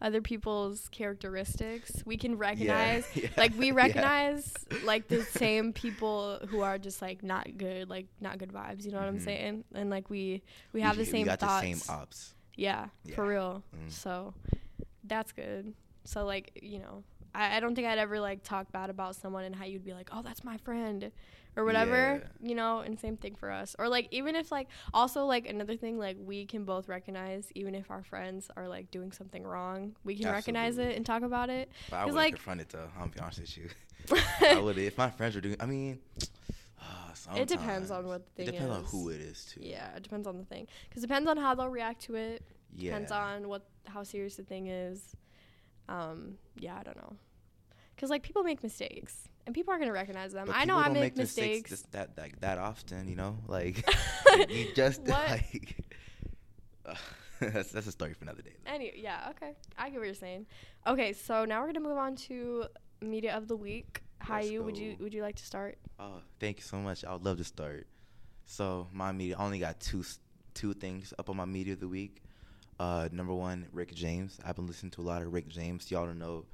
other 0.00 0.20
people's 0.22 0.88
characteristics 0.90 1.90
we 2.06 2.16
can 2.16 2.36
recognize 2.38 3.04
yeah. 3.14 3.28
like 3.36 3.52
we 3.58 3.68
Yeah. 3.68 3.74
recognize 3.74 4.52
like 4.84 5.08
the 5.08 5.22
same 5.24 5.72
people 5.72 6.38
who 6.48 6.60
are 6.60 6.78
just 6.78 7.02
like 7.02 7.22
not 7.22 7.56
good 7.58 7.88
like 7.90 8.06
not 8.20 8.38
good 8.38 8.52
vibes 8.52 8.84
you 8.84 8.92
know 8.92 8.98
what 8.98 9.08
i'm 9.08 9.18
Mhm. 9.18 9.24
saying 9.24 9.64
and 9.74 9.90
like 9.90 10.08
we 10.08 10.42
we 10.72 10.80
have 10.82 10.96
the 10.96 11.04
same 11.04 11.22
we 11.22 11.24
got 11.26 11.40
thoughts 11.40 11.66
the 11.66 11.74
same 11.74 11.94
ops. 11.96 12.34
yeah, 12.56 12.86
for 13.14 13.26
real 13.26 13.62
Mm. 13.76 13.90
so 13.90 14.34
that's 15.04 15.32
good 15.32 15.74
so 16.04 16.24
like 16.24 16.58
you 16.62 16.78
know 16.78 17.02
I, 17.34 17.56
I 17.56 17.60
don't 17.60 17.74
think 17.74 17.86
i'd 17.88 17.98
ever 17.98 18.20
like 18.20 18.42
talk 18.42 18.70
bad 18.72 18.90
about 18.90 19.16
someone 19.16 19.44
and 19.44 19.54
how 19.54 19.64
you'd 19.64 19.84
be 19.84 19.92
like 19.94 20.10
oh 20.12 20.22
that's 20.22 20.44
my 20.44 20.56
friend 20.58 21.10
or 21.56 21.64
whatever 21.64 22.20
Yeah. 22.22 22.48
you 22.48 22.54
know 22.54 22.80
and 22.80 22.98
same 23.00 23.16
thing 23.16 23.34
for 23.34 23.50
us 23.50 23.74
or 23.78 23.88
like 23.88 24.08
even 24.12 24.36
if 24.36 24.52
like 24.52 24.68
also 24.94 25.24
like 25.24 25.48
another 25.48 25.76
thing 25.76 25.98
like 25.98 26.16
we 26.20 26.46
can 26.46 26.64
both 26.64 26.88
recognize 26.88 27.50
even 27.54 27.74
if 27.74 27.90
our 27.90 28.02
friends 28.04 28.50
are 28.56 28.68
like 28.68 28.90
doing 28.90 29.10
something 29.12 29.42
wrong 29.44 29.96
we 30.04 30.16
can 30.16 30.30
recognize 30.30 30.78
it 30.78 30.96
and 30.96 31.04
talk 31.04 31.22
about 31.22 31.50
it 31.50 31.70
But 31.90 31.96
I 31.96 32.04
would 32.04 32.14
like- 32.14 32.34
confront 32.34 32.60
it 32.60 32.68
though. 32.68 32.88
I'll 32.98 33.08
be 33.08 33.18
honest 33.20 33.40
with 33.40 33.56
you. 33.58 33.68
I 34.48 34.60
would 34.60 34.78
if 34.78 34.96
my 34.96 35.10
friends 35.10 35.34
were 35.34 35.40
doing. 35.40 35.56
I 35.60 35.66
mean, 35.66 35.98
uh, 36.80 37.34
It 37.36 37.48
depends 37.48 37.90
on 37.90 38.06
what 38.06 38.24
the 38.26 38.32
thing 38.44 38.48
It 38.48 38.52
depends 38.52 38.74
on 38.76 38.84
who 38.84 39.08
it 39.10 39.20
is 39.20 39.44
too. 39.52 39.60
yeah 39.62 39.96
it 39.96 40.02
depends 40.02 40.26
on 40.26 40.38
the 40.38 40.44
thing 40.44 40.66
because 40.88 41.02
depends 41.02 41.28
on 41.28 41.36
how 41.36 41.54
they'll 41.54 41.68
react 41.68 42.02
to 42.02 42.14
it 42.14 42.42
Yeah. 42.76 42.90
depends 42.92 43.10
on 43.12 43.48
what 43.48 43.62
how 43.86 44.02
serious 44.04 44.36
the 44.36 44.44
thing 44.44 44.68
is 44.68 45.16
um 45.88 46.36
yeah 46.58 46.76
i 46.78 46.82
don't 46.82 46.96
know 46.96 47.16
because 47.96 48.10
like 48.10 48.22
people 48.22 48.42
make 48.42 48.62
mistakes 48.62 49.28
and 49.48 49.54
people 49.54 49.72
are 49.72 49.78
gonna 49.78 49.92
recognize 49.92 50.32
them 50.34 50.46
But 50.46 50.56
i 50.56 50.64
know 50.66 50.76
i 50.76 50.88
make, 50.90 51.16
mistakes 51.16 51.70
mistakes, 51.70 51.88
that 51.92 52.10
like 52.18 52.38
that 52.40 52.58
often, 52.58 53.08
you 53.08 53.16
know. 53.16 53.38
Like 53.48 53.76
you 54.50 54.66
just 54.74 55.08
like. 55.18 55.76
that's 57.40 57.70
that's 57.70 57.86
a 57.86 57.92
story 57.92 58.14
for 58.14 58.24
another 58.24 58.42
day. 58.42 58.54
though. 58.64 58.72
Any, 58.74 58.92
yeah, 58.96 59.28
okay. 59.30 59.52
I 59.76 59.90
get 59.90 59.98
what 59.98 60.06
you're 60.06 60.14
saying. 60.14 60.46
Okay, 60.86 61.12
so 61.12 61.44
now 61.44 61.60
we're 61.60 61.68
gonna 61.72 61.80
move 61.88 61.98
on 61.98 62.16
to 62.28 62.64
media 63.00 63.36
of 63.36 63.48
the 63.48 63.56
week. 63.56 64.02
Hi, 64.22 64.40
you. 64.40 64.62
Would 64.62 64.76
you 64.76 64.96
would 65.00 65.14
you 65.14 65.22
like 65.22 65.36
to 65.36 65.44
start? 65.44 65.78
Oh, 65.98 66.20
thank 66.40 66.58
you 66.58 66.62
so 66.64 66.76
much. 66.78 67.04
I 67.04 67.12
would 67.12 67.24
love 67.24 67.38
to 67.38 67.44
start. 67.44 67.86
So 68.46 68.88
my 68.92 69.12
media, 69.12 69.36
I 69.38 69.44
only 69.44 69.58
got 69.58 69.80
two 69.80 70.04
two 70.54 70.74
things 70.74 71.12
up 71.18 71.30
on 71.30 71.36
my 71.36 71.44
media 71.44 71.74
of 71.74 71.80
the 71.80 71.88
week. 71.88 72.22
Uh, 72.80 73.08
number 73.12 73.34
one, 73.34 73.66
Rick 73.72 73.94
James. 73.94 74.38
I've 74.44 74.56
been 74.56 74.66
listening 74.66 74.90
to 74.92 75.00
a 75.00 75.06
lot 75.12 75.22
of 75.22 75.32
Rick 75.32 75.48
James. 75.48 75.90
Y'all 75.90 76.06
don't 76.06 76.18
know, 76.18 76.44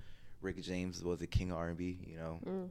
Rick 0.42 0.61
James 0.62 1.03
was 1.05 1.18
the 1.20 1.26
king 1.26 1.51
of 1.51 1.57
R&B. 1.59 1.99
You 2.07 2.16
know, 2.16 2.38
Mm. 2.47 2.70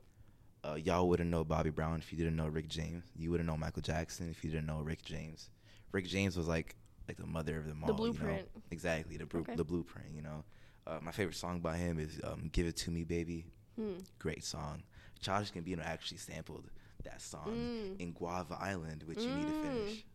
Uh, 0.64 0.76
y'all 0.76 1.08
wouldn't 1.10 1.30
know 1.30 1.44
Bobby 1.44 1.70
Brown 1.70 2.00
if 2.00 2.12
you 2.12 2.18
didn't 2.18 2.36
know 2.36 2.48
Rick 2.48 2.68
James. 2.70 3.04
You 3.16 3.32
wouldn't 3.32 3.48
know 3.48 3.58
Michael 3.58 3.82
Jackson 3.82 4.30
if 4.30 4.44
you 4.44 4.50
didn't 4.52 4.66
know 4.66 4.80
Rick 4.80 5.04
James. 5.04 5.50
Rick 5.92 6.08
James 6.08 6.38
was 6.38 6.48
like 6.48 6.76
like 7.08 7.18
the 7.18 7.28
mother 7.28 7.58
of 7.58 7.66
them 7.68 7.84
all. 7.84 7.88
you 7.90 7.94
know? 7.94 7.98
blueprint. 7.98 8.48
Exactly, 8.72 9.18
the 9.18 9.26
bru- 9.26 9.42
Okay. 9.42 9.56
the 9.56 9.64
blueprint. 9.66 10.08
You 10.16 10.22
know, 10.22 10.44
uh, 10.88 11.00
my 11.02 11.12
favorite 11.12 11.36
song 11.36 11.60
by 11.60 11.78
him 11.78 12.00
is 12.00 12.20
um, 12.24 12.50
"Give 12.52 12.66
It 12.66 12.78
to 12.78 12.92
Me, 12.92 13.04
Baby." 13.04 13.46
Hmm. 13.76 13.96
Great 14.20 14.44
song. 14.44 14.84
Childish 15.20 15.52
Gambino 15.52 15.84
actually 15.86 16.18
sampled 16.18 16.70
that 17.04 17.22
song 17.22 17.48
Mm. 17.50 18.00
in 18.00 18.12
Guava 18.14 18.58
Island, 18.62 19.04
which 19.04 19.20
you 19.20 19.30
need 19.34 19.48
to 19.48 19.54
Mm. 19.54 19.62
finish. 19.64 20.06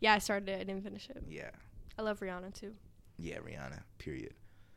Yeah, 0.00 0.14
I 0.14 0.18
started 0.18 0.48
it. 0.48 0.60
I 0.60 0.64
didn't 0.64 0.82
finish 0.82 1.08
it. 1.10 1.22
Yeah, 1.28 1.50
I 1.98 2.02
love 2.02 2.18
Rihanna 2.20 2.52
too. 2.54 2.74
yeah, 3.18 3.38
Rihanna. 3.38 3.82
Period. 3.98 4.34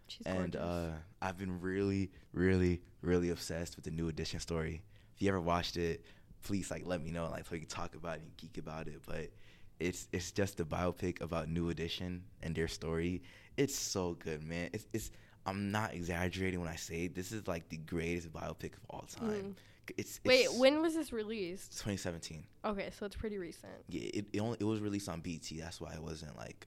She's 0.08 0.26
and 0.28 0.56
uh, 0.56 0.92
I've 1.22 1.38
been 1.38 1.60
really, 1.62 2.12
really, 2.32 2.82
really 3.02 3.30
obsessed 3.32 3.76
with 3.76 3.86
the 3.86 3.92
New 3.92 4.08
Edition 4.08 4.40
story. 4.40 4.84
If 5.16 5.22
you 5.22 5.30
ever 5.30 5.39
watched 5.41 5.78
it, 5.78 6.03
please 6.43 6.70
like 6.72 6.84
let 6.86 7.01
me 7.03 7.11
know, 7.11 7.30
like 7.30 7.45
so 7.45 7.49
we 7.53 7.59
can 7.59 7.68
talk 7.68 7.95
about 7.95 8.18
it 8.18 8.22
and 8.24 8.38
geek 8.38 8.57
about 8.57 8.88
it. 8.88 9.01
But 9.05 9.30
it's 9.80 10.07
it's 10.11 10.32
just 10.32 10.59
a 10.59 10.66
biopic 10.66 11.22
about 11.22 11.49
New 11.49 11.70
Edition 11.70 12.24
and 12.41 12.55
their 12.55 12.68
story. 12.68 13.22
It's 13.57 13.76
so 13.76 14.13
good, 14.16 14.43
man. 14.43 14.70
It's 14.74 14.88
it's 14.93 15.11
I'm 15.45 15.72
not 15.72 15.93
exaggerating 15.93 16.59
when 16.59 16.70
I 16.70 16.76
say 16.76 17.07
this 17.07 17.32
is 17.32 17.47
like 17.47 17.70
the 17.70 17.78
greatest 17.78 18.32
biopic 18.34 18.74
of 18.74 18.80
all 18.89 19.05
time. 19.09 19.55
It's, 19.97 20.18
Mm. 20.20 20.26
Wait, 20.26 20.51
when 20.55 20.82
was 20.82 20.95
this 20.95 21.13
released? 21.13 21.74
2017. 21.74 22.43
Okay, 22.66 22.89
so 22.97 23.05
it's 23.05 23.16
pretty 23.16 23.38
recent. 23.38 23.72
Yeah, 23.88 24.09
it 24.16 24.26
it, 24.34 24.39
only, 24.39 24.57
it 24.59 24.63
was 24.63 24.80
released 24.80 25.07
on 25.07 25.22
BET. 25.22 25.43
That's 25.59 25.80
why 25.80 25.93
it 25.93 26.01
wasn't 26.01 26.36
like 26.36 26.66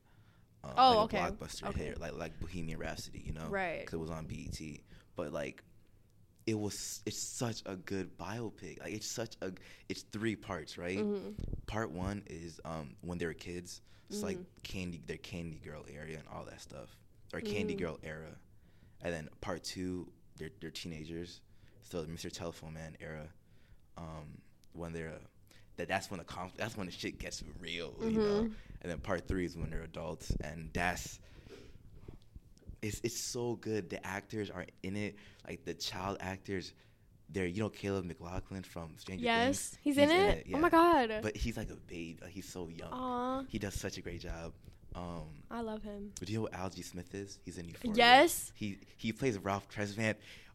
um, 0.63 0.71
Oh, 0.79 0.97
like 1.01 1.05
okay. 1.15 1.19
a 1.19 1.33
blockbuster 1.33 1.69
Okay. 1.71 1.85
hit 1.87 2.01
like 2.01 2.17
like 2.17 2.39
Bohemian 2.39 2.79
Rhapsody, 2.79 3.21
you 3.27 3.33
know, 3.33 3.47
Right. 3.49 3.81
Because 3.81 3.95
it 3.95 4.01
was 4.01 4.11
on 4.11 4.27
BET. 4.27 4.61
But 5.17 5.33
like, 5.33 5.65
it 6.49 6.59
was 6.59 7.03
it's 7.05 7.19
such 7.23 7.63
a 7.67 7.77
good 7.77 8.17
biopic. 8.17 8.81
Like 8.81 8.95
it's 8.95 9.07
such 9.11 9.37
a 9.43 9.53
it's 9.89 10.03
three 10.03 10.35
parts, 10.37 10.79
right? 10.79 10.99
Mhm. 10.99 11.35
Part 11.67 11.91
one 11.91 12.23
is 12.27 12.61
um 12.65 12.97
when 13.03 13.19
they 13.19 13.27
were 13.27 13.35
kids. 13.35 13.83
It's 14.11 14.23
like 14.23 14.39
Mhm. 14.39 14.47
candy 14.63 15.03
their 15.07 15.19
Candy 15.19 15.59
Girl 15.59 15.85
area 15.93 16.19
and 16.19 16.27
all 16.29 16.45
that 16.47 16.61
stuff, 16.63 16.97
or 17.35 17.41
Candy 17.43 17.75
Mm. 17.75 17.79
Girl 17.81 17.99
era. 18.03 18.35
And 19.03 19.13
then 19.13 19.29
part 19.43 19.63
two, 19.63 20.11
they're 20.37 20.51
they're 20.61 20.71
teenagers, 20.71 21.41
so 21.83 22.03
the 22.03 22.09
Mr. 22.11 22.33
Telephone 22.33 22.73
Man 22.75 22.97
era. 23.01 23.29
Um, 23.99 24.41
when 24.73 24.93
they're 24.93 25.19
that 25.77 25.89
that's 25.89 26.11
when 26.11 26.19
the 26.19 26.25
conf- 26.25 26.57
that's 26.57 26.77
when 26.77 26.87
the 26.87 26.93
shit 26.93 27.19
gets 27.19 27.43
real, 27.61 27.95
you 28.01 28.13
know. 28.19 28.43
Mhm. 28.45 28.55
And 28.81 28.91
then 28.91 29.01
part 29.01 29.29
three 29.29 29.45
is 29.45 29.57
when 29.57 29.69
they're 29.71 29.83
adults, 29.83 30.31
and 30.41 30.73
that's 30.73 31.21
it's 32.83 33.01
it's 33.03 33.19
so 33.19 33.57
good. 33.57 33.91
The 33.91 34.05
actors 34.07 34.51
are 34.51 34.65
in 34.83 34.97
it, 34.97 35.17
like 35.47 35.65
the 35.65 35.75
child 35.75 36.19
actors. 36.21 36.73
They're 37.31 37.47
you 37.47 37.61
know 37.61 37.69
Caleb 37.69 38.07
McLaughlin 38.07 38.63
from 38.63 38.97
Stranger 38.97 39.25
Yes, 39.25 39.69
Things. 39.69 39.79
he's, 39.83 39.99
in, 39.99 40.11
it. 40.11 40.47
Oh 40.55 40.59
my 40.59 40.71
god. 40.71 41.19
But 41.23 41.37
he's 41.37 41.57
like 41.59 41.71
a 41.71 41.77
babe. 41.77 42.21
Like, 42.23 42.31
he's 42.31 42.49
so 42.49 42.69
young. 42.69 42.91
Aw, 42.91 43.43
He 43.49 43.59
does 43.59 43.75
such 43.75 43.99
a 43.99 44.01
great 44.01 44.21
job. 44.21 44.53
Um, 44.95 45.29
I 45.51 45.61
love 45.61 45.83
him. 45.83 46.13
do 46.19 46.33
you 46.33 46.39
know 46.39 46.43
what 46.45 46.55
Algie 46.55 46.83
Smith 46.83 47.15
is? 47.15 47.39
He's 47.45 47.59
in 47.59 47.69
Euphoria. 47.69 47.95
Yes. 47.97 48.51
He 48.55 48.79
he 48.97 49.13
plays 49.13 49.39
Ralph 49.39 49.69
Tresvant. 49.69 50.15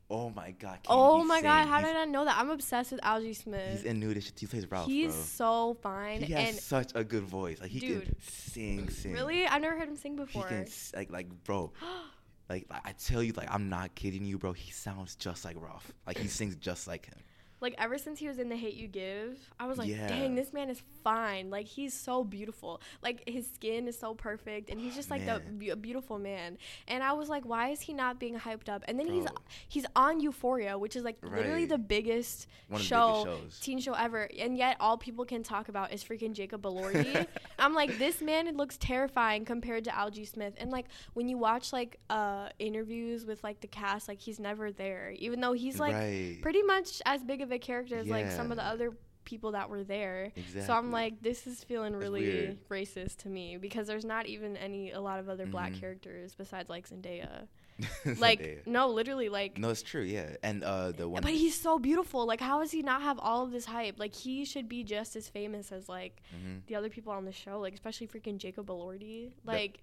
Oh 0.10 0.30
my 0.32 0.52
god. 0.52 0.80
Oh 0.90 1.20
he's 1.20 1.28
my 1.28 1.42
god, 1.42 1.68
how 1.68 1.80
he's- 1.80 1.92
did 1.92 1.98
I 1.98 2.06
know 2.06 2.26
that? 2.26 2.38
I'm 2.38 2.50
obsessed 2.50 2.92
with 2.92 3.00
Algie 3.04 3.34
Smith. 3.34 3.72
He's 3.72 3.84
in 3.84 4.00
New 4.00 4.10
He 4.10 4.48
plays 4.48 4.70
Ralph. 4.70 4.88
He's 4.88 5.14
bro. 5.14 5.22
so 5.24 5.78
fine 5.82 6.22
He 6.22 6.34
has 6.34 6.50
and 6.50 6.58
such 6.58 6.92
a 6.96 7.04
good 7.04 7.24
voice. 7.24 7.62
Like 7.62 7.70
he 7.70 7.80
can 7.80 8.16
sing, 8.22 8.90
sing. 8.90 9.14
really, 9.14 9.46
I've 9.46 9.62
never 9.62 9.78
heard 9.78 9.88
him 9.88 9.96
sing 9.96 10.16
before. 10.16 10.44
He 10.44 10.50
can 10.50 10.68
like 10.96 11.12
like 11.12 11.44
bro. 11.44 11.72
Like 12.50 12.68
I 12.70 12.94
tell 12.94 13.24
you, 13.24 13.34
like 13.34 13.54
I'm 13.54 13.70
not 13.70 13.96
kidding 13.96 14.26
you, 14.26 14.38
bro. 14.38 14.54
He 14.54 14.72
sounds 14.72 15.16
just 15.16 15.46
like 15.46 15.56
Ralph. 15.60 15.92
Like 16.06 16.18
he 16.18 16.28
sings 16.28 16.56
just 16.56 16.88
like 16.88 17.06
him. 17.06 17.20
Like 17.64 17.76
ever 17.78 17.98
since 17.98 18.20
he 18.20 18.28
was 18.28 18.38
in 18.38 18.50
The 18.50 18.56
Hate 18.56 18.76
You 18.76 18.88
Give, 18.88 19.40
I 19.60 19.66
was 19.66 19.78
like, 19.78 19.90
Yeah. 19.90 20.08
dang, 20.08 20.36
this 20.36 20.54
man 20.54 20.70
is 20.70 20.82
fine. 21.04 21.50
Like 21.50 21.66
he's 21.66 21.94
so 21.94 22.24
beautiful. 22.24 22.82
Like 23.02 23.28
his 23.28 23.50
skin 23.50 23.88
is 23.88 23.98
so 23.98 24.14
perfect, 24.14 24.70
and 24.70 24.80
he's 24.80 24.96
just 24.96 25.10
like 25.10 25.26
the 25.26 25.40
be- 25.40 25.70
a 25.70 25.76
beautiful 25.76 26.20
man. 26.20 26.58
And 26.88 27.02
I 27.02 27.14
was 27.14 27.30
like, 27.30 27.46
why 27.46 27.70
is 27.70 27.82
he 27.82 27.94
not 27.94 28.20
being 28.20 28.38
hyped 28.38 28.70
up? 28.70 28.84
And 28.88 29.00
then 29.00 29.08
he's 29.08 29.24
Bro. 29.24 29.36
he's 29.68 29.86
on 29.96 30.20
Euphoria, 30.20 30.78
which 30.78 30.96
is 30.96 31.04
like 31.04 31.18
literally 31.24 31.66
the 31.66 31.78
biggest 31.78 32.48
of 32.70 32.80
the 32.80 32.84
show, 32.84 33.24
biggest 33.26 33.64
teen 33.64 33.80
show 33.80 33.94
ever, 33.94 34.30
and 34.38 34.58
yet 34.58 34.78
all 34.82 34.98
people 34.98 35.24
can 35.24 35.42
talk 35.42 35.70
about 35.70 35.94
is 35.94 36.04
freaking 36.04 36.34
Jacob 36.34 36.64
Elordi. 36.64 37.26
I'm 37.60 37.74
like, 37.74 37.98
this 37.98 38.22
man 38.22 38.56
looks 38.58 38.78
terrifying 38.78 39.46
compared 39.46 39.86
to 39.86 39.96
Algie 39.96 40.26
Smith. 40.26 40.54
And 40.58 40.70
like 40.70 40.88
when 41.14 41.30
you 41.30 41.38
watch 41.38 41.72
like 41.72 41.98
uh 42.10 42.50
interviews 42.60 43.26
with 43.26 43.42
like 43.42 43.62
the 43.62 43.68
cast, 43.68 44.10
like 44.10 44.20
he's 44.20 44.40
never 44.40 44.72
there, 44.72 45.14
even 45.18 45.40
though 45.40 45.54
he's 45.54 45.80
like 45.80 45.94
right. 45.94 46.40
pretty 46.42 46.62
much 46.64 47.02
as 47.06 47.24
big 47.24 47.42
of 47.42 47.53
a 47.54 47.60
character 47.60 47.98
as 47.98 48.08
like 48.08 48.30
some 48.32 48.52
of 48.52 48.58
the 48.58 48.66
other 48.66 48.92
people 49.26 49.54
that 49.54 49.70
were 49.70 49.84
there. 49.86 50.32
exactly. 50.36 50.62
So 50.64 50.74
I'm 50.74 50.92
like, 50.92 51.22
this 51.22 51.48
is 51.48 51.64
feeling 51.64 51.96
really 51.96 52.58
racist 52.70 53.18
to 53.20 53.30
me 53.30 53.56
because 53.58 53.88
there's 53.88 54.04
not 54.04 54.26
even 54.26 54.58
any 54.58 54.92
a 54.92 55.00
lot 55.00 55.20
of 55.20 55.30
other 55.30 55.46
black 55.46 55.72
Mhm. 55.72 55.80
characters 55.80 56.36
besides 56.36 56.70
like 56.70 56.90
Zendaya. 56.90 57.48
Like 58.20 58.40
Zendaya. 58.42 58.68
no, 58.68 58.90
literally 58.90 59.30
like 59.30 59.58
no, 59.58 59.70
it's 59.70 59.82
true. 59.82 60.02
Yeah, 60.04 60.36
and 60.44 60.62
uh, 60.64 60.92
the 60.92 61.08
one. 61.10 61.22
but 61.24 61.32
he's 61.32 61.60
so 61.60 61.80
beautiful. 61.80 62.26
Like, 62.28 62.42
how 62.42 62.60
does 62.60 62.72
he 62.72 62.82
not 62.84 63.02
have 63.02 63.18
all 63.18 63.46
of 63.46 63.52
this 63.52 63.66
hype? 63.66 63.98
Like, 63.98 64.14
he 64.14 64.44
should 64.46 64.68
be 64.70 64.84
just 64.84 65.16
as 65.16 65.28
famous 65.30 65.72
as 65.72 65.88
like 65.90 66.22
Mhm. 66.36 66.66
the 66.68 66.76
other 66.76 66.90
people 66.90 67.14
on 67.14 67.24
the 67.26 67.32
show. 67.32 67.60
Like, 67.60 67.74
especially 67.74 68.08
freaking 68.08 68.38
Jacob 68.38 68.68
Elordi. 68.68 69.32
Like, 69.46 69.80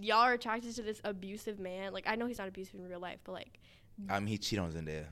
y'all 0.00 0.18
are 0.22 0.32
attracted 0.34 0.74
to 0.76 0.82
this 0.82 1.00
abusive 1.04 1.58
man. 1.58 1.92
Like, 1.92 2.06
I 2.06 2.14
know 2.14 2.26
he's 2.26 2.38
not 2.38 2.48
abusive 2.48 2.76
in 2.76 2.88
real 2.88 3.00
life, 3.00 3.18
but 3.24 3.32
like, 3.32 3.58
I 4.08 4.18
mean, 4.20 4.28
he 4.28 4.38
cheated 4.38 4.64
on 4.64 4.70
Zendaya. 4.72 5.06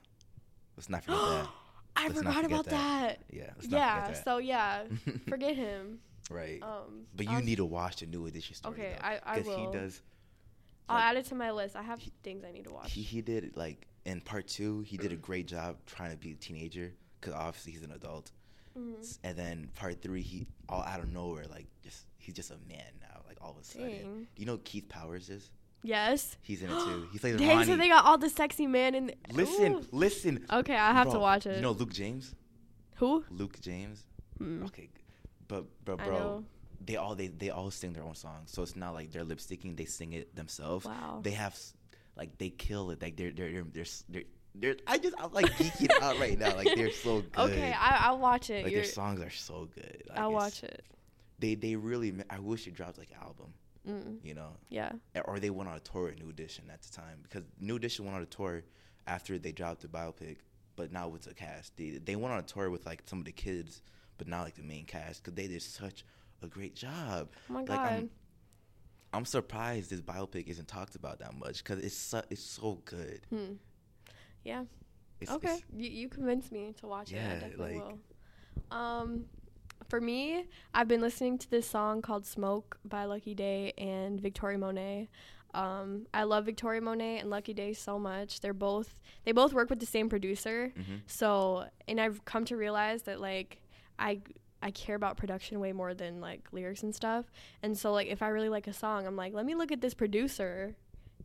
Let's 0.76 0.88
not 0.88 1.02
forget 1.04 1.18
that. 1.28 1.48
I 1.96 2.08
Let's 2.08 2.18
forgot 2.18 2.44
about 2.44 2.64
that. 2.66 3.18
that. 3.20 3.20
Yeah. 3.30 3.50
Yeah. 3.68 4.12
So 4.14 4.38
yeah, 4.38 4.82
forget 5.28 5.54
him. 5.56 6.00
right. 6.30 6.60
Um, 6.62 7.06
but 7.14 7.28
I'll- 7.28 7.38
you 7.40 7.44
need 7.46 7.56
to 7.56 7.64
watch 7.64 7.96
the 8.00 8.06
new 8.06 8.26
edition 8.26 8.54
story. 8.56 8.74
Okay, 8.74 8.96
though, 9.00 9.06
I 9.06 9.20
I 9.24 9.40
will. 9.40 9.70
he 9.72 9.78
does. 9.78 10.00
I'll 10.88 10.96
like, 10.96 11.04
add 11.04 11.16
it 11.18 11.24
to 11.26 11.34
my 11.34 11.50
list. 11.52 11.76
I 11.76 11.82
have 11.82 12.00
he- 12.00 12.12
things 12.22 12.44
I 12.44 12.50
need 12.52 12.64
to 12.64 12.72
watch. 12.72 12.92
He 12.92 13.02
he 13.02 13.20
did 13.22 13.56
like 13.56 13.86
in 14.04 14.20
part 14.20 14.48
two. 14.48 14.80
He 14.82 14.96
did 14.96 15.12
a 15.12 15.16
great 15.28 15.46
job 15.46 15.76
trying 15.86 16.10
to 16.10 16.16
be 16.16 16.32
a 16.32 16.36
teenager 16.36 16.92
because 17.20 17.34
obviously 17.34 17.72
he's 17.72 17.82
an 17.82 17.92
adult. 17.92 18.30
Mhm. 18.78 19.18
And 19.22 19.36
then 19.38 19.70
part 19.76 20.02
three, 20.02 20.22
he 20.22 20.46
all 20.68 20.82
out 20.82 20.98
of 21.00 21.12
nowhere 21.12 21.44
like 21.48 21.66
just 21.84 22.06
he's 22.18 22.34
just 22.34 22.50
a 22.50 22.58
man 22.68 22.90
now. 23.00 23.20
Like 23.28 23.38
all 23.40 23.52
of 23.52 23.58
a 23.58 23.64
sudden. 23.64 23.88
Dang. 23.90 24.26
You 24.36 24.46
know 24.46 24.58
Keith 24.64 24.88
Powers 24.88 25.30
is? 25.30 25.50
Yes. 25.84 26.38
He's 26.40 26.62
in 26.62 26.70
it 26.70 26.80
too. 26.80 27.08
He 27.12 27.18
plays 27.18 27.36
Dang, 27.38 27.48
Ronnie. 27.48 27.66
so 27.66 27.76
they 27.76 27.88
got 27.88 28.06
all 28.06 28.16
the 28.16 28.30
sexy 28.30 28.66
man 28.66 28.94
in. 28.94 29.06
The- 29.06 29.14
listen, 29.34 29.72
Ooh. 29.74 29.86
listen. 29.92 30.46
Okay, 30.50 30.74
I 30.74 30.92
have 30.92 31.10
to 31.12 31.18
watch 31.18 31.46
it. 31.46 31.56
You 31.56 31.62
know 31.62 31.72
Luke 31.72 31.92
James? 31.92 32.34
Who? 32.96 33.22
Luke 33.30 33.60
James. 33.60 34.02
Mm. 34.40 34.64
Okay, 34.64 34.88
but 35.46 35.66
but 35.84 35.98
bro, 35.98 36.42
they 36.84 36.96
all 36.96 37.14
they 37.14 37.28
they 37.28 37.50
all 37.50 37.70
sing 37.70 37.92
their 37.92 38.02
own 38.02 38.14
songs, 38.14 38.50
so 38.50 38.62
it's 38.62 38.76
not 38.76 38.94
like 38.94 39.12
they're 39.12 39.24
lip 39.24 39.38
syncing; 39.38 39.76
they 39.76 39.84
sing 39.84 40.14
it 40.14 40.34
themselves. 40.34 40.86
Wow. 40.86 41.20
They 41.22 41.32
have 41.32 41.56
like 42.16 42.38
they 42.38 42.48
kill 42.48 42.90
it. 42.90 43.02
Like 43.02 43.16
they're 43.16 43.30
they're 43.30 43.52
they're 43.52 43.64
they're, 43.74 43.84
they're, 44.08 44.22
they're 44.54 44.76
I 44.86 44.96
just 44.96 45.14
I'm 45.18 45.32
like 45.32 45.50
geeking 45.52 45.90
out 46.02 46.18
right 46.18 46.38
now. 46.38 46.56
Like 46.56 46.74
they're 46.74 46.92
so 46.92 47.20
good. 47.20 47.50
Okay, 47.50 47.72
I, 47.72 48.06
I'll 48.06 48.18
watch 48.18 48.48
it. 48.48 48.64
like 48.64 48.72
You're, 48.72 48.82
their 48.82 48.90
songs 48.90 49.20
are 49.20 49.30
so 49.30 49.68
good. 49.74 50.02
Like, 50.08 50.18
I'll 50.18 50.32
watch 50.32 50.62
it. 50.62 50.82
They 51.40 51.54
they 51.56 51.76
really. 51.76 52.14
I 52.30 52.38
wish 52.38 52.66
it 52.66 52.74
dropped 52.74 52.96
like 52.96 53.10
an 53.10 53.18
album. 53.22 53.52
Mm. 53.88 54.18
You 54.24 54.34
know, 54.34 54.56
Yeah. 54.70 54.92
or 55.26 55.38
they 55.38 55.50
went 55.50 55.68
on 55.68 55.76
a 55.76 55.80
tour 55.80 56.08
at 56.08 56.18
New 56.18 56.30
Edition 56.30 56.64
at 56.72 56.82
the 56.82 56.90
time 56.90 57.18
because 57.22 57.44
New 57.60 57.76
Edition 57.76 58.04
went 58.04 58.16
on 58.16 58.22
a 58.22 58.26
tour 58.26 58.62
after 59.06 59.38
they 59.38 59.52
dropped 59.52 59.82
the 59.82 59.88
biopic, 59.88 60.38
but 60.76 60.90
now 60.90 61.08
with 61.08 61.22
the 61.22 61.34
cast. 61.34 61.76
They 61.76 61.90
they 61.98 62.16
went 62.16 62.32
on 62.32 62.40
a 62.40 62.42
tour 62.42 62.70
with 62.70 62.86
like 62.86 63.02
some 63.06 63.18
of 63.20 63.24
the 63.26 63.32
kids, 63.32 63.82
but 64.18 64.26
not 64.26 64.42
like 64.42 64.54
the 64.54 64.62
main 64.62 64.86
cast 64.86 65.22
because 65.22 65.34
they 65.34 65.46
did 65.48 65.60
such 65.62 66.04
a 66.42 66.46
great 66.46 66.74
job. 66.74 67.28
Oh 67.50 67.52
my 67.52 67.58
Like, 67.60 67.68
god. 67.68 67.92
I'm- 67.92 68.10
I'm 69.12 69.24
surprised 69.24 69.90
this 69.90 70.00
biopic 70.00 70.48
isn't 70.48 70.66
talked 70.66 70.96
about 70.96 71.20
that 71.20 71.34
much 71.34 71.58
because 71.62 71.78
it's 71.84 71.94
so, 71.96 72.22
it's 72.30 72.42
so 72.42 72.80
good. 72.84 73.20
hmm. 73.30 73.52
Yeah. 74.44 74.64
It's, 75.20 75.30
okay. 75.30 75.54
it's- 75.58 75.62
you 75.76 75.88
you 75.90 76.08
convinced 76.08 76.50
me 76.50 76.72
to 76.80 76.86
watch 76.86 77.12
it. 77.12 77.16
I 77.16 77.18
Yeah, 77.20 77.34
definitely 77.40 77.74
like- 77.78 77.84
will. 77.84 77.98
Um, 78.76 79.26
for 79.94 80.00
me, 80.00 80.44
I've 80.74 80.88
been 80.88 81.00
listening 81.00 81.38
to 81.38 81.48
this 81.48 81.68
song 81.68 82.02
called 82.02 82.26
"Smoke" 82.26 82.78
by 82.84 83.04
Lucky 83.04 83.32
Daye 83.32 83.72
and 83.78 84.20
Victoria 84.20 84.58
Monet. 84.58 85.08
Um, 85.54 86.08
I 86.12 86.24
love 86.24 86.46
Victoria 86.46 86.80
Monet 86.80 87.20
and 87.20 87.30
Lucky 87.30 87.54
Daye 87.54 87.74
so 87.74 87.96
much. 87.96 88.40
They're 88.40 88.52
both 88.52 88.98
they 89.24 89.30
both 89.30 89.52
work 89.52 89.70
with 89.70 89.78
the 89.78 89.86
same 89.86 90.08
producer. 90.08 90.72
mhm. 90.76 91.02
So, 91.06 91.68
and 91.86 92.00
I've 92.00 92.24
come 92.24 92.44
to 92.46 92.56
realize 92.56 93.02
that 93.02 93.20
like 93.20 93.62
I 93.96 94.20
I 94.60 94.72
care 94.72 94.96
about 94.96 95.16
production 95.16 95.60
way 95.60 95.72
more 95.72 95.94
than 95.94 96.20
like 96.20 96.48
lyrics 96.50 96.82
and 96.82 96.92
stuff. 96.92 97.26
And 97.62 97.78
so 97.78 97.92
like 97.92 98.08
if 98.08 98.20
I 98.20 98.28
really 98.30 98.48
like 98.48 98.66
a 98.66 98.72
song, 98.72 99.06
I'm 99.06 99.14
like, 99.14 99.32
let 99.32 99.46
me 99.46 99.54
look 99.54 99.70
at 99.70 99.80
this 99.80 99.94
producer 99.94 100.74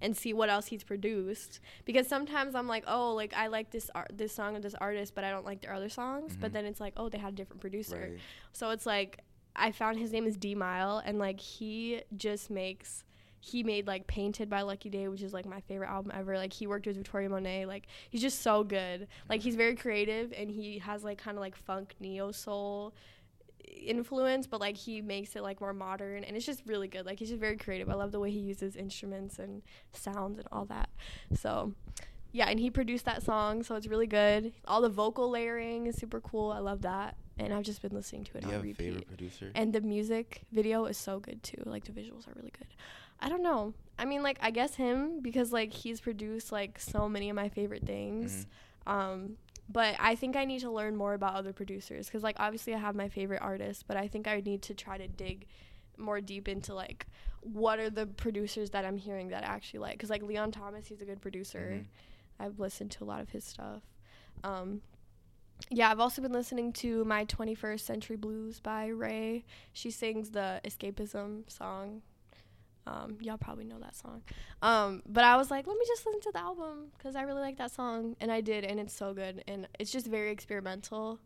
and 0.01 0.15
see 0.15 0.33
what 0.33 0.49
else 0.49 0.67
he's 0.67 0.83
produced 0.83 1.59
because 1.85 2.07
sometimes 2.07 2.55
I'm 2.55 2.67
like, 2.67 2.83
oh, 2.87 3.13
like 3.13 3.33
I 3.33 3.47
like 3.47 3.71
this 3.71 3.89
art, 3.95 4.11
this 4.13 4.33
song 4.33 4.55
of 4.55 4.61
this 4.61 4.75
artist, 4.75 5.13
but 5.15 5.23
I 5.23 5.29
don't 5.31 5.45
like 5.45 5.61
their 5.61 5.73
other 5.73 5.89
songs. 5.89 6.35
But 6.39 6.51
Mhm. 6.51 6.53
then 6.53 6.65
it's 6.65 6.79
like, 6.79 6.93
oh, 6.97 7.09
they 7.09 7.17
had 7.17 7.33
a 7.33 7.35
different 7.35 7.61
producer. 7.61 8.09
Right. 8.11 8.19
So 8.53 8.69
it's 8.69 8.85
like 8.85 9.19
I 9.55 9.71
found 9.71 9.97
his 9.99 10.11
name 10.13 10.25
is 10.25 10.37
D'Mile, 10.37 11.01
and 11.03 11.19
like 11.19 11.39
he 11.39 12.01
just 12.15 12.49
makes. 12.49 13.03
He 13.41 13.63
made 13.63 13.87
like 13.87 14.05
Painted 14.05 14.49
by 14.49 14.63
Lucky 14.63 14.89
Daye, 14.89 15.07
which 15.07 15.21
is 15.21 15.31
like 15.33 15.45
my 15.45 15.61
favorite 15.61 15.87
album 15.89 16.11
ever. 16.13 16.35
Like 16.37 16.51
he 16.51 16.67
worked 16.67 16.85
with 16.87 16.97
Victoria 16.97 17.29
Monet. 17.29 17.65
Like 17.67 17.87
he's 18.09 18.21
just 18.21 18.41
so 18.41 18.65
good. 18.65 19.07
Like 19.29 19.41
he's 19.41 19.55
very 19.55 19.75
creative, 19.77 20.33
and 20.35 20.51
he 20.51 20.79
has 20.79 21.03
like 21.05 21.17
kind 21.17 21.37
of 21.37 21.41
like 21.41 21.55
funk 21.55 21.95
neo 22.01 22.31
soul 22.33 22.93
influence, 23.65 24.47
but 24.47 24.59
like 24.59 24.75
he 24.77 25.01
makes 25.01 25.35
it 25.35 25.41
like 25.43 25.61
more 25.61 25.73
modern, 25.73 26.23
and 26.23 26.35
it's 26.35 26.45
just 26.45 26.63
really 26.65 26.87
good. 26.87 27.05
Like 27.05 27.19
he's 27.19 27.29
just 27.29 27.39
very 27.39 27.57
creative. 27.57 27.89
I 27.89 27.93
love 27.95 28.11
the 28.11 28.19
way 28.19 28.31
he 28.31 28.39
uses 28.39 28.75
instruments 28.75 29.39
and 29.39 29.61
sounds 29.93 30.37
and 30.39 30.47
all 30.51 30.65
that. 30.65 30.89
So 31.33 31.73
yeah, 32.31 32.47
and 32.49 32.59
he 32.59 32.69
produced 32.69 33.05
that 33.05 33.23
song, 33.23 33.63
so 33.63 33.75
it's 33.75 33.87
really 33.87 34.07
good. 34.07 34.53
All 34.67 34.81
the 34.81 34.89
vocal 34.89 35.29
layering 35.29 35.87
is 35.87 35.95
super 35.95 36.21
cool. 36.21 36.51
I 36.51 36.59
love 36.59 36.81
that, 36.83 37.15
and 37.37 37.53
I've 37.53 37.63
just 37.63 37.81
been 37.81 37.93
listening 37.93 38.23
to 38.25 38.37
it 38.37 38.41
Do 38.41 38.47
you 38.47 38.53
on 38.53 38.53
have 38.53 38.63
a 38.63 38.67
repeat. 38.67 38.83
favorite 38.85 39.07
producer? 39.07 39.51
And 39.55 39.73
the 39.73 39.81
music 39.81 40.41
video 40.51 40.85
is 40.85 40.97
so 40.97 41.19
good 41.19 41.41
too. 41.43 41.61
Like 41.65 41.85
the 41.85 41.91
visuals 41.91 42.27
are 42.27 42.33
really 42.35 42.53
good. 42.57 42.67
I 43.19 43.27
don't 43.29 43.43
know. 43.43 43.73
I 43.97 44.05
mean, 44.05 44.23
like 44.23 44.37
I 44.41 44.51
guess 44.51 44.75
him 44.75 45.19
because 45.21 45.51
like 45.51 45.73
he's 45.73 45.99
produced 45.99 46.51
like 46.51 46.79
so 46.79 47.09
many 47.09 47.29
of 47.29 47.35
my 47.35 47.49
favorite 47.49 47.85
things. 47.85 48.45
Mhm. 48.87 48.91
Um, 48.91 49.37
but 49.71 49.95
I 49.99 50.15
think 50.15 50.35
I 50.35 50.45
need 50.45 50.61
to 50.61 50.71
learn 50.71 50.95
more 50.95 51.13
about 51.13 51.35
other 51.35 51.53
producers 51.53 52.07
because 52.07 52.23
like 52.23 52.35
obviously 52.39 52.73
I 52.73 52.79
have 52.79 52.95
my 52.95 53.07
favorite 53.07 53.41
artists, 53.41 53.83
but 53.83 53.95
I 53.97 54.07
think 54.07 54.27
I 54.27 54.41
need 54.41 54.63
to 54.63 54.73
try 54.73 54.97
to 54.97 55.07
dig 55.07 55.45
more 55.97 56.21
deep 56.21 56.47
into 56.47 56.73
like 56.73 57.05
what 57.41 57.77
are 57.79 57.89
the 57.89 58.07
producers 58.07 58.71
that 58.71 58.83
I'm 58.85 58.97
hearing 58.97 59.29
that 59.29 59.43
I 59.43 59.47
actually 59.47 59.81
like 59.81 59.93
because 59.93 60.09
like 60.09 60.23
Leon 60.23 60.51
Thomas, 60.51 60.87
he's 60.87 61.01
a 61.01 61.05
good 61.05 61.21
producer. 61.21 61.81
Mhm. 61.81 61.85
I've 62.39 62.59
listened 62.59 62.91
to 62.91 63.03
a 63.03 63.05
lot 63.05 63.21
of 63.21 63.29
his 63.29 63.43
stuff. 63.43 63.83
Um, 64.43 64.81
yeah, 65.69 65.91
I've 65.91 65.99
also 65.99 66.21
been 66.21 66.31
listening 66.31 66.71
to 66.73 67.03
My 67.03 67.25
21st 67.25 67.81
Century 67.81 68.15
Blues 68.15 68.61
by 68.61 68.87
RAYE. 68.87 69.43
She 69.73 69.91
sings 69.91 70.31
the 70.31 70.61
Escapism 70.63 71.49
song. 71.51 72.01
Um, 72.89 73.17
y'all 73.21 73.37
probably 73.37 73.65
know 73.65 73.77
that 73.79 73.95
song. 73.95 74.23
Um, 74.63 75.03
but 75.05 75.23
I 75.23 75.37
was 75.37 75.51
like, 75.51 75.67
let 75.67 75.77
me 75.77 75.85
just 75.87 76.05
listen 76.05 76.21
to 76.21 76.31
the 76.31 76.39
album 76.39 76.87
because 76.97 77.15
I 77.15 77.21
really 77.21 77.41
like 77.41 77.57
that 77.57 77.71
song. 77.71 78.15
And 78.19 78.31
I 78.31 78.41
did, 78.41 78.63
and 78.63 78.79
it's 78.79 78.95
so 78.95 79.13
good. 79.13 79.43
And 79.47 79.67
it's 79.79 79.91
just 79.91 80.07
very 80.07 80.31
experimental 80.31 81.19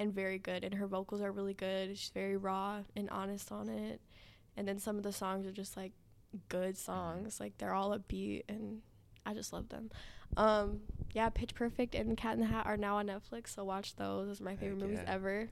and 0.00 0.12
very 0.12 0.38
good. 0.38 0.64
And 0.64 0.74
her 0.74 0.86
vocals 0.86 1.20
are 1.20 1.30
really 1.30 1.52
good. 1.52 1.98
She's 1.98 2.10
very 2.10 2.36
raw 2.36 2.80
and 2.96 3.10
honest 3.10 3.52
on 3.52 3.68
it. 3.68 4.00
And 4.56 4.66
then 4.66 4.78
some 4.78 4.96
of 4.96 5.02
the 5.02 5.12
songs 5.12 5.46
are 5.46 5.52
just 5.52 5.76
like 5.76 5.92
good 6.48 6.78
songs. 6.78 7.40
Like 7.40 7.58
they're 7.58 7.74
all 7.74 7.96
upbeat, 7.96 8.44
and 8.48 8.80
I 9.26 9.34
just 9.34 9.52
love 9.52 9.68
them. 9.68 9.90
Um, 10.38 10.80
yeah, 11.12 11.28
Pitch 11.28 11.54
Perfect 11.54 11.94
and 11.94 12.16
Cat 12.16 12.34
in 12.34 12.40
the 12.40 12.46
Hat 12.46 12.66
are 12.66 12.78
now 12.78 12.96
on 12.96 13.08
Netflix, 13.08 13.48
so 13.54 13.64
watch 13.64 13.96
those. 13.96 14.28
Those 14.28 14.40
are 14.40 14.44
my 14.44 14.50
Heck 14.52 14.60
favorite 14.60 14.80
movies 14.80 15.00
yeah. 15.02 15.12
ever. 15.12 15.50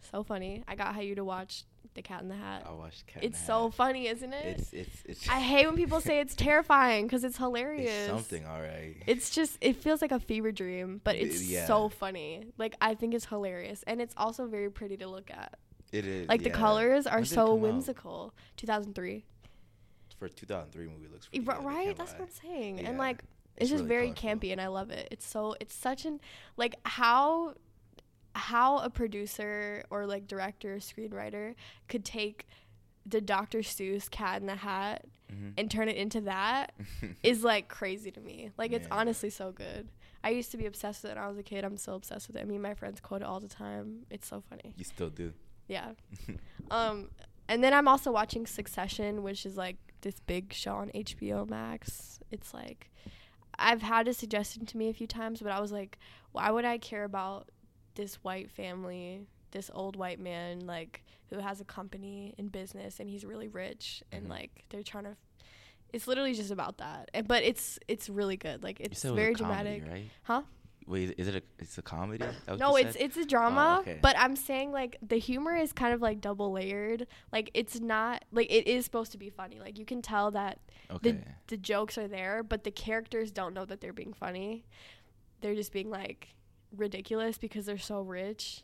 So 0.00 0.22
funny. 0.22 0.62
I 0.68 0.74
got 0.74 1.02
you 1.04 1.14
to 1.14 1.24
watch 1.24 1.64
The 1.94 2.02
Cat 2.02 2.22
in 2.22 2.28
the 2.28 2.34
Hat. 2.36 2.66
I 2.68 2.72
watched 2.72 3.06
Cat 3.06 3.24
it's 3.24 3.38
the 3.40 3.46
so 3.46 3.64
Hat. 3.64 3.74
funny, 3.74 4.06
isn't 4.08 4.32
it? 4.32 4.58
It's 4.58 4.72
it's 4.72 5.02
it's. 5.06 5.28
I 5.28 5.40
hate 5.40 5.66
when 5.66 5.76
people 5.76 6.00
say 6.00 6.20
it's 6.20 6.34
terrifying 6.34 7.06
because 7.06 7.24
it's 7.24 7.38
hilarious. 7.38 7.90
It's 7.90 8.10
something, 8.10 8.46
all 8.46 8.60
right. 8.60 8.96
It's 9.06 9.30
just 9.30 9.56
it 9.60 9.76
feels 9.76 10.02
like 10.02 10.12
a 10.12 10.20
fever 10.20 10.52
dream, 10.52 11.00
but 11.04 11.16
it's 11.16 11.42
yeah. 11.42 11.66
so 11.66 11.88
funny. 11.88 12.46
Like 12.58 12.76
I 12.80 12.94
think 12.94 13.14
it's 13.14 13.26
hilarious, 13.26 13.82
and 13.86 14.00
it's 14.02 14.14
also 14.16 14.46
very 14.46 14.70
pretty 14.70 14.96
to 14.98 15.06
look 15.08 15.30
at. 15.30 15.58
It 15.92 16.06
is. 16.06 16.28
Like 16.28 16.42
the 16.42 16.50
colors 16.50 17.06
are 17.06 17.16
When 17.16 17.22
did 17.22 17.32
it 17.32 17.34
so 17.34 17.46
come 17.46 17.54
out? 17.54 17.60
whimsical. 17.60 18.34
2003, 18.56 19.24
For 20.18 20.28
2003 20.28 20.86
movie, 20.88 21.08
looks 21.12 21.28
pretty 21.28 21.44
right? 21.46 21.96
That's 21.96 22.12
lie. 22.12 22.18
what 22.18 22.28
I'm 22.28 22.34
saying. 22.50 22.78
Yeah. 22.78 22.88
And 22.90 22.98
like 22.98 23.22
it's, 23.56 23.62
It's 23.62 23.70
just 23.70 23.84
really 23.84 23.88
very 23.88 24.12
colorful. 24.12 24.48
campy, 24.48 24.52
and 24.52 24.60
I 24.60 24.66
love 24.66 24.90
it. 24.90 25.08
It's 25.10 25.26
so 25.26 25.54
it's 25.60 25.74
such 25.74 26.04
an 26.04 26.20
like 26.56 26.74
how 26.84 27.54
how 28.34 28.78
a 28.78 28.90
producer 28.90 29.84
or 29.90 30.06
like 30.06 30.26
director, 30.26 30.76
screenwriter 30.76 31.54
could 31.88 32.04
take 32.04 32.46
the 33.06 33.20
Dr. 33.20 33.58
Seuss 33.60 34.10
Cat 34.10 34.40
in 34.40 34.46
the 34.46 34.56
Hat 34.56 35.04
Mhm. 35.32 35.54
and 35.56 35.70
turn 35.70 35.88
it 35.88 35.96
into 35.96 36.20
that 36.22 36.74
is 37.22 37.42
like 37.42 37.68
crazy 37.68 38.10
to 38.10 38.20
me. 38.20 38.50
Like 38.58 38.72
it's 38.72 38.86
honestly 38.90 39.30
so 39.30 39.52
good. 39.52 39.88
I 40.22 40.30
used 40.30 40.50
to 40.52 40.56
be 40.58 40.66
obsessed 40.66 41.02
with 41.02 41.12
it 41.12 41.14
when 41.16 41.24
I 41.24 41.28
was 41.28 41.38
a 41.38 41.42
kid. 41.42 41.64
I'm 41.64 41.76
still 41.78 41.94
obsessed 41.96 42.28
with 42.28 42.36
it. 42.36 42.40
I 42.42 42.44
mean, 42.44 42.60
my 42.62 42.74
friends 42.74 43.00
quote 43.00 43.22
it 43.22 43.26
all 43.26 43.40
the 43.40 43.48
time. 43.48 44.00
It's 44.10 44.26
so 44.28 44.42
funny. 44.48 44.74
You 44.76 44.84
still 44.84 45.08
do. 45.10 45.32
Yeah. 45.66 45.92
um, 46.70 47.08
and 47.48 47.64
then 47.64 47.72
I'm 47.72 47.88
also 47.88 48.12
watching 48.12 48.46
Succession, 48.46 49.22
which 49.22 49.46
is 49.46 49.56
like 49.56 49.76
this 50.02 50.20
big 50.20 50.52
show 50.52 50.74
on 50.76 50.90
HBO 50.94 51.48
Max. 51.48 52.20
It's 52.30 52.52
like 52.52 52.90
I've 53.58 53.82
had 53.82 54.08
it 54.08 54.16
suggested 54.16 54.66
to 54.68 54.76
me 54.76 54.88
a 54.88 54.94
few 54.94 55.06
times, 55.06 55.40
but 55.40 55.52
I 55.52 55.60
was 55.60 55.72
like, 55.72 55.98
why 56.32 56.50
would 56.50 56.64
I 56.66 56.76
care 56.78 57.04
about 57.04 57.48
this 57.94 58.16
white 58.16 58.50
family, 58.50 59.26
this 59.50 59.70
old 59.72 59.96
white 59.96 60.18
man, 60.20 60.66
like 60.66 61.04
who 61.30 61.38
has 61.38 61.60
a 61.60 61.64
company 61.64 62.34
in 62.38 62.48
business 62.48 63.00
and 63.00 63.08
he's 63.08 63.24
really 63.24 63.48
rich, 63.48 64.02
and 64.12 64.26
Mhm. 64.26 64.30
like 64.30 64.64
they're 64.70 64.82
trying 64.82 65.04
to. 65.04 65.16
It's 65.92 66.08
literally 66.08 66.34
just 66.34 66.50
about 66.50 66.78
that, 66.78 67.08
and, 67.14 67.28
but 67.28 67.44
it's 67.44 67.78
it's 67.86 68.08
really 68.08 68.36
good. 68.36 68.62
Like 68.64 68.80
it's 68.80 68.98
said 69.00 69.12
it 69.12 69.14
very 69.14 69.32
a 69.32 69.36
comedy, 69.36 69.78
dramatic, 69.78 69.92
right? 69.92 70.10
huh? 70.24 70.42
Wait, 70.86 71.14
is 71.16 71.28
it 71.28 71.36
a? 71.36 71.42
It's 71.60 71.78
a 71.78 71.82
comedy? 71.82 72.22
Is 72.24 72.34
that 72.44 72.50
what 72.50 72.58
No, 72.60 72.76
it's 72.76 72.92
said? 72.94 73.02
it's 73.02 73.16
a 73.16 73.24
drama, 73.24 73.78
okay. 73.80 73.98
but 74.02 74.18
I'm 74.18 74.36
saying 74.36 74.70
like 74.72 74.98
the 75.00 75.16
humor 75.16 75.54
is 75.54 75.72
kind 75.72 75.94
of 75.94 76.02
like 76.02 76.20
double 76.20 76.50
layered. 76.52 77.06
Like 77.32 77.50
it's 77.54 77.80
not 77.80 78.24
like 78.32 78.48
it 78.50 78.66
is 78.66 78.84
supposed 78.84 79.12
to 79.12 79.18
be 79.18 79.30
funny. 79.30 79.60
Like 79.60 79.78
you 79.78 79.84
can 79.86 80.02
tell 80.02 80.30
that 80.32 80.58
okay. 80.90 81.12
the 81.12 81.18
the 81.46 81.56
jokes 81.56 81.96
are 81.96 82.08
there, 82.08 82.42
but 82.42 82.64
the 82.64 82.70
characters 82.72 83.30
don't 83.30 83.54
know 83.54 83.64
that 83.64 83.80
they're 83.80 83.92
being 83.94 84.12
funny. 84.12 84.66
They're 85.40 85.54
just 85.54 85.72
being 85.72 85.90
like 85.90 86.28
ridiculous 86.76 87.38
because 87.38 87.66
they're 87.66 87.78
so 87.78 88.00
rich. 88.00 88.62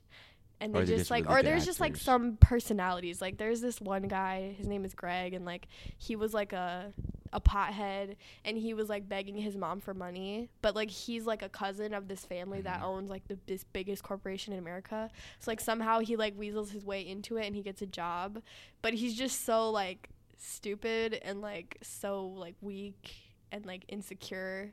And 0.63 0.75
they're 0.75 0.85
they're 0.85 0.97
just 0.97 1.01
just 1.03 1.11
like, 1.11 1.25
really 1.25 1.41
or 1.41 1.43
there's 1.43 1.65
just 1.65 1.81
like 1.81 1.97
some 1.97 2.37
personalities. 2.37 3.23
Like 3.23 3.39
there's 3.39 3.63
this 3.63 3.81
one 3.81 4.03
guy, 4.03 4.53
his 4.59 4.67
name 4.69 4.85
is 4.85 4.93
Greg, 4.95 5.33
and 5.33 5.47
like 5.47 5.67
he 5.97 6.17
was 6.17 6.35
like 6.35 6.53
a 6.53 6.93
a 7.33 7.41
pothead, 7.41 8.17
and 8.45 8.59
he 8.59 8.75
was 8.75 8.89
like 8.91 9.09
begging 9.09 9.37
his 9.39 9.57
mom 9.57 9.81
for 9.81 9.95
money, 9.95 10.51
but 10.61 10.75
like 10.75 10.91
he's 10.91 11.25
like 11.25 11.41
a 11.43 11.49
cousin 11.49 11.95
of 11.95 12.09
this 12.09 12.25
family 12.27 12.61
that 12.61 12.81
Mhm. 12.81 12.85
owns 12.85 13.09
like 13.09 13.27
the 13.29 13.39
this 13.47 13.65
biggest 13.65 14.03
corporation 14.03 14.53
in 14.53 14.59
America. 14.59 15.09
So 15.39 15.51
like 15.51 15.61
somehow 15.61 16.01
he 16.01 16.17
like 16.17 16.37
weasels 16.37 16.73
his 16.73 16.85
way 16.85 17.07
into 17.09 17.39
it, 17.39 17.47
and 17.47 17.57
he 17.57 17.63
gets 17.63 17.81
a 17.81 17.87
job, 17.87 18.43
but 18.83 18.93
he's 18.93 19.17
just 19.17 19.47
so 19.47 19.71
like 19.71 20.11
stupid 20.37 21.15
and 21.23 21.41
like 21.41 21.79
so 21.83 22.27
like 22.27 22.57
weak 22.61 23.15
and 23.53 23.65
like 23.65 23.85
insecure 23.89 24.73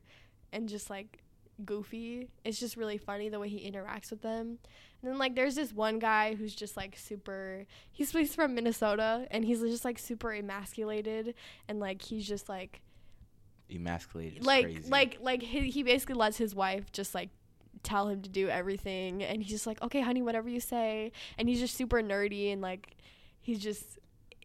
and 0.51 0.67
just 0.67 0.89
like 0.89 1.19
goofy. 1.65 2.29
It's 2.43 2.59
just 2.59 2.77
really 2.77 2.97
funny 2.97 3.29
the 3.29 3.39
way 3.39 3.49
he 3.49 3.69
interacts 3.69 4.11
with 4.11 4.21
them. 4.21 4.59
And 5.01 5.11
then 5.11 5.17
like 5.17 5.35
there's 5.35 5.55
this 5.55 5.73
one 5.73 5.99
guy 5.99 6.35
who's 6.35 6.55
just 6.55 6.75
like 6.75 6.97
super 6.97 7.65
he's 7.91 8.11
he's 8.11 8.35
from 8.35 8.55
Minnesota 8.55 9.27
and 9.31 9.45
he's 9.45 9.61
just 9.61 9.85
like 9.85 9.99
super 9.99 10.33
emasculated 10.33 11.35
and 11.67 11.79
like 11.79 12.01
he's 12.01 12.27
just 12.27 12.49
like 12.49 12.81
Emasculated. 13.69 14.45
like 14.45 14.65
crazy. 14.65 14.89
like 14.89 15.17
like 15.21 15.43
he, 15.43 15.69
he 15.69 15.83
basically 15.83 16.15
lets 16.15 16.37
his 16.37 16.55
wife 16.55 16.91
just 16.91 17.13
like 17.13 17.29
tell 17.83 18.07
him 18.07 18.21
to 18.21 18.29
do 18.29 18.49
everything 18.49 19.23
and 19.23 19.43
he's 19.43 19.51
just 19.51 19.67
like 19.67 19.81
okay 19.81 20.01
honey 20.01 20.21
whatever 20.21 20.49
you 20.49 20.59
say 20.59 21.11
and 21.37 21.47
he's 21.47 21.59
just 21.59 21.75
super 21.75 22.01
nerdy 22.01 22.51
and 22.51 22.61
like 22.61 22.95
he's 23.39 23.59
just 23.59 23.99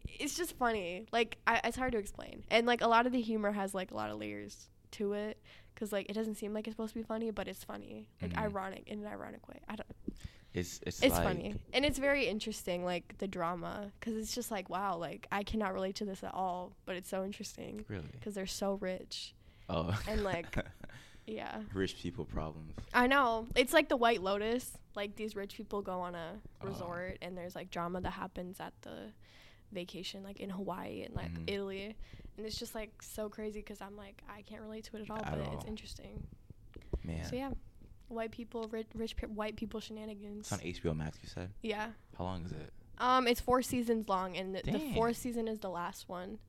it's 0.05 0.37
just 0.37 0.55
funny 0.57 1.05
like 1.11 1.37
I, 1.47 1.61
it's 1.63 1.77
hard 1.77 1.93
to 1.93 1.97
explain 1.97 2.43
and 2.51 2.67
like 2.67 2.81
a 2.81 2.87
lot 2.87 3.07
of 3.07 3.11
the 3.11 3.21
humor 3.21 3.51
has 3.51 3.73
like 3.73 3.91
a 3.91 3.95
lot 3.95 4.11
of 4.11 4.19
layers 4.19 4.69
to 4.93 5.13
it 5.13 5.37
because 5.73 5.91
like 5.91 6.09
it 6.09 6.13
doesn't 6.13 6.35
seem 6.35 6.53
like 6.53 6.67
it's 6.67 6.73
supposed 6.75 6.93
to 6.93 6.99
be 6.99 7.03
funny 7.03 7.29
but 7.31 7.47
it's 7.47 7.63
funny 7.63 8.07
like 8.21 8.33
Mhm. 8.33 8.41
ironic 8.41 8.83
in 8.87 8.99
an 8.99 9.07
ironic 9.07 9.47
way 9.47 9.59
i 9.67 9.75
don't 9.75 9.87
it's 10.53 10.79
it's, 10.85 11.01
it's 11.01 11.15
like, 11.15 11.23
funny 11.23 11.55
and 11.73 11.83
it's 11.83 11.97
very 11.97 12.27
interesting 12.27 12.85
like 12.85 13.15
the 13.17 13.27
drama 13.27 13.91
because 13.99 14.15
it's 14.15 14.33
just 14.35 14.51
like 14.51 14.69
wow 14.69 14.95
like 14.97 15.27
i 15.31 15.43
cannot 15.43 15.73
relate 15.73 15.95
to 15.95 16.05
this 16.05 16.23
at 16.23 16.33
all 16.33 16.73
but 16.85 16.95
it's 16.95 17.09
so 17.09 17.23
interesting 17.25 17.83
Really? 17.89 18.05
because 18.11 18.33
they're 18.35 18.45
so 18.47 18.75
rich 18.81 19.33
Oh. 19.69 19.97
and, 20.09 20.23
like, 20.23 20.55
yeah 21.25 21.61
rich 21.73 21.95
people 21.97 22.25
problems. 22.25 22.73
I 22.93 23.07
know. 23.07 23.47
It's 23.55 23.71
like 23.71 23.87
the 23.87 23.95
White 23.95 24.21
Lotus. 24.21 24.77
Like 24.93 25.15
these 25.15 25.37
rich 25.37 25.55
people 25.55 25.81
go 25.81 26.01
on 26.01 26.15
a 26.15 26.33
Oh. 26.61 26.67
resort 26.67 27.17
and 27.21 27.37
there's 27.37 27.55
like 27.55 27.71
drama 27.71 28.01
that 28.01 28.11
happens 28.11 28.59
at 28.59 28.73
the 28.81 29.13
vacation 29.71 30.21
like 30.21 30.41
in 30.41 30.49
Hawaii 30.49 31.01
and 31.03 31.15
like 31.15 31.33
Mhm. 31.33 31.43
Italy. 31.47 31.95
And 32.37 32.45
it's 32.45 32.57
just 32.57 32.73
like 32.75 32.91
so 33.01 33.29
crazy 33.29 33.61
cuz 33.61 33.81
I'm 33.81 33.95
like 33.97 34.21
I 34.29 34.41
can't 34.41 34.61
relate 34.61 34.85
to 34.85 34.97
it 34.97 35.01
at 35.03 35.09
all, 35.09 35.17
At 35.17 35.31
but 35.37 35.47
all. 35.47 35.53
it's 35.55 35.65
interesting. 35.65 36.27
Man. 37.03 37.25
So 37.25 37.35
yeah. 37.35 37.51
White 38.07 38.31
people 38.31 38.67
rich, 38.71 38.87
rich 38.93 39.15
pe- 39.15 39.27
white 39.27 39.55
people 39.55 39.79
shenanigans. 39.79 40.51
It's 40.51 40.53
on 40.53 40.59
HBO 40.59 40.95
Max. 40.95 41.17
You 41.23 41.29
said. 41.29 41.49
yeah. 41.61 41.89
How 42.17 42.23
long 42.25 42.45
is 42.45 42.51
it? 42.51 42.71
Um 42.99 43.27
it's 43.27 43.41
4 43.41 43.61
seasons 43.63 44.07
long 44.07 44.37
and 44.37 44.55
the, 44.55 44.61
the 44.71 44.79
fourth 44.93 45.17
season 45.17 45.47
is 45.47 45.59
the 45.59 45.69
last 45.69 46.07
one. 46.09 46.39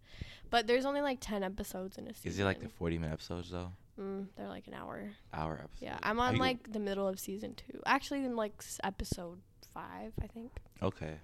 But 0.51 0.66
there's 0.66 0.85
only 0.85 1.01
like 1.01 1.18
10 1.20 1.43
episodes 1.43 1.97
in 1.99 2.07
a 2.07 2.14
season. 2.14 2.30
Is 2.30 2.39
it 2.39 2.45
like 2.45 2.61
the 2.61 2.68
forty 2.68 2.99
minute 2.99 3.14
episodes 3.14 3.51
though? 3.51 3.72
mm, 3.99 4.26
they're 4.37 4.49
like 4.49 4.66
an 4.66 4.74
hour. 4.74 5.11
Hour 5.32 5.55
episode. 5.64 5.85
Yeah, 5.87 5.99
I'm 6.03 6.18
on 6.20 6.37
like 6.37 6.72
the 6.72 6.78
middle 6.80 7.07
of 7.09 7.18
season 7.18 7.55
2. 7.72 7.80
Actually 7.87 8.24
in 8.24 8.37
like 8.37 8.53
s- 8.61 8.78
episode 8.85 9.41
5, 9.72 10.12
I 10.22 10.26
think. 10.28 10.53
Okay. 10.82 11.14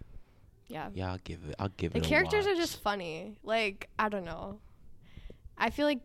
Yeah. 0.70 0.88
Yeah, 0.94 1.10
I'll 1.12 1.18
give 1.24 1.40
it. 1.48 1.54
I'll 1.58 1.68
give 1.76 1.92
The 1.92 1.98
it. 1.98 2.06
a 2.06 2.08
characters 2.08 2.46
are 2.46 2.54
just 2.54 2.80
funny. 2.80 3.36
Like, 3.42 3.88
I 3.98 4.08
don't 4.08 4.24
know. 4.24 4.60
I 5.58 5.70
feel 5.70 5.84
like 5.86 6.00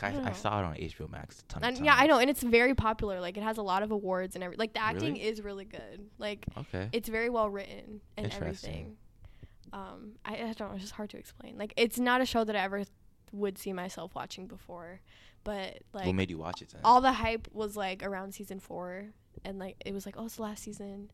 I 0.00 0.08
I, 0.10 0.28
I 0.28 0.32
saw 0.32 0.60
it 0.60 0.64
on 0.64 0.74
HBO 0.76 1.10
Max 1.10 1.40
a 1.40 1.44
ton 1.46 1.62
of 1.62 1.66
and 1.68 1.76
times. 1.76 1.84
yeah, 1.86 1.96
I 1.98 2.06
know, 2.06 2.18
and 2.18 2.30
it's 2.30 2.42
very 2.42 2.74
popular. 2.74 3.20
Like 3.20 3.36
it 3.36 3.42
has 3.42 3.58
a 3.58 3.62
lot 3.62 3.82
of 3.82 3.90
awards 3.90 4.36
and 4.36 4.44
every 4.44 4.56
like 4.56 4.72
the 4.74 4.80
acting 4.82 5.14
Really? 5.14 5.26
is 5.26 5.42
really 5.42 5.64
good. 5.64 6.08
Like 6.18 6.46
Okay. 6.56 6.88
it's 6.92 7.08
very 7.08 7.30
well 7.30 7.50
written 7.50 8.00
and 8.16 8.32
everything. 8.32 8.96
Um, 9.72 10.12
I, 10.24 10.34
I 10.36 10.52
don't 10.52 10.68
know, 10.68 10.74
it's 10.74 10.82
just 10.82 10.92
hard 10.94 11.10
to 11.10 11.16
explain. 11.18 11.58
Like 11.58 11.74
it's 11.76 11.98
not 11.98 12.20
a 12.20 12.26
show 12.26 12.44
that 12.44 12.54
I 12.54 12.60
ever 12.60 12.84
would 13.32 13.58
see 13.58 13.72
myself 13.72 14.14
watching 14.14 14.46
before, 14.46 15.00
but 15.42 15.78
like 15.92 16.06
what 16.06 16.14
made 16.14 16.30
you 16.30 16.38
watch 16.38 16.62
it 16.62 16.68
then? 16.70 16.80
all 16.84 17.00
the 17.00 17.12
hype 17.12 17.48
was 17.52 17.76
like 17.76 18.02
around 18.04 18.32
season 18.34 18.60
four, 18.60 19.06
and 19.44 19.58
like 19.58 19.76
it 19.84 19.92
was 19.92 20.06
like, 20.06 20.14
oh, 20.16 20.26
it's 20.26 20.36
the 20.36 20.42
last 20.42 20.62
season, 20.62 21.10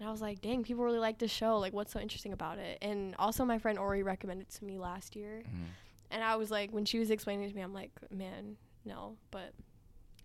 and 0.00 0.08
I 0.08 0.12
was 0.12 0.20
like, 0.20 0.40
dang, 0.40 0.62
people 0.62 0.84
really 0.84 0.98
like 0.98 1.18
this 1.18 1.30
show. 1.30 1.58
Like, 1.58 1.72
what's 1.72 1.92
so 1.92 2.00
interesting 2.00 2.32
about 2.32 2.58
it? 2.58 2.78
And 2.82 3.14
also, 3.18 3.44
my 3.44 3.58
friend 3.58 3.78
Ori 3.78 4.02
recommended 4.02 4.48
it 4.48 4.54
to 4.56 4.64
me 4.64 4.78
last 4.78 5.16
year, 5.16 5.42
Mhm. 5.46 5.66
and 6.10 6.22
I 6.24 6.36
was 6.36 6.50
like, 6.50 6.70
when 6.72 6.84
she 6.84 6.98
was 6.98 7.10
explaining 7.10 7.46
it 7.46 7.50
to 7.50 7.54
me, 7.56 7.62
I'm 7.62 7.74
like, 7.74 7.90
man, 8.10 8.56
no, 8.84 9.16
but 9.30 9.52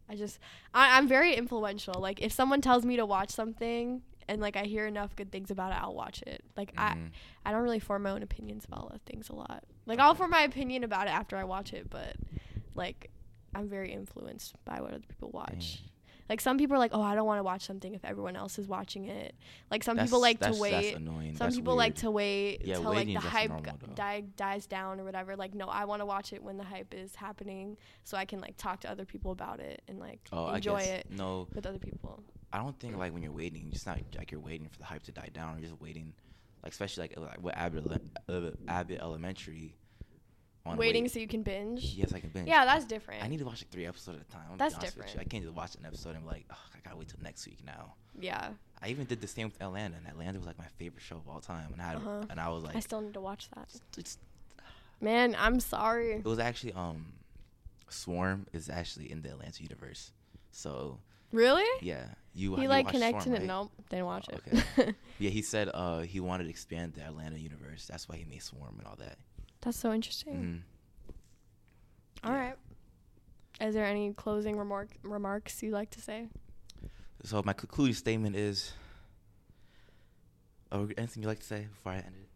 I 0.09 0.15
just, 0.15 0.39
I, 0.74 0.97
I'm 0.97 1.07
very 1.07 1.34
influential. 1.36 1.95
Like, 1.99 2.21
if 2.21 2.32
someone 2.32 2.61
tells 2.61 2.86
me 2.86 2.95
to 2.97 3.05
watch 3.05 3.30
something. 3.32 4.01
And 4.26 4.39
like 4.39 4.55
I 4.55 4.63
hear 4.63 4.86
enough 4.88 5.17
good 5.17 5.34
things 5.34 5.51
about 5.51 5.74
it, 5.74 5.78
I'll 5.82 5.93
watch 5.93 6.21
it. 6.26 6.45
Like 6.55 6.71
I, 6.78 6.93
Mhm. 6.93 7.09
I 7.45 7.51
don't 7.51 7.61
really 7.61 7.80
form 7.80 8.03
my 8.03 8.11
own 8.11 8.24
opinions 8.24 8.63
about 8.63 8.80
a 8.80 8.84
lot 8.84 8.95
of 8.95 9.01
things 9.01 9.28
a 9.28 9.36
lot. 9.36 9.65
Like 9.86 9.99
I'll 9.99 10.15
form 10.15 10.32
my 10.32 10.43
opinion 10.43 10.86
about 10.86 11.07
it 11.07 11.09
after 11.09 11.36
I 11.36 11.43
watch 11.43 11.74
it, 11.74 11.89
but 11.89 12.15
like 12.74 13.11
I'm 13.53 13.67
very 13.67 13.91
influenced 13.91 14.55
by 14.63 14.80
what 14.80 14.93
other 14.93 15.03
people 15.05 15.30
watch. 15.32 15.82
Dang. 15.82 15.89
Like 16.30 16.39
some 16.41 16.57
people 16.57 16.76
are 16.76 16.80
like, 16.80 16.91
oh, 16.93 17.01
I 17.01 17.15
don't 17.15 17.26
want 17.26 17.39
to 17.39 17.43
watch 17.43 17.63
something 17.65 17.93
if 17.93 18.05
everyone 18.05 18.36
else 18.36 18.57
is 18.57 18.67
watching 18.67 19.05
it. 19.05 19.36
Like 19.69 19.84
some 19.84 19.95
That's- 19.97 20.09
people 20.09 20.21
like 20.21 20.39
to 20.39 20.53
wait. 20.57 20.93
Some 20.93 21.34
That's 21.38 21.55
people 21.55 21.76
like 21.76 21.95
to 21.95 22.11
wait 22.11 22.61
Yeah, 22.65 22.76
till 22.76 22.84
like 22.93 23.07
the 23.07 23.15
hype 23.15 23.51
die, 23.95 24.24
dies 24.38 24.65
down 24.65 24.99
or 24.99 25.03
whatever. 25.03 25.36
Like 25.36 25.53
no, 25.53 25.67
I 25.67 25.86
want 25.86 26.01
to 26.01 26.05
watch 26.05 26.32
it 26.34 26.41
when 26.41 26.57
the 26.57 26.63
hype 26.63 26.93
is 26.93 27.13
happening, 27.15 27.78
so 28.03 28.17
I 28.17 28.26
can 28.26 28.39
like 28.39 28.55
talk 28.57 28.80
to 28.82 28.89
other 28.91 29.05
people 29.05 29.32
about 29.32 29.59
it 29.59 29.82
and 29.88 29.99
like 29.99 30.21
Oh, 30.32 30.49
enjoy 30.53 30.80
it 30.82 31.07
no. 31.09 31.47
with 31.53 31.65
other 31.65 31.80
people. 31.80 32.24
I 32.51 32.59
don't 32.59 32.80
think 32.80 32.95
like 32.97 33.13
when 33.13 33.24
you're 33.24 33.32
waiting, 33.32 33.69
it's 33.71 33.86
not 33.86 33.99
like 34.17 34.32
you're 34.32 34.39
waiting 34.39 34.69
for 34.69 34.78
the 34.78 34.86
hype 34.86 35.03
to 35.03 35.11
die 35.11 35.30
down. 35.34 35.59
You're 35.59 35.69
just 35.69 35.82
waiting, 35.82 36.13
like 36.63 36.71
especially 36.71 37.09
like, 37.09 37.17
like 37.19 37.41
with 37.43 37.55
Abbott, 37.57 38.01
uh, 38.30 38.51
Abbott 38.67 38.99
Elementary. 39.01 39.76
On 40.66 40.78
Waiting 40.78 41.03
wait. 41.03 41.11
so 41.11 41.20
you 41.20 41.28
can 41.28 41.43
binge. 41.43 41.84
Yes, 41.97 42.14
I 42.14 42.20
can 42.22 42.30
binge. 42.30 42.47
Yeah, 42.47 42.64
that's 42.64 42.86
different. 42.86 43.22
I 43.22 43.28
need 43.28 43.39
to 43.39 43.45
watch 43.45 43.61
like 43.61 43.70
three 43.70 43.86
episodes 43.86 44.20
at 44.22 44.28
a 44.28 44.32
time. 44.32 44.43
I'm 44.51 44.57
That's 44.57 44.76
be 44.76 44.78
honest 44.80 44.95
with 44.97 45.05
you. 45.05 45.09
different. 45.11 45.28
I 45.28 45.30
can't 45.30 45.43
just 45.43 45.55
watch 45.55 45.76
an 45.76 45.86
episode 45.86 46.16
and 46.16 46.24
be 46.24 46.30
like, 46.30 46.45
oh, 46.51 46.57
I 46.74 46.78
gotta 46.84 46.95
wait 46.95 47.09
till 47.09 47.20
next 47.22 47.45
week 47.45 47.59
now. 47.66 47.95
yeah, 48.20 48.49
I 48.82 48.88
even 48.89 49.05
did 49.05 49.20
the 49.20 49.28
same 49.28 49.47
with 49.47 49.61
Atlanta, 49.61 49.97
and 49.97 50.07
Atlanta 50.07 50.38
was 50.38 50.47
like 50.47 50.57
my 50.57 50.68
favorite 50.78 51.01
show 51.03 51.18
of 51.18 51.28
all 51.28 51.41
time. 51.41 51.68
And 51.74 51.82
I 51.82 51.86
had, 51.86 51.95
Uh-huh. 51.97 52.24
and 52.30 52.39
I 52.39 52.47
was 52.49 52.64
like, 52.64 52.76
I 52.78 52.80
still 52.80 53.01
need 53.01 53.14
to 53.14 53.22
watch 53.22 53.49
that. 53.55 53.68
it's, 53.97 54.18
Man, 55.01 55.36
I'm 55.38 55.59
sorry. 55.59 56.14
it 56.14 56.24
was 56.26 56.39
actually 56.39 56.72
um, 56.74 57.07
Swarm 57.89 58.47
is 58.53 58.70
actually 58.70 59.11
in 59.11 59.22
the 59.22 59.30
Atlanta 59.30 59.61
universe. 59.64 60.11
So 60.51 60.99
Really? 61.34 61.66
yeah, 61.86 62.05
you 62.34 62.55
He 62.55 62.64
you 62.64 62.68
like 62.70 62.88
connected 62.88 63.24
Swarm, 63.24 63.36
it. 63.36 63.39
right? 63.39 63.47
Nope, 63.47 63.72
didn't 63.89 64.05
watch 64.05 64.28
Oh, 64.32 64.38
it. 64.78 64.95
Yeah, 65.20 65.30
he 65.30 65.41
said 65.41 65.70
uh 65.74 66.01
he 66.01 66.20
wanted 66.20 66.45
to 66.45 66.49
expand 66.49 66.93
the 66.93 67.01
Atlanta 67.01 67.38
universe. 67.38 67.86
That's 67.89 68.07
why 68.07 68.16
he 68.18 68.24
made 68.26 68.41
Swarm 68.43 68.76
and 68.78 68.88
all 68.88 68.95
that. 68.97 69.18
That's 69.64 69.78
so 69.78 69.93
interesting. 69.93 70.64
Mhm. 72.24 72.28
All 72.28 72.32
Yeah. 72.34 72.39
right. 72.49 72.57
Is 73.61 73.73
there 73.76 73.85
any 73.85 74.14
closing 74.14 74.57
remark 74.57 74.90
remarks 75.03 75.61
you'd 75.64 75.73
like 75.73 75.90
to 75.91 76.02
say? 76.02 76.30
So 77.23 77.41
my 77.45 77.53
concluding 77.53 77.94
statement 77.95 78.35
is. 78.35 78.73
Oh, 80.72 80.90
anything 80.98 81.22
you'd 81.23 81.30
like 81.30 81.40
to 81.40 81.45
say 81.45 81.68
before 81.68 81.91
I 81.94 81.98
end 81.98 82.15
it? 82.15 82.30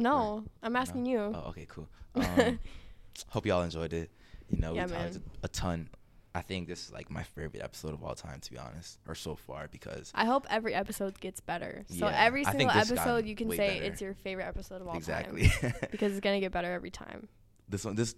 No, 0.00 0.44
I'm 0.62 0.72
No? 0.72 0.78
asking 0.78 1.06
you. 1.06 1.18
Oh, 1.18 1.48
okay, 1.50 1.66
cool. 1.68 1.88
Um, 2.14 2.58
hope 3.28 3.46
y'all 3.46 3.62
enjoyed 3.62 3.92
it. 3.92 4.10
You 4.48 4.58
know, 4.60 4.74
Yeah, 4.74 4.86
we 4.86 4.92
talked 4.92 5.14
man. 5.14 5.22
a 5.42 5.48
ton. 5.48 5.90
I 6.34 6.42
think 6.42 6.66
this 6.66 6.86
is 6.86 6.92
like 6.92 7.10
my 7.10 7.22
favorite 7.22 7.62
episode 7.62 7.92
of 7.94 8.02
all 8.02 8.14
time, 8.14 8.40
to 8.40 8.50
be 8.50 8.58
honest, 8.58 8.98
or 9.06 9.14
so 9.14 9.36
far, 9.36 9.68
because 9.70 10.10
I 10.14 10.24
hope 10.24 10.46
every 10.50 10.74
episode 10.74 11.20
gets 11.20 11.40
better. 11.40 11.84
So 11.88 12.06
Yeah, 12.08 12.24
every 12.24 12.44
single 12.44 12.70
episode 12.70 13.24
you 13.26 13.36
can 13.36 13.50
say 13.50 13.78
better. 13.78 13.84
it's 13.84 14.00
your 14.00 14.14
favorite 14.14 14.44
episode 14.46 14.80
of 14.82 14.88
all 14.88 14.96
exactly. 14.96 15.48
time 15.48 15.74
because 15.92 16.12
it's 16.12 16.20
gonna 16.20 16.40
get 16.40 16.50
better 16.52 16.72
every 16.72 16.90
time. 16.90 17.28
this 17.68 17.84
one, 17.84 17.94
this 17.94 18.14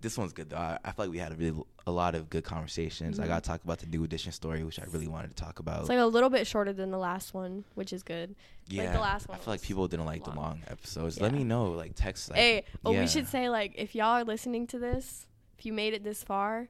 this 0.00 0.16
one's 0.16 0.32
good 0.32 0.50
though. 0.50 0.56
I, 0.58 0.78
I 0.84 0.92
feel 0.92 1.06
like 1.06 1.10
we 1.10 1.18
had 1.18 1.32
a 1.32 1.34
really 1.36 1.60
a 1.86 1.90
lot 1.90 2.14
of 2.14 2.30
good 2.30 2.44
conversations. 2.44 3.18
I 3.18 3.24
Mhm. 3.24 3.28
got 3.28 3.42
to 3.42 3.48
talk 3.48 3.64
about 3.64 3.78
the 3.78 3.86
new 3.86 4.04
edition 4.04 4.30
story, 4.30 4.62
which 4.62 4.78
I 4.78 4.84
really 4.92 5.08
wanted 5.08 5.34
to 5.34 5.42
talk 5.42 5.58
about. 5.58 5.80
It's 5.80 5.88
like 5.88 5.98
a 5.98 6.04
little 6.04 6.30
bit 6.30 6.46
shorter 6.46 6.72
than 6.72 6.90
the 6.92 6.98
last 6.98 7.34
one, 7.34 7.64
which 7.74 7.92
is 7.92 8.02
good. 8.04 8.36
yeah, 8.68 8.84
like 8.84 8.92
the 8.92 9.00
last 9.00 9.26
one 9.28 9.38
I 9.38 9.40
feel 9.42 9.54
like 9.54 9.62
people 9.62 9.88
didn't 9.88 10.06
like 10.06 10.22
the 10.22 10.30
long. 10.30 10.38
long 10.38 10.62
episodes. 10.68 11.20
Let 11.20 11.32
me 11.32 11.42
know. 11.44 11.70
Like 11.72 11.92
text. 11.96 12.30
Like, 12.30 12.38
hey, 12.38 12.64
oh, 12.84 12.92
yeah. 12.92 13.00
we 13.00 13.06
should 13.08 13.26
say 13.26 13.48
like 13.48 13.72
if 13.76 13.94
y'all 13.96 14.08
are 14.18 14.24
listening 14.24 14.66
to 14.68 14.78
this, 14.78 15.26
if 15.58 15.64
you 15.66 15.72
made 15.72 15.94
it 15.94 16.04
this 16.04 16.22
far, 16.22 16.68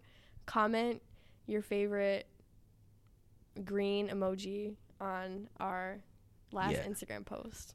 comment 0.48 1.02
your 1.46 1.62
favorite 1.62 2.26
green 3.64 4.08
emoji 4.08 4.74
on 5.00 5.48
our 5.60 5.98
last 6.52 6.72
Yeah. 6.72 6.86
Instagram 6.86 7.24
post 7.24 7.74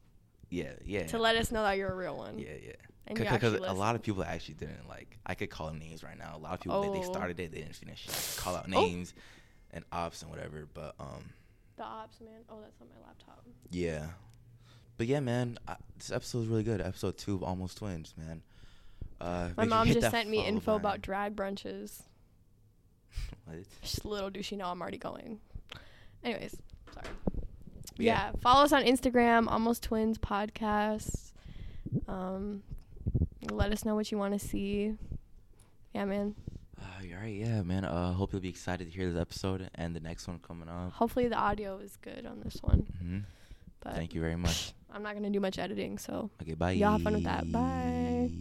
Yeah, 0.50 0.74
yeah. 0.86 1.06
to 1.08 1.18
let 1.20 1.36
us 1.36 1.52
know 1.52 1.64
that 1.64 1.74
you're 1.78 1.92
a 1.92 1.96
real 1.96 2.18
one. 2.18 2.40
Yeah, 2.40 2.56
yeah. 2.62 2.74
Because 3.08 3.54
a 3.56 3.74
lot 3.74 3.96
of 3.96 4.02
people 4.02 4.24
actually 4.24 4.56
didn't 4.56 4.88
like. 4.88 5.18
I 5.26 5.36
could 5.36 5.50
call 5.50 5.68
them 5.68 5.78
names 5.80 6.04
right 6.04 6.18
now. 6.18 6.36
A 6.36 6.40
lot 6.40 6.54
of 6.54 6.60
people 6.62 6.82
they, 6.94 7.00
they 7.00 7.06
Oh. 7.06 7.12
started 7.12 7.40
it, 7.40 7.52
they 7.52 7.60
didn't 7.60 7.76
finish. 7.76 8.08
it. 8.08 8.36
Call 8.40 8.56
out 8.56 8.66
Oh. 8.68 8.70
names 8.70 9.14
and 9.72 9.84
ops 9.92 10.22
and 10.22 10.32
whatever. 10.32 10.68
But 10.74 10.96
um, 11.00 11.24
The 11.76 11.84
ops, 11.84 12.22
man. 12.22 12.42
Oh, 12.50 12.60
that's 12.62 12.80
on 12.82 12.88
my 12.90 13.06
laptop. 13.06 13.46
yeah. 13.72 14.08
But 14.98 15.08
yeah, 15.08 15.20
man, 15.20 15.58
I, 15.68 15.76
this 15.98 16.12
episode 16.12 16.42
is 16.44 16.48
really 16.48 16.64
good. 16.64 16.80
Episode 16.80 17.18
two 17.18 17.34
of 17.36 17.44
Almost 17.44 17.78
Twins, 17.80 18.14
man. 18.18 18.42
Uh, 19.20 19.50
My 19.58 19.66
mom 19.66 19.88
just 19.88 20.12
sent 20.12 20.30
me 20.30 20.46
info 20.46 20.76
about 20.76 21.02
drag 21.02 21.36
brunches. 21.36 22.04
What? 23.46 23.58
Just 23.82 24.06
little 24.06 24.30
do 24.30 24.42
she 24.42 24.56
know 24.56 24.66
I'm 24.68 24.82
already 24.82 24.98
going. 24.98 25.40
Anyways, 26.24 26.56
sorry. 26.94 27.08
But 27.96 28.06
Yeah. 28.06 28.32
follow 28.42 28.64
us 28.64 28.72
on 28.72 28.84
Instagram, 28.84 29.48
Almost 29.48 29.84
Twins 29.84 30.18
Podcast. 30.18 31.34
Um, 32.08 32.64
let 33.52 33.72
us 33.74 33.84
know 33.86 33.96
what 33.96 34.12
you 34.12 34.18
want 34.18 34.40
to 34.40 34.46
see. 34.48 34.96
Yeah, 35.94 36.06
man. 36.06 36.36
Uh, 36.80 36.84
all 37.14 37.22
right, 37.22 37.36
yeah, 37.36 37.62
man. 37.62 37.84
Uh, 37.86 38.14
hope 38.14 38.32
you'll 38.32 38.42
be 38.42 38.50
excited 38.50 38.90
to 38.90 38.98
hear 38.98 39.12
this 39.12 39.20
episode 39.20 39.70
and 39.76 39.94
the 39.96 40.00
next 40.00 40.28
one 40.28 40.40
coming 40.40 40.70
up. 40.70 40.94
Hopefully 40.94 41.28
the 41.28 41.36
audio 41.38 41.78
is 41.78 41.98
good 41.98 42.26
on 42.26 42.40
this 42.40 42.58
one. 42.64 42.88
hmm 43.00 43.20
But 43.82 43.96
Thank 43.96 44.14
you 44.16 44.22
very 44.22 44.38
much. 44.38 44.74
I'm 44.92 45.04
not 45.04 45.14
gonna 45.16 45.30
do 45.30 45.40
much 45.42 45.60
editing, 45.60 45.98
so 45.98 46.30
Okay, 46.42 46.54
bye. 46.54 46.72
Y'all 46.72 46.94
have 46.94 47.02
fun 47.02 47.14
with 47.14 47.24
that. 47.26 47.52
Bye. 47.52 48.32